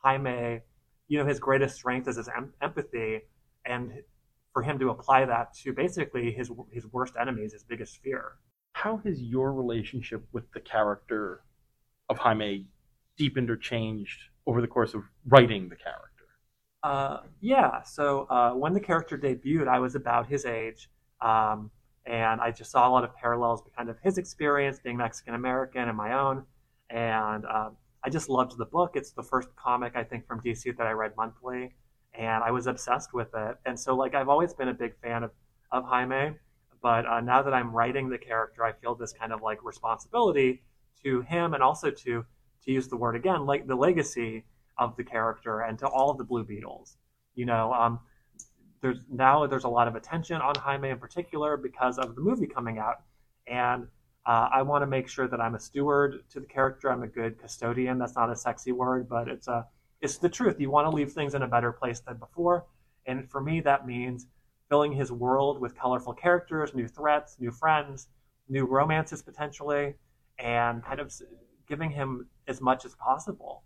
Jaime, 0.03 0.61
you 1.09 1.19
know, 1.19 1.27
his 1.27 1.39
greatest 1.39 1.77
strength 1.77 2.09
is 2.09 2.17
his 2.17 2.29
em- 2.29 2.55
empathy, 2.63 3.23
and 3.65 3.93
for 4.53 4.63
him 4.63 4.79
to 4.79 4.91
apply 4.91 5.27
that 5.27 5.55
to 5.63 5.73
basically 5.73 6.33
his 6.33 6.51
his 6.73 6.87
worst 6.87 7.15
enemies, 7.21 7.53
his 7.53 7.65
biggest 7.65 7.99
fear. 8.03 8.33
How 8.73 8.99
has 9.05 9.21
your 9.21 9.53
relationship 9.53 10.25
with 10.33 10.51
the 10.53 10.61
character 10.61 11.43
of 12.09 12.19
Jaime 12.19 12.67
deepened 13.17 13.51
or 13.51 13.57
changed 13.57 14.21
over 14.47 14.61
the 14.61 14.67
course 14.67 14.95
of 14.95 15.03
writing 15.27 15.69
the 15.69 15.77
character? 15.77 16.11
Uh, 16.83 17.19
yeah. 17.41 17.83
So 17.83 18.27
uh, 18.31 18.53
when 18.53 18.73
the 18.73 18.81
character 18.81 19.19
debuted, 19.19 19.69
I 19.69 19.79
was 19.79 19.95
about 19.95 20.27
his 20.29 20.47
age, 20.47 20.89
um, 21.21 21.71
and 22.07 22.41
I 22.41 22.51
just 22.51 22.71
saw 22.71 22.89
a 22.89 22.91
lot 22.91 23.05
of 23.05 23.15
parallels 23.15 23.63
with 23.65 23.77
kind 23.77 23.91
of 23.91 23.97
his 24.03 24.17
experience 24.17 24.79
being 24.83 24.97
Mexican 24.97 25.35
American 25.35 25.89
and 25.89 25.97
my 25.97 26.19
own. 26.19 26.45
And 26.89 27.45
um, 27.45 27.77
I 28.03 28.09
just 28.09 28.29
loved 28.29 28.57
the 28.57 28.65
book. 28.65 28.93
It's 28.95 29.13
the 29.13 29.23
first 29.23 29.55
comic 29.57 29.93
I 29.95 30.05
think 30.05 30.27
from 30.27 30.41
DC 30.41 30.77
that 30.79 30.87
I 30.87 30.93
read 30.93 31.13
monthly, 31.17 31.75
and 32.15 32.43
I 32.43 32.51
was 32.51 32.67
obsessed 32.67 33.13
with 33.13 33.29
it. 33.35 33.57
And 33.67 33.79
so 33.79 33.95
like 33.95 34.15
I've 34.15 34.29
always 34.29 34.55
been 34.55 34.69
a 34.69 34.75
big 34.75 34.95
fan 35.03 35.23
of 35.23 35.33
of 35.71 35.85
Jaime, 35.85 36.35
but 36.83 37.07
uh, 37.07 37.21
now 37.21 37.43
that 37.43 37.53
I'm 37.53 37.73
writing 37.73 38.09
the 38.09 38.19
character, 38.19 38.65
I 38.65 38.73
feel 38.73 38.95
this 38.95 39.13
kind 39.13 39.33
of 39.33 39.43
like 39.43 39.63
responsibility 39.65 40.63
to 41.03 41.23
him 41.23 41.55
and 41.55 41.63
also 41.63 41.91
to 41.91 42.25
to 42.65 42.71
use 42.71 42.89
the 42.89 42.97
word 42.97 43.17
again, 43.17 43.47
like 43.47 43.67
the 43.67 43.75
legacy 43.75 44.45
of 44.77 44.97
the 44.97 45.05
character 45.05 45.61
and 45.61 45.79
to 45.79 45.87
all 45.87 46.11
of 46.11 46.19
the 46.19 46.25
Blue 46.25 46.45
Beetles. 46.45 46.97
You 47.35 47.47
know, 47.47 47.73
um, 47.73 48.01
there's 48.81 48.99
now 49.11 49.47
there's 49.47 49.65
a 49.65 49.69
lot 49.69 49.89
of 49.89 49.95
attention 49.95 50.41
on 50.41 50.55
Jaime 50.57 50.91
in 50.91 50.99
particular 50.99 51.57
because 51.57 51.99
of 51.99 52.15
the 52.15 52.21
movie 52.21 52.47
coming 52.47 52.79
out, 52.79 53.03
and 53.47 53.87
uh, 54.27 54.49
I 54.53 54.63
want 54.63 54.83
to 54.83 54.87
make 54.87 55.09
sure 55.09 55.29
that 55.29 55.41
I'm 55.41 55.55
a 55.55 55.61
steward 55.61 56.25
to 56.31 56.41
the 56.41 56.47
character. 56.47 56.91
I'm 56.91 57.03
a 57.03 57.09
good 57.09 57.39
custodian. 57.39 57.99
That's 57.99 58.17
not 58.17 58.31
a 58.31 58.37
sexy 58.37 58.73
word, 58.73 59.09
but 59.09 59.29
it's 59.29 59.49
a 59.49 59.67
it's 60.01 60.19
the 60.19 60.29
truth. 60.29 60.59
You 60.59 60.71
want 60.71 60.87
to 60.87 60.97
leave 60.97 61.13
things 61.13 61.35
in 61.35 61.43
a 61.43 61.49
better 61.49 61.73
place 61.73 62.01
than 62.01 62.17
before, 62.17 62.67
and 63.07 63.31
for 63.31 63.41
me 63.41 63.61
that 63.61 63.87
means 63.87 64.27
filling 64.71 64.93
his 64.93 65.13
world 65.13 65.61
with 65.61 65.77
colorful 65.77 66.15
characters, 66.15 66.75
new 66.75 66.89
threats, 66.89 67.37
new 67.39 67.51
friends, 67.51 68.09
new 68.49 68.65
romances 68.65 69.21
potentially, 69.21 69.95
and 70.39 70.83
kind 70.83 71.01
of 71.01 71.13
giving 71.69 71.91
him 71.91 72.27
as 72.49 72.63
much 72.63 72.87
as 72.87 72.95
possible 72.95 73.63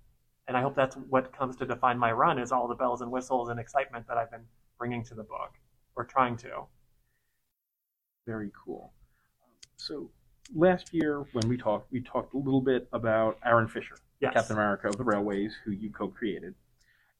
and 0.46 0.56
I 0.56 0.62
hope 0.62 0.74
that's 0.74 0.96
what 0.96 1.32
comes 1.36 1.56
to 1.56 1.66
define 1.66 1.98
my 1.98 2.12
run 2.12 2.38
is 2.38 2.52
all 2.52 2.68
the 2.68 2.74
bells 2.74 3.00
and 3.00 3.10
whistles 3.10 3.48
and 3.48 3.58
excitement 3.58 4.06
that 4.08 4.18
I've 4.18 4.30
been 4.30 4.44
bringing 4.78 5.02
to 5.04 5.14
the 5.14 5.22
book 5.22 5.52
or 5.96 6.04
trying 6.04 6.36
to. 6.38 6.64
Very 8.26 8.50
cool. 8.64 8.92
So 9.76 10.10
last 10.54 10.92
year 10.92 11.24
when 11.32 11.48
we 11.48 11.56
talked, 11.56 11.90
we 11.92 12.00
talked 12.00 12.34
a 12.34 12.38
little 12.38 12.60
bit 12.60 12.88
about 12.92 13.38
Aaron 13.44 13.68
Fisher, 13.68 13.96
Yes. 14.20 14.34
Captain 14.34 14.56
America 14.56 14.88
of 14.88 14.96
the 14.96 15.04
Railways, 15.04 15.54
who 15.64 15.72
you 15.72 15.90
co-created, 15.90 16.54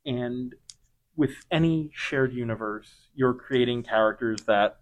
and 0.07 0.55
with 1.17 1.33
any 1.51 1.91
shared 1.95 2.33
universe, 2.33 2.93
you're 3.15 3.35
creating 3.35 3.83
characters 3.83 4.41
that 4.47 4.79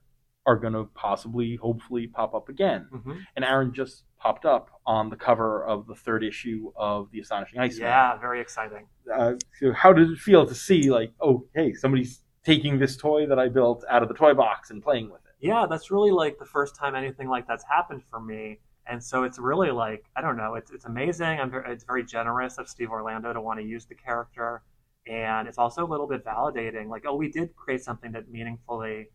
are 0.47 0.57
going 0.57 0.72
to 0.72 0.85
possibly, 0.95 1.57
hopefully, 1.57 2.07
pop 2.07 2.35
up 2.35 2.49
again. 2.49 2.89
hmm 2.91 3.18
And 3.37 3.45
Aaron 3.45 3.72
just 3.72 4.05
popped 4.18 4.45
up 4.45 4.70
on 4.87 5.09
the 5.11 5.16
cover 5.16 5.64
of 5.64 5.87
the 5.87 5.95
third 5.95 6.24
issue 6.24 6.72
of 6.76 7.11
The 7.12 7.20
Astonishing 7.20 7.59
Iceman. 7.61 7.83
Yeah, 7.89 8.16
very 8.18 8.41
exciting. 8.41 8.87
Uh, 9.12 9.35
so 9.61 9.72
how 9.72 9.93
did 9.93 10.11
it 10.11 10.18
feel 10.18 10.47
to 10.47 10.55
see, 10.55 10.91
like, 10.91 11.12
oh, 11.20 11.47
hey, 11.55 11.74
somebody's 11.74 12.20
taking 12.45 12.78
this 12.78 12.97
toy 12.97 13.26
that 13.26 13.39
I 13.39 13.49
built 13.49 13.85
out 13.89 14.03
of 14.03 14.09
the 14.09 14.14
toy 14.14 14.35
box 14.35 14.70
and 14.70 14.83
playing 14.83 15.11
with 15.11 15.20
it? 15.26 15.47
Yeah, 15.47 15.66
that's 15.68 15.91
really 15.91 16.11
like 16.12 16.39
the 16.39 16.45
first 16.45 16.76
time 16.76 16.95
anything 16.95 17.28
like 17.28 17.47
that's 17.47 17.64
happened 17.64 18.03
for 18.05 18.20
me. 18.20 18.59
And 18.87 19.03
so 19.03 19.22
it's 19.22 19.39
really 19.39 19.70
like 19.70 20.05
I 20.16 20.20
don't 20.20 20.37
know, 20.37 20.55
it's 20.55 20.72
it's 20.72 20.85
amazing. 20.87 21.39
I'm 21.41 21.51
very, 21.51 21.72
it's 21.72 21.85
very 21.85 22.05
generous 22.05 22.59
of 22.59 22.68
Steve 22.68 22.91
Orlando 22.91 23.33
to 23.33 23.41
want 23.41 23.61
to 23.61 23.64
use 23.64 23.85
the 23.87 23.95
character, 23.95 24.62
and 25.07 25.48
it's 25.48 25.59
also 25.59 25.84
a 25.84 25.88
little 25.88 26.07
bit 26.07 26.24
validating. 26.24 26.88
Like, 26.88 27.05
oh, 27.07 27.16
we 27.16 27.28
did 27.30 27.55
create 27.57 27.82
something 27.82 28.12
that 28.12 28.30
meaningfully 28.30 29.09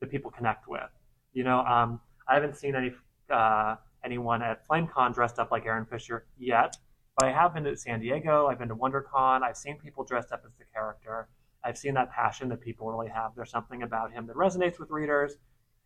that 0.00 0.10
people 0.10 0.30
connect 0.30 0.68
with. 0.68 0.90
You 1.32 1.44
know, 1.44 1.60
um, 1.60 2.00
I 2.28 2.34
haven't 2.34 2.56
seen 2.56 2.74
any 2.74 2.92
uh, 3.30 3.76
anyone 4.04 4.42
at 4.42 4.66
FlameCon 4.66 5.14
dressed 5.14 5.38
up 5.38 5.50
like 5.50 5.66
Aaron 5.66 5.86
Fisher 5.86 6.26
yet, 6.38 6.76
but 7.16 7.28
I 7.28 7.32
have 7.32 7.54
been 7.54 7.64
to 7.64 7.76
San 7.76 8.00
Diego. 8.00 8.46
I've 8.46 8.58
been 8.58 8.68
to 8.68 8.76
WonderCon. 8.76 9.42
I've 9.42 9.56
seen 9.56 9.78
people 9.78 10.04
dressed 10.04 10.32
up 10.32 10.42
as 10.46 10.52
the 10.58 10.64
character. 10.72 11.28
I've 11.64 11.76
seen 11.76 11.94
that 11.94 12.10
passion 12.12 12.48
that 12.48 12.60
people 12.60 12.90
really 12.90 13.10
have. 13.10 13.32
There's 13.34 13.50
something 13.50 13.82
about 13.82 14.12
him 14.12 14.26
that 14.26 14.36
resonates 14.36 14.78
with 14.78 14.90
readers, 14.90 15.34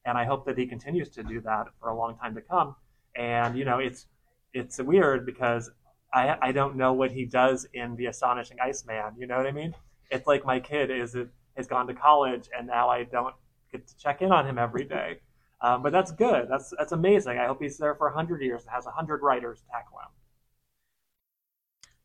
and 0.05 0.17
I 0.17 0.25
hope 0.25 0.45
that 0.47 0.59
he 0.59 0.67
continues 0.67 1.09
to 1.11 1.23
do 1.23 1.41
that 1.43 1.67
for 1.81 1.89
a 1.89 1.97
long 1.97 2.17
time 2.17 2.35
to 2.35 2.41
come. 2.41 2.77
And 3.17 3.57
you 3.57 3.65
know, 3.65 3.79
it's 3.79 4.07
it's 4.55 4.79
weird 4.79 5.25
because 5.27 5.71
I 6.13 6.37
I 6.41 6.53
don't 6.53 6.77
know 6.77 6.93
what 6.93 7.13
he 7.13 7.25
does 7.25 7.67
in 7.73 7.97
the 7.97 8.07
Astonishing 8.07 8.59
Iceman. 8.61 9.15
You 9.19 9.27
know 9.27 9.37
what 9.37 9.47
I 9.47 9.53
mean? 9.53 9.75
It's 10.11 10.27
like 10.27 10.45
my 10.45 10.61
kid 10.61 10.91
is 10.91 11.17
has 11.57 11.67
gone 11.67 11.87
to 11.87 11.95
college, 11.95 12.49
and 12.57 12.67
now 12.67 12.89
I 12.89 13.05
don't 13.05 13.35
get 13.71 13.87
to 13.87 13.97
check 13.97 14.23
in 14.23 14.33
on 14.33 14.47
him 14.47 14.59
every 14.59 14.85
day. 14.85 15.21
Um, 15.61 15.83
but 15.83 15.93
that's 15.93 16.11
good. 16.11 16.49
That's 16.51 16.73
that's 16.77 16.93
amazing. 16.93 17.39
I 17.39 17.47
hope 17.47 17.63
he's 17.63 17.79
there 17.79 17.95
for 17.95 18.11
hundred 18.11 18.43
years 18.43 18.63
and 18.63 18.71
has 18.71 18.85
hundred 18.85 19.23
writers 19.23 19.63
tackle 19.71 19.99
him. 19.99 20.09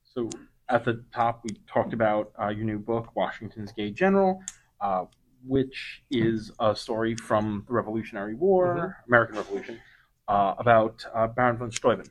So 0.04 0.30
at 0.70 0.84
the 0.84 1.04
top, 1.14 1.42
we 1.44 1.58
talked 1.68 1.94
about 1.94 2.32
uh, 2.42 2.50
your 2.50 2.66
new 2.66 2.80
book, 2.80 3.16
Washington's 3.16 3.72
Gay 3.72 3.92
General, 3.92 4.44
uh, 4.82 5.06
which 5.46 6.04
is 6.12 6.52
a 6.60 6.76
story 6.76 7.16
from 7.16 7.64
the 7.68 7.74
Revolutionary 7.74 8.36
War, 8.36 8.98
American 9.08 9.38
Revolution, 9.38 9.80
uh, 10.28 10.54
about 10.60 11.06
uh, 11.14 11.28
Baron 11.28 11.58
von 11.58 11.72
Steuben. 11.72 12.06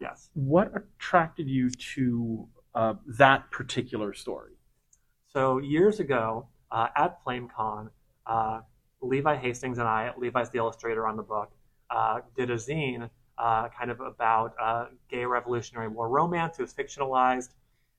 Yes. 0.00 0.30
What 0.34 0.72
attracted 0.74 1.48
you 1.48 1.70
to 1.70 2.48
uh, 2.74 2.94
that 3.18 3.50
particular 3.50 4.12
story? 4.12 4.52
So 5.32 5.58
years 5.58 6.00
ago 6.00 6.48
uh, 6.70 6.88
at 6.96 7.24
FlameCon, 7.24 7.90
uh, 8.26 8.60
Levi 9.00 9.36
Hastings 9.36 9.78
and 9.78 9.88
I, 9.88 10.12
Levi's 10.16 10.50
the 10.50 10.58
illustrator 10.58 11.06
on 11.06 11.16
the 11.16 11.22
book, 11.22 11.52
uh, 11.90 12.20
did 12.36 12.50
a 12.50 12.56
zine 12.56 13.08
uh, 13.38 13.68
kind 13.68 13.90
of 13.90 14.00
about 14.00 14.54
uh, 14.60 14.86
gay 15.08 15.24
Revolutionary 15.24 15.88
War 15.88 16.08
romance. 16.08 16.58
It 16.58 16.62
was 16.62 16.72
fictionalized, 16.72 17.50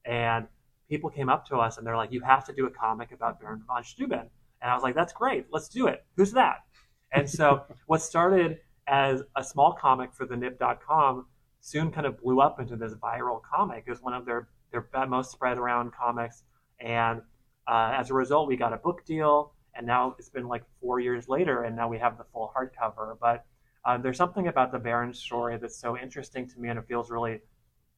and 0.06 0.48
people 0.90 1.10
came 1.10 1.30
up 1.30 1.46
to 1.48 1.58
us 1.58 1.78
and 1.78 1.86
they're 1.86 1.98
like, 1.98 2.12
"You 2.12 2.22
have 2.22 2.46
to 2.46 2.54
do 2.54 2.66
a 2.66 2.70
comic 2.70 3.12
about 3.12 3.40
Baron 3.40 3.64
von 3.68 3.84
Steuben." 3.84 4.30
And 4.62 4.72
I 4.72 4.74
was 4.74 4.84
like, 4.84 4.96
"That's 4.96 5.14
great, 5.14 5.48
let's 5.52 5.68
do 5.68 5.88
it. 5.88 6.06
Who's 6.16 6.32
that?" 6.34 6.64
And 7.12 7.30
so 7.30 7.64
what 7.88 8.02
started 8.02 8.60
as 8.88 9.24
a 9.36 9.44
small 9.44 9.74
comic 9.74 10.14
for 10.14 10.26
the 10.26 10.38
Nib.com 10.38 11.26
soon 11.66 11.90
kind 11.90 12.06
of 12.06 12.22
blew 12.22 12.42
up 12.42 12.60
into 12.60 12.76
this 12.76 12.94
viral 12.94 13.42
comic. 13.42 13.86
It 13.88 13.90
was 13.90 14.02
one 14.02 14.14
of 14.14 14.24
their 14.24 14.48
their 14.72 14.88
most 15.08 15.32
spread 15.32 15.58
around 15.58 15.94
comics, 15.94 16.44
and 16.80 17.22
uh, 17.68 17.92
as 17.98 18.12
a 18.12 18.14
result, 18.14 18.48
we 18.48 18.56
got 18.56 18.72
a 18.72 18.78
book 18.78 19.04
deal. 19.06 19.52
And 19.78 19.86
now 19.86 20.16
it's 20.18 20.30
been 20.30 20.48
like 20.48 20.64
four 20.80 21.00
years 21.00 21.28
later, 21.28 21.64
and 21.64 21.76
now 21.76 21.90
we 21.90 21.98
have 21.98 22.18
the 22.18 22.24
full 22.32 22.54
hardcover. 22.56 23.18
But 23.20 23.46
uh, 23.84 23.98
there's 23.98 24.16
something 24.16 24.48
about 24.48 24.72
the 24.72 24.80
Baron 24.80 25.14
story 25.14 25.58
that's 25.58 25.76
so 25.76 25.98
interesting 25.98 26.48
to 26.48 26.60
me, 26.60 26.70
and 26.70 26.80
it 26.80 26.86
feels 26.88 27.10
really 27.10 27.42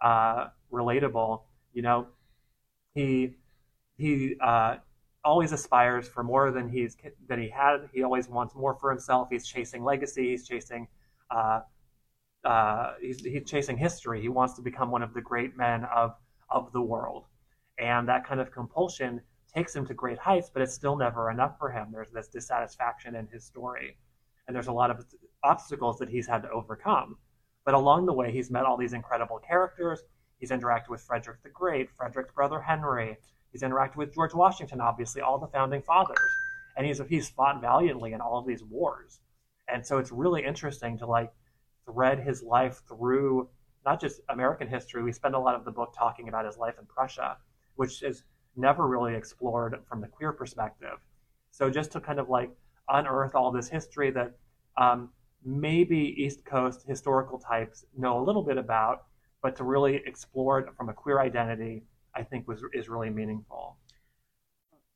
uh, 0.02 0.48
relatable. 0.72 1.42
You 1.74 1.82
know, 1.82 2.08
he 2.96 3.36
he 3.98 4.36
uh, 4.42 4.78
always 5.26 5.52
aspires 5.52 6.08
for 6.08 6.24
more 6.24 6.52
than 6.52 6.70
he's 6.70 6.96
than 7.28 7.40
he 7.42 7.50
had. 7.50 7.90
He 7.94 8.02
always 8.02 8.30
wants 8.30 8.56
more 8.56 8.76
for 8.80 8.90
himself. 8.90 9.28
He's 9.30 9.46
chasing 9.46 9.84
legacy. 9.84 10.30
He's 10.30 10.48
chasing 10.48 10.88
uh, 12.44 12.94
he's, 13.02 13.24
he's 13.24 13.44
chasing 13.46 13.78
history. 13.78 14.22
He 14.22 14.30
wants 14.30 14.54
to 14.56 14.62
become 14.62 14.92
one 14.92 15.04
of 15.04 15.14
the 15.14 15.22
great 15.22 15.58
men 15.58 15.86
of 15.86 16.16
of 16.50 16.72
the 16.72 16.82
world, 16.82 17.26
and 17.78 18.08
that 18.08 18.26
kind 18.26 18.40
of 18.40 18.52
compulsion 18.52 19.22
takes 19.54 19.76
him 19.76 19.86
to 19.88 19.94
great 19.94 20.18
heights, 20.18 20.50
but 20.54 20.62
it's 20.62 20.74
still 20.74 20.96
never 20.96 21.30
enough 21.30 21.58
for 21.60 21.72
him. 21.72 21.88
There's 21.92 22.12
this 22.12 22.28
dissatisfaction 22.28 23.16
in 23.16 23.28
his 23.28 23.44
story, 23.44 23.98
and 24.48 24.56
there's 24.56 24.68
a 24.68 24.72
lot 24.74 24.92
of 24.92 25.06
obstacles 25.44 25.98
that 26.00 26.10
he's 26.10 26.28
had 26.28 26.44
to 26.44 26.50
overcome. 26.52 27.18
But 27.66 27.74
along 27.74 28.06
the 28.06 28.14
way, 28.14 28.32
he's 28.32 28.50
met 28.50 28.66
all 28.66 28.78
these 28.78 28.94
incredible 28.94 29.40
characters. 29.40 30.04
He's 30.40 30.52
interacted 30.52 30.90
with 30.90 31.02
Frederick 31.02 31.44
the 31.44 31.50
Great, 31.50 31.90
Frederick's 31.98 32.34
brother 32.34 32.62
Henry. 32.62 33.18
He's 33.52 33.62
interacted 33.62 33.98
with 33.98 34.14
George 34.14 34.34
Washington, 34.34 34.80
obviously, 34.80 35.22
all 35.22 35.38
the 35.38 35.48
founding 35.48 35.82
fathers, 35.82 36.32
and 36.78 36.86
he's 36.86 37.02
he's 37.10 37.30
fought 37.30 37.60
valiantly 37.60 38.14
in 38.14 38.22
all 38.22 38.38
of 38.38 38.46
these 38.46 38.64
wars. 38.64 39.20
And 39.68 39.86
so 39.86 39.98
it's 39.98 40.12
really 40.12 40.46
interesting 40.46 40.98
to 41.00 41.06
like 41.06 41.34
thread 41.88 42.20
his 42.20 42.44
life 42.44 42.82
through 42.88 43.50
not 43.86 44.02
just 44.02 44.22
American 44.30 44.68
history. 44.68 45.02
We 45.02 45.14
spend 45.14 45.34
a 45.34 45.40
lot 45.40 45.56
of 45.56 45.66
the 45.66 45.72
book 45.72 45.94
talking 45.98 46.28
about 46.28 46.46
his 46.46 46.58
life 46.58 46.76
in 46.80 46.86
Prussia, 46.86 47.38
which 47.76 48.04
is 48.04 48.24
never 48.56 48.88
really 48.88 49.16
explored 49.16 49.80
from 49.88 50.02
the 50.02 50.08
queer 50.08 50.34
perspective. 50.34 51.00
So 51.52 51.70
just 51.70 51.92
to 51.94 52.02
kind 52.02 52.20
of 52.20 52.28
like 52.30 52.52
unearth 52.90 53.34
all 53.34 53.52
this 53.52 53.70
history 53.70 54.12
that 54.12 54.34
um, 54.78 55.10
maybe 55.44 56.16
East 56.18 56.44
Coast 56.44 56.86
historical 56.86 57.40
types 57.40 57.86
know 57.98 58.20
a 58.20 58.24
little 58.24 58.44
bit 58.44 58.58
about, 58.58 59.06
but 59.42 59.56
to 59.56 59.64
really 59.64 60.02
explore 60.06 60.60
it 60.60 60.68
from 60.76 60.90
a 60.90 60.94
queer 60.94 61.22
identity, 61.22 61.84
I 62.14 62.24
think 62.24 62.48
was 62.48 62.62
is 62.74 62.90
really 62.90 63.10
meaningful. 63.10 63.78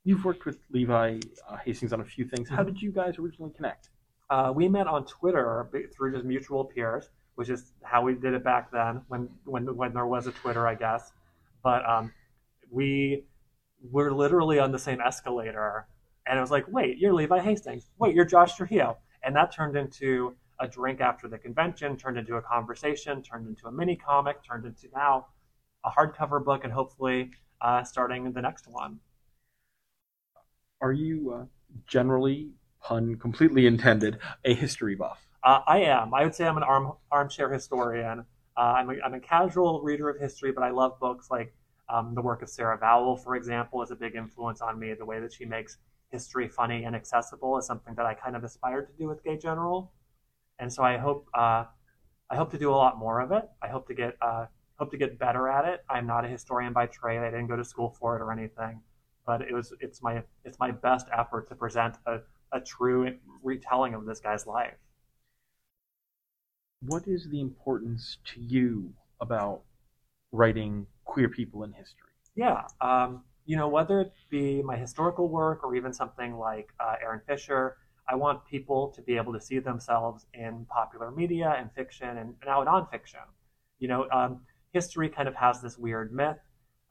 You've 0.03 0.25
worked 0.25 0.45
with 0.45 0.57
Levi 0.71 1.19
uh, 1.47 1.57
Hastings 1.57 1.93
on 1.93 2.01
a 2.01 2.05
few 2.05 2.25
things. 2.25 2.49
How 2.49 2.63
did 2.63 2.81
you 2.81 2.91
guys 2.91 3.19
originally 3.19 3.51
connect? 3.55 3.89
Uh, 4.31 4.51
we 4.55 4.69
met 4.69 4.87
on 4.87 5.05
Twitter 5.05 5.69
through 5.93 6.13
just 6.13 6.25
mutual 6.25 6.63
peers, 6.63 7.09
which 7.35 7.49
is 7.49 7.73
how 7.83 8.01
we 8.01 8.13
did 8.13 8.33
it 8.33 8.43
back 8.45 8.71
then, 8.71 9.01
when 9.09 9.29
when 9.43 9.63
when 9.75 9.93
there 9.93 10.07
was 10.07 10.25
a 10.25 10.31
Twitter, 10.31 10.65
I 10.65 10.75
guess. 10.75 11.11
But 11.61 11.87
um, 11.87 12.13
we 12.71 13.25
were 13.91 14.11
literally 14.13 14.57
on 14.57 14.71
the 14.71 14.79
same 14.79 15.01
escalator, 15.01 15.85
and 16.25 16.37
it 16.37 16.41
was 16.41 16.49
like, 16.49 16.65
wait, 16.69 16.97
you're 16.97 17.13
Levi 17.13 17.39
Hastings. 17.39 17.89
Wait, 17.99 18.15
you're 18.15 18.25
Josh 18.25 18.55
Trujillo, 18.55 18.97
and 19.21 19.35
that 19.35 19.53
turned 19.53 19.75
into 19.75 20.33
a 20.61 20.67
drink 20.67 21.01
after 21.01 21.27
the 21.27 21.37
convention, 21.37 21.97
turned 21.97 22.17
into 22.17 22.35
a 22.37 22.41
conversation, 22.41 23.21
turned 23.21 23.47
into 23.47 23.67
a 23.67 23.71
mini 23.71 23.97
comic, 23.97 24.37
turned 24.43 24.65
into 24.65 24.87
now 24.95 25.27
a 25.83 25.89
hardcover 25.89 26.43
book, 26.43 26.63
and 26.63 26.71
hopefully 26.71 27.31
uh, 27.59 27.83
starting 27.83 28.31
the 28.31 28.41
next 28.41 28.65
one. 28.67 28.99
Are 30.79 30.93
you 30.93 31.33
uh, 31.35 31.45
generally, 31.85 32.51
pun 32.81 33.15
completely 33.15 33.65
intended, 33.65 34.19
a 34.45 34.53
history 34.53 34.95
buff? 34.95 35.27
Uh, 35.43 35.61
I 35.67 35.79
am. 35.79 36.13
I 36.13 36.23
would 36.23 36.35
say 36.35 36.45
I'm 36.45 36.57
an 36.57 36.63
arm, 36.63 36.93
armchair 37.11 37.51
historian. 37.51 38.25
Uh, 38.57 38.59
I'm, 38.59 38.89
a, 38.89 38.93
I'm 39.03 39.13
a 39.13 39.19
casual 39.19 39.81
reader 39.81 40.09
of 40.09 40.19
history, 40.19 40.51
but 40.51 40.63
I 40.63 40.69
love 40.69 40.99
books 40.99 41.29
like 41.31 41.53
um, 41.89 42.13
the 42.15 42.21
work 42.21 42.41
of 42.41 42.49
Sarah 42.49 42.77
Vowell, 42.77 43.17
for 43.17 43.35
example, 43.35 43.81
is 43.81 43.91
a 43.91 43.95
big 43.95 44.15
influence 44.15 44.61
on 44.61 44.79
me. 44.79 44.93
The 44.93 45.05
way 45.05 45.19
that 45.19 45.33
she 45.33 45.45
makes 45.45 45.77
history 46.11 46.47
funny 46.47 46.83
and 46.83 46.95
accessible 46.95 47.57
is 47.57 47.65
something 47.65 47.95
that 47.95 48.05
I 48.05 48.13
kind 48.13 48.35
of 48.35 48.43
aspired 48.43 48.87
to 48.87 48.93
do 48.97 49.07
with 49.07 49.23
Gay 49.23 49.37
General, 49.37 49.91
and 50.59 50.71
so 50.71 50.83
I 50.83 50.97
hope 50.97 51.27
uh, 51.33 51.65
I 52.29 52.35
hope 52.35 52.51
to 52.51 52.57
do 52.57 52.69
a 52.69 52.75
lot 52.75 52.97
more 52.97 53.19
of 53.19 53.31
it. 53.31 53.49
I 53.61 53.67
hope 53.67 53.87
to 53.87 53.93
get 53.93 54.17
uh, 54.21 54.45
hope 54.77 54.91
to 54.91 54.97
get 54.97 55.17
better 55.17 55.49
at 55.49 55.65
it. 55.65 55.83
I'm 55.89 56.07
not 56.07 56.25
a 56.25 56.27
historian 56.27 56.73
by 56.73 56.85
trade. 56.87 57.19
I 57.19 57.31
didn't 57.31 57.47
go 57.47 57.55
to 57.55 57.63
school 57.63 57.95
for 57.99 58.15
it 58.17 58.21
or 58.21 58.31
anything, 58.31 58.81
but 59.25 59.41
it 59.41 59.53
was 59.53 59.73
it's 59.79 60.01
my 60.01 60.23
it's 60.45 60.59
my 60.59 60.71
best 60.71 61.07
effort 61.17 61.47
to 61.49 61.55
present 61.55 61.97
a, 62.05 62.19
a 62.51 62.59
true 62.59 63.17
retelling 63.43 63.93
of 63.93 64.05
this 64.05 64.19
guy's 64.19 64.45
life. 64.45 64.77
What 66.81 67.07
is 67.07 67.27
the 67.29 67.41
importance 67.41 68.17
to 68.33 68.41
you 68.41 68.93
about 69.19 69.61
writing 70.31 70.87
queer 71.05 71.29
people 71.29 71.63
in 71.63 71.73
history? 71.73 72.09
Yeah, 72.35 72.63
um, 72.79 73.23
you 73.45 73.55
know, 73.55 73.67
whether 73.67 74.01
it 74.01 74.13
be 74.29 74.61
my 74.61 74.77
historical 74.77 75.27
work 75.27 75.63
or 75.63 75.75
even 75.75 75.93
something 75.93 76.37
like 76.37 76.69
uh, 76.79 76.95
Aaron 77.01 77.21
Fisher, 77.27 77.77
I 78.07 78.15
want 78.15 78.45
people 78.45 78.89
to 78.95 79.01
be 79.01 79.17
able 79.17 79.33
to 79.33 79.41
see 79.41 79.59
themselves 79.59 80.25
in 80.33 80.65
popular 80.69 81.11
media 81.11 81.55
and 81.57 81.71
fiction 81.73 82.17
and 82.17 82.35
now 82.45 82.63
nonfiction. 82.63 83.25
You 83.79 83.87
know, 83.87 84.07
um, 84.11 84.41
history 84.73 85.09
kind 85.09 85.27
of 85.27 85.35
has 85.35 85.61
this 85.61 85.77
weird 85.77 86.13
myth 86.13 86.37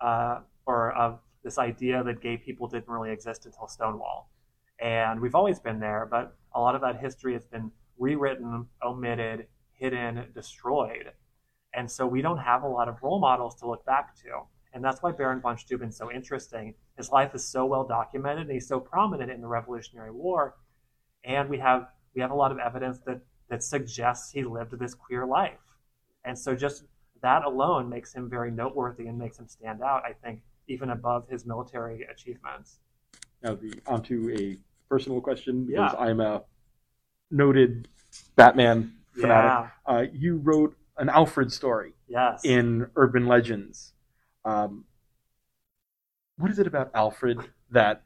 uh, 0.00 0.40
or 0.66 0.92
of 0.92 1.20
this 1.42 1.58
idea 1.58 2.02
that 2.04 2.20
gay 2.20 2.36
people 2.36 2.68
didn't 2.68 2.88
really 2.88 3.10
exist 3.10 3.46
until 3.46 3.68
Stonewall. 3.68 4.30
And 4.80 5.20
we've 5.20 5.34
always 5.34 5.60
been 5.60 5.78
there, 5.78 6.08
but 6.10 6.36
a 6.54 6.60
lot 6.60 6.74
of 6.74 6.80
that 6.80 7.00
history 7.00 7.34
has 7.34 7.44
been 7.46 7.70
rewritten, 7.98 8.66
omitted, 8.82 9.46
hidden, 9.72 10.26
destroyed. 10.34 11.12
And 11.74 11.90
so 11.90 12.06
we 12.06 12.22
don't 12.22 12.38
have 12.38 12.62
a 12.62 12.68
lot 12.68 12.88
of 12.88 12.96
role 13.02 13.20
models 13.20 13.54
to 13.56 13.68
look 13.68 13.84
back 13.84 14.16
to. 14.22 14.42
And 14.72 14.84
that's 14.84 15.02
why 15.02 15.12
Baron 15.12 15.40
von 15.40 15.58
Steuben's 15.58 15.96
so 15.96 16.10
interesting. 16.10 16.74
His 16.96 17.10
life 17.10 17.34
is 17.34 17.44
so 17.44 17.66
well 17.66 17.84
documented 17.84 18.46
and 18.46 18.52
he's 18.52 18.68
so 18.68 18.80
prominent 18.80 19.30
in 19.30 19.40
the 19.40 19.48
Revolutionary 19.48 20.12
War. 20.12 20.56
And 21.24 21.48
we 21.48 21.58
have 21.58 21.88
we 22.14 22.20
have 22.22 22.30
a 22.30 22.34
lot 22.34 22.52
of 22.52 22.58
evidence 22.58 22.98
that 23.06 23.20
that 23.48 23.62
suggests 23.62 24.30
he 24.30 24.44
lived 24.44 24.78
this 24.78 24.94
queer 24.94 25.26
life. 25.26 25.58
And 26.24 26.38
so 26.38 26.54
just 26.54 26.84
that 27.22 27.44
alone 27.44 27.88
makes 27.88 28.14
him 28.14 28.30
very 28.30 28.50
noteworthy 28.50 29.06
and 29.06 29.18
makes 29.18 29.38
him 29.38 29.48
stand 29.48 29.82
out, 29.82 30.04
I 30.04 30.12
think, 30.12 30.40
even 30.68 30.90
above 30.90 31.28
his 31.28 31.44
military 31.44 32.06
achievements. 32.10 32.78
Now, 33.42 33.54
the, 33.54 33.72
onto 33.86 34.30
a 34.38 34.56
personal 34.90 35.20
question 35.20 35.64
because 35.66 35.92
Yeah. 35.94 35.98
I'm 36.00 36.20
a 36.20 36.42
noted 37.30 37.88
Batman 38.36 38.92
fanatic. 39.12 39.70
Yeah. 39.86 39.94
Uh, 39.94 40.04
you 40.12 40.36
wrote 40.38 40.76
an 40.98 41.08
Alfred 41.08 41.50
story 41.52 41.94
Yes. 42.08 42.44
in 42.44 42.90
Urban 42.96 43.26
Legends. 43.26 43.94
Um, 44.44 44.84
what 46.36 46.50
is 46.50 46.58
it 46.58 46.66
about 46.66 46.90
Alfred 46.94 47.38
that 47.70 48.02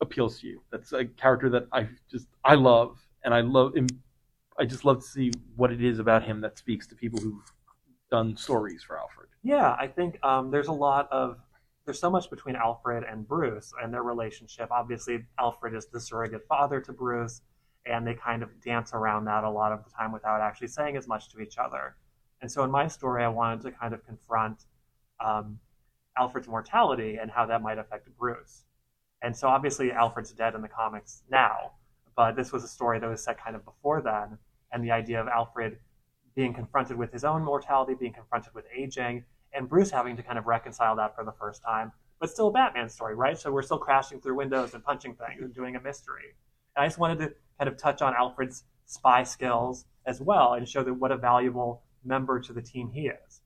appeals 0.00 0.40
to 0.40 0.48
you? 0.48 0.62
That's 0.70 0.92
a 0.92 1.04
character 1.04 1.48
that 1.50 1.68
I 1.72 1.88
just 2.10 2.26
I 2.44 2.54
love, 2.56 2.98
and 3.22 3.32
I 3.32 3.40
love. 3.42 3.74
I 4.58 4.64
just 4.64 4.84
love 4.86 5.00
to 5.00 5.06
see 5.06 5.30
what 5.54 5.70
it 5.70 5.82
is 5.84 5.98
about 5.98 6.22
him 6.24 6.40
that 6.40 6.56
speaks 6.58 6.86
to 6.88 6.94
people 6.94 7.20
who've 7.20 7.52
done 8.10 8.36
stories 8.36 8.82
for 8.82 8.98
Alfred. 8.98 9.28
Yeah, 9.42 9.76
I 9.78 9.86
think 9.86 10.18
um, 10.24 10.50
there's 10.50 10.68
a 10.68 10.72
lot 10.72 11.08
of 11.12 11.38
there's 11.86 12.00
so 12.00 12.10
much 12.10 12.28
between 12.28 12.56
Alfred 12.56 13.04
and 13.08 13.26
Bruce 13.26 13.72
and 13.80 13.94
their 13.94 14.02
relationship. 14.02 14.70
Obviously, 14.72 15.24
Alfred 15.38 15.72
is 15.72 15.86
the 15.86 16.00
surrogate 16.00 16.44
father 16.48 16.80
to 16.80 16.92
Bruce, 16.92 17.42
and 17.86 18.04
they 18.04 18.14
kind 18.14 18.42
of 18.42 18.60
dance 18.60 18.92
around 18.92 19.24
that 19.26 19.44
a 19.44 19.50
lot 19.50 19.70
of 19.70 19.84
the 19.84 19.90
time 19.90 20.10
without 20.12 20.40
actually 20.40 20.66
saying 20.66 20.96
as 20.96 21.06
much 21.06 21.30
to 21.30 21.40
each 21.40 21.58
other. 21.58 21.94
And 22.42 22.50
so, 22.50 22.64
in 22.64 22.72
my 22.72 22.88
story, 22.88 23.22
I 23.22 23.28
wanted 23.28 23.62
to 23.62 23.70
kind 23.70 23.94
of 23.94 24.04
confront 24.04 24.64
um, 25.24 25.60
Alfred's 26.18 26.48
mortality 26.48 27.18
and 27.22 27.30
how 27.30 27.46
that 27.46 27.62
might 27.62 27.78
affect 27.78 28.08
Bruce. 28.18 28.64
And 29.22 29.34
so, 29.34 29.46
obviously, 29.46 29.92
Alfred's 29.92 30.32
dead 30.32 30.56
in 30.56 30.62
the 30.62 30.68
comics 30.68 31.22
now, 31.30 31.72
but 32.16 32.34
this 32.34 32.50
was 32.50 32.64
a 32.64 32.68
story 32.68 32.98
that 32.98 33.08
was 33.08 33.22
set 33.22 33.42
kind 33.42 33.54
of 33.54 33.64
before 33.64 34.02
then, 34.02 34.38
and 34.72 34.82
the 34.82 34.90
idea 34.90 35.20
of 35.20 35.28
Alfred 35.28 35.78
being 36.34 36.52
confronted 36.52 36.96
with 36.96 37.12
his 37.12 37.24
own 37.24 37.44
mortality, 37.44 37.94
being 37.94 38.12
confronted 38.12 38.52
with 38.54 38.64
aging, 38.76 39.24
and 39.56 39.68
Bruce 39.68 39.90
having 39.90 40.16
to 40.16 40.22
kind 40.22 40.38
of 40.38 40.46
reconcile 40.46 40.94
that 40.96 41.14
for 41.14 41.24
the 41.24 41.32
first 41.32 41.62
time, 41.62 41.92
but 42.20 42.30
still 42.30 42.48
a 42.48 42.52
Batman 42.52 42.88
story, 42.88 43.14
right? 43.14 43.38
So 43.38 43.50
we're 43.50 43.62
still 43.62 43.78
crashing 43.78 44.20
through 44.20 44.36
windows 44.36 44.74
and 44.74 44.84
punching 44.84 45.14
things 45.14 45.42
and 45.42 45.54
doing 45.54 45.76
a 45.76 45.80
mystery. 45.80 46.34
And 46.76 46.84
I 46.84 46.86
just 46.86 46.98
wanted 46.98 47.18
to 47.20 47.32
kind 47.58 47.68
of 47.68 47.76
touch 47.76 48.02
on 48.02 48.14
Alfred's 48.14 48.64
spy 48.84 49.22
skills 49.24 49.86
as 50.04 50.20
well 50.20 50.54
and 50.54 50.68
show 50.68 50.82
that 50.82 50.94
what 50.94 51.10
a 51.10 51.16
valuable 51.16 51.82
member 52.04 52.38
to 52.40 52.52
the 52.52 52.62
team 52.62 52.90
he 52.90 53.08
is. 53.08 53.40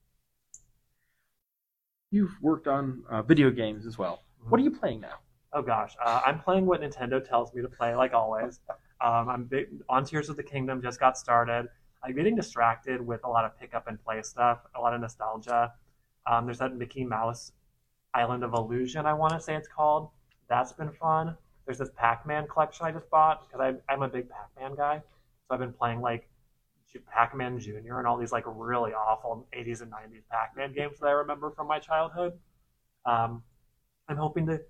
You've 2.11 2.37
worked 2.43 2.67
on 2.67 3.05
uh, 3.09 3.23
video 3.23 3.51
games 3.51 3.87
as 3.87 3.97
well. 3.97 4.23
What 4.49 4.61
are 4.61 4.65
you 4.65 4.73
playing 4.73 5.01
now? 5.01 5.21
Oh 5.53 5.63
gosh, 5.63 5.95
uh, 6.05 6.23
I'm 6.25 6.41
playing 6.41 6.67
what 6.67 6.81
Nintendo 6.81 7.27
tells 7.27 7.55
me 7.55 7.63
to 7.63 7.69
play, 7.69 7.95
like 7.95 8.15
always. 8.15 8.61
Um, 9.01 9.29
I'm 9.29 9.45
big, 9.45 9.69
on 9.89 10.05
Tears 10.05 10.29
of 10.29 10.37
the 10.37 10.43
Kingdom, 10.43 10.83
just 10.83 11.01
got 11.01 11.17
started. 11.17 11.69
I'm 12.03 12.15
getting 12.15 12.37
distracted 12.37 13.05
with 13.05 13.25
a 13.25 13.29
lot 13.29 13.45
of 13.45 13.59
pick 13.59 13.75
up 13.75 13.87
and 13.87 14.03
play 14.03 14.23
stuff, 14.23 14.61
a 14.77 14.81
lot 14.81 14.95
of 14.95 15.01
nostalgia. 15.01 15.73
Um, 16.27 16.47
there's 16.47 16.59
that 16.59 16.77
Mickey 16.77 17.05
Mouse 17.05 17.53
Island 18.15 18.45
of 18.45 18.55
Illusion, 18.55 19.07
I 19.07 19.15
want 19.15 19.33
to 19.35 19.41
say 19.41 19.55
it's 19.55 19.69
called. 19.69 20.11
That's 20.49 20.73
been 20.73 20.91
fun. 20.91 21.37
There's 21.65 21.79
this 21.79 21.91
Pac-Man 21.97 22.49
collection 22.49 22.87
I 22.87 22.91
just 22.91 23.09
bought 23.11 23.47
because 23.47 23.77
I'm 23.89 24.03
a 24.03 24.09
big 24.09 24.29
Pac-Man 24.29 24.75
guy, 24.75 24.99
so 24.99 25.55
I've 25.55 25.61
been 25.61 25.73
playing 25.73 26.01
like 26.01 26.29
Pac-Man 26.99 27.61
Junior 27.61 27.99
and 27.99 28.07
all 28.07 28.17
these 28.17 28.33
like 28.33 28.45
really 28.47 28.93
awful 28.93 29.47
80s 29.57 29.83
and 29.83 29.93
90s 29.93 30.23
Pac-Man 30.31 30.73
games 30.75 30.99
that 30.99 31.07
I 31.07 31.13
remember 31.13 31.51
from 31.51 31.69
my 31.69 31.79
childhood. 31.79 32.33
Um, 33.07 33.45
I'm 34.09 34.17
hoping 34.17 34.47
to 34.47 34.61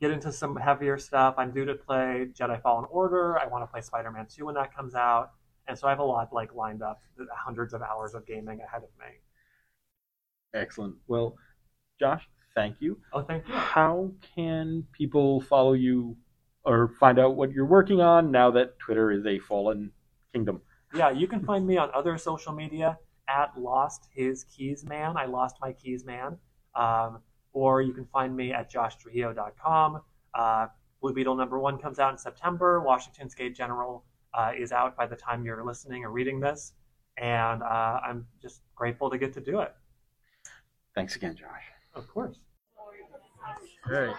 get 0.00 0.10
into 0.10 0.32
some 0.32 0.56
heavier 0.56 0.98
stuff. 0.98 1.34
I'm 1.38 1.52
due 1.52 1.64
to 1.64 1.74
play 1.74 2.28
Jedi 2.32 2.60
Fallen 2.62 2.86
Order. 2.90 3.38
I 3.38 3.46
want 3.46 3.62
to 3.62 3.66
play 3.68 3.80
Spider-Man 3.80 4.26
2 4.28 4.46
when 4.46 4.54
that 4.56 4.74
comes 4.74 4.94
out, 4.94 5.32
and 5.68 5.78
so 5.78 5.86
I 5.86 5.90
have 5.90 5.98
a 6.00 6.04
lot 6.04 6.32
like 6.32 6.54
lined 6.54 6.82
up, 6.82 7.00
hundreds 7.30 7.74
of 7.74 7.82
hours 7.82 8.14
of 8.14 8.26
gaming 8.26 8.60
ahead 8.60 8.82
of 8.82 8.90
me. 8.98 9.14
Excellent. 10.54 10.94
Well, 11.06 11.36
Josh, 12.00 12.28
thank 12.54 12.76
you. 12.80 12.98
Oh, 13.12 13.22
thank 13.22 13.46
you. 13.46 13.54
How 13.54 14.10
can 14.34 14.86
people 14.92 15.40
follow 15.42 15.74
you 15.74 16.16
or 16.64 16.88
find 17.00 17.18
out 17.18 17.36
what 17.36 17.52
you're 17.52 17.66
working 17.66 18.00
on 18.00 18.30
now 18.30 18.50
that 18.52 18.78
Twitter 18.78 19.10
is 19.10 19.26
a 19.26 19.38
fallen 19.38 19.90
kingdom? 20.32 20.60
Yeah, 20.94 21.10
you 21.10 21.26
can 21.26 21.44
find 21.44 21.66
me 21.66 21.76
on 21.76 21.90
other 21.94 22.16
social 22.16 22.52
media 22.52 22.98
at 23.28 23.58
Lost 23.58 24.08
His 24.14 24.44
Keys 24.44 24.84
Man. 24.84 25.16
I 25.16 25.26
lost 25.26 25.56
my 25.60 25.72
keys 25.72 26.04
man. 26.04 26.38
Um, 26.74 27.20
or 27.52 27.82
you 27.82 27.92
can 27.92 28.06
find 28.06 28.36
me 28.36 28.52
at 28.52 28.72
joshtrujillo.com. 28.72 30.00
Uh, 30.34 30.66
Blue 31.00 31.12
Beetle 31.12 31.34
number 31.36 31.58
one 31.58 31.78
comes 31.78 31.98
out 31.98 32.12
in 32.12 32.18
September. 32.18 32.80
Washington's 32.80 33.34
Gay 33.34 33.50
General 33.50 34.04
uh, 34.34 34.52
is 34.56 34.72
out 34.72 34.96
by 34.96 35.06
the 35.06 35.16
time 35.16 35.44
you're 35.44 35.64
listening 35.64 36.04
or 36.04 36.10
reading 36.10 36.40
this. 36.40 36.72
And 37.16 37.62
uh, 37.62 38.00
I'm 38.04 38.26
just 38.40 38.60
grateful 38.74 39.10
to 39.10 39.18
get 39.18 39.32
to 39.34 39.40
do 39.40 39.60
it. 39.60 39.74
Thanks 40.98 41.14
again, 41.14 41.36
Josh. 41.36 41.62
Of 41.94 42.08
course. 42.08 42.34
All 43.86 43.92
right. 43.92 44.16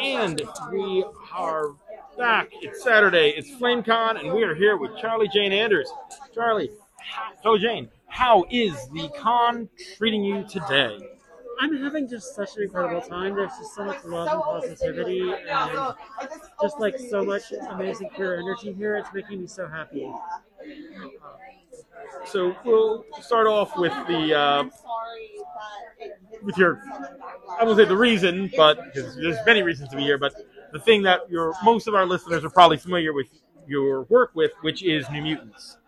And 0.00 0.40
we 0.72 1.04
are 1.34 1.66
back. 2.16 2.48
It's 2.62 2.82
Saturday. 2.82 3.34
It's 3.36 3.50
FlameCon, 3.50 4.18
and 4.20 4.32
we 4.32 4.42
are 4.42 4.54
here 4.54 4.78
with 4.78 4.96
Charlie 4.96 5.28
Jane 5.28 5.52
Anders. 5.52 5.92
Charlie, 6.34 6.70
so 7.42 7.58
Jane, 7.58 7.90
how 8.06 8.46
is 8.50 8.72
the 8.94 9.10
con 9.18 9.68
treating 9.98 10.24
you 10.24 10.46
today? 10.48 10.96
I'm 11.60 11.76
having 11.76 12.08
just 12.08 12.34
such 12.34 12.56
an 12.56 12.62
incredible 12.62 13.02
time. 13.02 13.36
There's 13.36 13.52
just 13.58 13.74
so 13.74 13.84
much 13.84 14.02
love 14.06 14.28
and 14.32 14.42
positivity, 14.42 15.30
and 15.30 15.94
just 16.62 16.80
like 16.80 16.98
so 16.98 17.22
much 17.22 17.52
amazing 17.68 18.08
queer 18.14 18.40
energy 18.40 18.72
here. 18.72 18.96
It's 18.96 19.12
making 19.12 19.42
me 19.42 19.46
so 19.46 19.68
happy. 19.68 20.10
So 22.26 22.56
we'll 22.64 23.04
start 23.20 23.46
off 23.46 23.76
with 23.76 23.92
the 24.08 24.34
uh, 24.34 24.64
with 26.42 26.56
your 26.56 26.82
I 27.58 27.64
won't 27.64 27.76
say 27.78 27.84
the 27.84 27.96
reason, 27.96 28.50
but 28.56 28.84
because 28.84 29.16
there's 29.16 29.36
many 29.46 29.62
reasons 29.62 29.88
to 29.90 29.96
be 29.96 30.02
here, 30.02 30.18
but 30.18 30.34
the 30.72 30.78
thing 30.80 31.02
that 31.02 31.28
your 31.30 31.52
most 31.62 31.86
of 31.86 31.94
our 31.94 32.06
listeners 32.06 32.44
are 32.44 32.50
probably 32.50 32.76
familiar 32.76 33.12
with 33.12 33.28
your 33.66 34.02
work 34.04 34.32
with, 34.34 34.52
which 34.62 34.82
is 34.82 35.08
New 35.10 35.22
Mutants. 35.22 35.78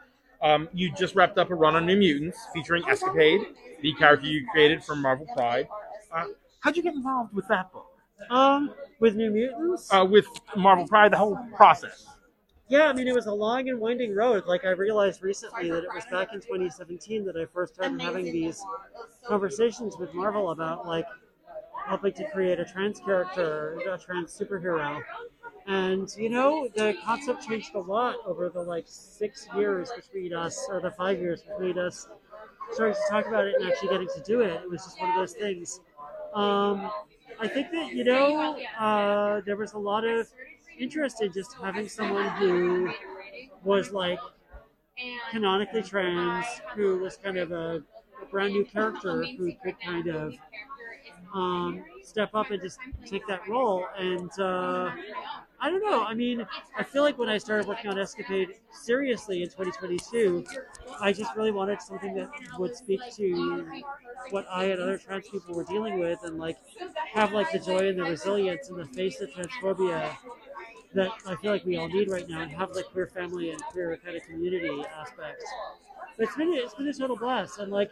Um, 0.43 0.69
you 0.73 0.93
just 0.93 1.15
wrapped 1.15 1.39
up 1.39 1.51
a 1.51 1.55
run 1.55 1.75
on 1.77 1.87
New 1.87 1.97
Mutants 1.97 2.39
featuring 2.55 2.89
Escapade, 2.89 3.41
the 3.81 3.93
character 3.95 4.27
you 4.29 4.47
created 4.53 4.85
from 4.85 5.03
Marvel 5.03 5.27
Pride. 5.35 5.67
Uh, 6.13 6.25
how'd 6.61 6.77
you 6.77 6.83
get 6.83 6.95
involved 6.95 7.35
with 7.35 7.49
that 7.49 7.73
book? 7.73 7.87
Um, 8.31 8.73
with 9.01 9.15
New 9.17 9.31
Mutants, 9.31 9.93
Uh, 9.93 10.05
with 10.09 10.27
Marvel 10.57 10.87
Pride, 10.87 11.13
the 11.13 11.17
whole 11.19 11.39
process. 11.55 12.07
Yeah, 12.69 12.89
I 12.89 12.93
mean 12.93 13.07
it 13.07 13.15
was 13.15 13.27
a 13.27 13.33
long 13.33 13.69
and 13.69 13.79
winding 13.81 14.15
road. 14.15 14.45
Like 14.47 14.65
I 14.65 14.71
realized 14.71 15.23
recently 15.23 15.71
that 15.71 15.85
it 15.85 15.91
was 15.95 16.05
back 16.11 16.33
in 16.33 16.41
2017 16.41 17.25
that 17.25 17.37
I 17.37 17.47
first 17.47 17.75
started 17.75 18.01
having 18.01 18.25
these 18.25 18.65
conversations 19.25 19.97
with 19.99 20.13
Marvel 20.15 20.51
about 20.51 20.87
like 20.87 21.07
helping 21.87 22.13
to 22.15 22.29
create 22.31 22.59
a 22.59 22.65
trans 22.65 23.01
character, 23.01 23.79
a 23.89 23.99
trans 23.99 24.37
superhero. 24.37 25.01
And 25.67 26.13
you 26.17 26.29
know, 26.29 26.69
the 26.75 26.97
concept 27.05 27.47
changed 27.47 27.75
a 27.75 27.81
lot 27.81 28.17
over 28.25 28.49
the 28.49 28.63
like 28.63 28.85
six 28.89 29.49
years 29.57 29.91
between 29.95 30.33
us, 30.33 30.67
or 30.69 30.81
the 30.81 30.91
five 30.93 31.21
years 31.21 31.43
between 31.43 31.79
us 31.79 32.09
starting 32.73 32.95
to 32.95 33.01
talk 33.11 33.27
about 33.27 33.47
it 33.47 33.55
and 33.61 33.71
actually 33.71 33.89
getting 33.89 34.09
to 34.09 34.23
do 34.23 34.41
it. 34.41 34.53
It 34.63 34.71
was 34.71 34.85
just 34.85 35.01
one 35.01 35.11
of 35.11 35.17
those 35.17 35.35
things. 35.35 35.81
Um, 36.35 36.91
I 37.41 37.49
think 37.49 37.71
that 37.73 37.93
you 37.93 38.05
know, 38.05 38.59
uh, 38.79 39.41
there 39.45 39.57
was 39.57 39.73
a 39.73 39.79
lot 39.79 40.05
of 40.05 40.29
interest 40.79 41.23
in 41.23 41.33
just 41.33 41.55
having 41.55 41.89
someone 41.89 42.29
who 42.31 42.93
was 43.65 43.93
like 43.93 44.21
canonically 45.31 45.83
trans, 45.83 46.47
who 46.75 46.99
was 46.99 47.17
kind 47.17 47.37
of 47.39 47.53
a, 47.53 47.83
a 48.23 48.27
brand 48.31 48.53
new 48.53 48.65
character 48.65 49.25
who 49.37 49.53
could 49.63 49.79
kind 49.81 50.09
of 50.09 50.35
um, 51.35 51.85
step 52.03 52.31
up 52.35 52.51
and 52.51 52.63
just 52.63 52.79
take 53.05 53.27
that 53.27 53.47
role. 53.49 53.87
And 53.99 54.31
uh, 54.39 54.93
I 55.61 55.71
don't 55.71 55.83
know. 55.85 56.05
I 56.05 56.15
mean, 56.15 56.47
I 56.77 56.85
feel 56.85 57.03
like 57.03 57.19
when 57.19 57.29
I 57.29 57.39
started 57.39 57.67
working 57.67 57.91
on 57.91 57.99
Escapade 57.99 58.55
seriously 58.73 59.43
in 59.43 59.51
2022, 59.51 60.45
I 61.01 61.13
just 61.13 61.35
really 61.37 61.53
wanted 61.53 61.83
something 61.83 62.15
that 62.15 62.31
would 62.59 62.77
speak 62.77 63.01
to 63.17 63.83
what 64.31 64.47
I 64.51 64.65
and 64.67 64.81
other 64.81 64.99
trans 64.99 65.29
people 65.29 65.55
were 65.55 65.65
dealing 65.65 65.99
with, 65.99 66.21
and 66.25 66.39
like 66.39 66.59
have 67.13 67.33
like 67.33 67.51
the 67.53 67.59
joy 67.59 67.89
and 67.89 67.99
the 67.99 68.05
resilience 68.05 68.69
in 68.71 68.77
the 68.77 68.87
face 68.87 69.21
of 69.21 69.31
transphobia 69.31 70.17
that 70.97 71.13
I 71.27 71.37
feel 71.37 71.53
like 71.53 71.65
we 71.65 71.77
all 71.77 71.89
need 71.89 72.11
right 72.11 72.29
now, 72.29 72.43
and 72.43 72.51
have 72.53 72.71
like 72.71 72.87
queer 72.87 73.07
family 73.07 73.51
and 73.51 73.63
queer 73.65 73.97
kind 74.05 74.17
of 74.17 74.23
community 74.25 74.85
aspects. 74.99 75.45
But 76.17 76.27
it's 76.27 76.37
been 76.37 76.53
it's 76.55 76.75
been 76.75 76.89
a 76.89 76.93
total 76.95 77.17
blast, 77.17 77.59
and 77.59 77.71
like 77.71 77.91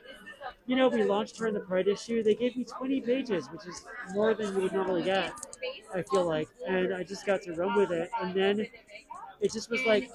you 0.67 0.77
know, 0.77 0.89
we 0.89 1.05
launched 1.05 1.39
her 1.39 1.47
in 1.47 1.55
the 1.55 1.61
Pride 1.61 1.89
issue. 1.89 2.23
They 2.23 2.35
gave 2.35 2.57
me 2.57 2.65
20 2.65 3.01
pages, 3.01 3.49
which 3.51 3.67
is 3.67 3.85
more 4.13 4.35
than 4.35 4.55
you 4.55 4.63
would 4.63 4.73
normally 4.73 5.03
get, 5.03 5.33
I 5.95 6.03
feel 6.03 6.27
like. 6.27 6.49
And 6.67 6.95
I 6.95 7.03
just 7.03 7.27
got 7.27 7.43
to 7.43 7.53
run 7.53 7.77
with 7.77 7.91
it. 7.91 8.11
And 8.21 8.35
then 8.35 8.67
it 9.41 9.53
just 9.53 9.71
was 9.71 9.85
like 9.85 10.11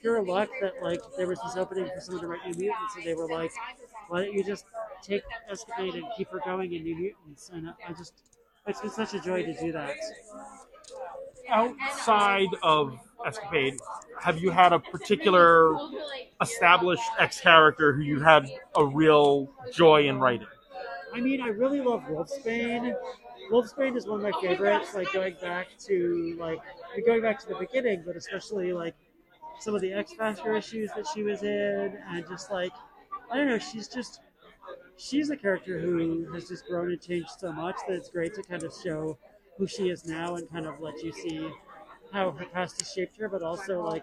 pure 0.00 0.22
luck 0.22 0.48
that 0.60 0.74
like 0.82 1.00
there 1.16 1.26
was 1.26 1.38
this 1.44 1.56
opening 1.56 1.88
for 1.94 2.00
someone 2.00 2.22
to 2.22 2.28
write 2.28 2.46
New 2.46 2.54
Mutants, 2.54 2.96
and 2.96 3.04
they 3.04 3.14
were 3.14 3.28
like, 3.28 3.52
why 4.08 4.24
don't 4.24 4.32
you 4.34 4.44
just 4.44 4.66
take 5.02 5.22
Escapade 5.50 5.94
and 5.94 6.04
keep 6.16 6.28
her 6.30 6.40
going 6.44 6.72
in 6.72 6.82
New 6.82 6.96
Mutants, 6.96 7.50
and 7.50 7.72
I 7.88 7.92
just 7.92 8.14
it's 8.66 8.80
been 8.80 8.90
such 8.90 9.14
a 9.14 9.20
joy 9.20 9.42
to 9.44 9.54
do 9.60 9.72
that. 9.72 9.96
Outside 11.52 12.48
of 12.62 12.98
Escapade, 13.26 13.78
have 14.20 14.38
you 14.38 14.50
had 14.50 14.72
a 14.72 14.78
particular 14.78 15.76
established 16.40 17.02
X 17.18 17.40
character 17.40 17.92
who 17.92 18.00
you 18.02 18.20
had 18.20 18.50
a 18.74 18.84
real 18.84 19.50
joy 19.70 20.08
in 20.08 20.18
writing? 20.18 20.46
I 21.12 21.20
mean, 21.20 21.42
I 21.42 21.48
really 21.48 21.80
love 21.80 22.04
Wolfsbane. 22.04 22.94
Wolfsbane 23.50 23.96
is 23.96 24.06
one 24.06 24.24
of 24.24 24.32
my 24.32 24.40
favorites. 24.40 24.94
Like 24.94 25.12
going 25.12 25.36
back 25.42 25.66
to 25.86 26.36
like 26.40 26.60
going 27.04 27.20
back 27.20 27.38
to 27.40 27.48
the 27.48 27.56
beginning, 27.56 28.02
but 28.06 28.16
especially 28.16 28.72
like 28.72 28.94
some 29.60 29.74
of 29.74 29.82
the 29.82 29.92
X 29.92 30.14
Factor 30.14 30.56
issues 30.56 30.90
that 30.96 31.06
she 31.12 31.22
was 31.22 31.42
in, 31.42 31.98
and 32.08 32.26
just 32.28 32.50
like 32.50 32.72
I 33.30 33.36
don't 33.36 33.46
know, 33.46 33.58
she's 33.58 33.88
just 33.88 34.20
she's 34.96 35.28
a 35.28 35.36
character 35.36 35.78
who 35.78 36.32
has 36.32 36.48
just 36.48 36.66
grown 36.66 36.90
and 36.90 37.00
changed 37.00 37.30
so 37.38 37.52
much 37.52 37.76
that 37.86 37.94
it's 37.94 38.08
great 38.08 38.34
to 38.34 38.42
kind 38.42 38.62
of 38.62 38.72
show 38.82 39.18
who 39.62 39.68
she 39.68 39.90
is 39.90 40.04
now 40.04 40.34
and 40.34 40.50
kind 40.50 40.66
of 40.66 40.80
let 40.80 41.00
you 41.04 41.12
see 41.12 41.48
how 42.12 42.32
her 42.32 42.46
past 42.46 42.80
has 42.80 42.92
shaped 42.92 43.16
her, 43.16 43.28
but 43.28 43.44
also 43.44 43.80
like 43.80 44.02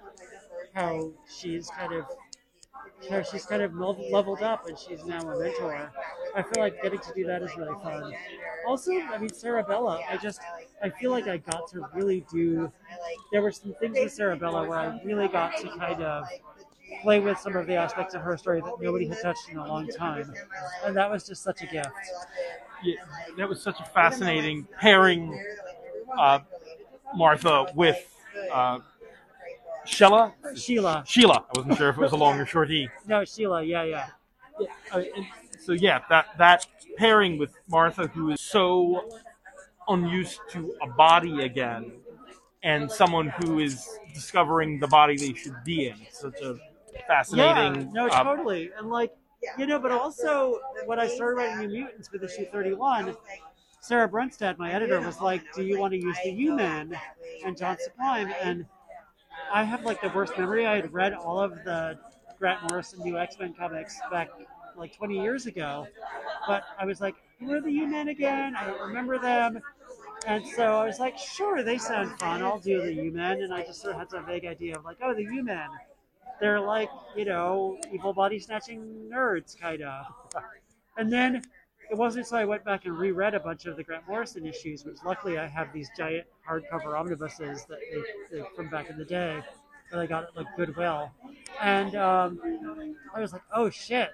how 0.74 1.12
she's 1.38 1.70
kind 1.78 1.93
of 1.93 2.05
how 3.10 3.22
she's 3.22 3.45
kind 3.45 3.62
of 3.62 3.76
leveled 3.76 4.41
up 4.41 4.70
and 4.70 4.80
she's 4.80 5.03
now 5.03 5.20
a 5.20 5.38
mentor. 5.38 5.91
I 6.34 6.41
feel 6.43 6.64
like 6.64 6.82
getting 6.82 6.99
to 6.99 7.14
do 7.14 7.26
that 7.26 7.41
is 7.41 7.51
really 7.57 7.78
fun. 7.84 8.14
Also, 8.66 8.93
I 8.93 9.18
mean, 9.18 9.32
Cerebella, 9.32 9.99
I 10.10 10.16
just, 10.16 10.39
I 10.82 10.89
feel 10.91 11.12
like 11.12 11.28
I 11.28 11.38
got 11.38 11.68
to 11.72 11.82
really 11.93 12.26
do, 12.32 12.72
there 13.34 13.41
were 13.41 13.51
some 13.51 13.74
things 13.82 13.97
with 13.99 14.18
Cerebella 14.18 14.66
where 14.66 14.80
I 14.80 15.01
really 15.03 15.28
got 15.28 15.57
to 15.57 15.68
kind 15.78 16.01
of 16.01 16.24
play 17.01 17.20
with 17.20 17.38
some 17.38 17.57
of 17.57 17.68
the 17.68 17.76
aspects 17.76 18.14
of 18.16 18.22
her 18.22 18.38
story 18.38 18.62
that 18.62 18.76
nobody 18.80 19.07
had 19.10 19.22
touched 19.22 19.49
in 19.49 19.57
a 19.57 19.68
long 19.68 19.89
time. 19.89 20.34
And 20.86 20.95
that 20.95 21.12
was 21.12 21.28
just 21.28 21.43
such 21.43 21.64
a 21.64 21.66
gift. 21.66 21.89
Yeah, 22.84 22.95
that 23.38 23.49
was 23.49 23.61
such 23.61 23.80
a 23.80 23.86
fascinating 23.86 24.67
pairing, 24.80 25.43
uh, 26.17 26.39
Martha, 27.15 27.67
with 27.75 28.05
uh, 28.51 28.80
Sheila? 29.86 30.34
Sheila. 30.55 31.03
Sheila. 31.05 31.45
I 31.49 31.59
wasn't 31.59 31.77
sure 31.77 31.89
if 31.89 31.97
it 31.97 32.01
was 32.01 32.11
a 32.11 32.15
long 32.15 32.39
or 32.39 32.45
short 32.45 32.71
E. 32.71 32.88
No, 33.07 33.25
Sheila, 33.25 33.63
yeah, 33.63 33.84
yeah. 33.84 34.07
yeah 34.59 34.67
uh, 34.91 35.03
so, 35.59 35.73
yeah, 35.73 35.99
that, 36.09 36.27
that 36.38 36.67
pairing 36.97 37.38
with 37.38 37.53
Martha, 37.67 38.07
who 38.07 38.32
is 38.32 38.41
so 38.41 39.09
unused 39.88 40.39
to 40.51 40.73
a 40.82 40.88
body 40.88 41.43
again, 41.43 41.91
and 42.63 42.91
someone 42.91 43.30
who 43.30 43.59
is 43.59 43.88
discovering 44.13 44.80
the 44.80 44.88
body 44.88 45.17
they 45.17 45.34
should 45.34 45.63
be 45.63 45.88
in. 45.88 45.95
Such 46.11 46.39
a 46.41 46.55
fascinating. 47.07 47.82
Yeah, 47.82 47.91
no, 47.93 48.09
um, 48.09 48.25
totally. 48.25 48.71
And 48.77 48.89
like, 48.89 49.13
you 49.58 49.66
know, 49.66 49.80
but 49.80 49.92
also 49.92 50.60
when 50.86 51.00
I 51.00 51.08
started 51.08 51.36
writing 51.36 51.68
New 51.68 51.70
Mutants 51.70 52.12
with 52.12 52.24
issue 52.24 52.46
31, 52.46 53.16
Sarah 53.82 54.10
Brunstad, 54.10 54.58
my 54.58 54.72
editor, 54.72 55.00
was 55.02 55.22
like, 55.22 55.42
"Do 55.54 55.64
you 55.64 55.80
want 55.80 55.94
to 55.94 56.00
use 56.00 56.18
the 56.24 56.32
U-Men 56.32 56.98
and 57.46 57.58
John 57.58 57.78
Sublime?" 57.80 58.34
And 58.42 58.66
I 59.52 59.64
have 59.64 59.84
like 59.84 60.02
the 60.02 60.10
worst 60.10 60.38
memory. 60.38 60.66
I 60.66 60.76
had 60.76 60.94
read 60.94 61.14
all 61.14 61.40
of 61.40 61.64
the 61.64 61.98
Grant 62.38 62.70
Morrison 62.70 63.02
new 63.04 63.18
X 63.18 63.38
Men 63.40 63.54
comics 63.54 64.00
back 64.12 64.30
like 64.76 64.96
20 64.96 65.22
years 65.22 65.46
ago, 65.46 65.88
but 66.48 66.64
I 66.78 66.86
was 66.86 67.02
like, 67.02 67.16
"Who 67.40 67.52
are 67.54 67.62
the 67.62 67.72
U-Men 67.72 68.10
again? 68.10 68.56
I 68.56 68.66
don't 68.66 68.82
remember 68.82 69.18
them." 69.18 69.62
And 70.26 70.46
so 70.46 70.76
I 70.76 70.86
was 70.86 71.00
like, 71.00 71.18
"Sure, 71.18 71.64
they 71.64 71.78
sound 71.78 72.20
fun. 72.20 72.44
I'll 72.44 72.60
do 72.60 72.82
the 72.82 72.94
U-Men." 72.94 73.42
And 73.42 73.54
I 73.54 73.64
just 73.64 73.82
sort 73.82 73.94
of 73.94 74.00
had 74.00 74.10
some 74.12 74.26
vague 74.26 74.46
idea 74.46 74.78
of 74.78 74.84
like, 74.84 74.98
"Oh, 75.02 75.14
the 75.14 75.24
U-Men." 75.24 75.70
They're 76.40 76.60
like, 76.60 76.90
you 77.16 77.26
know, 77.26 77.78
evil 77.92 78.14
body 78.14 78.40
snatching 78.40 79.10
nerds, 79.12 79.60
kind 79.60 79.82
of. 79.82 80.06
And 80.98 81.12
then 81.12 81.42
it 81.90 81.98
wasn't 81.98 82.26
until 82.26 82.38
I 82.38 82.46
went 82.46 82.64
back 82.64 82.86
and 82.86 82.98
reread 82.98 83.34
a 83.34 83.40
bunch 83.40 83.66
of 83.66 83.76
the 83.76 83.84
Grant 83.84 84.08
Morrison 84.08 84.46
issues, 84.46 84.86
which 84.86 84.98
luckily 85.04 85.38
I 85.38 85.48
have 85.48 85.74
these 85.74 85.90
giant 85.98 86.28
hardcover 86.48 86.98
omnibuses 86.98 87.66
that 87.66 87.80
they, 88.32 88.38
they, 88.38 88.44
from 88.56 88.70
back 88.70 88.90
in 88.90 88.98
the 88.98 89.06
day 89.06 89.42
that 89.92 90.00
I 90.00 90.06
got 90.06 90.26
at 90.26 90.36
like 90.36 90.46
Goodwill, 90.56 91.12
and 91.60 91.96
um, 91.96 92.40
I 93.16 93.20
was 93.20 93.34
like, 93.34 93.42
oh 93.56 93.72
shit, 93.72 94.12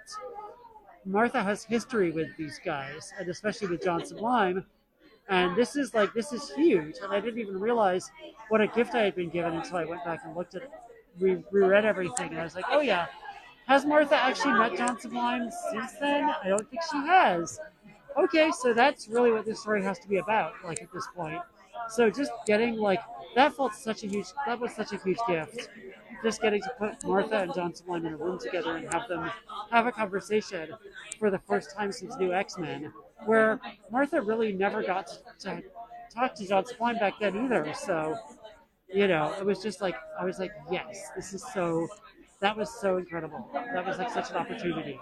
Martha 1.05 1.43
has 1.43 1.65
history 1.65 2.11
with 2.11 2.35
these 2.37 2.59
guys, 2.63 3.11
and 3.19 3.27
especially 3.27 3.67
with 3.67 3.83
John 3.83 4.05
Sublime, 4.05 4.65
and 5.27 5.53
this 5.57 5.75
is 5.75 5.93
like 5.93 6.13
this 6.13 6.31
is 6.31 6.49
huge, 6.51 6.95
and 7.03 7.11
I 7.11 7.19
didn't 7.19 7.39
even 7.39 7.59
realize 7.59 8.09
what 8.47 8.61
a 8.61 8.67
gift 8.67 8.95
I 8.95 9.01
had 9.01 9.15
been 9.15 9.29
given 9.29 9.53
until 9.53 9.77
I 9.77 9.83
went 9.83 10.05
back 10.05 10.21
and 10.23 10.33
looked 10.33 10.55
at 10.55 10.63
re- 11.19 11.43
reread 11.51 11.85
everything, 11.85 12.31
and 12.31 12.39
I 12.39 12.43
was 12.43 12.55
like, 12.55 12.65
oh 12.69 12.81
yeah, 12.81 13.07
has 13.67 13.85
Martha 13.85 14.15
actually 14.15 14.53
met 14.53 14.77
John 14.77 14.99
Sublime 14.99 15.49
since 15.71 15.93
then? 15.99 16.29
I 16.43 16.49
don't 16.49 16.69
think 16.69 16.81
she 16.91 16.97
has. 16.97 17.59
Okay, 18.17 18.51
so 18.61 18.73
that's 18.73 19.07
really 19.07 19.31
what 19.31 19.45
this 19.45 19.59
story 19.61 19.83
has 19.83 19.99
to 19.99 20.07
be 20.07 20.17
about, 20.17 20.53
like 20.63 20.81
at 20.81 20.91
this 20.93 21.07
point. 21.15 21.41
So 21.89 22.09
just 22.09 22.31
getting 22.45 22.77
like 22.77 22.99
that 23.35 23.55
felt 23.55 23.73
such 23.73 24.03
a 24.03 24.07
huge 24.07 24.27
that 24.45 24.59
was 24.59 24.73
such 24.73 24.93
a 24.93 24.97
huge 24.97 25.17
gift. 25.27 25.69
Just 26.23 26.41
getting 26.41 26.61
to 26.61 26.69
put 26.79 27.03
Martha 27.05 27.37
and 27.39 27.53
John 27.53 27.73
Sublime 27.73 28.05
in 28.05 28.13
a 28.13 28.17
room 28.17 28.39
together 28.39 28.77
and 28.77 28.91
have 28.93 29.07
them 29.07 29.29
have 29.71 29.85
a 29.85 29.91
conversation 29.91 30.69
for 31.19 31.29
the 31.29 31.39
first 31.39 31.75
time 31.75 31.91
since 31.91 32.15
New 32.17 32.33
X 32.33 32.57
Men, 32.57 32.93
where 33.25 33.59
Martha 33.91 34.21
really 34.21 34.53
never 34.53 34.81
got 34.81 35.07
to, 35.07 35.17
to 35.39 35.63
talk 36.13 36.33
to 36.35 36.47
John 36.47 36.65
Sublime 36.65 36.97
back 36.97 37.13
then 37.19 37.45
either. 37.45 37.73
So, 37.73 38.15
you 38.95 39.07
know, 39.07 39.33
it 39.37 39.45
was 39.45 39.61
just 39.61 39.81
like 39.81 39.95
I 40.19 40.25
was 40.25 40.39
like, 40.39 40.51
yes, 40.71 41.09
this 41.15 41.33
is 41.33 41.43
so 41.53 41.87
that 42.39 42.55
was 42.55 42.69
so 42.79 42.97
incredible. 42.97 43.49
That 43.53 43.85
was 43.85 43.97
like 43.97 44.11
such 44.11 44.31
an 44.31 44.37
opportunity. 44.37 44.99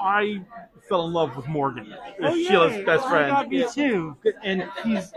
I 0.00 0.40
fell 0.88 1.06
in 1.06 1.12
love 1.12 1.36
with 1.36 1.46
Morgan, 1.46 1.94
oh, 2.22 2.42
Sheila's 2.44 2.84
best 2.84 3.04
oh 3.06 3.10
friend. 3.10 3.30
God, 3.30 3.48
me 3.48 3.66
too. 3.72 4.16
And 4.42 4.68
he's 4.82 5.12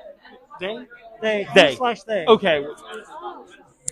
they. 0.59 0.85
They. 1.21 1.47
They. 1.55 1.75
Slash 1.75 2.03
they. 2.03 2.25
Okay. 2.25 2.65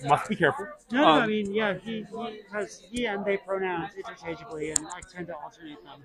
Must 0.03 0.29
be 0.29 0.35
careful. 0.35 0.67
No, 0.91 1.01
no, 1.01 1.07
um, 1.07 1.23
I 1.23 1.27
mean, 1.27 1.53
yeah, 1.53 1.73
he, 1.73 2.05
he 2.09 2.41
has 2.51 2.81
he 2.91 3.05
and 3.05 3.25
they 3.25 3.37
pronouns 3.37 3.91
interchangeably, 3.95 4.71
and 4.71 4.85
I 4.87 4.99
tend 5.11 5.27
to 5.27 5.35
alternate 5.35 5.81
them. 5.83 6.03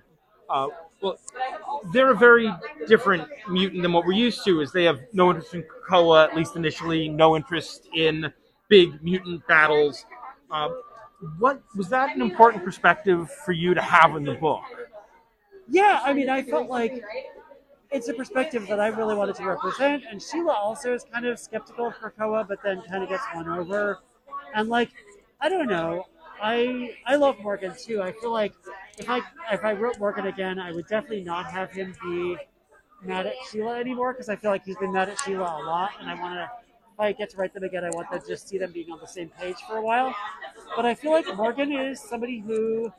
Uh, 0.51 0.69
well, 1.01 1.19
they're 1.93 2.11
a 2.11 2.17
very 2.17 2.53
different 2.87 3.27
mutant 3.49 3.83
than 3.83 3.93
what 3.93 4.05
we're 4.05 4.13
used 4.13 4.45
to. 4.45 4.61
Is 4.61 4.73
they 4.73 4.85
have 4.85 5.01
no 5.13 5.31
interest 5.31 5.55
in 5.55 5.63
Krakoa, 5.63 6.25
at 6.25 6.37
least 6.37 6.57
initially, 6.57 7.09
no 7.09 7.37
interest 7.37 7.89
in 7.95 8.33
big 8.69 9.03
mutant 9.03 9.47
battles. 9.47 10.05
Uh, 10.51 10.69
what 11.39 11.63
was 11.77 11.89
that 11.89 12.15
an 12.15 12.23
important 12.23 12.65
perspective 12.65 13.31
for 13.45 13.53
you 13.53 13.75
to 13.75 13.81
have 13.81 14.17
in 14.17 14.25
the 14.25 14.35
book? 14.35 14.63
Yeah, 15.69 16.01
I 16.03 16.13
mean, 16.13 16.29
I 16.29 16.43
felt 16.43 16.69
like 16.69 17.03
it's 17.91 18.09
a 18.09 18.15
perspective 18.15 18.67
that 18.69 18.81
I 18.81 18.89
really 18.89 19.15
wanted 19.15 19.37
to 19.37 19.45
represent, 19.45 20.05
and 20.11 20.21
Sheila 20.21 20.53
also 20.53 20.95
is 20.95 21.05
kind 21.13 21.27
of 21.27 21.39
skeptical 21.39 21.87
of 21.89 21.95
Krakoa, 21.95 22.47
but 22.47 22.63
then 22.63 22.83
kind 22.83 23.03
of 23.03 23.09
gets 23.09 23.25
won 23.35 23.49
over. 23.49 24.01
And 24.55 24.69
like, 24.69 24.91
I 25.41 25.49
don't 25.49 25.69
know, 25.69 26.07
I 26.43 26.97
I 27.07 27.17
love 27.17 27.39
Morgan 27.41 27.75
too. 27.79 28.03
I 28.03 28.13
feel 28.13 28.33
like 28.33 28.55
if 29.01 29.09
I 29.09 29.21
if 29.53 29.65
I 29.65 29.73
wrote 29.73 29.99
Morgan 29.99 30.27
again, 30.27 30.59
I 30.59 30.73
would 30.73 30.87
definitely 30.87 31.25
not 31.25 31.47
have 31.51 31.71
him 31.73 31.95
be 32.03 32.37
mad 33.03 33.27
at 33.27 33.35
Sheila 33.51 33.79
anymore 33.79 34.13
because 34.13 34.29
I 34.29 34.37
feel 34.37 34.51
like 34.51 34.65
he's 34.65 34.77
been 34.77 34.93
mad 34.93 35.09
at 35.09 35.19
Sheila 35.21 35.63
a 35.63 35.65
lot, 35.65 35.91
and 36.01 36.09
I 36.11 36.15
want 36.15 36.35
to 36.35 36.51
If 36.95 37.01
I 37.01 37.13
get 37.13 37.31
to 37.31 37.37
write 37.39 37.55
them 37.55 37.65
again, 37.65 37.85
I 37.85 37.91
want 37.91 38.11
to 38.13 38.21
just 38.29 38.49
see 38.49 38.59
them 38.59 38.73
being 38.73 38.91
on 38.93 39.01
the 39.01 39.07
same 39.07 39.31
page 39.31 39.57
for 39.67 39.77
a 39.79 39.83
while. 39.83 40.15
But 40.77 40.85
I 40.85 40.95
feel 40.95 41.13
like 41.13 41.27
Morgan 41.35 41.73
is 41.73 41.99
somebody 42.01 42.41
who 42.41 42.93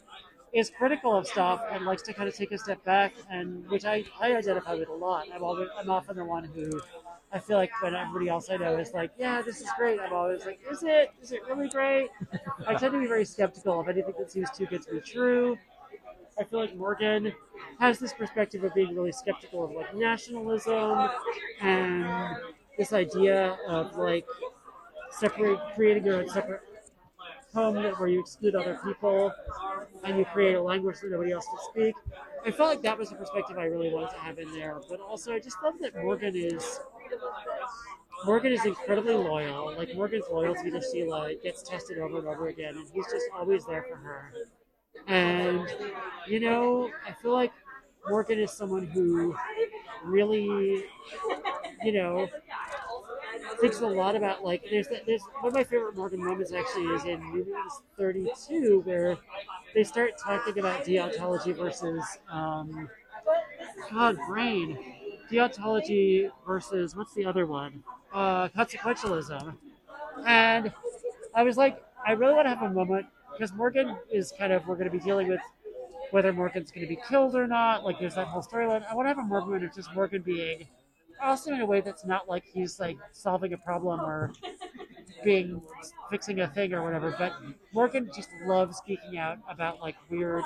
is 0.54 0.72
critical 0.78 1.16
of 1.16 1.28
stuff 1.28 1.62
and 1.72 1.86
likes 1.86 2.02
to 2.04 2.14
kind 2.14 2.28
of 2.28 2.36
take 2.36 2.52
a 2.52 2.58
step 2.58 2.84
back, 2.84 3.14
and 3.30 3.70
which 3.70 3.86
I, 3.86 4.04
I 4.20 4.36
identify 4.36 4.74
with 4.76 4.90
a 4.90 4.94
lot. 4.94 5.28
I'm 5.34 5.44
always 5.44 5.70
I'm 5.78 5.90
often 5.90 6.16
the 6.18 6.26
one 6.26 6.46
who 6.46 6.82
I 7.32 7.40
feel 7.40 7.58
like 7.58 7.72
when 7.82 7.96
everybody 7.96 8.28
else 8.28 8.50
I 8.50 8.58
know 8.58 8.78
is 8.78 8.92
like, 8.94 9.12
yeah, 9.18 9.42
this 9.42 9.62
is 9.62 9.70
great. 9.78 10.00
I'm 10.00 10.12
always 10.14 10.46
like, 10.46 10.60
is 10.70 10.84
it? 10.84 11.12
Is 11.22 11.32
it 11.32 11.42
really 11.48 11.70
great? 11.70 12.10
I 12.68 12.74
tend 12.76 12.92
to 12.94 13.00
be 13.00 13.08
very 13.08 13.24
skeptical 13.26 13.80
of 13.80 13.88
anything 13.88 14.16
that 14.20 14.32
seems 14.32 14.50
too 14.52 14.66
good 14.66 14.82
to 14.84 14.92
be 14.96 15.00
true. 15.00 15.58
I 16.42 16.44
feel 16.44 16.60
like 16.60 16.76
Morgan 16.76 17.32
has 17.80 18.00
this 18.00 18.14
perspective 18.14 18.64
of 18.64 18.74
being 18.74 18.96
really 18.96 19.12
skeptical 19.12 19.64
of 19.64 19.72
like 19.74 19.94
nationalism 19.94 21.08
and 21.62 22.36
this 22.80 22.94
idea 22.94 23.60
of 23.68 23.96
like 23.96 24.26
separate 25.12 25.60
creating 25.76 26.04
your 26.04 26.16
own 26.16 26.30
separate 26.30 26.62
home 27.54 27.76
where 27.76 28.10
you 28.10 28.20
exclude 28.20 28.56
other 28.56 28.80
people 28.84 29.32
and 30.04 30.18
you 30.18 30.26
create 30.26 30.56
a 30.56 30.62
language 30.62 30.96
that 31.02 31.12
nobody 31.12 31.32
else 31.32 31.46
can 31.46 31.60
speak. 31.70 31.96
I 32.44 32.50
felt 32.50 32.70
like 32.70 32.82
that 32.82 32.98
was 32.98 33.12
a 33.12 33.16
perspective 33.16 33.60
I 33.60 33.66
really 33.66 33.94
wanted 33.94 34.10
to 34.10 34.18
have 34.18 34.40
in 34.40 34.52
there, 34.52 34.80
but 34.90 35.00
also 35.00 35.34
I 35.34 35.40
just 35.40 35.58
love 35.64 35.76
that 35.82 35.96
Morgan 35.96 36.36
is 36.36 36.80
Morgan 38.26 38.52
is 38.52 38.66
incredibly 38.66 39.14
loyal. 39.14 39.76
Like 39.78 39.94
Morgan's 39.94 40.26
loyalty 40.32 40.72
to 40.72 40.82
Sheila 40.82 41.36
gets 41.36 41.62
tested 41.62 42.00
over 42.00 42.18
and 42.18 42.28
over 42.28 42.48
again, 42.48 42.78
and 42.78 42.88
he's 42.92 43.06
just 43.06 43.28
always 43.32 43.64
there 43.68 43.86
for 43.88 43.98
her. 43.98 44.34
And 45.08 45.68
you 46.28 46.40
know, 46.40 46.90
I 47.08 47.12
feel 47.14 47.34
like 47.34 47.52
Morgan 48.08 48.40
is 48.40 48.52
someone 48.52 48.86
who 48.88 49.36
really, 50.04 50.86
you 51.84 51.92
know, 51.92 52.28
thinks 53.60 53.82
a 53.82 53.88
lot 53.88 54.16
about 54.16 54.44
like 54.44 54.64
there's 54.70 54.88
there's 55.06 55.22
one 55.40 55.48
of 55.50 55.54
my 55.54 55.64
favorite 55.64 55.96
Morgan 55.96 56.24
moments 56.24 56.52
actually 56.54 56.86
is 56.88 57.06
in 57.06 57.22
Mutants 57.32 57.82
32 57.98 58.82
where 58.86 59.18
they 59.74 59.84
start 59.84 60.12
talking 60.24 60.58
about 60.60 60.84
deontology 60.84 61.56
versus 61.56 62.04
um, 62.30 62.90
God 63.92 64.18
brain. 64.28 64.78
Deontology 65.32 66.30
versus 66.46 66.96
what's 66.96 67.14
the 67.14 67.26
other 67.26 67.46
one? 67.46 67.84
Uh, 68.14 68.50
consequentialism. 68.50 69.56
And 70.26 70.74
I 71.34 71.44
was 71.44 71.58
like 71.58 71.84
I 72.06 72.14
really 72.14 72.34
want 72.34 72.46
to 72.46 72.56
have 72.56 72.64
a 72.64 72.74
moment 72.74 73.06
because 73.42 73.58
Morgan 73.58 73.98
is 74.12 74.32
kind 74.38 74.54
of 74.54 74.68
we're 74.68 74.76
going 74.76 74.86
to 74.86 74.96
be 74.96 75.04
dealing 75.04 75.28
with 75.28 75.40
whether 76.12 76.32
Morgan's 76.32 76.70
going 76.70 76.88
to 76.88 76.88
be 76.88 77.02
killed 77.10 77.36
or 77.36 77.48
not 77.48 77.84
like 77.84 78.00
there's 78.00 78.14
that 78.14 78.28
whole 78.28 78.44
storyline 78.44 78.86
I 78.88 78.94
want 78.94 79.06
to 79.06 79.10
have 79.10 79.18
a 79.18 79.24
moment 79.24 79.64
of 79.64 79.74
just 79.74 79.92
Morgan 79.96 80.22
being 80.22 80.68
awesome 81.20 81.56
in 81.56 81.62
a 81.62 81.66
way 81.66 81.82
that's 81.82 82.06
not 82.06 82.30
like 82.30 82.44
he's 82.46 82.80
like 82.80 82.98
solving 83.12 83.54
a 83.54 83.58
problem 83.58 84.00
or 84.00 84.32
being 85.24 85.60
fixing 86.12 86.42
a 86.42 86.48
thing 86.50 86.72
or 86.72 86.84
whatever. 86.84 87.16
But 87.18 87.34
Morgan 87.74 88.12
just 88.16 88.30
loves 88.46 88.80
geeking 88.88 89.18
out 89.18 89.40
about 89.50 89.82
like 89.82 89.96
weird 90.08 90.44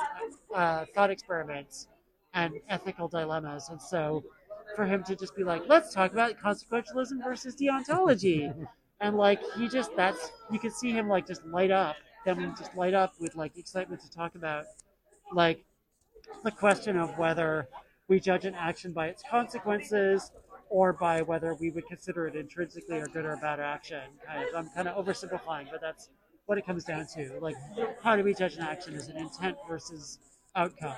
uh, 0.53 0.85
thought 0.95 1.09
experiments 1.09 1.89
and 2.33 2.53
ethical 2.69 3.09
dilemmas, 3.09 3.67
and 3.67 3.81
so 3.81 4.23
for 4.73 4.85
him 4.85 5.03
to 5.03 5.17
just 5.17 5.35
be 5.35 5.43
like, 5.43 5.63
let's 5.67 5.93
talk 5.93 6.13
about 6.13 6.37
consequentialism 6.41 7.21
versus 7.21 7.57
deontology, 7.57 8.53
and 9.01 9.17
like 9.17 9.41
he 9.57 9.67
just 9.67 9.93
that's 9.97 10.31
you 10.49 10.59
can 10.59 10.71
see 10.71 10.91
him 10.91 11.09
like 11.09 11.27
just 11.27 11.45
light 11.45 11.71
up, 11.71 11.95
them 12.25 12.53
just 12.57 12.75
light 12.75 12.93
up 12.93 13.13
with 13.19 13.35
like 13.35 13.57
excitement 13.57 14.01
to 14.01 14.11
talk 14.11 14.35
about 14.35 14.65
like 15.31 15.63
the 16.43 16.51
question 16.51 16.97
of 16.97 17.17
whether 17.17 17.67
we 18.07 18.19
judge 18.19 18.45
an 18.45 18.55
action 18.55 18.91
by 18.91 19.07
its 19.07 19.23
consequences 19.29 20.31
or 20.69 20.93
by 20.93 21.21
whether 21.21 21.53
we 21.55 21.69
would 21.69 21.87
consider 21.87 22.27
it 22.27 22.35
intrinsically 22.35 22.99
a 22.99 23.05
good 23.05 23.25
or 23.25 23.33
a 23.33 23.37
bad 23.37 23.59
action. 23.59 24.01
Kind 24.25 24.49
of, 24.49 24.55
I'm 24.55 24.69
kind 24.69 24.87
of 24.87 25.05
oversimplifying, 25.05 25.67
but 25.71 25.81
that's 25.81 26.09
what 26.45 26.57
it 26.57 26.65
comes 26.65 26.83
down 26.83 27.05
to. 27.15 27.37
Like, 27.39 27.55
how 28.01 28.15
do 28.15 28.23
we 28.23 28.33
judge 28.33 28.55
an 28.55 28.61
action? 28.61 28.93
Is 28.93 29.07
it 29.07 29.15
intent 29.15 29.57
versus 29.67 30.19
outcome? 30.55 30.95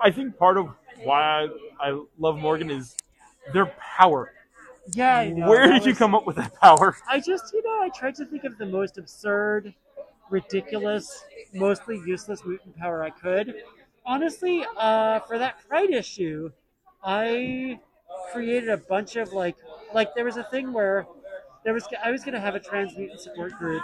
I 0.00 0.10
think 0.10 0.36
part 0.36 0.56
of 0.56 0.68
why 1.02 1.48
I, 1.80 1.90
I 1.90 2.02
love 2.18 2.38
Morgan 2.38 2.70
is 2.70 2.96
their 3.52 3.66
power. 3.96 4.32
Yeah, 4.92 5.28
know. 5.30 5.48
Where 5.48 5.66
did 5.66 5.84
you 5.84 5.94
come 5.94 6.14
up 6.14 6.26
with 6.26 6.36
that 6.36 6.54
power? 6.60 6.96
I 7.08 7.20
just, 7.20 7.52
you 7.52 7.62
know, 7.62 7.82
I 7.82 7.90
tried 7.90 8.14
to 8.16 8.24
think 8.24 8.44
of 8.44 8.56
the 8.58 8.66
most 8.66 8.96
absurd, 8.96 9.74
ridiculous, 10.30 11.24
mostly 11.54 12.00
useless 12.06 12.44
mutant 12.44 12.76
power 12.76 13.02
I 13.02 13.10
could. 13.10 13.54
Honestly, 14.04 14.64
uh, 14.76 15.20
for 15.20 15.38
that 15.38 15.56
Pride 15.68 15.90
issue, 15.90 16.50
I 17.02 17.78
created 18.32 18.68
a 18.68 18.76
bunch 18.76 19.16
of 19.16 19.32
like, 19.32 19.56
like 19.94 20.14
there 20.14 20.24
was 20.24 20.36
a 20.36 20.44
thing 20.44 20.72
where 20.72 21.06
there 21.64 21.74
was 21.74 21.86
I 22.02 22.10
was 22.10 22.24
gonna 22.24 22.40
have 22.40 22.54
a 22.54 22.60
trans 22.60 22.96
mutant 22.96 23.20
support 23.20 23.52
group, 23.52 23.82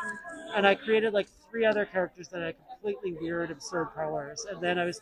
and 0.54 0.66
I 0.66 0.74
created 0.74 1.12
like 1.12 1.28
three 1.50 1.64
other 1.64 1.84
characters 1.84 2.28
that 2.28 2.40
had 2.40 2.54
completely 2.68 3.14
weird, 3.20 3.50
absurd 3.50 3.94
powers, 3.94 4.46
and 4.50 4.60
then 4.60 4.78
I 4.78 4.84
was, 4.84 5.00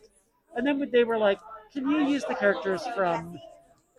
and 0.57 0.67
then 0.67 0.91
they 0.91 1.05
were 1.05 1.19
like, 1.19 1.39
"Can 1.73 1.89
you 1.89 2.07
use 2.09 2.25
the 2.25 2.35
characters 2.35 2.83
from 2.97 3.39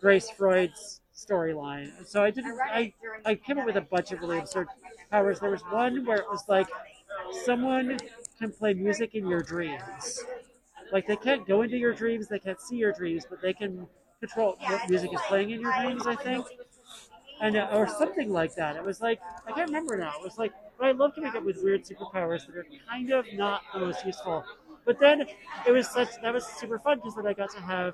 Grace 0.02 0.30
Freud's 0.32 1.02
storyline?" 1.16 1.98
And 1.98 2.08
so 2.08 2.24
I 2.24 2.32
didn't. 2.32 2.60
I 2.60 2.94
I 3.26 3.36
came 3.36 3.58
up 3.58 3.66
with 3.66 3.78
a 3.78 3.82
bunch 3.82 4.12
of 4.12 4.20
really 4.20 4.40
absurd 4.40 4.68
powers. 5.12 5.40
There 5.40 5.52
was 5.52 5.62
one 5.70 6.06
where 6.06 6.18
it 6.18 6.30
was 6.30 6.44
like 6.48 6.68
someone 7.46 8.00
can 8.40 8.52
play 8.52 8.74
music 8.74 9.16
in 9.16 9.28
your 9.28 9.42
dreams. 9.42 10.24
Like 10.92 11.08
they 11.08 11.16
can't 11.18 11.46
go 11.48 11.62
into 11.62 11.78
your 11.78 11.94
dreams, 11.94 12.28
they 12.28 12.40
can't 12.40 12.60
see 12.62 12.78
your 12.78 12.94
dreams, 12.94 13.26
but 13.30 13.42
they 13.42 13.54
can 13.54 13.88
control 14.20 14.56
what 14.60 14.90
music 14.90 15.14
is 15.14 15.22
playing 15.28 15.52
in 15.52 15.62
your 15.62 15.74
dreams. 15.82 16.08
I 16.08 16.16
think, 16.16 16.46
and 17.42 17.58
uh, 17.58 17.70
or 17.74 17.88
something 17.88 18.30
like 18.32 18.56
that. 18.56 18.76
It 18.76 18.84
was 18.84 19.02
like 19.02 19.20
I 19.48 19.52
can't 19.52 19.68
remember 19.68 19.98
now. 19.98 20.14
It 20.20 20.24
was 20.24 20.38
like, 20.38 20.54
but 20.78 20.88
I 20.88 20.92
love 20.92 21.16
coming 21.16 21.36
up 21.36 21.44
with 21.44 21.58
weird 21.62 21.84
superpowers 21.84 22.46
that 22.48 22.56
are 22.56 22.66
kind 22.90 23.12
of 23.12 23.26
not 23.34 23.62
the 23.74 23.80
most 23.80 24.06
useful. 24.06 24.44
But 24.86 25.00
then 25.00 25.26
it 25.68 25.72
was 25.72 25.90
such 25.90 26.10
that 26.22 26.34
was 26.34 26.46
super 26.46 26.80
fun 26.80 26.98
because 26.98 27.16
then 27.16 27.28
I 27.28 27.34
got 27.34 27.52
to 27.52 27.62
have 27.62 27.94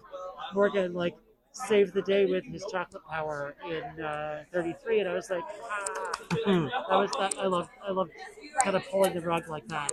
Morgan 0.53 0.93
like 0.93 1.15
save 1.51 1.93
the 1.93 2.01
day 2.01 2.25
with 2.25 2.45
his 2.45 2.65
chocolate 2.71 3.03
power 3.09 3.55
in 3.69 4.03
uh, 4.03 4.43
33, 4.53 5.01
and 5.01 5.09
I 5.09 5.13
was 5.13 5.29
like, 5.29 5.43
ah. 5.63 6.03
that 6.45 6.95
was 6.95 7.11
that. 7.19 7.35
I 7.39 7.47
love 7.47 7.69
I 7.87 7.91
love 7.91 8.09
kind 8.63 8.75
of 8.75 8.83
pulling 8.89 9.13
the 9.13 9.21
rug 9.21 9.49
like 9.49 9.67
that. 9.67 9.91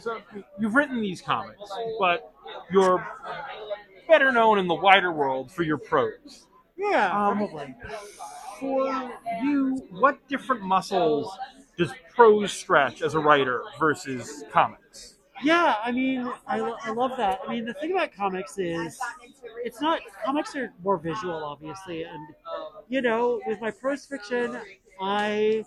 So 0.00 0.18
you've 0.58 0.74
written 0.74 1.00
these 1.00 1.20
comics, 1.22 1.70
but 1.98 2.32
you're 2.70 3.06
better 4.08 4.32
known 4.32 4.58
in 4.58 4.66
the 4.66 4.74
wider 4.74 5.12
world 5.12 5.50
for 5.50 5.62
your 5.62 5.78
prose. 5.78 6.46
Yeah, 6.76 7.06
Um, 7.06 7.38
probably. 7.38 7.74
For 8.60 9.12
you, 9.42 9.86
what 9.90 10.26
different 10.28 10.62
muscles 10.62 11.36
does 11.76 11.92
prose 12.14 12.52
stretch 12.52 13.02
as 13.02 13.14
a 13.14 13.18
writer 13.18 13.62
versus 13.78 14.44
comics? 14.52 15.16
Yeah, 15.44 15.76
I 15.82 15.92
mean, 15.92 16.30
I, 16.46 16.58
I 16.60 16.90
love 16.90 17.12
that. 17.18 17.40
I 17.46 17.52
mean, 17.52 17.64
the 17.66 17.74
thing 17.74 17.92
about 17.92 18.12
comics 18.12 18.58
is 18.58 18.98
it's 19.64 19.80
not 19.80 20.00
comics 20.24 20.56
are 20.56 20.72
more 20.82 20.98
visual, 20.98 21.44
obviously, 21.44 22.04
and 22.04 22.26
you 22.88 23.02
know, 23.02 23.40
with 23.46 23.60
my 23.60 23.70
prose 23.70 24.06
fiction, 24.06 24.58
I 25.00 25.64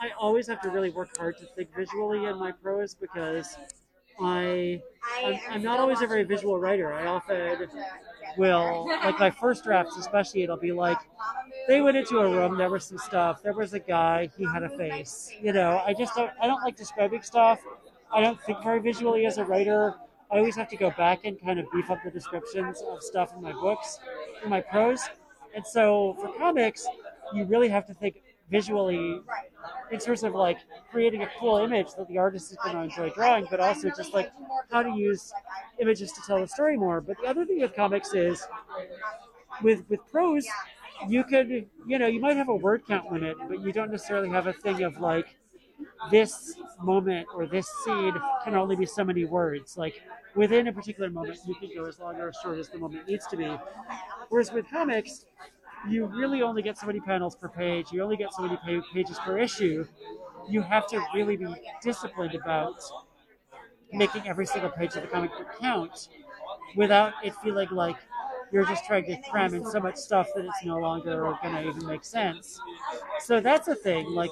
I 0.00 0.10
always 0.18 0.46
have 0.48 0.60
to 0.62 0.70
really 0.70 0.90
work 0.90 1.10
hard 1.18 1.38
to 1.38 1.46
think 1.56 1.70
visually 1.76 2.26
in 2.26 2.38
my 2.38 2.52
prose 2.52 2.94
because 2.94 3.58
I 4.20 4.82
I'm, 5.24 5.40
I'm 5.50 5.62
not 5.62 5.80
always 5.80 6.02
a 6.02 6.06
very 6.06 6.24
visual 6.24 6.58
writer. 6.58 6.92
I 6.92 7.06
often 7.06 7.68
will 8.36 8.86
like 9.04 9.18
my 9.18 9.30
first 9.30 9.64
drafts, 9.64 9.96
especially. 9.96 10.42
It'll 10.42 10.56
be 10.56 10.72
like 10.72 10.98
they 11.68 11.80
went 11.80 11.96
into 11.96 12.18
a 12.18 12.28
room, 12.28 12.56
there 12.56 12.70
was 12.70 12.84
some 12.84 12.98
stuff, 12.98 13.42
there 13.42 13.54
was 13.54 13.74
a 13.74 13.80
guy, 13.80 14.30
he 14.36 14.44
had 14.44 14.62
a 14.62 14.70
face. 14.70 15.32
You 15.40 15.52
know, 15.52 15.82
I 15.86 15.94
just 15.94 16.14
don't 16.14 16.30
I 16.40 16.46
don't 16.46 16.62
like 16.62 16.76
describing 16.76 17.22
stuff. 17.22 17.60
I 18.12 18.20
don't 18.20 18.40
think 18.42 18.62
very 18.62 18.80
visually 18.80 19.26
as 19.26 19.38
a 19.38 19.44
writer. 19.44 19.94
I 20.30 20.38
always 20.38 20.56
have 20.56 20.68
to 20.68 20.76
go 20.76 20.90
back 20.90 21.24
and 21.24 21.40
kind 21.40 21.58
of 21.58 21.66
beef 21.72 21.90
up 21.90 22.02
the 22.04 22.10
descriptions 22.10 22.82
of 22.88 23.02
stuff 23.02 23.34
in 23.34 23.42
my 23.42 23.52
books, 23.52 23.98
in 24.42 24.50
my 24.50 24.60
prose. 24.60 25.08
And 25.54 25.66
so 25.66 26.16
for 26.20 26.32
comics, 26.38 26.86
you 27.34 27.44
really 27.44 27.68
have 27.68 27.86
to 27.86 27.94
think 27.94 28.22
visually 28.50 29.20
in 29.90 29.98
terms 29.98 30.22
of 30.22 30.34
like 30.34 30.58
creating 30.90 31.22
a 31.22 31.28
cool 31.38 31.56
image 31.58 31.88
that 31.96 32.06
the 32.08 32.18
artist 32.18 32.50
is 32.50 32.58
going 32.62 32.76
to 32.76 32.82
enjoy 32.82 33.10
drawing, 33.10 33.46
but 33.50 33.60
also 33.60 33.90
just 33.90 34.12
like 34.12 34.30
how 34.70 34.82
to 34.82 34.90
use 34.90 35.32
images 35.80 36.12
to 36.12 36.20
tell 36.26 36.38
the 36.38 36.46
story 36.46 36.76
more. 36.76 37.00
But 37.00 37.16
the 37.22 37.28
other 37.28 37.44
thing 37.44 37.60
with 37.60 37.74
comics 37.74 38.14
is 38.14 38.46
with 39.62 39.84
with 39.88 40.00
prose, 40.10 40.46
you 41.08 41.24
could 41.24 41.48
you 41.86 41.98
know 41.98 42.06
you 42.06 42.20
might 42.20 42.36
have 42.36 42.48
a 42.48 42.54
word 42.54 42.82
count 42.86 43.10
limit, 43.12 43.36
but 43.48 43.60
you 43.60 43.72
don't 43.72 43.90
necessarily 43.90 44.28
have 44.28 44.46
a 44.46 44.52
thing 44.52 44.82
of 44.82 45.00
like 45.00 45.36
this 46.10 46.58
moment 46.80 47.28
or 47.32 47.46
this 47.46 47.68
scene 47.84 48.14
can 48.44 48.54
only 48.54 48.76
be 48.76 48.86
so 48.86 49.04
many 49.04 49.24
words. 49.24 49.76
Like 49.76 50.02
within 50.34 50.68
a 50.68 50.72
particular 50.72 51.10
moment, 51.10 51.40
you 51.46 51.54
can 51.54 51.70
go 51.74 51.86
as 51.86 51.98
long 51.98 52.16
or 52.20 52.28
as 52.28 52.36
short 52.36 52.58
as 52.58 52.68
the 52.70 52.78
moment 52.78 53.06
needs 53.06 53.26
to 53.28 53.36
be. 53.36 53.60
Whereas 54.28 54.52
with 54.52 54.68
comics, 54.70 55.26
you 55.82 56.06
really 56.06 56.42
only 56.42 56.62
get 56.62 56.78
so 56.78 56.86
many 56.86 57.00
panels 57.00 57.36
per 57.36 57.48
page. 57.48 57.92
You 57.92 58.02
only 58.02 58.16
get 58.16 58.32
so 58.34 58.42
many 58.42 58.58
pages 58.94 59.18
per 59.20 59.38
issue. 59.38 59.86
You 60.48 60.62
have 60.62 60.86
to 60.88 61.02
really 61.14 61.36
be 61.36 61.54
disciplined 61.82 62.34
about 62.34 62.82
making 63.92 64.26
every 64.26 64.46
single 64.46 64.70
page 64.70 64.94
of 64.96 65.02
the 65.02 65.08
comic 65.08 65.30
book 65.36 65.48
count 65.60 66.08
without 66.76 67.14
it 67.24 67.34
feeling 67.36 67.68
like 67.70 67.96
you're 68.52 68.66
just 68.66 68.84
trying 68.84 69.04
to 69.06 69.16
cram 69.30 69.54
in 69.54 69.64
so 69.66 69.80
much 69.80 69.96
stuff 69.96 70.28
that 70.34 70.44
it's 70.44 70.64
no 70.64 70.78
longer 70.78 71.36
going 71.42 71.54
to 71.54 71.68
even 71.68 71.86
make 71.86 72.04
sense. 72.04 72.60
So 73.20 73.40
that's 73.40 73.68
a 73.68 73.74
thing. 73.74 74.10
Like 74.10 74.30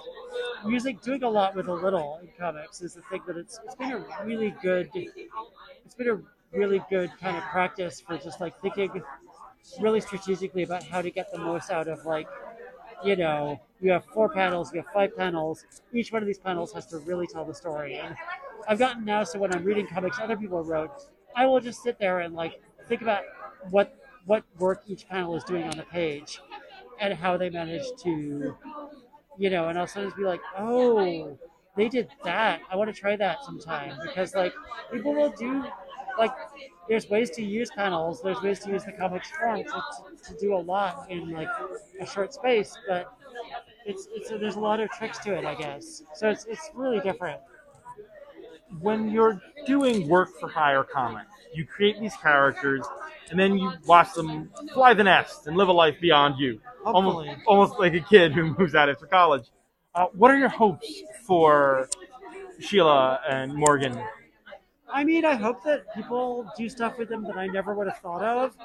music, 0.67 1.01
doing 1.03 1.23
a 1.25 1.31
lot 1.31 1.55
with 1.57 1.69
a 1.69 1.75
little 1.75 2.21
in 2.23 2.29
comics 2.39 2.83
is 2.83 2.95
the 2.95 3.03
thing 3.03 3.23
that 3.27 3.37
it's 3.37 3.61
it's 3.65 3.75
been 3.77 3.93
a 3.93 4.05
really 4.25 4.55
good 4.63 4.91
it's 4.95 5.95
been 5.97 6.09
a 6.09 6.21
really 6.57 6.83
good 6.91 7.11
kind 7.21 7.37
of 7.37 7.43
practice 7.45 8.01
for 8.01 8.19
just 8.19 8.41
like 8.41 8.59
thinking 8.61 9.03
really 9.81 10.01
strategically 10.01 10.63
about 10.63 10.83
how 10.85 11.03
to 11.03 11.11
get 11.11 11.31
the 11.33 11.39
most 11.39 11.71
out 11.71 11.89
of 11.89 12.05
like 12.07 12.29
you 13.05 13.17
know 13.17 13.61
you 13.81 13.91
have 13.93 14.05
four 14.07 14.29
panels 14.29 14.73
you 14.75 14.81
have 14.81 14.93
five 14.93 15.17
panels 15.17 15.65
each 15.93 16.13
one 16.13 16.23
of 16.23 16.27
these 16.27 16.39
panels 16.39 16.73
has 16.73 16.87
to 16.87 16.99
really 17.01 17.27
tell 17.27 17.45
the 17.45 17.55
story 17.55 17.97
and 17.97 18.17
i've 18.69 18.79
gotten 18.79 19.05
now 19.05 19.25
so 19.25 19.39
when 19.39 19.53
i'm 19.55 19.65
reading 19.65 19.87
comics 19.87 20.19
other 20.21 20.37
people 20.37 20.63
wrote 20.65 20.91
i 21.37 21.47
will 21.47 21.61
just 21.61 21.83
sit 21.83 21.99
there 21.99 22.21
and 22.21 22.35
like 22.35 22.63
think 22.89 23.03
about 23.03 23.23
what 23.71 23.97
what 24.31 24.45
work 24.59 24.83
each 24.87 25.09
panel 25.09 25.37
is 25.37 25.45
doing 25.45 25.65
on 25.65 25.77
the 25.77 25.89
page 25.99 26.41
and 27.01 27.15
how 27.15 27.37
they 27.37 27.51
manage 27.51 27.87
to 28.03 28.57
you 29.39 29.51
know 29.51 29.69
and 29.69 29.79
i'll 29.79 29.87
sometimes 29.87 30.15
be 30.15 30.25
like 30.25 30.41
oh 30.59 31.39
they 31.77 31.89
did 31.89 32.09
that. 32.25 32.61
I 32.71 32.77
want 32.77 32.95
to 32.95 33.01
try 33.01 33.17
that 33.17 33.45
sometime. 33.45 33.97
Because 34.03 34.35
like 34.35 34.53
people 34.93 35.15
will 35.15 35.31
do 35.31 35.65
like 36.19 36.33
there's 36.89 37.09
ways 37.09 37.31
to 37.31 37.43
use 37.43 37.71
panels 37.71 38.21
there's 38.21 38.43
ways 38.43 38.59
to 38.59 38.71
use 38.71 38.85
the 38.85 38.93
comics 38.93 39.31
form 39.31 39.63
to, 39.63 39.83
to, 40.25 40.39
do 40.41 40.55
a 40.55 40.59
lot 40.59 41.07
in 41.09 41.31
like 41.31 41.49
a 42.01 42.05
short 42.05 42.35
space 42.35 42.77
but 42.89 43.15
it's 43.87 44.09
it's 44.13 44.29
there's 44.29 44.57
a 44.57 44.61
lot 44.61 44.81
of 44.81 44.91
tricks 44.91 45.19
to 45.21 45.33
it 45.33 45.45
i 45.45 45.55
guess. 45.55 46.03
So 46.15 46.29
it's 46.29 46.45
it's 46.47 46.71
really 46.75 47.01
different. 47.01 47.41
When 48.81 49.09
you're 49.11 49.41
doing 49.67 50.09
work 50.09 50.29
for 50.39 50.49
hire 50.49 50.85
comics, 50.85 51.31
you 51.53 51.65
create 51.65 52.01
these 52.01 52.17
characters, 52.17 52.85
and 53.31 53.39
then 53.39 53.59
you 53.59 53.73
watch 53.87 54.13
them 54.15 54.51
fly 54.73 54.95
the 54.95 55.05
nest 55.05 55.47
and 55.47 55.57
live 55.57 55.69
a 55.69 55.73
life 55.73 56.01
beyond 56.01 56.39
you, 56.39 56.61
almost 56.85 57.29
almost 57.47 57.79
like 57.79 57.95
a 57.95 58.01
kid 58.01 58.33
who 58.33 58.55
moves 58.59 58.75
out 58.75 58.89
after 58.89 59.07
college. 59.07 59.51
Uh, 59.95 60.07
what 60.13 60.31
are 60.31 60.39
your 60.39 60.49
hopes 60.49 61.03
for 61.27 61.89
Sheila 62.61 63.21
and 63.29 63.55
Morgan? 63.55 64.01
I 64.93 65.05
mean, 65.05 65.25
I 65.25 65.35
hope 65.35 65.63
that 65.65 65.93
people 65.95 66.51
do 66.57 66.69
stuff 66.69 66.99
with 66.99 67.09
them 67.09 67.23
that 67.25 67.37
I 67.37 67.47
never 67.47 67.75
would 67.75 67.87
have 67.87 67.99
thought 67.99 68.23
of. 68.23 68.57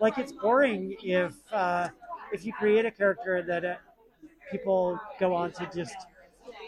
Like, 0.00 0.18
it's 0.18 0.32
boring 0.32 0.96
if 1.02 1.34
uh, 1.52 1.88
if 2.32 2.44
you 2.44 2.52
create 2.52 2.84
a 2.84 2.90
character 2.90 3.42
that 3.42 3.64
uh, 3.64 3.74
people 4.50 5.00
go 5.20 5.34
on 5.34 5.52
to 5.52 5.70
just 5.74 5.94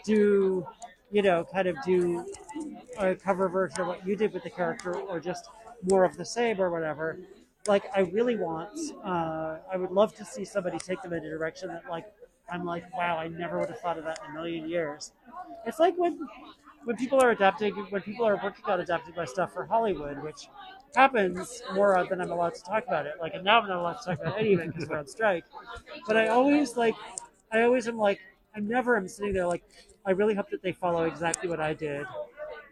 do, 0.05 0.65
you 1.11 1.21
know, 1.21 1.45
kind 1.51 1.67
of 1.67 1.75
do 1.85 2.25
a 2.97 3.15
cover 3.15 3.49
version 3.49 3.81
of 3.81 3.87
what 3.87 4.05
you 4.07 4.15
did 4.15 4.33
with 4.33 4.43
the 4.43 4.49
character, 4.49 4.95
or 4.95 5.19
just 5.19 5.49
more 5.83 6.03
of 6.03 6.17
the 6.17 6.25
same, 6.25 6.59
or 6.61 6.69
whatever. 6.69 7.19
Like, 7.67 7.85
I 7.95 8.01
really 8.01 8.35
want, 8.35 8.79
uh, 9.03 9.57
I 9.71 9.77
would 9.77 9.91
love 9.91 10.15
to 10.15 10.25
see 10.25 10.45
somebody 10.45 10.77
take 10.77 11.01
them 11.01 11.13
in 11.13 11.23
a 11.25 11.29
direction 11.29 11.69
that, 11.69 11.83
like, 11.89 12.05
I'm 12.49 12.63
like, 12.65 12.91
wow, 12.95 13.17
I 13.17 13.27
never 13.27 13.59
would 13.59 13.69
have 13.69 13.79
thought 13.79 13.97
of 13.97 14.05
that 14.05 14.19
in 14.23 14.31
a 14.31 14.33
million 14.33 14.69
years. 14.69 15.11
It's 15.65 15.79
like 15.79 15.95
when 15.97 16.19
when 16.85 16.95
people 16.95 17.19
are 17.21 17.31
adapting, 17.31 17.73
when 17.89 18.01
people 18.01 18.25
are 18.25 18.39
working 18.41 18.63
on 18.65 18.79
adapting 18.79 19.13
my 19.15 19.25
stuff 19.25 19.53
for 19.53 19.65
Hollywood, 19.65 20.23
which 20.23 20.47
happens 20.95 21.61
more 21.73 22.05
than 22.09 22.21
I'm 22.21 22.31
allowed 22.31 22.55
to 22.55 22.63
talk 22.63 22.85
about 22.87 23.05
it. 23.05 23.15
Like, 23.19 23.33
and 23.33 23.43
now 23.43 23.59
I'm 23.59 23.67
not 23.67 23.77
allowed 23.77 23.99
to 23.99 24.05
talk 24.05 24.21
about 24.21 24.39
any 24.39 24.53
of 24.53 24.61
it 24.61 24.67
because 24.73 24.87
we're 24.89 24.97
on 24.97 25.07
strike. 25.07 25.43
But 26.07 26.15
I 26.15 26.29
always 26.29 26.77
like, 26.77 26.95
I 27.51 27.63
always 27.63 27.87
am 27.89 27.97
like, 27.97 28.19
I 28.55 28.59
never 28.59 28.95
am 28.95 29.07
sitting 29.07 29.33
there 29.33 29.47
like, 29.47 29.63
I 30.05 30.11
really 30.11 30.33
hope 30.33 30.49
that 30.51 30.61
they 30.61 30.71
follow 30.71 31.03
exactly 31.03 31.49
what 31.49 31.59
I 31.59 31.73
did, 31.73 32.05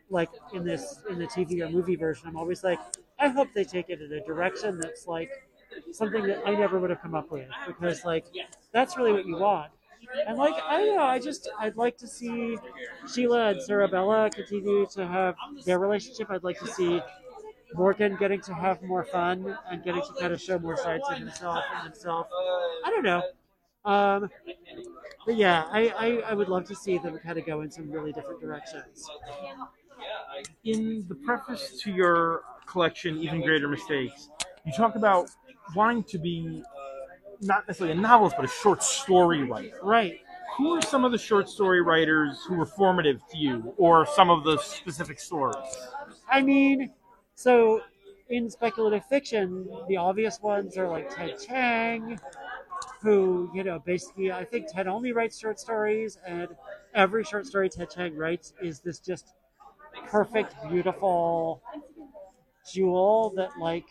like 0.09 0.29
in 0.53 0.63
this 0.63 0.99
in 1.09 1.19
the 1.19 1.25
TV 1.27 1.61
or 1.61 1.69
movie 1.69 1.95
version. 1.95 2.27
I'm 2.27 2.37
always 2.37 2.63
like, 2.63 2.79
I 3.19 3.29
hope 3.29 3.49
they 3.53 3.63
take 3.63 3.89
it 3.89 4.01
in 4.01 4.11
a 4.11 4.23
direction 4.25 4.79
that's 4.79 5.07
like 5.07 5.29
something 5.91 6.25
that 6.27 6.41
I 6.45 6.55
never 6.55 6.79
would 6.79 6.89
have 6.89 7.01
come 7.01 7.15
up 7.15 7.31
with 7.31 7.47
because 7.67 8.05
like 8.05 8.25
that's 8.71 8.97
really 8.97 9.13
what 9.13 9.25
you 9.25 9.37
want. 9.37 9.71
And 10.27 10.37
like 10.37 10.53
I 10.63 10.77
don't 10.77 10.95
know, 10.95 11.03
I 11.03 11.19
just 11.19 11.49
I'd 11.59 11.77
like 11.77 11.97
to 11.97 12.07
see 12.07 12.57
Sheila 13.11 13.49
and 13.49 13.59
Sarabella 13.59 14.33
continue 14.33 14.85
to 14.93 15.07
have 15.07 15.35
their 15.65 15.79
relationship. 15.79 16.29
I'd 16.29 16.43
like 16.43 16.59
to 16.59 16.67
see 16.67 17.01
Morgan 17.73 18.15
getting 18.17 18.41
to 18.41 18.53
have 18.53 18.81
more 18.83 19.03
fun 19.03 19.57
and 19.69 19.83
getting 19.83 20.01
to 20.01 20.13
kind 20.19 20.33
of 20.33 20.41
show 20.41 20.59
more 20.59 20.77
sides 20.77 21.03
of 21.09 21.17
himself 21.17 21.63
and 21.75 21.83
himself. 21.85 22.27
I 22.85 22.89
don't 22.89 23.03
know. 23.03 23.21
Um, 23.83 24.29
but 25.25 25.35
yeah, 25.35 25.65
I, 25.71 25.89
I, 25.89 26.31
I 26.31 26.33
would 26.33 26.49
love 26.49 26.65
to 26.65 26.75
see 26.75 26.97
them 26.97 27.17
kind 27.19 27.37
of 27.37 27.45
go 27.45 27.61
in 27.61 27.71
some 27.71 27.91
really 27.91 28.11
different 28.11 28.41
directions. 28.41 29.07
In 30.63 31.05
the 31.07 31.15
preface 31.15 31.79
to 31.81 31.91
your 31.91 32.41
collection, 32.65 33.17
Even 33.19 33.41
Greater 33.41 33.67
Mistakes, 33.67 34.29
you 34.65 34.73
talk 34.73 34.95
about 34.95 35.29
wanting 35.75 36.03
to 36.03 36.17
be 36.17 36.63
not 37.41 37.67
necessarily 37.67 37.97
a 37.97 38.01
novelist, 38.01 38.35
but 38.35 38.45
a 38.45 38.49
short 38.49 38.81
story 38.81 39.43
writer. 39.43 39.77
Right. 39.83 40.19
Who 40.57 40.73
are 40.73 40.81
some 40.81 41.03
of 41.03 41.11
the 41.11 41.17
short 41.17 41.49
story 41.49 41.81
writers 41.81 42.43
who 42.47 42.55
were 42.55 42.65
formative 42.65 43.21
to 43.31 43.37
you, 43.37 43.73
or 43.77 44.05
some 44.05 44.29
of 44.29 44.43
the 44.43 44.57
specific 44.57 45.19
stories? 45.19 45.55
I 46.29 46.41
mean, 46.41 46.91
so 47.35 47.81
in 48.29 48.49
speculative 48.49 49.05
fiction, 49.05 49.67
the 49.87 49.97
obvious 49.97 50.39
ones 50.41 50.77
are 50.77 50.87
like 50.87 51.13
Ted 51.13 51.35
Chiang, 51.45 52.19
who, 53.01 53.51
you 53.53 53.63
know, 53.63 53.79
basically, 53.79 54.31
I 54.31 54.45
think 54.45 54.71
Ted 54.71 54.87
only 54.87 55.11
writes 55.11 55.37
short 55.37 55.59
stories, 55.59 56.17
and 56.25 56.47
every 56.93 57.23
short 57.23 57.45
story 57.45 57.69
Ted 57.69 57.89
Chiang 57.89 58.15
writes 58.15 58.53
is 58.61 58.79
this 58.79 58.99
just 58.99 59.33
perfect, 60.09 60.55
beautiful 60.69 61.61
jewel 62.71 63.31
that, 63.35 63.57
like, 63.59 63.85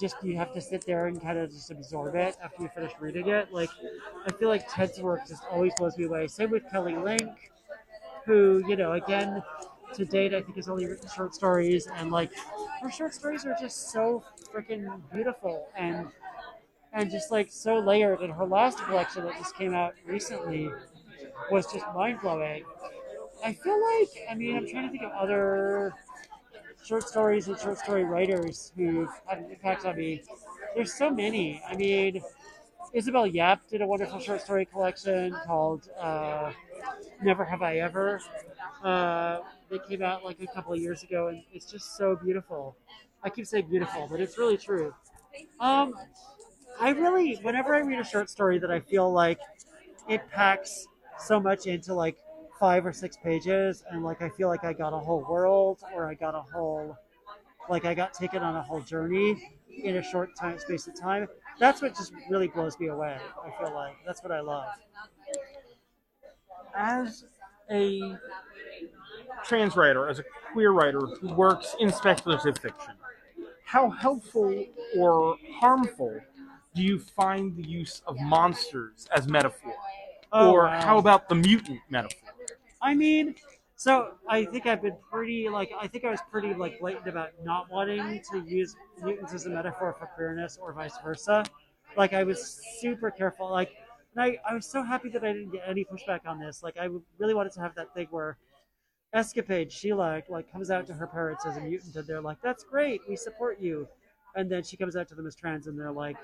just 0.00 0.16
you 0.22 0.36
have 0.36 0.52
to 0.54 0.60
sit 0.60 0.84
there 0.86 1.06
and 1.06 1.20
kind 1.22 1.38
of 1.38 1.50
just 1.50 1.70
absorb 1.70 2.14
it 2.16 2.36
after 2.42 2.62
you 2.62 2.68
finish 2.74 2.92
reading 3.00 3.28
it. 3.28 3.52
Like, 3.52 3.70
I 4.26 4.32
feel 4.32 4.48
like 4.48 4.66
Ted's 4.68 5.00
work 5.00 5.26
just 5.28 5.44
always 5.50 5.72
blows 5.78 5.96
me 5.98 6.04
away. 6.04 6.26
Same 6.28 6.50
with 6.50 6.68
Kelly 6.70 6.96
Link, 6.96 7.52
who, 8.24 8.64
you 8.68 8.76
know, 8.76 8.92
again, 8.92 9.42
to 9.94 10.04
date, 10.04 10.34
I 10.34 10.40
think 10.42 10.56
has 10.56 10.68
only 10.68 10.86
written 10.86 11.08
short 11.14 11.34
stories, 11.34 11.86
and 11.86 12.10
like 12.10 12.30
her 12.80 12.90
short 12.90 13.14
stories 13.14 13.44
are 13.44 13.56
just 13.60 13.90
so 13.90 14.24
freaking 14.54 15.00
beautiful 15.12 15.68
and 15.76 16.08
and 16.92 17.10
just 17.10 17.30
like 17.30 17.50
so 17.52 17.78
layered. 17.78 18.20
And 18.20 18.32
her 18.32 18.46
last 18.46 18.78
collection 18.78 19.24
that 19.24 19.36
just 19.38 19.56
came 19.56 19.74
out 19.74 19.94
recently 20.06 20.70
was 21.50 21.72
just 21.72 21.86
mind 21.94 22.20
blowing. 22.20 22.64
I 23.44 23.52
feel 23.52 23.80
like, 23.80 24.08
I 24.30 24.34
mean, 24.34 24.56
I'm 24.56 24.68
trying 24.68 24.84
to 24.84 24.90
think 24.90 25.02
of 25.02 25.12
other 25.12 25.94
short 26.84 27.08
stories 27.08 27.48
and 27.48 27.58
short 27.58 27.78
story 27.78 28.04
writers 28.04 28.72
who've 28.76 29.10
had 29.26 29.38
an 29.38 29.50
impact 29.50 29.84
on 29.84 29.96
me. 29.96 30.22
There's 30.74 30.92
so 30.92 31.10
many. 31.10 31.62
I 31.68 31.76
mean, 31.76 32.22
Isabel 32.92 33.26
Yap 33.26 33.68
did 33.68 33.82
a 33.82 33.86
wonderful 33.86 34.20
short 34.20 34.42
story 34.42 34.66
collection 34.66 35.34
called 35.46 35.88
uh, 35.98 36.52
Never 37.22 37.44
Have 37.44 37.62
I 37.62 37.78
Ever. 37.78 38.20
Uh, 38.82 39.40
came 39.88 40.02
out 40.02 40.22
like 40.22 40.38
a 40.40 40.46
couple 40.48 40.72
of 40.72 40.78
years 40.78 41.02
ago, 41.02 41.28
and 41.28 41.42
it's 41.52 41.70
just 41.70 41.96
so 41.96 42.14
beautiful. 42.16 42.76
I 43.22 43.30
keep 43.30 43.46
saying 43.46 43.68
beautiful, 43.70 44.06
but 44.10 44.20
it's 44.20 44.36
really 44.36 44.58
true. 44.58 44.94
Um, 45.60 45.94
I 46.78 46.90
really, 46.90 47.36
whenever 47.42 47.74
I 47.74 47.80
read 47.80 47.98
a 47.98 48.04
short 48.04 48.28
story 48.28 48.58
that 48.58 48.70
I 48.70 48.80
feel 48.80 49.10
like 49.10 49.38
it 50.08 50.20
packs 50.30 50.86
so 51.18 51.40
much 51.40 51.66
into 51.66 51.94
like 51.94 52.18
five 52.62 52.86
or 52.86 52.92
six 52.92 53.16
pages, 53.16 53.82
and 53.90 54.04
like 54.04 54.22
I 54.22 54.28
feel 54.28 54.46
like 54.46 54.62
I 54.62 54.72
got 54.72 54.92
a 54.92 54.98
whole 54.98 55.26
world, 55.28 55.80
or 55.92 56.08
I 56.08 56.14
got 56.14 56.36
a 56.36 56.42
whole, 56.42 56.96
like 57.68 57.84
I 57.84 57.92
got 57.92 58.14
taken 58.14 58.40
on 58.40 58.54
a 58.54 58.62
whole 58.62 58.80
journey 58.80 59.36
in 59.82 59.96
a 59.96 60.02
short 60.02 60.36
time 60.36 60.60
space 60.60 60.86
of 60.86 60.94
time. 60.94 61.26
That's 61.58 61.82
what 61.82 61.96
just 61.96 62.12
really 62.30 62.46
blows 62.46 62.78
me 62.78 62.86
away. 62.86 63.18
I 63.44 63.60
feel 63.60 63.74
like 63.74 63.96
that's 64.06 64.22
what 64.22 64.30
I 64.30 64.38
love. 64.38 64.68
As 66.76 67.24
a 67.68 68.16
trans 69.44 69.74
writer, 69.74 70.08
as 70.08 70.20
a 70.20 70.24
queer 70.52 70.70
writer 70.70 71.00
who 71.00 71.34
works 71.34 71.74
in 71.80 71.90
speculative 71.90 72.58
fiction, 72.58 72.94
how 73.64 73.90
helpful 73.90 74.64
or 74.96 75.36
harmful 75.58 76.16
do 76.76 76.82
you 76.82 77.00
find 77.00 77.56
the 77.56 77.68
use 77.68 78.02
of 78.06 78.20
monsters 78.20 79.08
as 79.12 79.26
metaphor? 79.26 79.74
Oh, 80.32 80.52
or 80.52 80.66
wow. 80.68 80.80
how 80.80 80.98
about 80.98 81.28
the 81.28 81.34
mutant 81.34 81.80
metaphor? 81.90 82.31
I 82.82 82.94
mean, 82.94 83.34
so 83.76 84.14
I 84.28 84.44
think 84.44 84.66
I've 84.66 84.82
been 84.82 84.96
pretty 85.10 85.48
like 85.48 85.70
I 85.78 85.88
think 85.88 86.04
I 86.04 86.10
was 86.10 86.20
pretty 86.30 86.54
like 86.54 86.80
blatant 86.80 87.08
about 87.08 87.30
not 87.44 87.70
wanting 87.70 88.22
to 88.32 88.40
use 88.46 88.76
mutants 89.02 89.34
as 89.34 89.46
a 89.46 89.50
metaphor 89.50 89.94
for 89.98 90.06
queerness 90.06 90.58
or 90.60 90.72
vice 90.72 90.98
versa. 91.02 91.44
Like 91.96 92.12
I 92.12 92.24
was 92.24 92.60
super 92.80 93.10
careful. 93.10 93.50
Like, 93.50 93.70
and 94.14 94.24
I 94.24 94.38
I 94.48 94.54
was 94.54 94.66
so 94.66 94.82
happy 94.82 95.08
that 95.10 95.24
I 95.24 95.32
didn't 95.32 95.52
get 95.52 95.62
any 95.66 95.84
pushback 95.84 96.26
on 96.26 96.38
this. 96.40 96.62
Like 96.62 96.76
I 96.78 96.88
really 97.18 97.34
wanted 97.34 97.52
to 97.54 97.60
have 97.60 97.74
that 97.76 97.94
thing 97.94 98.08
where 98.10 98.38
Escapade 99.14 99.72
Sheila 99.72 100.22
like 100.28 100.50
comes 100.52 100.70
out 100.70 100.86
to 100.88 100.94
her 100.94 101.06
parents 101.06 101.46
as 101.46 101.56
a 101.58 101.60
mutant 101.60 101.96
and 101.96 102.06
they're 102.06 102.22
like, 102.22 102.38
"That's 102.42 102.64
great, 102.64 103.02
we 103.08 103.16
support 103.16 103.60
you," 103.60 103.88
and 104.36 104.50
then 104.50 104.64
she 104.64 104.76
comes 104.76 104.96
out 104.96 105.08
to 105.08 105.14
them 105.16 105.26
as 105.26 105.36
trans 105.36 105.66
and 105.68 105.78
they're 105.78 105.92
like, 105.92 106.16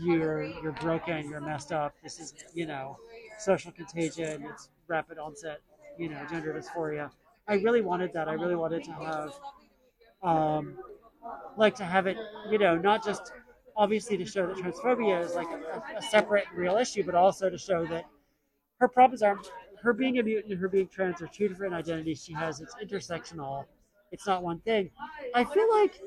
"You're 0.00 0.42
you're 0.42 0.72
broken, 0.72 1.28
you're 1.30 1.40
messed 1.40 1.72
up. 1.72 1.94
This 2.02 2.18
is 2.20 2.34
you 2.54 2.66
know." 2.66 2.96
social 3.38 3.70
contagion, 3.70 4.42
it's 4.44 4.70
rapid 4.88 5.18
onset, 5.18 5.60
you 5.98 6.08
know, 6.08 6.24
gender 6.30 6.52
dysphoria. 6.52 7.10
I 7.48 7.54
really 7.54 7.80
wanted 7.80 8.12
that. 8.14 8.28
I 8.28 8.32
really 8.34 8.56
wanted 8.56 8.84
to 8.84 8.92
have, 8.92 9.34
um, 10.22 10.78
like 11.56 11.74
to 11.76 11.84
have 11.84 12.06
it, 12.06 12.16
you 12.50 12.58
know, 12.58 12.76
not 12.76 13.04
just 13.04 13.32
obviously 13.76 14.16
to 14.16 14.24
show 14.24 14.46
that 14.46 14.56
transphobia 14.56 15.22
is 15.24 15.34
like 15.34 15.48
a, 15.48 15.98
a 15.98 16.02
separate 16.02 16.46
real 16.54 16.76
issue, 16.76 17.04
but 17.04 17.14
also 17.14 17.50
to 17.50 17.58
show 17.58 17.86
that 17.86 18.06
her 18.80 18.88
problems 18.88 19.22
are 19.22 19.38
her 19.82 19.92
being 19.92 20.18
a 20.18 20.22
mutant 20.22 20.52
and 20.52 20.60
her 20.60 20.68
being 20.68 20.88
trans 20.88 21.20
are 21.22 21.28
two 21.28 21.48
different 21.48 21.74
identities 21.74 22.24
she 22.24 22.32
has. 22.32 22.60
It's 22.60 22.74
intersectional. 22.74 23.64
It's 24.12 24.26
not 24.26 24.42
one 24.42 24.60
thing. 24.60 24.90
I 25.34 25.44
feel 25.44 25.70
like 25.70 26.00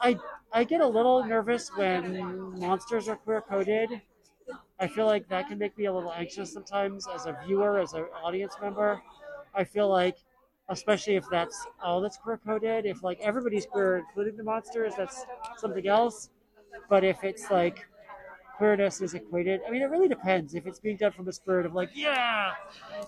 I 0.00 0.18
I 0.52 0.64
get 0.64 0.80
a 0.80 0.86
little 0.86 1.24
nervous 1.24 1.70
when 1.76 2.58
monsters 2.58 3.08
are 3.08 3.16
queer 3.16 3.40
coded. 3.40 4.00
I 4.82 4.88
feel 4.88 5.06
like 5.06 5.28
that 5.28 5.46
can 5.48 5.58
make 5.58 5.78
me 5.78 5.84
a 5.86 5.92
little 5.92 6.12
anxious 6.12 6.52
sometimes 6.52 7.06
as 7.06 7.26
a 7.26 7.38
viewer, 7.46 7.78
as 7.78 7.92
an 7.92 8.02
audience 8.24 8.56
member. 8.60 9.00
I 9.54 9.62
feel 9.62 9.88
like, 9.88 10.18
especially 10.68 11.14
if 11.14 11.24
that's 11.30 11.56
all 11.80 12.00
that's 12.00 12.16
queer 12.16 12.38
coded, 12.44 12.84
if 12.84 13.04
like 13.04 13.20
everybody's 13.20 13.64
queer, 13.64 13.98
including 13.98 14.36
the 14.36 14.42
monsters, 14.42 14.94
that's 14.96 15.24
something 15.56 15.86
else. 15.86 16.30
But 16.88 17.04
if 17.04 17.22
it's 17.22 17.48
like 17.48 17.86
queerness 18.56 19.00
is 19.00 19.14
equated, 19.14 19.60
I 19.66 19.70
mean, 19.70 19.82
it 19.82 19.90
really 19.90 20.08
depends. 20.08 20.56
If 20.56 20.66
it's 20.66 20.80
being 20.80 20.96
done 20.96 21.12
from 21.12 21.28
a 21.28 21.32
spirit 21.32 21.64
of 21.64 21.74
like, 21.74 21.90
yeah, 21.94 22.54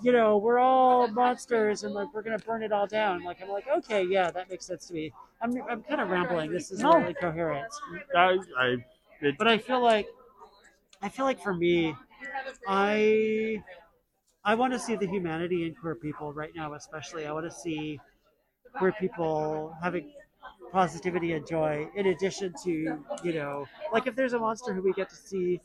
you 0.01 0.13
know, 0.13 0.37
we're 0.39 0.61
all 0.61 1.09
monsters 1.09 1.83
and 1.85 1.93
like 1.93 2.13
we're 2.15 2.23
gonna 2.23 2.39
burn 2.39 2.63
it 2.63 2.71
all 2.73 2.87
down. 2.87 3.25
Like 3.25 3.43
I'm 3.43 3.49
like, 3.49 3.67
okay, 3.69 4.05
yeah, 4.05 4.31
that 4.31 4.49
makes 4.49 4.67
sense 4.67 4.87
to 4.89 4.95
me. 4.95 5.13
I'm 5.43 5.61
I'm 5.69 5.83
kind 5.83 6.01
of 6.01 6.09
rambling. 6.11 6.53
This 6.53 6.71
isn't 6.71 6.89
really 6.89 7.15
coherent. 7.15 7.73
I, 8.15 8.39
I, 8.59 8.77
it, 9.21 9.37
But 9.39 9.49
I 9.49 9.59
feel 9.59 9.83
like 9.83 10.09
I 11.05 11.09
feel 11.11 11.27
like 11.27 11.41
for 11.41 11.55
me, 11.55 11.95
I 12.67 13.63
I 14.45 14.55
want 14.55 14.73
to 14.75 14.79
see 14.79 14.97
the 14.97 15.07
humanity 15.07 15.67
in 15.67 15.75
queer 15.75 15.97
people 15.97 16.33
right 16.33 16.53
now, 16.55 16.75
especially. 16.75 17.27
I 17.27 17.33
want 17.33 17.47
to 17.51 17.57
see 17.57 18.01
queer 18.77 18.93
people 18.93 19.75
having 19.83 20.13
positivity 20.73 21.33
and 21.35 21.47
joy 21.47 21.89
in 21.97 22.07
addition 22.07 22.55
to 22.65 22.73
you 23.25 23.33
know 23.35 23.67
like 23.93 24.07
if 24.07 24.17
there's 24.17 24.35
a 24.35 24.39
monster 24.39 24.75
who 24.75 24.83
we 24.83 24.93
get 24.95 25.11
to 25.11 25.17
see 25.17 25.61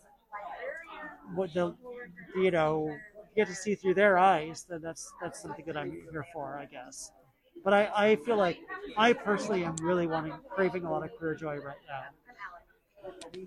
what 1.36 1.54
the 1.54 1.76
you 2.36 2.52
know 2.52 2.96
get 3.36 3.48
to 3.48 3.56
see 3.56 3.76
through 3.76 3.94
their 3.94 4.18
eyes 4.18 4.66
then 4.70 4.82
that's 4.82 5.12
that's 5.22 5.42
something 5.42 5.66
that 5.66 5.78
i'm 5.78 5.92
here 6.12 6.26
for 6.34 6.58
i 6.60 6.66
guess 6.66 7.12
but 7.64 7.74
i 7.74 7.90
i 7.96 8.16
feel 8.18 8.38
like 8.38 8.60
i 8.98 9.14
personally 9.14 9.64
am 9.64 9.76
really 9.82 10.08
wanting 10.08 10.34
craving 10.50 10.84
a 10.86 10.92
lot 10.92 11.04
of 11.04 11.12
queer 11.18 11.36
joy 11.36 11.56
right 11.58 11.78
now 11.88 12.04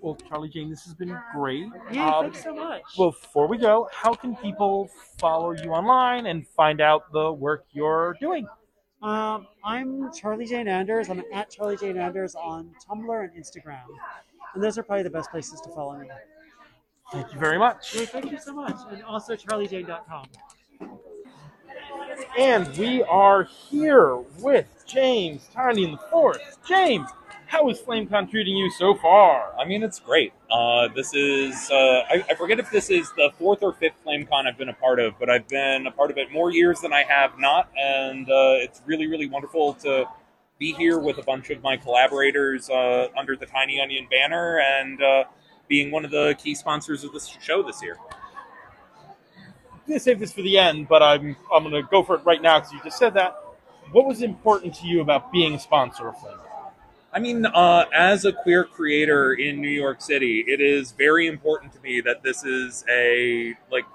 Well, 0.01 0.15
Charlie 0.27 0.49
Jane, 0.49 0.69
this 0.69 0.83
has 0.85 0.93
been 0.93 1.17
great. 1.33 1.67
yeah 1.91 2.15
Um, 2.15 2.23
thanks 2.25 2.43
so 2.43 2.53
much 2.55 2.81
before 2.97 3.47
we 3.47 3.57
go, 3.57 3.89
how 3.91 4.13
can 4.13 4.35
people 4.35 4.89
follow 5.17 5.51
you 5.51 5.71
online 5.71 6.25
and 6.27 6.47
find 6.47 6.81
out 6.81 7.11
the 7.11 7.31
work 7.31 7.65
you're 7.71 8.15
doing? 8.19 8.47
Um, 9.01 9.47
I'm 9.65 10.13
Charlie 10.13 10.45
Jane 10.45 10.67
Anders. 10.67 11.09
I'm 11.09 11.23
at 11.33 11.49
Charlie 11.49 11.75
Jane 11.77 11.97
Anders 11.97 12.35
on 12.35 12.71
Tumblr 12.89 13.23
and 13.23 13.31
Instagram. 13.33 13.81
And 14.53 14.63
those 14.63 14.77
are 14.77 14.83
probably 14.83 15.03
the 15.03 15.09
best 15.09 15.29
places 15.29 15.59
to 15.61 15.69
follow 15.71 15.97
me. 15.97 16.07
Thank 17.11 17.33
you 17.33 17.39
very 17.39 17.59
much. 17.59 17.93
Well, 17.95 18.05
thank 18.05 18.31
you 18.31 18.39
so 18.39 18.53
much. 18.53 18.77
And 18.89 19.03
also 19.03 19.35
charliejane.com. 19.35 20.25
And 22.37 22.77
we 22.77 23.03
are 23.03 23.43
here 23.43 24.15
with 24.39 24.67
James 24.87 25.49
Tiny 25.53 25.83
in 25.83 25.91
the 25.91 25.97
Forest. 26.09 26.59
James, 26.67 27.09
how 27.53 27.69
is 27.69 27.79
FlameCon 27.79 28.31
treating 28.31 28.57
you 28.57 28.71
so 28.71 28.95
far? 28.95 29.53
I 29.59 29.63
mean, 29.63 29.83
it's 29.83 29.99
great. 29.99 30.33
Uh, 30.49 30.87
this 30.95 31.13
is, 31.13 31.69
uh, 31.69 32.01
I, 32.09 32.25
I 32.27 32.33
forget 32.33 32.57
if 32.57 32.71
this 32.71 32.89
is 32.89 33.11
the 33.11 33.29
fourth 33.37 33.61
or 33.61 33.73
fifth 33.73 33.93
FlameCon 34.03 34.47
I've 34.47 34.57
been 34.57 34.69
a 34.69 34.73
part 34.73 34.99
of, 34.99 35.13
but 35.19 35.29
I've 35.29 35.47
been 35.47 35.85
a 35.85 35.91
part 35.91 36.09
of 36.09 36.17
it 36.17 36.31
more 36.31 36.51
years 36.51 36.79
than 36.81 36.91
I 36.93 37.03
have 37.03 37.37
not. 37.37 37.69
And 37.77 38.27
uh, 38.27 38.57
it's 38.57 38.81
really, 38.87 39.05
really 39.05 39.27
wonderful 39.27 39.75
to 39.75 40.05
be 40.57 40.73
here 40.73 40.97
with 40.97 41.19
a 41.19 41.21
bunch 41.21 41.51
of 41.51 41.61
my 41.61 41.77
collaborators 41.77 42.71
uh, 42.71 43.09
under 43.15 43.35
the 43.35 43.45
Tiny 43.45 43.79
Onion 43.79 44.07
banner 44.09 44.59
and 44.59 44.99
uh, 45.03 45.25
being 45.67 45.91
one 45.91 46.05
of 46.05 46.09
the 46.09 46.35
key 46.39 46.55
sponsors 46.55 47.03
of 47.03 47.13
this 47.13 47.37
show 47.39 47.61
this 47.61 47.83
year. 47.83 47.97
I'm 49.71 49.79
going 49.87 49.99
to 49.99 50.03
save 50.03 50.19
this 50.19 50.33
for 50.33 50.41
the 50.41 50.57
end, 50.57 50.87
but 50.87 51.03
I'm, 51.03 51.35
I'm 51.53 51.61
going 51.61 51.75
to 51.75 51.87
go 51.87 52.01
for 52.01 52.15
it 52.15 52.25
right 52.25 52.41
now 52.41 52.57
because 52.57 52.73
you 52.73 52.79
just 52.83 52.97
said 52.97 53.13
that. 53.13 53.37
What 53.91 54.07
was 54.07 54.23
important 54.23 54.73
to 54.77 54.87
you 54.87 55.01
about 55.01 55.31
being 55.31 55.53
a 55.53 55.59
sponsor 55.59 56.07
of 56.07 56.15
FlameCon? 56.15 56.52
I 57.13 57.19
mean, 57.19 57.45
uh, 57.45 57.85
as 57.93 58.25
a 58.25 58.33
queer 58.33 58.63
creator 58.63 59.33
in 59.33 59.61
New 59.61 59.69
York 59.69 60.01
City, 60.01 60.43
it 60.47 60.59
is 60.59 60.91
very 60.93 61.27
important 61.27 61.71
to 61.73 61.79
me 61.79 62.01
that 62.01 62.23
this 62.23 62.43
is 62.43 62.83
a 62.89 63.55
like 63.71 63.85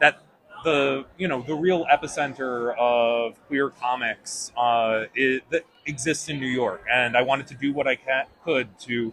that 0.00 0.22
the 0.64 1.04
you 1.18 1.28
know 1.28 1.42
the 1.42 1.54
real 1.54 1.84
epicenter 1.92 2.74
of 2.78 3.34
queer 3.46 3.68
comics 3.70 4.52
uh, 4.56 5.04
is, 5.14 5.40
that 5.50 5.64
exists 5.86 6.30
in 6.30 6.40
New 6.40 6.46
York, 6.46 6.82
and 6.90 7.14
I 7.14 7.22
wanted 7.22 7.46
to 7.48 7.54
do 7.54 7.74
what 7.74 7.86
I 7.86 7.96
ca- 7.96 8.24
could 8.42 8.78
to 8.80 9.12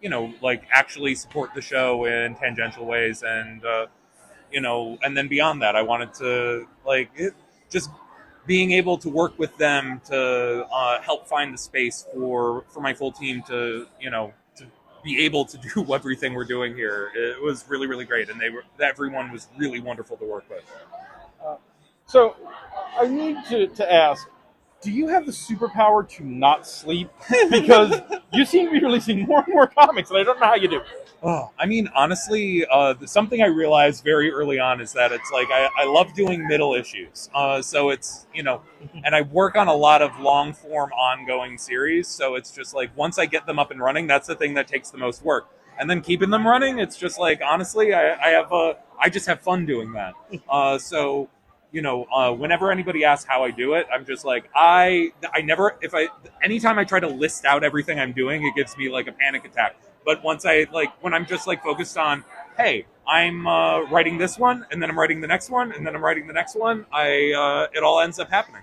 you 0.00 0.08
know 0.08 0.32
like 0.40 0.62
actually 0.72 1.16
support 1.16 1.50
the 1.54 1.62
show 1.62 2.04
in 2.04 2.36
tangential 2.36 2.86
ways, 2.86 3.24
and 3.26 3.64
uh, 3.64 3.86
you 4.52 4.60
know, 4.60 4.98
and 5.02 5.16
then 5.16 5.28
beyond 5.28 5.62
that, 5.62 5.76
I 5.76 5.82
wanted 5.82 6.14
to 6.14 6.66
like 6.86 7.10
it, 7.16 7.34
just 7.70 7.90
being 8.46 8.72
able 8.72 8.98
to 8.98 9.08
work 9.08 9.38
with 9.38 9.56
them 9.58 10.00
to 10.06 10.66
uh, 10.72 11.00
help 11.02 11.26
find 11.26 11.52
the 11.54 11.58
space 11.58 12.06
for 12.12 12.64
for 12.70 12.80
my 12.80 12.94
full 12.94 13.12
team 13.12 13.42
to 13.48 13.86
you 14.00 14.10
know 14.10 14.32
to 14.56 14.64
be 15.04 15.24
able 15.24 15.44
to 15.44 15.58
do 15.58 15.94
everything 15.94 16.34
we're 16.34 16.44
doing 16.44 16.74
here. 16.74 17.10
It 17.14 17.42
was 17.42 17.64
really 17.68 17.86
really 17.86 18.04
great 18.04 18.30
and 18.30 18.40
they 18.40 18.50
were 18.50 18.64
everyone 18.80 19.32
was 19.32 19.48
really 19.56 19.80
wonderful 19.80 20.16
to 20.16 20.24
work 20.24 20.48
with. 20.50 20.64
So, 22.10 22.34
I 22.98 23.06
need 23.06 23.36
to, 23.50 23.68
to 23.68 23.92
ask 23.92 24.28
do 24.82 24.90
you 24.90 25.08
have 25.08 25.26
the 25.26 25.32
superpower 25.32 26.08
to 26.16 26.24
not 26.24 26.66
sleep? 26.66 27.10
Because 27.50 28.00
you 28.32 28.44
seem 28.44 28.66
to 28.66 28.72
be 28.72 28.80
releasing 28.80 29.26
more 29.26 29.44
and 29.44 29.52
more 29.54 29.66
comics, 29.66 30.10
and 30.10 30.18
I 30.18 30.22
don't 30.22 30.40
know 30.40 30.46
how 30.46 30.54
you 30.54 30.68
do. 30.68 30.80
oh, 31.22 31.50
i 31.58 31.66
mean 31.66 31.88
honestly 31.94 32.64
uh, 32.66 32.94
something 33.04 33.42
i 33.42 33.46
realized 33.46 34.02
very 34.04 34.30
early 34.32 34.58
on 34.58 34.80
is 34.80 34.92
that 34.94 35.12
it's 35.12 35.30
like 35.32 35.48
i, 35.50 35.68
I 35.78 35.84
love 35.84 36.14
doing 36.14 36.46
middle 36.48 36.74
issues 36.74 37.28
uh, 37.34 37.60
so 37.60 37.90
it's 37.90 38.26
you 38.34 38.42
know 38.42 38.62
and 39.04 39.14
i 39.14 39.20
work 39.22 39.56
on 39.56 39.68
a 39.68 39.74
lot 39.74 40.00
of 40.00 40.18
long 40.18 40.54
form 40.54 40.92
ongoing 40.92 41.58
series 41.58 42.08
so 42.08 42.36
it's 42.36 42.50
just 42.52 42.74
like 42.74 42.90
once 42.96 43.18
i 43.18 43.26
get 43.26 43.44
them 43.46 43.58
up 43.58 43.70
and 43.70 43.80
running 43.80 44.06
that's 44.06 44.26
the 44.28 44.34
thing 44.34 44.54
that 44.54 44.66
takes 44.66 44.90
the 44.90 44.98
most 44.98 45.22
work 45.22 45.48
and 45.78 45.90
then 45.90 46.00
keeping 46.00 46.30
them 46.30 46.46
running 46.46 46.78
it's 46.78 46.96
just 46.96 47.18
like 47.18 47.40
honestly 47.44 47.92
i, 47.92 48.14
I 48.14 48.28
have 48.30 48.50
a 48.52 48.76
i 48.98 49.10
just 49.10 49.26
have 49.26 49.40
fun 49.42 49.66
doing 49.66 49.92
that 49.92 50.14
uh, 50.48 50.78
so 50.78 51.28
you 51.72 51.82
know 51.82 52.06
uh, 52.14 52.32
whenever 52.32 52.72
anybody 52.72 53.04
asks 53.04 53.28
how 53.28 53.44
i 53.44 53.50
do 53.50 53.74
it 53.74 53.86
i'm 53.92 54.04
just 54.06 54.24
like 54.24 54.50
i 54.54 55.10
i 55.34 55.40
never 55.42 55.76
if 55.82 55.94
i 55.94 56.08
anytime 56.42 56.78
i 56.78 56.84
try 56.84 57.00
to 57.00 57.08
list 57.08 57.44
out 57.44 57.64
everything 57.64 58.00
i'm 58.00 58.12
doing 58.12 58.44
it 58.44 58.54
gives 58.56 58.76
me 58.78 58.90
like 58.90 59.08
a 59.08 59.12
panic 59.12 59.44
attack 59.44 59.76
but 60.04 60.22
once 60.24 60.46
i 60.46 60.66
like 60.72 60.90
when 61.02 61.14
i'm 61.14 61.26
just 61.26 61.46
like 61.46 61.62
focused 61.62 61.98
on 61.98 62.24
hey 62.58 62.86
i'm 63.08 63.46
uh, 63.46 63.80
writing 63.90 64.18
this 64.18 64.38
one 64.38 64.66
and 64.72 64.82
then 64.82 64.90
i'm 64.90 64.98
writing 64.98 65.20
the 65.20 65.28
next 65.28 65.50
one 65.50 65.72
and 65.72 65.86
then 65.86 65.94
i'm 65.96 66.04
writing 66.04 66.26
the 66.26 66.34
next 66.34 66.56
one 66.56 66.86
i 66.92 67.32
uh, 67.32 67.68
it 67.76 67.82
all 67.84 68.00
ends 68.00 68.18
up 68.18 68.30
happening 68.30 68.62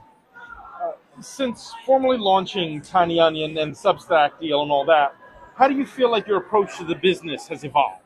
Since 1.21 1.73
formally 1.85 2.17
launching 2.17 2.81
Tiny 2.81 3.19
Onion 3.19 3.57
and 3.57 3.73
Substack 3.73 4.39
deal 4.39 4.61
and 4.63 4.71
all 4.71 4.85
that, 4.85 5.15
how 5.55 5.67
do 5.67 5.75
you 5.75 5.85
feel 5.85 6.11
like 6.11 6.27
your 6.27 6.37
approach 6.37 6.77
to 6.77 6.85
the 6.85 6.95
business 6.95 7.47
has 7.47 7.63
evolved? 7.63 8.03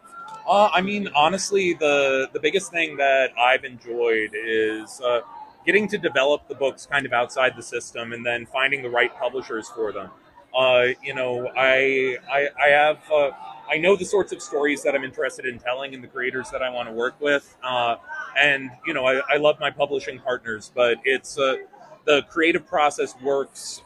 Uh, 0.47 0.69
I 0.73 0.81
mean, 0.81 1.09
honestly, 1.15 1.73
the 1.73 2.29
the 2.33 2.39
biggest 2.39 2.71
thing 2.71 2.97
that 2.97 3.29
I've 3.37 3.63
enjoyed 3.63 4.31
is 4.33 4.99
uh, 5.01 5.21
getting 5.65 5.87
to 5.89 5.97
develop 5.97 6.47
the 6.47 6.55
books 6.55 6.85
kind 6.85 7.05
of 7.05 7.13
outside 7.13 7.55
the 7.55 7.63
system, 7.63 8.13
and 8.13 8.25
then 8.25 8.45
finding 8.45 8.81
the 8.81 8.89
right 8.89 9.15
publishers 9.17 9.69
for 9.69 9.91
them. 9.91 10.09
Uh, 10.55 10.87
you 11.03 11.13
know, 11.13 11.47
I 11.55 12.17
I, 12.29 12.49
I 12.61 12.67
have 12.69 12.99
uh, 13.11 13.31
I 13.69 13.77
know 13.77 13.95
the 13.95 14.05
sorts 14.05 14.33
of 14.33 14.41
stories 14.41 14.83
that 14.83 14.95
I'm 14.95 15.03
interested 15.03 15.45
in 15.45 15.59
telling, 15.59 15.93
and 15.93 16.03
the 16.03 16.07
creators 16.07 16.49
that 16.51 16.61
I 16.61 16.69
want 16.69 16.89
to 16.89 16.93
work 16.93 17.15
with. 17.21 17.55
Uh, 17.63 17.95
and 18.37 18.71
you 18.85 18.93
know, 18.93 19.05
I, 19.05 19.21
I 19.29 19.37
love 19.37 19.59
my 19.59 19.69
publishing 19.69 20.19
partners, 20.19 20.71
but 20.73 20.97
it's 21.05 21.37
uh, 21.37 21.57
the 22.05 22.23
creative 22.23 22.65
process 22.65 23.15
works. 23.21 23.81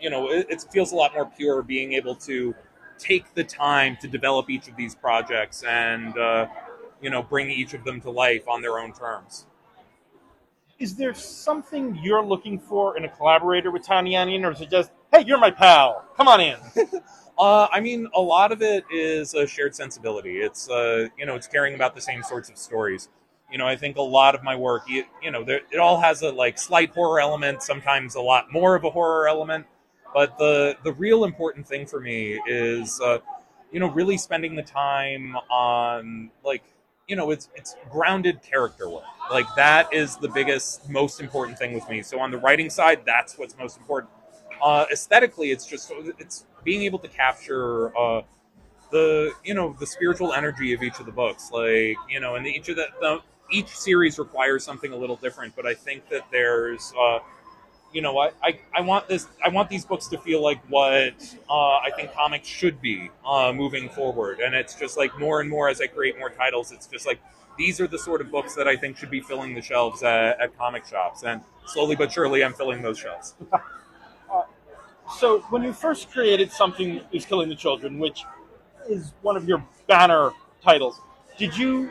You 0.00 0.10
know, 0.10 0.30
it, 0.30 0.46
it 0.50 0.64
feels 0.72 0.92
a 0.92 0.96
lot 0.96 1.14
more 1.14 1.30
pure 1.36 1.62
being 1.62 1.92
able 1.92 2.16
to 2.16 2.54
take 3.04 3.34
the 3.34 3.44
time 3.44 3.96
to 4.00 4.08
develop 4.08 4.48
each 4.48 4.66
of 4.68 4.76
these 4.76 4.94
projects 4.94 5.62
and 5.62 6.16
uh, 6.16 6.46
you 7.02 7.10
know 7.10 7.22
bring 7.22 7.50
each 7.50 7.74
of 7.74 7.84
them 7.84 8.00
to 8.00 8.10
life 8.10 8.48
on 8.48 8.62
their 8.62 8.78
own 8.78 8.92
terms. 8.92 9.46
Is 10.78 10.96
there 10.96 11.14
something 11.14 11.98
you're 12.02 12.24
looking 12.24 12.58
for 12.58 12.96
in 12.96 13.04
a 13.04 13.08
collaborator 13.08 13.70
with 13.70 13.86
Tiny 13.86 14.16
Onion, 14.16 14.44
or 14.44 14.52
is 14.52 14.60
it 14.60 14.70
just, 14.70 14.90
hey, 15.12 15.22
you're 15.24 15.38
my 15.38 15.50
pal, 15.50 16.04
come 16.16 16.26
on 16.28 16.40
in? 16.40 16.56
Uh, 17.36 17.66
I 17.72 17.80
mean, 17.80 18.08
a 18.14 18.20
lot 18.20 18.52
of 18.52 18.62
it 18.62 18.84
is 18.92 19.34
a 19.34 19.46
shared 19.46 19.74
sensibility. 19.74 20.38
It's 20.38 20.70
uh, 20.70 21.08
you 21.18 21.26
know, 21.26 21.34
it's 21.34 21.48
caring 21.48 21.74
about 21.74 21.94
the 21.94 22.00
same 22.00 22.22
sorts 22.22 22.48
of 22.48 22.56
stories. 22.56 23.08
You 23.50 23.58
know, 23.58 23.66
I 23.66 23.76
think 23.76 23.96
a 23.96 24.02
lot 24.02 24.36
of 24.36 24.42
my 24.42 24.54
work, 24.56 24.82
you, 24.88 25.04
you 25.20 25.30
know, 25.30 25.44
there, 25.44 25.60
it 25.72 25.78
all 25.78 26.00
has 26.00 26.22
a 26.22 26.30
like 26.30 26.58
slight 26.58 26.90
horror 26.94 27.20
element, 27.20 27.62
sometimes 27.62 28.14
a 28.14 28.20
lot 28.20 28.52
more 28.52 28.76
of 28.76 28.84
a 28.84 28.90
horror 28.90 29.26
element. 29.26 29.66
But 30.14 30.38
the 30.38 30.76
the 30.84 30.92
real 30.92 31.24
important 31.24 31.66
thing 31.68 31.86
for 31.86 32.00
me 32.00 32.40
is, 32.48 33.00
uh, 33.02 33.18
you 33.72 33.80
know, 33.80 33.90
really 33.90 34.16
spending 34.16 34.54
the 34.54 34.62
time 34.62 35.36
on 35.50 36.30
like, 36.44 36.62
you 37.08 37.16
know, 37.16 37.32
it's 37.32 37.50
it's 37.56 37.76
grounded 37.90 38.40
character 38.42 38.88
work. 38.88 39.04
Like 39.30 39.46
that 39.56 39.92
is 39.92 40.16
the 40.16 40.28
biggest, 40.28 40.88
most 40.88 41.20
important 41.20 41.58
thing 41.58 41.74
with 41.74 41.88
me. 41.88 42.02
So 42.02 42.20
on 42.20 42.30
the 42.30 42.38
writing 42.38 42.70
side, 42.70 43.02
that's 43.04 43.36
what's 43.38 43.58
most 43.58 43.76
important. 43.78 44.12
Uh, 44.62 44.86
aesthetically, 44.92 45.50
it's 45.50 45.66
just 45.66 45.92
it's 46.18 46.46
being 46.62 46.82
able 46.82 47.00
to 47.00 47.08
capture 47.08 47.96
uh, 47.98 48.22
the 48.92 49.32
you 49.44 49.54
know 49.54 49.76
the 49.80 49.86
spiritual 49.86 50.32
energy 50.32 50.72
of 50.72 50.82
each 50.82 51.00
of 51.00 51.06
the 51.06 51.12
books. 51.12 51.50
Like 51.52 51.96
you 52.08 52.20
know, 52.20 52.36
and 52.36 52.46
each 52.46 52.68
of 52.68 52.76
the, 52.76 52.86
the 53.00 53.20
each 53.50 53.68
series 53.68 54.18
requires 54.18 54.64
something 54.64 54.92
a 54.92 54.96
little 54.96 55.16
different. 55.16 55.56
But 55.56 55.66
I 55.66 55.74
think 55.74 56.08
that 56.10 56.22
there's 56.30 56.92
uh, 57.00 57.18
you 57.94 58.02
know 58.02 58.18
I, 58.18 58.32
I 58.42 58.58
I 58.74 58.80
want 58.82 59.08
this 59.08 59.26
I 59.42 59.48
want 59.48 59.70
these 59.70 59.86
books 59.86 60.08
to 60.08 60.18
feel 60.18 60.42
like 60.42 60.60
what 60.68 61.14
uh, 61.48 61.54
I 61.78 61.90
think 61.96 62.12
comics 62.12 62.48
should 62.48 62.82
be 62.82 63.10
uh, 63.26 63.52
moving 63.54 63.88
forward. 63.88 64.40
And 64.40 64.54
it's 64.54 64.74
just 64.74 64.98
like 64.98 65.18
more 65.18 65.40
and 65.40 65.48
more 65.48 65.68
as 65.70 65.80
I 65.80 65.86
create 65.86 66.18
more 66.18 66.30
titles, 66.30 66.72
it's 66.72 66.86
just 66.86 67.06
like 67.06 67.20
these 67.56 67.80
are 67.80 67.86
the 67.86 67.98
sort 67.98 68.20
of 68.20 68.30
books 68.30 68.54
that 68.56 68.68
I 68.68 68.76
think 68.76 68.96
should 68.98 69.10
be 69.10 69.20
filling 69.20 69.54
the 69.54 69.62
shelves 69.62 70.02
at, 70.02 70.40
at 70.40 70.58
comic 70.58 70.84
shops. 70.84 71.22
And 71.22 71.40
slowly 71.66 71.96
but 71.96 72.12
surely, 72.12 72.44
I'm 72.44 72.52
filling 72.52 72.82
those 72.82 72.98
shelves. 72.98 73.34
So, 75.18 75.40
when 75.50 75.62
you 75.62 75.72
first 75.72 76.10
created 76.10 76.50
Something 76.50 77.00
is 77.12 77.26
Killing 77.26 77.48
the 77.48 77.54
Children, 77.54 77.98
which 77.98 78.24
is 78.88 79.12
one 79.22 79.36
of 79.36 79.46
your 79.46 79.62
banner 79.86 80.32
titles, 80.62 81.00
did 81.38 81.56
you 81.56 81.90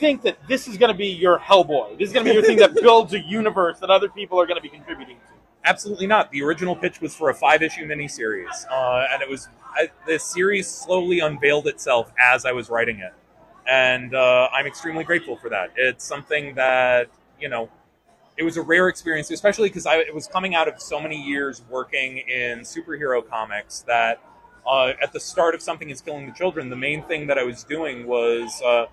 think 0.00 0.22
that 0.22 0.38
this 0.48 0.66
is 0.66 0.76
going 0.78 0.90
to 0.90 0.96
be 0.96 1.08
your 1.08 1.38
Hellboy? 1.38 1.98
This 1.98 2.08
is 2.08 2.12
going 2.12 2.24
to 2.24 2.30
be 2.30 2.34
your 2.34 2.42
thing 2.42 2.58
that 2.58 2.74
builds 2.74 3.12
a 3.12 3.20
universe 3.20 3.78
that 3.78 3.90
other 3.90 4.08
people 4.08 4.40
are 4.40 4.46
going 4.46 4.56
to 4.56 4.62
be 4.62 4.68
contributing 4.68 5.16
to? 5.16 5.32
Absolutely 5.64 6.06
not. 6.06 6.30
The 6.32 6.42
original 6.42 6.74
pitch 6.74 7.00
was 7.00 7.14
for 7.14 7.28
a 7.28 7.34
five 7.34 7.62
issue 7.62 7.86
miniseries, 7.86 8.64
uh, 8.70 9.06
and 9.12 9.22
it 9.22 9.28
was 9.28 9.48
I, 9.76 9.90
the 10.06 10.18
series 10.18 10.66
slowly 10.66 11.20
unveiled 11.20 11.66
itself 11.66 12.12
as 12.18 12.46
I 12.46 12.52
was 12.52 12.70
writing 12.70 12.98
it, 13.00 13.12
and 13.68 14.14
uh, 14.14 14.48
I'm 14.52 14.66
extremely 14.66 15.04
grateful 15.04 15.36
for 15.36 15.50
that. 15.50 15.70
It's 15.76 16.02
something 16.02 16.54
that 16.54 17.10
you 17.38 17.50
know, 17.50 17.68
it 18.38 18.42
was 18.42 18.56
a 18.56 18.62
rare 18.62 18.88
experience, 18.88 19.30
especially 19.30 19.68
because 19.68 19.84
I 19.84 19.96
it 19.96 20.14
was 20.14 20.26
coming 20.26 20.54
out 20.54 20.66
of 20.66 20.80
so 20.80 20.98
many 20.98 21.20
years 21.20 21.62
working 21.68 22.18
in 22.18 22.60
superhero 22.60 23.26
comics 23.28 23.80
that 23.80 24.22
uh, 24.66 24.92
at 25.02 25.12
the 25.12 25.20
start 25.20 25.54
of 25.54 25.62
something 25.62 25.90
is 25.90 26.00
killing 26.00 26.26
the 26.26 26.32
children, 26.32 26.70
the 26.70 26.76
main 26.76 27.02
thing 27.04 27.26
that 27.26 27.38
I 27.38 27.44
was 27.44 27.64
doing 27.64 28.06
was, 28.06 28.62
uh, 28.62 28.86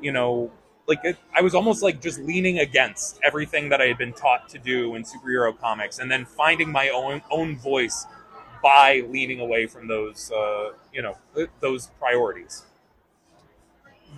you 0.00 0.12
know, 0.12 0.50
like 0.86 1.00
it, 1.04 1.16
I 1.34 1.42
was 1.42 1.54
almost 1.54 1.82
like 1.82 2.00
just 2.00 2.18
leaning 2.20 2.58
against 2.60 3.20
everything 3.22 3.68
that 3.68 3.80
I 3.80 3.86
had 3.86 3.98
been 3.98 4.12
taught 4.12 4.48
to 4.50 4.58
do 4.58 4.94
in 4.94 5.04
superhero 5.04 5.58
comics, 5.58 5.98
and 5.98 6.10
then 6.10 6.24
finding 6.24 6.72
my 6.72 6.88
own 6.88 7.22
own 7.30 7.56
voice 7.58 8.06
by 8.62 9.02
leaning 9.08 9.40
away 9.40 9.66
from 9.66 9.86
those, 9.86 10.32
uh, 10.32 10.70
you 10.92 11.02
know, 11.02 11.16
those 11.60 11.88
priorities. 11.98 12.64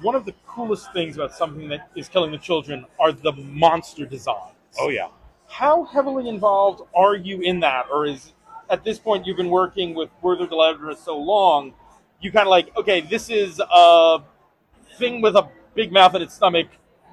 One 0.01 0.15
of 0.15 0.25
the 0.25 0.35
coolest 0.47 0.93
things 0.93 1.17
about 1.17 1.35
something 1.35 1.69
that 1.69 1.91
is 1.95 2.09
killing 2.09 2.31
the 2.31 2.39
children 2.39 2.87
are 2.99 3.13
the 3.13 3.33
monster 3.33 4.07
designs. 4.07 4.55
Oh 4.79 4.89
yeah. 4.89 5.09
How 5.49 5.85
heavily 5.85 6.29
involved 6.29 6.83
are 6.95 7.17
you 7.17 7.41
in 7.41 7.61
that, 7.61 7.87
or 7.93 8.07
is 8.07 8.33
at 8.71 8.85
this 8.85 8.99
point 8.99 9.27
you've 9.27 9.37
been 9.37 9.51
working 9.51 9.95
with 9.95 10.09
Werther 10.23 10.47
Dell'Edera 10.47 10.97
so 10.97 11.19
long, 11.19 11.75
you 12.21 12.31
kind 12.31 12.47
of 12.47 12.51
like, 12.51 12.75
okay, 12.77 13.01
this 13.01 13.29
is 13.29 13.61
a 13.61 14.23
thing 14.97 15.21
with 15.21 15.35
a 15.35 15.49
big 15.75 15.93
mouth 15.93 16.15
and 16.15 16.23
its 16.23 16.35
stomach. 16.35 16.69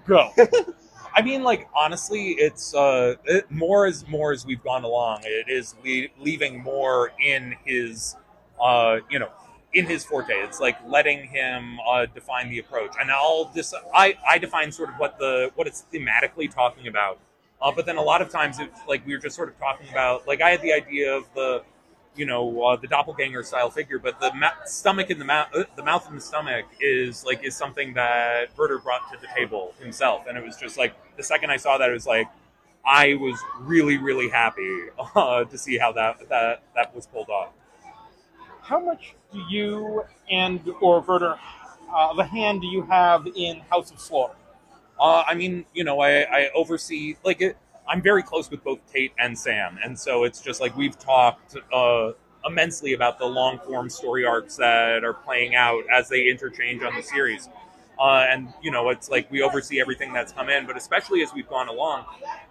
Go. 0.05 0.31
I 1.15 1.21
mean, 1.21 1.43
like 1.43 1.67
honestly, 1.75 2.31
it's 2.31 2.75
uh, 2.75 3.15
it, 3.25 3.49
more 3.49 3.87
as 3.87 4.07
more 4.07 4.31
as 4.31 4.45
we've 4.45 4.63
gone 4.63 4.83
along. 4.83 5.21
It 5.23 5.49
is 5.49 5.75
le- 5.83 6.23
leaving 6.23 6.61
more 6.61 7.11
in 7.19 7.55
his, 7.65 8.15
uh, 8.61 8.99
you 9.09 9.17
know, 9.19 9.29
in 9.73 9.85
his 9.85 10.05
forte. 10.05 10.33
It's 10.33 10.59
like 10.59 10.77
letting 10.85 11.27
him 11.27 11.79
uh, 11.89 12.05
define 12.05 12.49
the 12.49 12.59
approach, 12.59 12.93
and 12.99 13.09
I'll 13.09 13.51
just 13.55 13.73
I 13.95 14.15
I 14.27 14.37
define 14.37 14.71
sort 14.71 14.89
of 14.89 14.95
what 14.95 15.17
the 15.17 15.51
what 15.55 15.65
it's 15.65 15.85
thematically 15.91 16.53
talking 16.53 16.87
about. 16.87 17.19
Uh, 17.59 17.71
but 17.71 17.87
then 17.87 17.97
a 17.97 18.01
lot 18.01 18.21
of 18.21 18.29
times 18.29 18.59
it's 18.59 18.79
like 18.87 19.05
we 19.05 19.13
were 19.13 19.19
just 19.19 19.35
sort 19.35 19.49
of 19.49 19.57
talking 19.57 19.89
about 19.89 20.27
like 20.27 20.41
I 20.41 20.51
had 20.51 20.61
the 20.61 20.73
idea 20.73 21.15
of 21.15 21.23
the 21.33 21.63
you 22.17 22.25
know 22.25 22.61
uh, 22.63 22.75
the 22.75 22.87
doppelganger 22.87 23.43
style 23.43 23.69
figure, 23.69 23.99
but 23.99 24.19
the 24.19 24.33
ma- 24.33 24.51
stomach 24.65 25.09
and 25.09 25.21
the 25.21 25.25
mouth, 25.25 25.47
uh, 25.53 25.63
the 25.75 25.83
mouth 25.83 26.07
and 26.07 26.17
the 26.17 26.21
stomach 26.21 26.65
is 26.79 27.25
like 27.25 27.43
is 27.43 27.55
something 27.55 27.93
that 27.93 28.49
Werther 28.57 28.79
brought 28.79 29.11
to 29.11 29.19
the 29.19 29.27
table 29.35 29.73
himself, 29.79 30.25
and 30.27 30.37
it 30.37 30.43
was 30.43 30.57
just 30.57 30.77
like 30.77 30.95
the 31.17 31.23
second 31.23 31.51
I 31.51 31.57
saw 31.57 31.77
that, 31.77 31.89
it 31.89 31.93
was 31.93 32.07
like 32.07 32.27
I 32.85 33.15
was 33.15 33.39
really 33.59 33.97
really 33.97 34.29
happy 34.29 34.87
uh, 35.15 35.43
to 35.45 35.57
see 35.57 35.77
how 35.77 35.91
that 35.93 36.29
that 36.29 36.63
that 36.75 36.95
was 36.95 37.07
pulled 37.07 37.29
off. 37.29 37.49
How 38.61 38.79
much 38.79 39.15
do 39.31 39.39
you 39.49 40.03
and 40.29 40.59
or 40.81 40.99
Werther 41.01 41.39
uh, 41.89 42.09
of 42.11 42.19
a 42.19 42.25
hand 42.25 42.61
do 42.61 42.67
you 42.67 42.81
have 42.83 43.27
in 43.35 43.61
House 43.69 43.91
of 43.91 43.99
Slaughter? 43.99 44.35
Uh, 44.99 45.23
I 45.27 45.35
mean, 45.35 45.65
you 45.73 45.83
know, 45.83 45.99
I, 45.99 46.21
I 46.23 46.49
oversee 46.55 47.15
like 47.23 47.41
it, 47.41 47.55
I'm 47.89 48.01
very 48.01 48.23
close 48.23 48.49
with 48.49 48.63
both 48.63 48.79
Tate 48.91 49.13
and 49.17 49.37
Sam, 49.37 49.77
and 49.83 49.97
so 49.97 50.23
it's 50.23 50.41
just 50.41 50.59
like 50.59 50.75
we've 50.75 50.97
talked 50.97 51.55
uh, 51.73 52.11
immensely 52.45 52.93
about 52.93 53.19
the 53.19 53.25
long 53.25 53.59
form 53.59 53.89
story 53.89 54.25
arcs 54.25 54.57
that 54.57 55.03
are 55.03 55.13
playing 55.13 55.55
out 55.55 55.83
as 55.93 56.09
they 56.09 56.27
interchange 56.27 56.83
on 56.83 56.95
the 56.95 57.01
series. 57.01 57.49
Uh, 57.99 58.25
and 58.29 58.53
you 58.61 58.71
know, 58.71 58.89
it's 58.89 59.09
like 59.09 59.29
we 59.31 59.41
oversee 59.41 59.79
everything 59.79 60.13
that's 60.13 60.31
come 60.31 60.49
in, 60.49 60.65
but 60.67 60.77
especially 60.77 61.23
as 61.23 61.33
we've 61.33 61.49
gone 61.49 61.67
along, 61.67 62.05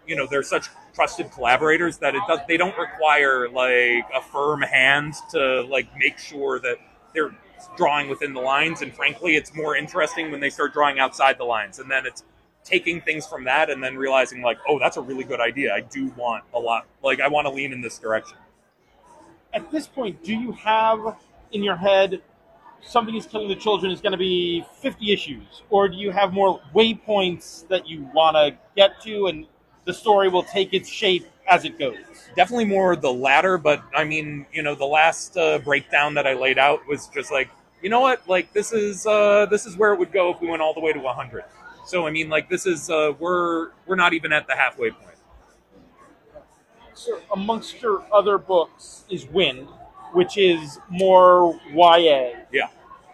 you 0.06 0.16
know, 0.16 0.26
they're 0.26 0.42
such 0.42 0.68
trusted 0.94 1.30
collaborators 1.30 1.98
that 1.98 2.14
it 2.14 2.22
does 2.26 2.40
they 2.48 2.56
don't 2.56 2.76
require 2.78 3.48
like 3.48 4.06
a 4.14 4.20
firm 4.32 4.62
hand 4.62 5.14
to 5.30 5.62
like 5.62 5.86
make 5.98 6.18
sure 6.18 6.58
that 6.60 6.78
they're 7.14 7.34
drawing 7.76 8.08
within 8.08 8.32
the 8.34 8.40
lines. 8.40 8.82
And 8.82 8.92
frankly, 8.92 9.36
it's 9.36 9.54
more 9.54 9.76
interesting 9.76 10.30
when 10.30 10.40
they 10.40 10.50
start 10.50 10.72
drawing 10.72 10.98
outside 10.98 11.38
the 11.38 11.44
lines, 11.44 11.78
and 11.78 11.90
then 11.90 12.06
it's 12.06 12.24
taking 12.66 13.00
things 13.00 13.26
from 13.26 13.44
that 13.44 13.70
and 13.70 13.82
then 13.82 13.96
realizing 13.96 14.42
like, 14.42 14.58
oh, 14.68 14.78
that's 14.78 14.96
a 14.96 15.00
really 15.00 15.24
good 15.24 15.40
idea. 15.40 15.72
I 15.72 15.80
do 15.80 16.12
want 16.16 16.44
a 16.52 16.58
lot, 16.58 16.86
like 17.02 17.20
I 17.20 17.28
want 17.28 17.46
to 17.46 17.52
lean 17.52 17.72
in 17.72 17.80
this 17.80 17.98
direction. 17.98 18.36
At 19.54 19.70
this 19.70 19.86
point, 19.86 20.22
do 20.22 20.34
you 20.34 20.52
have 20.52 21.16
in 21.52 21.62
your 21.62 21.76
head 21.76 22.20
something 22.82 23.14
is 23.14 23.24
killing 23.26 23.48
the 23.48 23.56
children 23.56 23.90
is 23.90 24.00
going 24.00 24.12
to 24.12 24.18
be 24.18 24.64
50 24.80 25.12
issues, 25.12 25.62
or 25.70 25.88
do 25.88 25.96
you 25.96 26.10
have 26.10 26.32
more 26.32 26.60
waypoints 26.74 27.66
that 27.68 27.86
you 27.86 28.08
want 28.12 28.36
to 28.36 28.56
get 28.76 29.00
to, 29.02 29.28
and 29.28 29.46
the 29.84 29.94
story 29.94 30.28
will 30.28 30.42
take 30.42 30.74
its 30.74 30.88
shape 30.88 31.26
as 31.48 31.64
it 31.64 31.78
goes? 31.78 31.96
Definitely 32.36 32.66
more 32.66 32.96
the 32.96 33.12
latter, 33.12 33.58
but 33.58 33.82
I 33.94 34.04
mean, 34.04 34.46
you 34.52 34.62
know, 34.62 34.74
the 34.74 34.84
last 34.84 35.36
uh, 35.36 35.58
breakdown 35.58 36.14
that 36.14 36.26
I 36.26 36.34
laid 36.34 36.58
out 36.58 36.86
was 36.86 37.08
just 37.08 37.30
like, 37.30 37.48
you 37.82 37.90
know 37.90 38.00
what, 38.00 38.28
like 38.28 38.52
this 38.52 38.72
is 38.72 39.06
uh, 39.06 39.46
this 39.46 39.66
is 39.66 39.76
where 39.76 39.92
it 39.92 39.98
would 39.98 40.12
go 40.12 40.32
if 40.32 40.40
we 40.40 40.48
went 40.48 40.62
all 40.62 40.74
the 40.74 40.80
way 40.80 40.92
to 40.92 40.98
100. 40.98 41.44
So 41.86 42.06
I 42.06 42.10
mean, 42.10 42.28
like 42.28 42.50
this 42.50 42.66
is 42.66 42.90
uh, 42.90 43.12
we're 43.18 43.70
we're 43.86 43.96
not 43.96 44.12
even 44.12 44.32
at 44.32 44.46
the 44.48 44.56
halfway 44.56 44.90
point. 44.90 45.16
So, 46.94 47.20
amongst 47.32 47.80
your 47.80 48.04
other 48.12 48.38
books 48.38 49.04
is 49.08 49.26
Wind, 49.26 49.68
which 50.12 50.36
is 50.36 50.80
more 50.88 51.58
YA. 51.72 52.30
Yeah. 52.50 52.68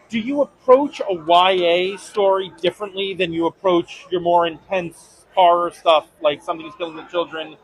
Do 0.09 0.19
you 0.19 0.43
approach 0.43 1.01
a 1.01 1.15
YA 1.15 1.97
story 1.99 2.53
differently 2.61 3.13
than 3.13 3.33
you 3.33 3.47
approach 3.47 4.07
your 4.11 4.21
more 4.21 4.47
intense 4.47 5.27
horror 5.35 5.71
stuff, 5.71 6.07
like 6.21 6.43
Something 6.43 6.67
is 6.67 6.75
Killing 6.77 6.97
the 6.97 7.03
Children? 7.05 7.57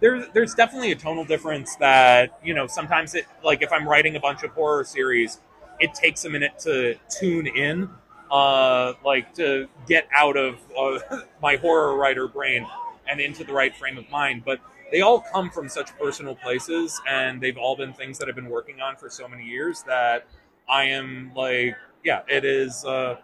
There's 0.00 0.26
there's 0.32 0.54
definitely 0.54 0.92
a 0.92 0.96
tonal 0.96 1.24
difference 1.24 1.74
that 1.76 2.38
you 2.42 2.54
know 2.54 2.66
sometimes 2.66 3.14
it 3.14 3.26
like 3.44 3.60
if 3.60 3.72
I'm 3.72 3.86
writing 3.86 4.16
a 4.16 4.20
bunch 4.20 4.42
of 4.42 4.52
horror 4.52 4.84
series, 4.84 5.40
it 5.80 5.92
takes 5.92 6.24
a 6.24 6.30
minute 6.30 6.58
to 6.60 6.94
tune 7.10 7.46
in, 7.46 7.90
uh, 8.30 8.94
like 9.04 9.34
to 9.34 9.68
get 9.86 10.08
out 10.14 10.36
of 10.36 10.58
uh, 10.76 10.98
my 11.42 11.56
horror 11.56 11.96
writer 11.96 12.28
brain 12.28 12.66
and 13.08 13.20
into 13.20 13.44
the 13.44 13.52
right 13.52 13.74
frame 13.74 13.98
of 13.98 14.08
mind. 14.10 14.42
But 14.44 14.60
they 14.90 15.00
all 15.00 15.20
come 15.20 15.50
from 15.50 15.68
such 15.68 15.96
personal 15.98 16.34
places, 16.34 17.00
and 17.08 17.40
they've 17.40 17.58
all 17.58 17.76
been 17.76 17.92
things 17.92 18.18
that 18.18 18.28
I've 18.28 18.34
been 18.34 18.48
working 18.48 18.80
on 18.80 18.96
for 18.96 19.10
so 19.10 19.28
many 19.28 19.44
years 19.44 19.82
that 19.84 20.26
I 20.68 20.84
am 20.84 21.32
like, 21.34 21.76
yeah, 22.04 22.22
it 22.28 22.44
is 22.44 22.84
uh, 22.84 23.16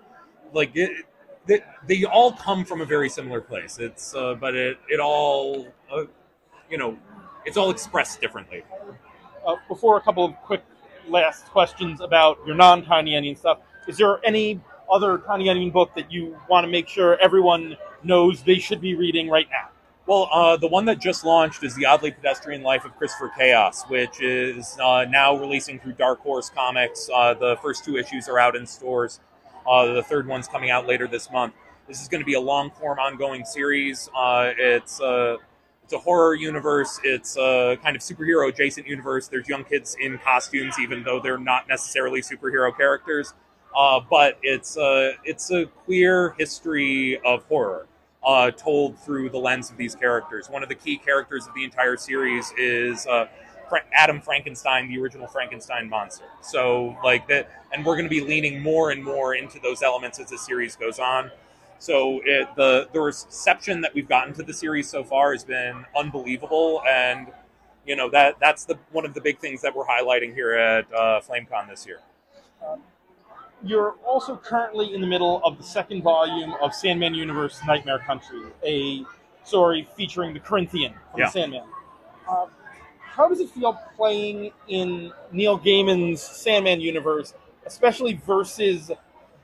like 0.53 0.73
it. 0.75 1.07
They, 1.47 1.63
they 1.87 2.05
all 2.05 2.33
come 2.33 2.65
from 2.65 2.81
a 2.81 2.87
very 2.87 3.09
similar 3.09 3.41
place. 3.41 3.79
It's 3.79 4.15
uh, 4.15 4.35
but 4.35 4.55
it 4.55 4.79
it 4.89 5.01
all 5.01 5.69
uh, 5.93 6.05
you 6.71 6.79
know 6.79 6.99
it's 7.45 7.57
all 7.57 7.71
expressed 7.71 8.21
differently. 8.21 8.63
Uh, 9.47 9.57
before 9.69 9.99
a 9.99 10.01
couple 10.01 10.25
of 10.25 10.35
quick 10.37 10.63
last 11.09 11.47
questions 11.47 12.01
about 12.01 12.39
your 12.47 12.57
non 12.57 12.83
Tiny 12.85 13.17
Onion 13.17 13.37
stuff, 13.37 13.59
is 13.87 13.99
there 13.99 14.21
any 14.25 14.61
other 14.90 15.19
Tiny 15.19 15.48
Onion 15.48 15.70
book 15.70 15.90
that 15.97 16.11
you 16.12 16.36
want 16.48 16.65
to 16.65 16.70
make 16.70 16.89
sure 16.89 17.19
everyone 17.20 17.77
knows 18.02 18.43
they 18.43 18.59
should 18.59 18.81
be 18.81 18.94
reading 18.94 19.28
right 19.28 19.48
now? 19.51 19.69
Well, 20.06 20.28
uh, 20.31 20.59
the 20.59 20.69
one 20.69 20.85
that 20.85 21.01
just 21.01 21.24
launched 21.24 21.65
is 21.65 21.74
The 21.74 21.86
Oddly 21.86 22.11
Pedestrian 22.11 22.62
Life 22.62 22.85
of 22.85 22.94
Christopher 22.97 23.32
Chaos, 23.39 23.85
which 23.89 24.20
is 24.20 24.77
uh, 24.78 25.06
now 25.09 25.35
releasing 25.35 25.78
through 25.78 25.94
Dark 25.94 26.20
Horse 26.20 26.51
Comics. 26.51 27.09
Uh, 27.12 27.32
the 27.32 27.56
first 27.62 27.86
two 27.86 27.97
issues 27.97 28.28
are 28.28 28.39
out 28.39 28.55
in 28.55 28.66
stores. 28.66 29.20
Uh, 29.66 29.94
the 29.94 30.02
third 30.02 30.27
one's 30.27 30.47
coming 30.47 30.70
out 30.70 30.86
later 30.86 31.09
this 31.09 31.31
month. 31.31 31.55
This 31.89 32.02
is 32.02 32.09
going 32.09 32.20
to 32.20 32.27
be 32.27 32.35
a 32.35 32.40
long 32.40 32.70
form, 32.70 32.98
ongoing 32.98 33.47
series. 33.47 34.11
Uh, 34.15 34.52
it's 34.59 35.01
uh, 35.01 35.36
it's 35.82 35.93
a 35.93 35.98
horror 35.98 36.35
universe. 36.35 36.98
It's 37.05 37.36
a 37.36 37.78
kind 37.82 37.94
of 37.94 38.02
superhero 38.02 38.48
adjacent 38.48 38.86
universe. 38.86 39.28
There's 39.28 39.48
young 39.48 39.65
kids 39.65 39.97
in 40.01 40.19
costumes, 40.19 40.78
even 40.81 41.02
though 41.02 41.20
they're 41.20 41.39
not 41.39 41.69
necessarily 41.69 42.23
superhero 42.23 42.74
characters. 42.77 43.35
But 43.75 44.39
it's 44.43 44.77
a 44.77 45.15
it's 45.25 45.51
a 45.51 45.67
queer 45.67 46.35
history 46.39 47.19
of 47.25 47.45
horror 47.45 47.87
uh, 48.25 48.51
told 48.53 48.99
through 48.99 49.31
the 49.31 49.39
lens 49.39 49.71
of 49.71 49.77
these 49.77 49.95
characters. 49.95 50.49
One 50.49 50.63
of 50.63 50.69
the 50.69 50.75
key 50.75 50.97
characters 50.97 51.47
of 51.47 51.55
the 51.55 51.65
entire 51.65 51.97
series 51.97 52.53
is 52.57 53.07
uh, 53.07 53.27
Fra- 53.69 53.85
Adam 53.93 54.21
Frankenstein, 54.21 54.89
the 54.89 54.99
original 55.01 55.27
Frankenstein 55.27 55.89
monster. 55.89 56.25
So, 56.41 56.97
like 57.05 57.29
that, 57.29 57.51
and 57.73 57.85
we're 57.85 57.95
going 57.97 58.07
to 58.07 58.11
be 58.11 58.21
leaning 58.21 58.63
more 58.63 58.91
and 58.91 59.03
more 59.03 59.35
into 59.35 59.59
those 59.61 59.83
elements 59.83 60.19
as 60.19 60.31
the 60.31 60.39
series 60.39 60.77
goes 60.77 60.99
on. 60.99 61.31
So, 61.79 62.21
it, 62.25 62.49
the 62.57 62.89
the 62.93 63.01
reception 63.01 63.81
that 63.83 63.95
we've 63.95 64.09
gotten 64.09 64.33
to 64.35 64.43
the 64.43 64.55
series 64.55 64.89
so 64.89 65.05
far 65.05 65.33
has 65.33 65.45
been 65.45 65.85
unbelievable, 65.97 66.83
and 66.89 67.29
you 67.87 67.97
know 67.97 68.09
that 68.11 68.37
that's 68.41 68.65
the 68.65 68.79
one 68.93 69.05
of 69.05 69.15
the 69.15 69.21
big 69.21 69.39
things 69.39 69.61
that 69.63 69.75
we're 69.77 69.87
highlighting 69.87 70.35
here 70.35 70.53
at 70.53 70.93
uh, 70.95 71.21
FlameCon 71.21 71.69
this 71.69 71.87
year. 71.87 72.01
You're 73.65 73.95
also 74.07 74.36
currently 74.36 74.95
in 74.95 75.01
the 75.01 75.07
middle 75.07 75.41
of 75.43 75.57
the 75.57 75.65
second 75.65 76.03
volume 76.03 76.55
of 76.61 76.74
Sandman 76.74 77.15
Universe 77.15 77.61
Nightmare 77.66 77.99
Country, 77.99 78.43
a 78.62 79.05
story 79.43 79.89
featuring 79.97 80.35
the 80.35 80.41
Corinthian 80.41 80.93
from 81.11 81.20
Yeah. 81.20 81.28
Sandman. 81.31 81.65
Uh, 82.28 82.47
how 83.01 83.27
does 83.27 83.41
it 83.41 83.49
feel 83.49 83.73
playing 83.97 84.53
in 84.69 85.12
Neil 85.32 85.59
Gaiman's 85.59 86.20
Sandman 86.20 86.81
universe, 86.81 87.32
especially 87.65 88.15
versus 88.27 88.91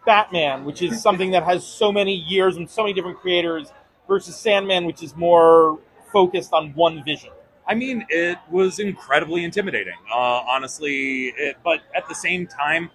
Batman, 0.05 0.65
which 0.67 0.83
is 0.83 1.01
something 1.01 1.31
that 1.31 1.45
has 1.45 1.67
so 1.67 1.91
many 1.91 2.15
years 2.15 2.57
and 2.57 2.69
so 2.69 2.83
many 2.83 2.93
different 2.93 3.21
creators, 3.21 3.73
versus 4.07 4.37
Sandman, 4.37 4.85
which 4.85 5.03
is 5.03 5.17
more 5.17 5.79
focused 6.13 6.53
on 6.53 6.75
one 6.75 7.03
vision? 7.05 7.31
I 7.67 7.75
mean, 7.75 8.05
it 8.09 8.37
was 8.51 8.81
incredibly 8.81 9.45
intimidating, 9.45 9.95
uh, 10.13 10.43
honestly. 10.49 11.33
It, 11.39 11.57
but 11.65 11.81
at 11.95 12.09
the 12.09 12.15
same 12.15 12.47
time, 12.47 12.91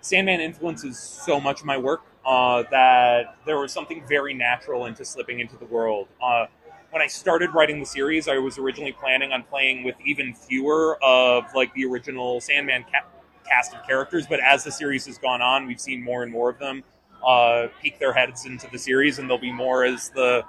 Sandman 0.00 0.40
influences 0.40 0.98
so 0.98 1.40
much 1.40 1.60
of 1.60 1.66
my 1.66 1.76
work 1.78 2.02
uh, 2.24 2.64
that 2.70 3.36
there 3.46 3.58
was 3.58 3.72
something 3.72 4.02
very 4.08 4.34
natural 4.34 4.86
into 4.86 5.04
slipping 5.04 5.40
into 5.40 5.56
the 5.56 5.64
world. 5.66 6.08
Uh, 6.22 6.46
when 6.90 7.02
I 7.02 7.06
started 7.06 7.52
writing 7.54 7.80
the 7.80 7.86
series, 7.86 8.28
I 8.28 8.38
was 8.38 8.58
originally 8.58 8.92
planning 8.92 9.32
on 9.32 9.42
playing 9.42 9.84
with 9.84 9.96
even 10.04 10.34
fewer 10.34 10.98
of 11.02 11.44
like 11.54 11.72
the 11.74 11.84
original 11.84 12.40
Sandman 12.40 12.84
ca- 12.84 13.06
cast 13.46 13.74
of 13.74 13.86
characters. 13.86 14.26
But 14.26 14.40
as 14.40 14.64
the 14.64 14.72
series 14.72 15.06
has 15.06 15.18
gone 15.18 15.42
on, 15.42 15.66
we've 15.66 15.80
seen 15.80 16.02
more 16.02 16.22
and 16.22 16.32
more 16.32 16.50
of 16.50 16.58
them 16.58 16.82
uh, 17.26 17.68
peek 17.82 17.98
their 17.98 18.12
heads 18.12 18.46
into 18.46 18.68
the 18.70 18.78
series, 18.78 19.18
and 19.18 19.28
there'll 19.28 19.40
be 19.40 19.52
more 19.52 19.84
as 19.84 20.08
the 20.10 20.44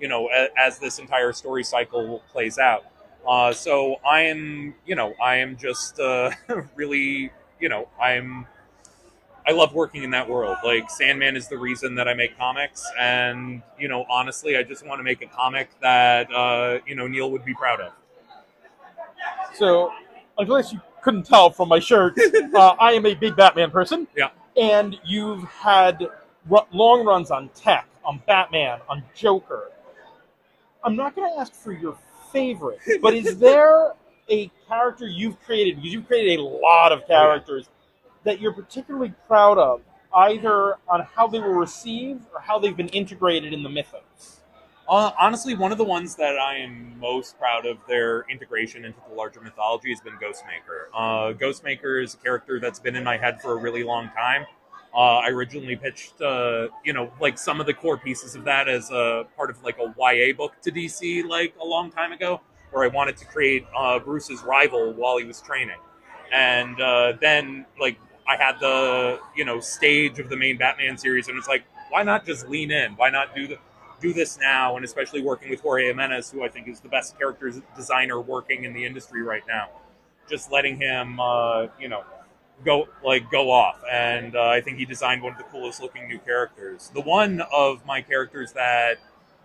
you 0.00 0.08
know 0.08 0.28
a, 0.30 0.48
as 0.58 0.78
this 0.78 0.98
entire 0.98 1.32
story 1.32 1.64
cycle 1.64 2.22
plays 2.30 2.58
out. 2.58 2.84
Uh, 3.26 3.52
so 3.52 3.96
I 4.04 4.22
am, 4.22 4.74
you 4.84 4.96
know, 4.96 5.14
I 5.22 5.36
am 5.36 5.56
just 5.56 6.00
uh, 6.00 6.30
really, 6.74 7.30
you 7.60 7.68
know, 7.68 7.88
I'm 8.00 8.46
I 9.46 9.52
love 9.52 9.74
working 9.74 10.02
in 10.02 10.10
that 10.10 10.28
world. 10.28 10.58
Like 10.64 10.90
Sandman 10.90 11.36
is 11.36 11.48
the 11.48 11.58
reason 11.58 11.94
that 11.96 12.08
I 12.08 12.14
make 12.14 12.38
comics, 12.38 12.84
and 12.98 13.62
you 13.78 13.88
know, 13.88 14.04
honestly, 14.08 14.56
I 14.56 14.62
just 14.62 14.86
want 14.86 15.00
to 15.00 15.02
make 15.02 15.22
a 15.22 15.26
comic 15.26 15.68
that 15.80 16.32
uh, 16.32 16.78
you 16.86 16.94
know 16.94 17.08
Neil 17.08 17.30
would 17.30 17.44
be 17.44 17.54
proud 17.54 17.80
of. 17.80 17.92
So, 19.54 19.92
unless 20.38 20.72
you 20.72 20.80
couldn't 21.02 21.24
tell 21.24 21.50
from 21.50 21.68
my 21.68 21.78
shirt, 21.78 22.16
uh, 22.54 22.74
I 22.78 22.92
am 22.92 23.06
a 23.06 23.14
big 23.14 23.36
Batman 23.36 23.70
person. 23.70 24.06
Yeah. 24.16 24.30
And 24.56 24.98
you've 25.04 25.44
had 25.44 26.06
ru- 26.48 26.66
long 26.72 27.04
runs 27.04 27.30
on 27.30 27.48
Tech, 27.50 27.86
on 28.04 28.22
Batman, 28.26 28.80
on 28.88 29.02
Joker. 29.14 29.70
I'm 30.84 30.96
not 30.96 31.14
going 31.14 31.32
to 31.32 31.40
ask 31.40 31.52
for 31.52 31.72
your 31.72 31.96
favorite, 32.32 32.78
but 33.00 33.14
is 33.14 33.38
there 33.40 33.92
a 34.28 34.50
character 34.68 35.06
you've 35.06 35.40
created, 35.42 35.76
because 35.76 35.92
you've 35.92 36.06
created 36.06 36.38
a 36.38 36.42
lot 36.42 36.92
of 36.92 37.06
characters, 37.06 37.68
that 38.24 38.40
you're 38.40 38.52
particularly 38.52 39.14
proud 39.26 39.58
of, 39.58 39.80
either 40.14 40.76
on 40.88 41.06
how 41.14 41.26
they 41.26 41.40
were 41.40 41.58
received 41.58 42.22
or 42.34 42.40
how 42.40 42.58
they've 42.58 42.76
been 42.76 42.88
integrated 42.88 43.52
in 43.52 43.62
the 43.62 43.68
mythos? 43.68 44.40
Uh, 44.88 45.12
honestly, 45.18 45.54
one 45.54 45.72
of 45.72 45.78
the 45.78 45.84
ones 45.84 46.16
that 46.16 46.38
I 46.38 46.56
am 46.56 46.98
most 46.98 47.38
proud 47.38 47.66
of 47.66 47.78
their 47.88 48.26
integration 48.28 48.84
into 48.84 48.98
the 49.08 49.14
larger 49.14 49.40
mythology 49.40 49.90
has 49.90 50.00
been 50.00 50.14
Ghostmaker. 50.14 50.88
Uh, 50.92 51.32
Ghostmaker 51.32 52.02
is 52.02 52.14
a 52.14 52.16
character 52.18 52.58
that's 52.60 52.80
been 52.80 52.96
in 52.96 53.04
my 53.04 53.16
head 53.16 53.40
for 53.40 53.52
a 53.52 53.56
really 53.56 53.84
long 53.84 54.10
time. 54.10 54.44
Uh, 54.94 55.18
I 55.18 55.28
originally 55.28 55.76
pitched, 55.76 56.20
uh, 56.20 56.68
you 56.84 56.92
know, 56.92 57.10
like 57.20 57.38
some 57.38 57.60
of 57.60 57.66
the 57.66 57.72
core 57.72 57.96
pieces 57.96 58.34
of 58.34 58.44
that 58.44 58.68
as 58.68 58.90
a 58.90 59.24
part 59.36 59.48
of 59.48 59.62
like 59.62 59.78
a 59.78 59.94
YA 59.98 60.34
book 60.36 60.52
to 60.62 60.70
DC, 60.70 61.24
like 61.26 61.54
a 61.62 61.64
long 61.64 61.90
time 61.90 62.12
ago, 62.12 62.42
where 62.72 62.84
I 62.84 62.88
wanted 62.88 63.16
to 63.18 63.24
create 63.24 63.64
uh, 63.74 63.98
Bruce's 63.98 64.42
rival 64.42 64.92
while 64.92 65.16
he 65.16 65.24
was 65.24 65.40
training, 65.40 65.78
and 66.30 66.78
uh, 66.80 67.14
then 67.20 67.64
like 67.80 67.98
I 68.26 68.36
had 68.36 68.60
the 68.60 69.20
you 69.36 69.44
know 69.44 69.60
stage 69.60 70.18
of 70.18 70.28
the 70.28 70.36
main 70.36 70.58
Batman 70.58 70.96
series, 70.96 71.28
and 71.28 71.36
it's 71.38 71.48
like, 71.48 71.64
why 71.90 72.02
not 72.02 72.24
just 72.26 72.48
lean 72.48 72.70
in? 72.70 72.92
Why 72.92 73.10
not 73.10 73.34
do 73.34 73.46
the 73.46 73.58
do 74.00 74.12
this 74.12 74.38
now? 74.38 74.76
And 74.76 74.84
especially 74.84 75.22
working 75.22 75.50
with 75.50 75.60
Jorge 75.60 75.86
Jimenez, 75.86 76.30
who 76.30 76.42
I 76.44 76.48
think 76.48 76.68
is 76.68 76.80
the 76.80 76.88
best 76.88 77.18
character 77.18 77.52
designer 77.76 78.20
working 78.20 78.64
in 78.64 78.72
the 78.72 78.84
industry 78.84 79.22
right 79.22 79.42
now, 79.46 79.68
just 80.28 80.50
letting 80.52 80.76
him, 80.76 81.20
uh, 81.20 81.66
you 81.78 81.88
know, 81.88 82.04
go 82.64 82.88
like 83.04 83.30
go 83.30 83.50
off. 83.50 83.80
And 83.90 84.36
uh, 84.36 84.48
I 84.48 84.60
think 84.60 84.78
he 84.78 84.84
designed 84.84 85.22
one 85.22 85.32
of 85.32 85.38
the 85.38 85.44
coolest 85.44 85.80
looking 85.80 86.08
new 86.08 86.18
characters. 86.18 86.90
The 86.94 87.00
one 87.00 87.42
of 87.52 87.84
my 87.86 88.02
characters 88.02 88.52
that 88.52 88.98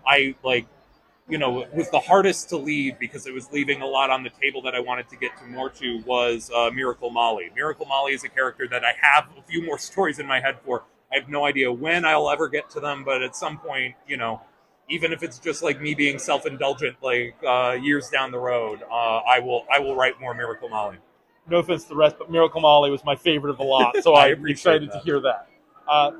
I 0.05 0.35
like 0.43 0.67
you 1.29 1.37
know 1.37 1.65
was 1.73 1.89
the 1.89 1.99
hardest 1.99 2.49
to 2.49 2.57
leave 2.57 2.97
because 2.99 3.27
it 3.27 3.33
was 3.33 3.51
leaving 3.51 3.81
a 3.81 3.85
lot 3.85 4.09
on 4.09 4.23
the 4.23 4.29
table 4.29 4.61
that 4.61 4.75
I 4.75 4.79
wanted 4.79 5.09
to 5.09 5.17
get 5.17 5.37
to 5.37 5.45
more 5.45 5.69
to 5.71 6.01
was 6.05 6.49
uh, 6.55 6.69
Miracle 6.71 7.09
Molly. 7.09 7.51
Miracle 7.55 7.85
Molly 7.85 8.13
is 8.13 8.23
a 8.23 8.29
character 8.29 8.67
that 8.69 8.83
I 8.83 8.93
have 9.01 9.27
a 9.37 9.41
few 9.41 9.65
more 9.65 9.77
stories 9.89 10.19
in 10.19 10.25
my 10.25 10.39
head 10.39 10.57
for. 10.63 10.83
I 11.11 11.15
have 11.15 11.29
no 11.29 11.45
idea 11.45 11.71
when 11.71 12.03
I'll 12.03 12.29
ever 12.29 12.49
get 12.49 12.69
to 12.71 12.81
them, 12.81 13.05
but 13.05 13.21
at 13.21 13.33
some 13.33 13.57
point, 13.59 13.95
you 14.09 14.17
know, 14.17 14.41
even 14.89 15.13
if 15.13 15.23
it's 15.23 15.39
just 15.39 15.63
like 15.63 15.81
me 15.81 15.95
being 15.95 16.19
self-indulgent, 16.19 16.97
like 17.01 17.35
uh, 17.47 17.77
years 17.81 18.09
down 18.09 18.31
the 18.31 18.39
road, 18.39 18.81
uh, 18.89 19.19
I 19.19 19.39
will 19.39 19.65
I 19.71 19.79
will 19.79 19.95
write 19.95 20.19
more 20.19 20.33
Miracle 20.33 20.69
Molly. 20.69 20.97
No 21.49 21.59
offense 21.59 21.83
to 21.83 21.89
the 21.89 21.95
rest, 21.95 22.17
but 22.17 22.29
Miracle 22.29 22.59
Molly 22.59 22.91
was 22.91 23.03
my 23.05 23.15
favorite 23.15 23.51
of 23.51 23.57
the 23.57 23.63
lot, 23.63 23.95
so 24.01 24.15
I'm 24.15 24.45
excited 24.47 24.89
that. 24.89 24.99
to 24.99 24.99
hear 24.99 25.19
that. 25.21 25.47
Uh, 25.87 26.11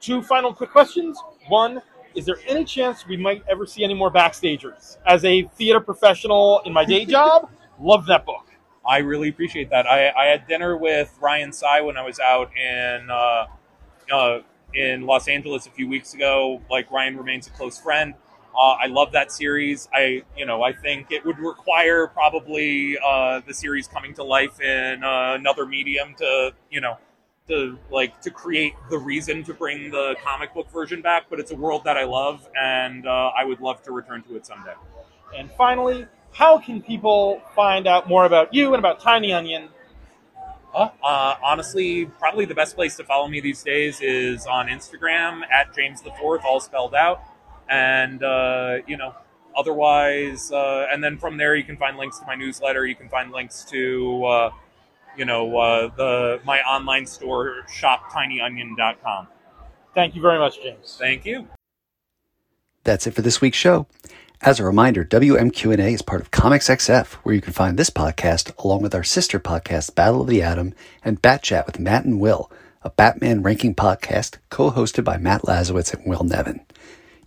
two 0.00 0.22
final 0.22 0.52
quick 0.52 0.70
questions. 0.70 1.18
One, 1.48 1.80
is 2.14 2.26
there 2.26 2.38
any 2.46 2.64
chance 2.64 3.06
we 3.06 3.16
might 3.16 3.42
ever 3.48 3.66
see 3.66 3.84
any 3.84 3.94
more 3.94 4.10
backstagers? 4.10 4.96
As 5.06 5.24
a 5.24 5.42
theater 5.54 5.80
professional 5.80 6.60
in 6.64 6.72
my 6.72 6.84
day 6.84 7.04
job, 7.04 7.50
love 7.80 8.06
that 8.06 8.24
book. 8.24 8.46
I 8.86 8.98
really 8.98 9.28
appreciate 9.28 9.70
that. 9.70 9.86
I, 9.86 10.10
I 10.10 10.26
had 10.26 10.46
dinner 10.46 10.76
with 10.76 11.16
Rian 11.20 11.48
Sygh 11.48 11.84
when 11.84 11.96
I 11.96 12.02
was 12.02 12.18
out 12.18 12.50
in 12.56 13.10
uh, 13.10 13.46
uh, 14.10 14.40
in 14.74 15.02
Los 15.02 15.28
Angeles 15.28 15.66
a 15.66 15.70
few 15.70 15.88
weeks 15.88 16.14
ago. 16.14 16.62
Like 16.70 16.90
Ryan 16.90 17.16
remains 17.16 17.46
a 17.46 17.50
close 17.50 17.78
friend. 17.78 18.14
Uh, 18.56 18.76
I 18.82 18.86
love 18.86 19.12
that 19.12 19.30
series. 19.30 19.88
I 19.92 20.22
you 20.36 20.46
know 20.46 20.62
I 20.62 20.72
think 20.72 21.12
it 21.12 21.24
would 21.24 21.38
require 21.38 22.06
probably 22.06 22.98
uh, 22.98 23.40
the 23.46 23.52
series 23.52 23.86
coming 23.86 24.14
to 24.14 24.24
life 24.24 24.60
in 24.60 25.04
uh, 25.04 25.34
another 25.34 25.66
medium 25.66 26.14
to 26.18 26.52
you 26.70 26.80
know 26.80 26.96
to 27.48 27.78
like 27.90 28.20
to 28.22 28.30
create 28.30 28.74
the 28.90 28.98
reason 28.98 29.42
to 29.44 29.54
bring 29.54 29.90
the 29.90 30.16
comic 30.22 30.54
book 30.54 30.70
version 30.70 31.02
back. 31.02 31.24
But 31.30 31.40
it's 31.40 31.50
a 31.50 31.56
world 31.56 31.84
that 31.84 31.96
I 31.96 32.04
love, 32.04 32.48
and 32.58 33.06
uh, 33.06 33.30
I 33.36 33.44
would 33.44 33.60
love 33.60 33.82
to 33.82 33.92
return 33.92 34.22
to 34.24 34.36
it 34.36 34.46
someday. 34.46 34.74
And 35.36 35.50
finally, 35.52 36.06
how 36.32 36.58
can 36.58 36.82
people 36.82 37.42
find 37.54 37.86
out 37.86 38.08
more 38.08 38.24
about 38.24 38.54
you 38.54 38.74
and 38.74 38.78
about 38.78 39.00
Tiny 39.00 39.32
Onion? 39.32 39.68
Uh, 40.74 41.34
honestly, 41.42 42.04
probably 42.04 42.44
the 42.44 42.54
best 42.54 42.76
place 42.76 42.96
to 42.96 43.04
follow 43.04 43.26
me 43.26 43.40
these 43.40 43.62
days 43.62 44.00
is 44.00 44.46
on 44.46 44.68
Instagram 44.68 45.40
at 45.50 45.74
James 45.74 46.02
the 46.02 46.10
Fourth, 46.20 46.42
all 46.44 46.60
spelled 46.60 46.94
out, 46.94 47.22
and 47.68 48.22
uh, 48.22 48.76
you 48.86 48.96
know, 48.96 49.14
otherwise, 49.56 50.52
uh, 50.52 50.86
and 50.92 51.02
then 51.02 51.18
from 51.18 51.36
there 51.36 51.56
you 51.56 51.64
can 51.64 51.76
find 51.76 51.96
links 51.96 52.18
to 52.20 52.26
my 52.26 52.34
newsletter. 52.34 52.86
You 52.86 52.94
can 52.94 53.08
find 53.08 53.32
links 53.32 53.64
to, 53.70 54.24
uh, 54.24 54.50
you 55.18 55.24
know, 55.24 55.58
uh, 55.58 55.90
the 55.96 56.40
my 56.44 56.60
online 56.60 57.06
store 57.06 57.64
shoptinyonion.com. 57.68 59.28
Thank 59.94 60.14
you 60.14 60.22
very 60.22 60.38
much, 60.38 60.62
James. 60.62 60.96
Thank 60.98 61.26
you. 61.26 61.48
That's 62.84 63.06
it 63.06 63.14
for 63.14 63.22
this 63.22 63.40
week's 63.40 63.58
show. 63.58 63.86
As 64.40 64.60
a 64.60 64.64
reminder, 64.64 65.04
WMQ&A 65.04 65.92
is 65.92 66.00
part 66.00 66.20
of 66.20 66.30
Comics 66.30 66.68
XF, 66.68 67.14
where 67.14 67.34
you 67.34 67.40
can 67.40 67.52
find 67.52 67.76
this 67.76 67.90
podcast 67.90 68.56
along 68.62 68.82
with 68.82 68.94
our 68.94 69.02
sister 69.02 69.40
podcast, 69.40 69.96
Battle 69.96 70.20
of 70.20 70.28
the 70.28 70.42
Atom, 70.42 70.74
and 71.04 71.20
Bat 71.20 71.42
Chat 71.42 71.66
with 71.66 71.80
Matt 71.80 72.04
and 72.04 72.20
Will, 72.20 72.48
a 72.82 72.90
Batman 72.90 73.42
ranking 73.42 73.74
podcast 73.74 74.36
co-hosted 74.48 75.02
by 75.02 75.16
Matt 75.16 75.42
Lazorwitz 75.42 75.92
and 75.92 76.06
Will 76.06 76.22
Nevin. 76.22 76.60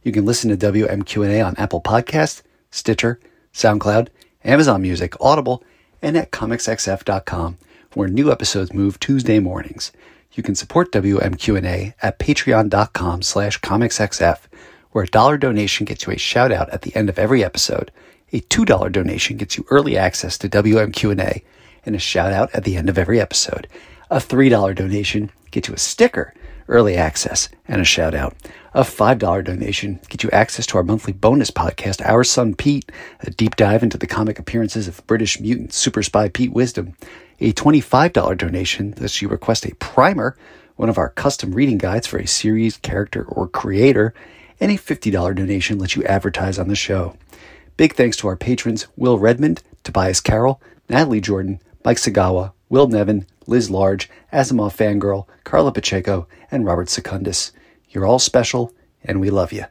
You 0.04 0.14
can 0.14 0.26
listen 0.26 0.50
to 0.58 0.72
WMQ&A 0.72 1.42
on 1.42 1.58
Apple 1.58 1.82
Podcasts, 1.82 2.44
Stitcher, 2.72 3.20
SoundCloud, 3.54 4.08
Amazon 4.46 4.82
Music, 4.82 5.14
Audible, 5.20 5.64
and 6.02 6.16
at 6.16 6.32
comicsxf.com, 6.32 7.58
where 7.94 8.08
new 8.08 8.32
episodes 8.32 8.74
move 8.74 9.00
Tuesday 9.00 9.40
mornings. 9.40 9.92
You 10.34 10.44
can 10.44 10.56
support 10.56 10.92
WMQ&A 10.92 11.94
at 12.02 12.20
patreon.com 12.20 13.22
slash 13.22 13.60
comicsxf, 13.60 14.40
where 14.92 15.04
a 15.04 15.08
dollar 15.08 15.38
donation 15.38 15.86
gets 15.86 16.06
you 16.06 16.14
a 16.14 16.18
shout 16.18 16.52
out 16.52 16.70
at 16.70 16.84
the 16.84 16.96
end 16.96 17.10
of 17.10 17.20
every 17.20 17.44
episode. 17.44 17.92
A 18.34 18.40
$2 18.42 18.92
donation 18.92 19.38
gets 19.38 19.58
you 19.58 19.66
early 19.70 19.98
access 19.98 20.38
to 20.38 20.50
WMQ&A 20.50 21.44
and 21.86 21.96
a 21.96 22.00
shout 22.00 22.32
out 22.32 22.50
at 22.54 22.64
the 22.64 22.78
end 22.78 22.90
of 22.90 22.98
every 22.98 23.20
episode. 23.20 23.68
A 24.10 24.18
$3 24.18 24.76
donation 24.76 25.32
gets 25.52 25.68
you 25.68 25.74
a 25.74 25.78
sticker, 25.80 26.34
early 26.68 26.96
access, 26.96 27.50
and 27.68 27.82
a 27.82 27.86
shout 27.86 28.16
out. 28.16 28.36
A 28.74 28.84
$5 28.84 29.44
donation 29.44 30.00
gets 30.08 30.24
you 30.24 30.30
access 30.32 30.66
to 30.68 30.78
our 30.78 30.84
monthly 30.84 31.12
bonus 31.12 31.52
podcast, 31.52 32.06
Our 32.08 32.24
Son 32.24 32.56
Pete, 32.56 32.90
a 33.20 33.32
deep 33.32 33.58
dive 33.58 33.84
into 33.84 33.98
the 33.98 34.08
comic 34.08 34.40
appearances 34.40 34.88
of 34.88 35.06
British 35.08 35.40
mutant 35.42 35.74
super 35.74 36.02
spy 36.02 36.30
Pete 36.30 36.54
Wisdom. 36.54 36.96
A 37.44 37.52
$25 37.54 38.38
donation 38.38 38.94
lets 39.00 39.20
you 39.20 39.28
request 39.28 39.66
a 39.66 39.74
primer, 39.76 40.38
one 40.76 40.90
of 40.90 41.00
our 41.00 41.10
custom 41.10 41.54
reading 41.54 41.80
guides 41.80 42.06
for 42.06 42.20
a 42.20 42.28
series, 42.28 42.78
character, 42.78 43.24
or 43.24 43.48
creator, 43.48 44.14
and 44.60 44.72
a 44.72 44.76
$50 44.76 45.12
donation 45.36 45.80
lets 45.80 45.96
you 45.96 46.04
advertise 46.04 46.60
on 46.60 46.68
the 46.68 46.76
show. 46.76 47.18
Big 47.78 47.96
thanks 47.96 48.16
to 48.18 48.28
our 48.28 48.36
patrons 48.36 48.86
Will 48.96 49.18
Redmond, 49.18 49.64
Tobias 49.84 50.22
Carroll, 50.22 50.62
Natalie 50.88 51.20
Jordan, 51.20 51.60
Mike 51.84 51.98
Sagawa, 51.98 52.52
Will 52.70 52.88
Nevin, 52.88 53.26
Liz 53.48 53.72
Large, 53.72 54.08
Asimov 54.32 54.78
Fangirl, 54.78 55.26
Carla 55.44 55.72
Pacheco, 55.72 56.28
and 56.52 56.64
Robert 56.64 56.90
Secundus. 56.90 57.52
You're 57.90 58.06
all 58.06 58.20
special, 58.20 58.72
and 59.04 59.20
we 59.20 59.32
love 59.32 59.52
you. 59.52 59.66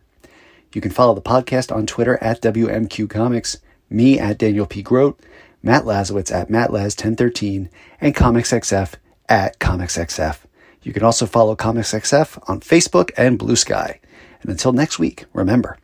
You 0.74 0.80
can 0.80 0.90
follow 0.90 1.14
the 1.14 1.22
podcast 1.22 1.72
on 1.72 1.86
Twitter 1.86 2.18
at 2.20 2.42
WMQ 2.42 3.08
Comics, 3.08 3.58
me 3.88 4.18
at 4.18 4.38
Daniel 4.38 4.66
P. 4.66 4.82
Grote, 4.82 5.20
Matt 5.62 5.84
Lazorwitz 5.84 6.32
at 6.32 6.48
MattLaz1013, 6.48 7.68
and 8.00 8.14
ComicsXF 8.14 8.94
at 9.28 9.58
ComicsXF. 9.58 10.38
You 10.82 10.92
can 10.92 11.02
also 11.02 11.26
follow 11.26 11.54
ComicsXF 11.54 12.48
on 12.48 12.60
Facebook 12.60 13.10
and 13.16 13.38
Blue 13.38 13.56
Sky. 13.56 14.00
And 14.42 14.50
until 14.50 14.72
next 14.72 14.98
week, 14.98 15.26
remember, 15.34 15.76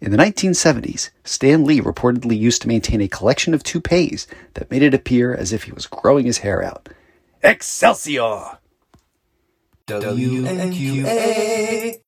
in 0.00 0.10
the 0.10 0.16
1970s, 0.16 1.10
Stan 1.22 1.64
Lee 1.64 1.80
reportedly 1.80 2.36
used 2.36 2.62
to 2.62 2.68
maintain 2.68 3.00
a 3.00 3.06
collection 3.06 3.54
of 3.54 3.62
toupees 3.62 4.26
that 4.54 4.70
made 4.70 4.82
it 4.82 4.94
appear 4.94 5.32
as 5.32 5.52
if 5.52 5.62
he 5.64 5.72
was 5.72 5.86
growing 5.86 6.26
his 6.26 6.38
hair 6.38 6.62
out. 6.62 6.88
Excelsior! 7.42 8.58
WMQA. 9.86 10.40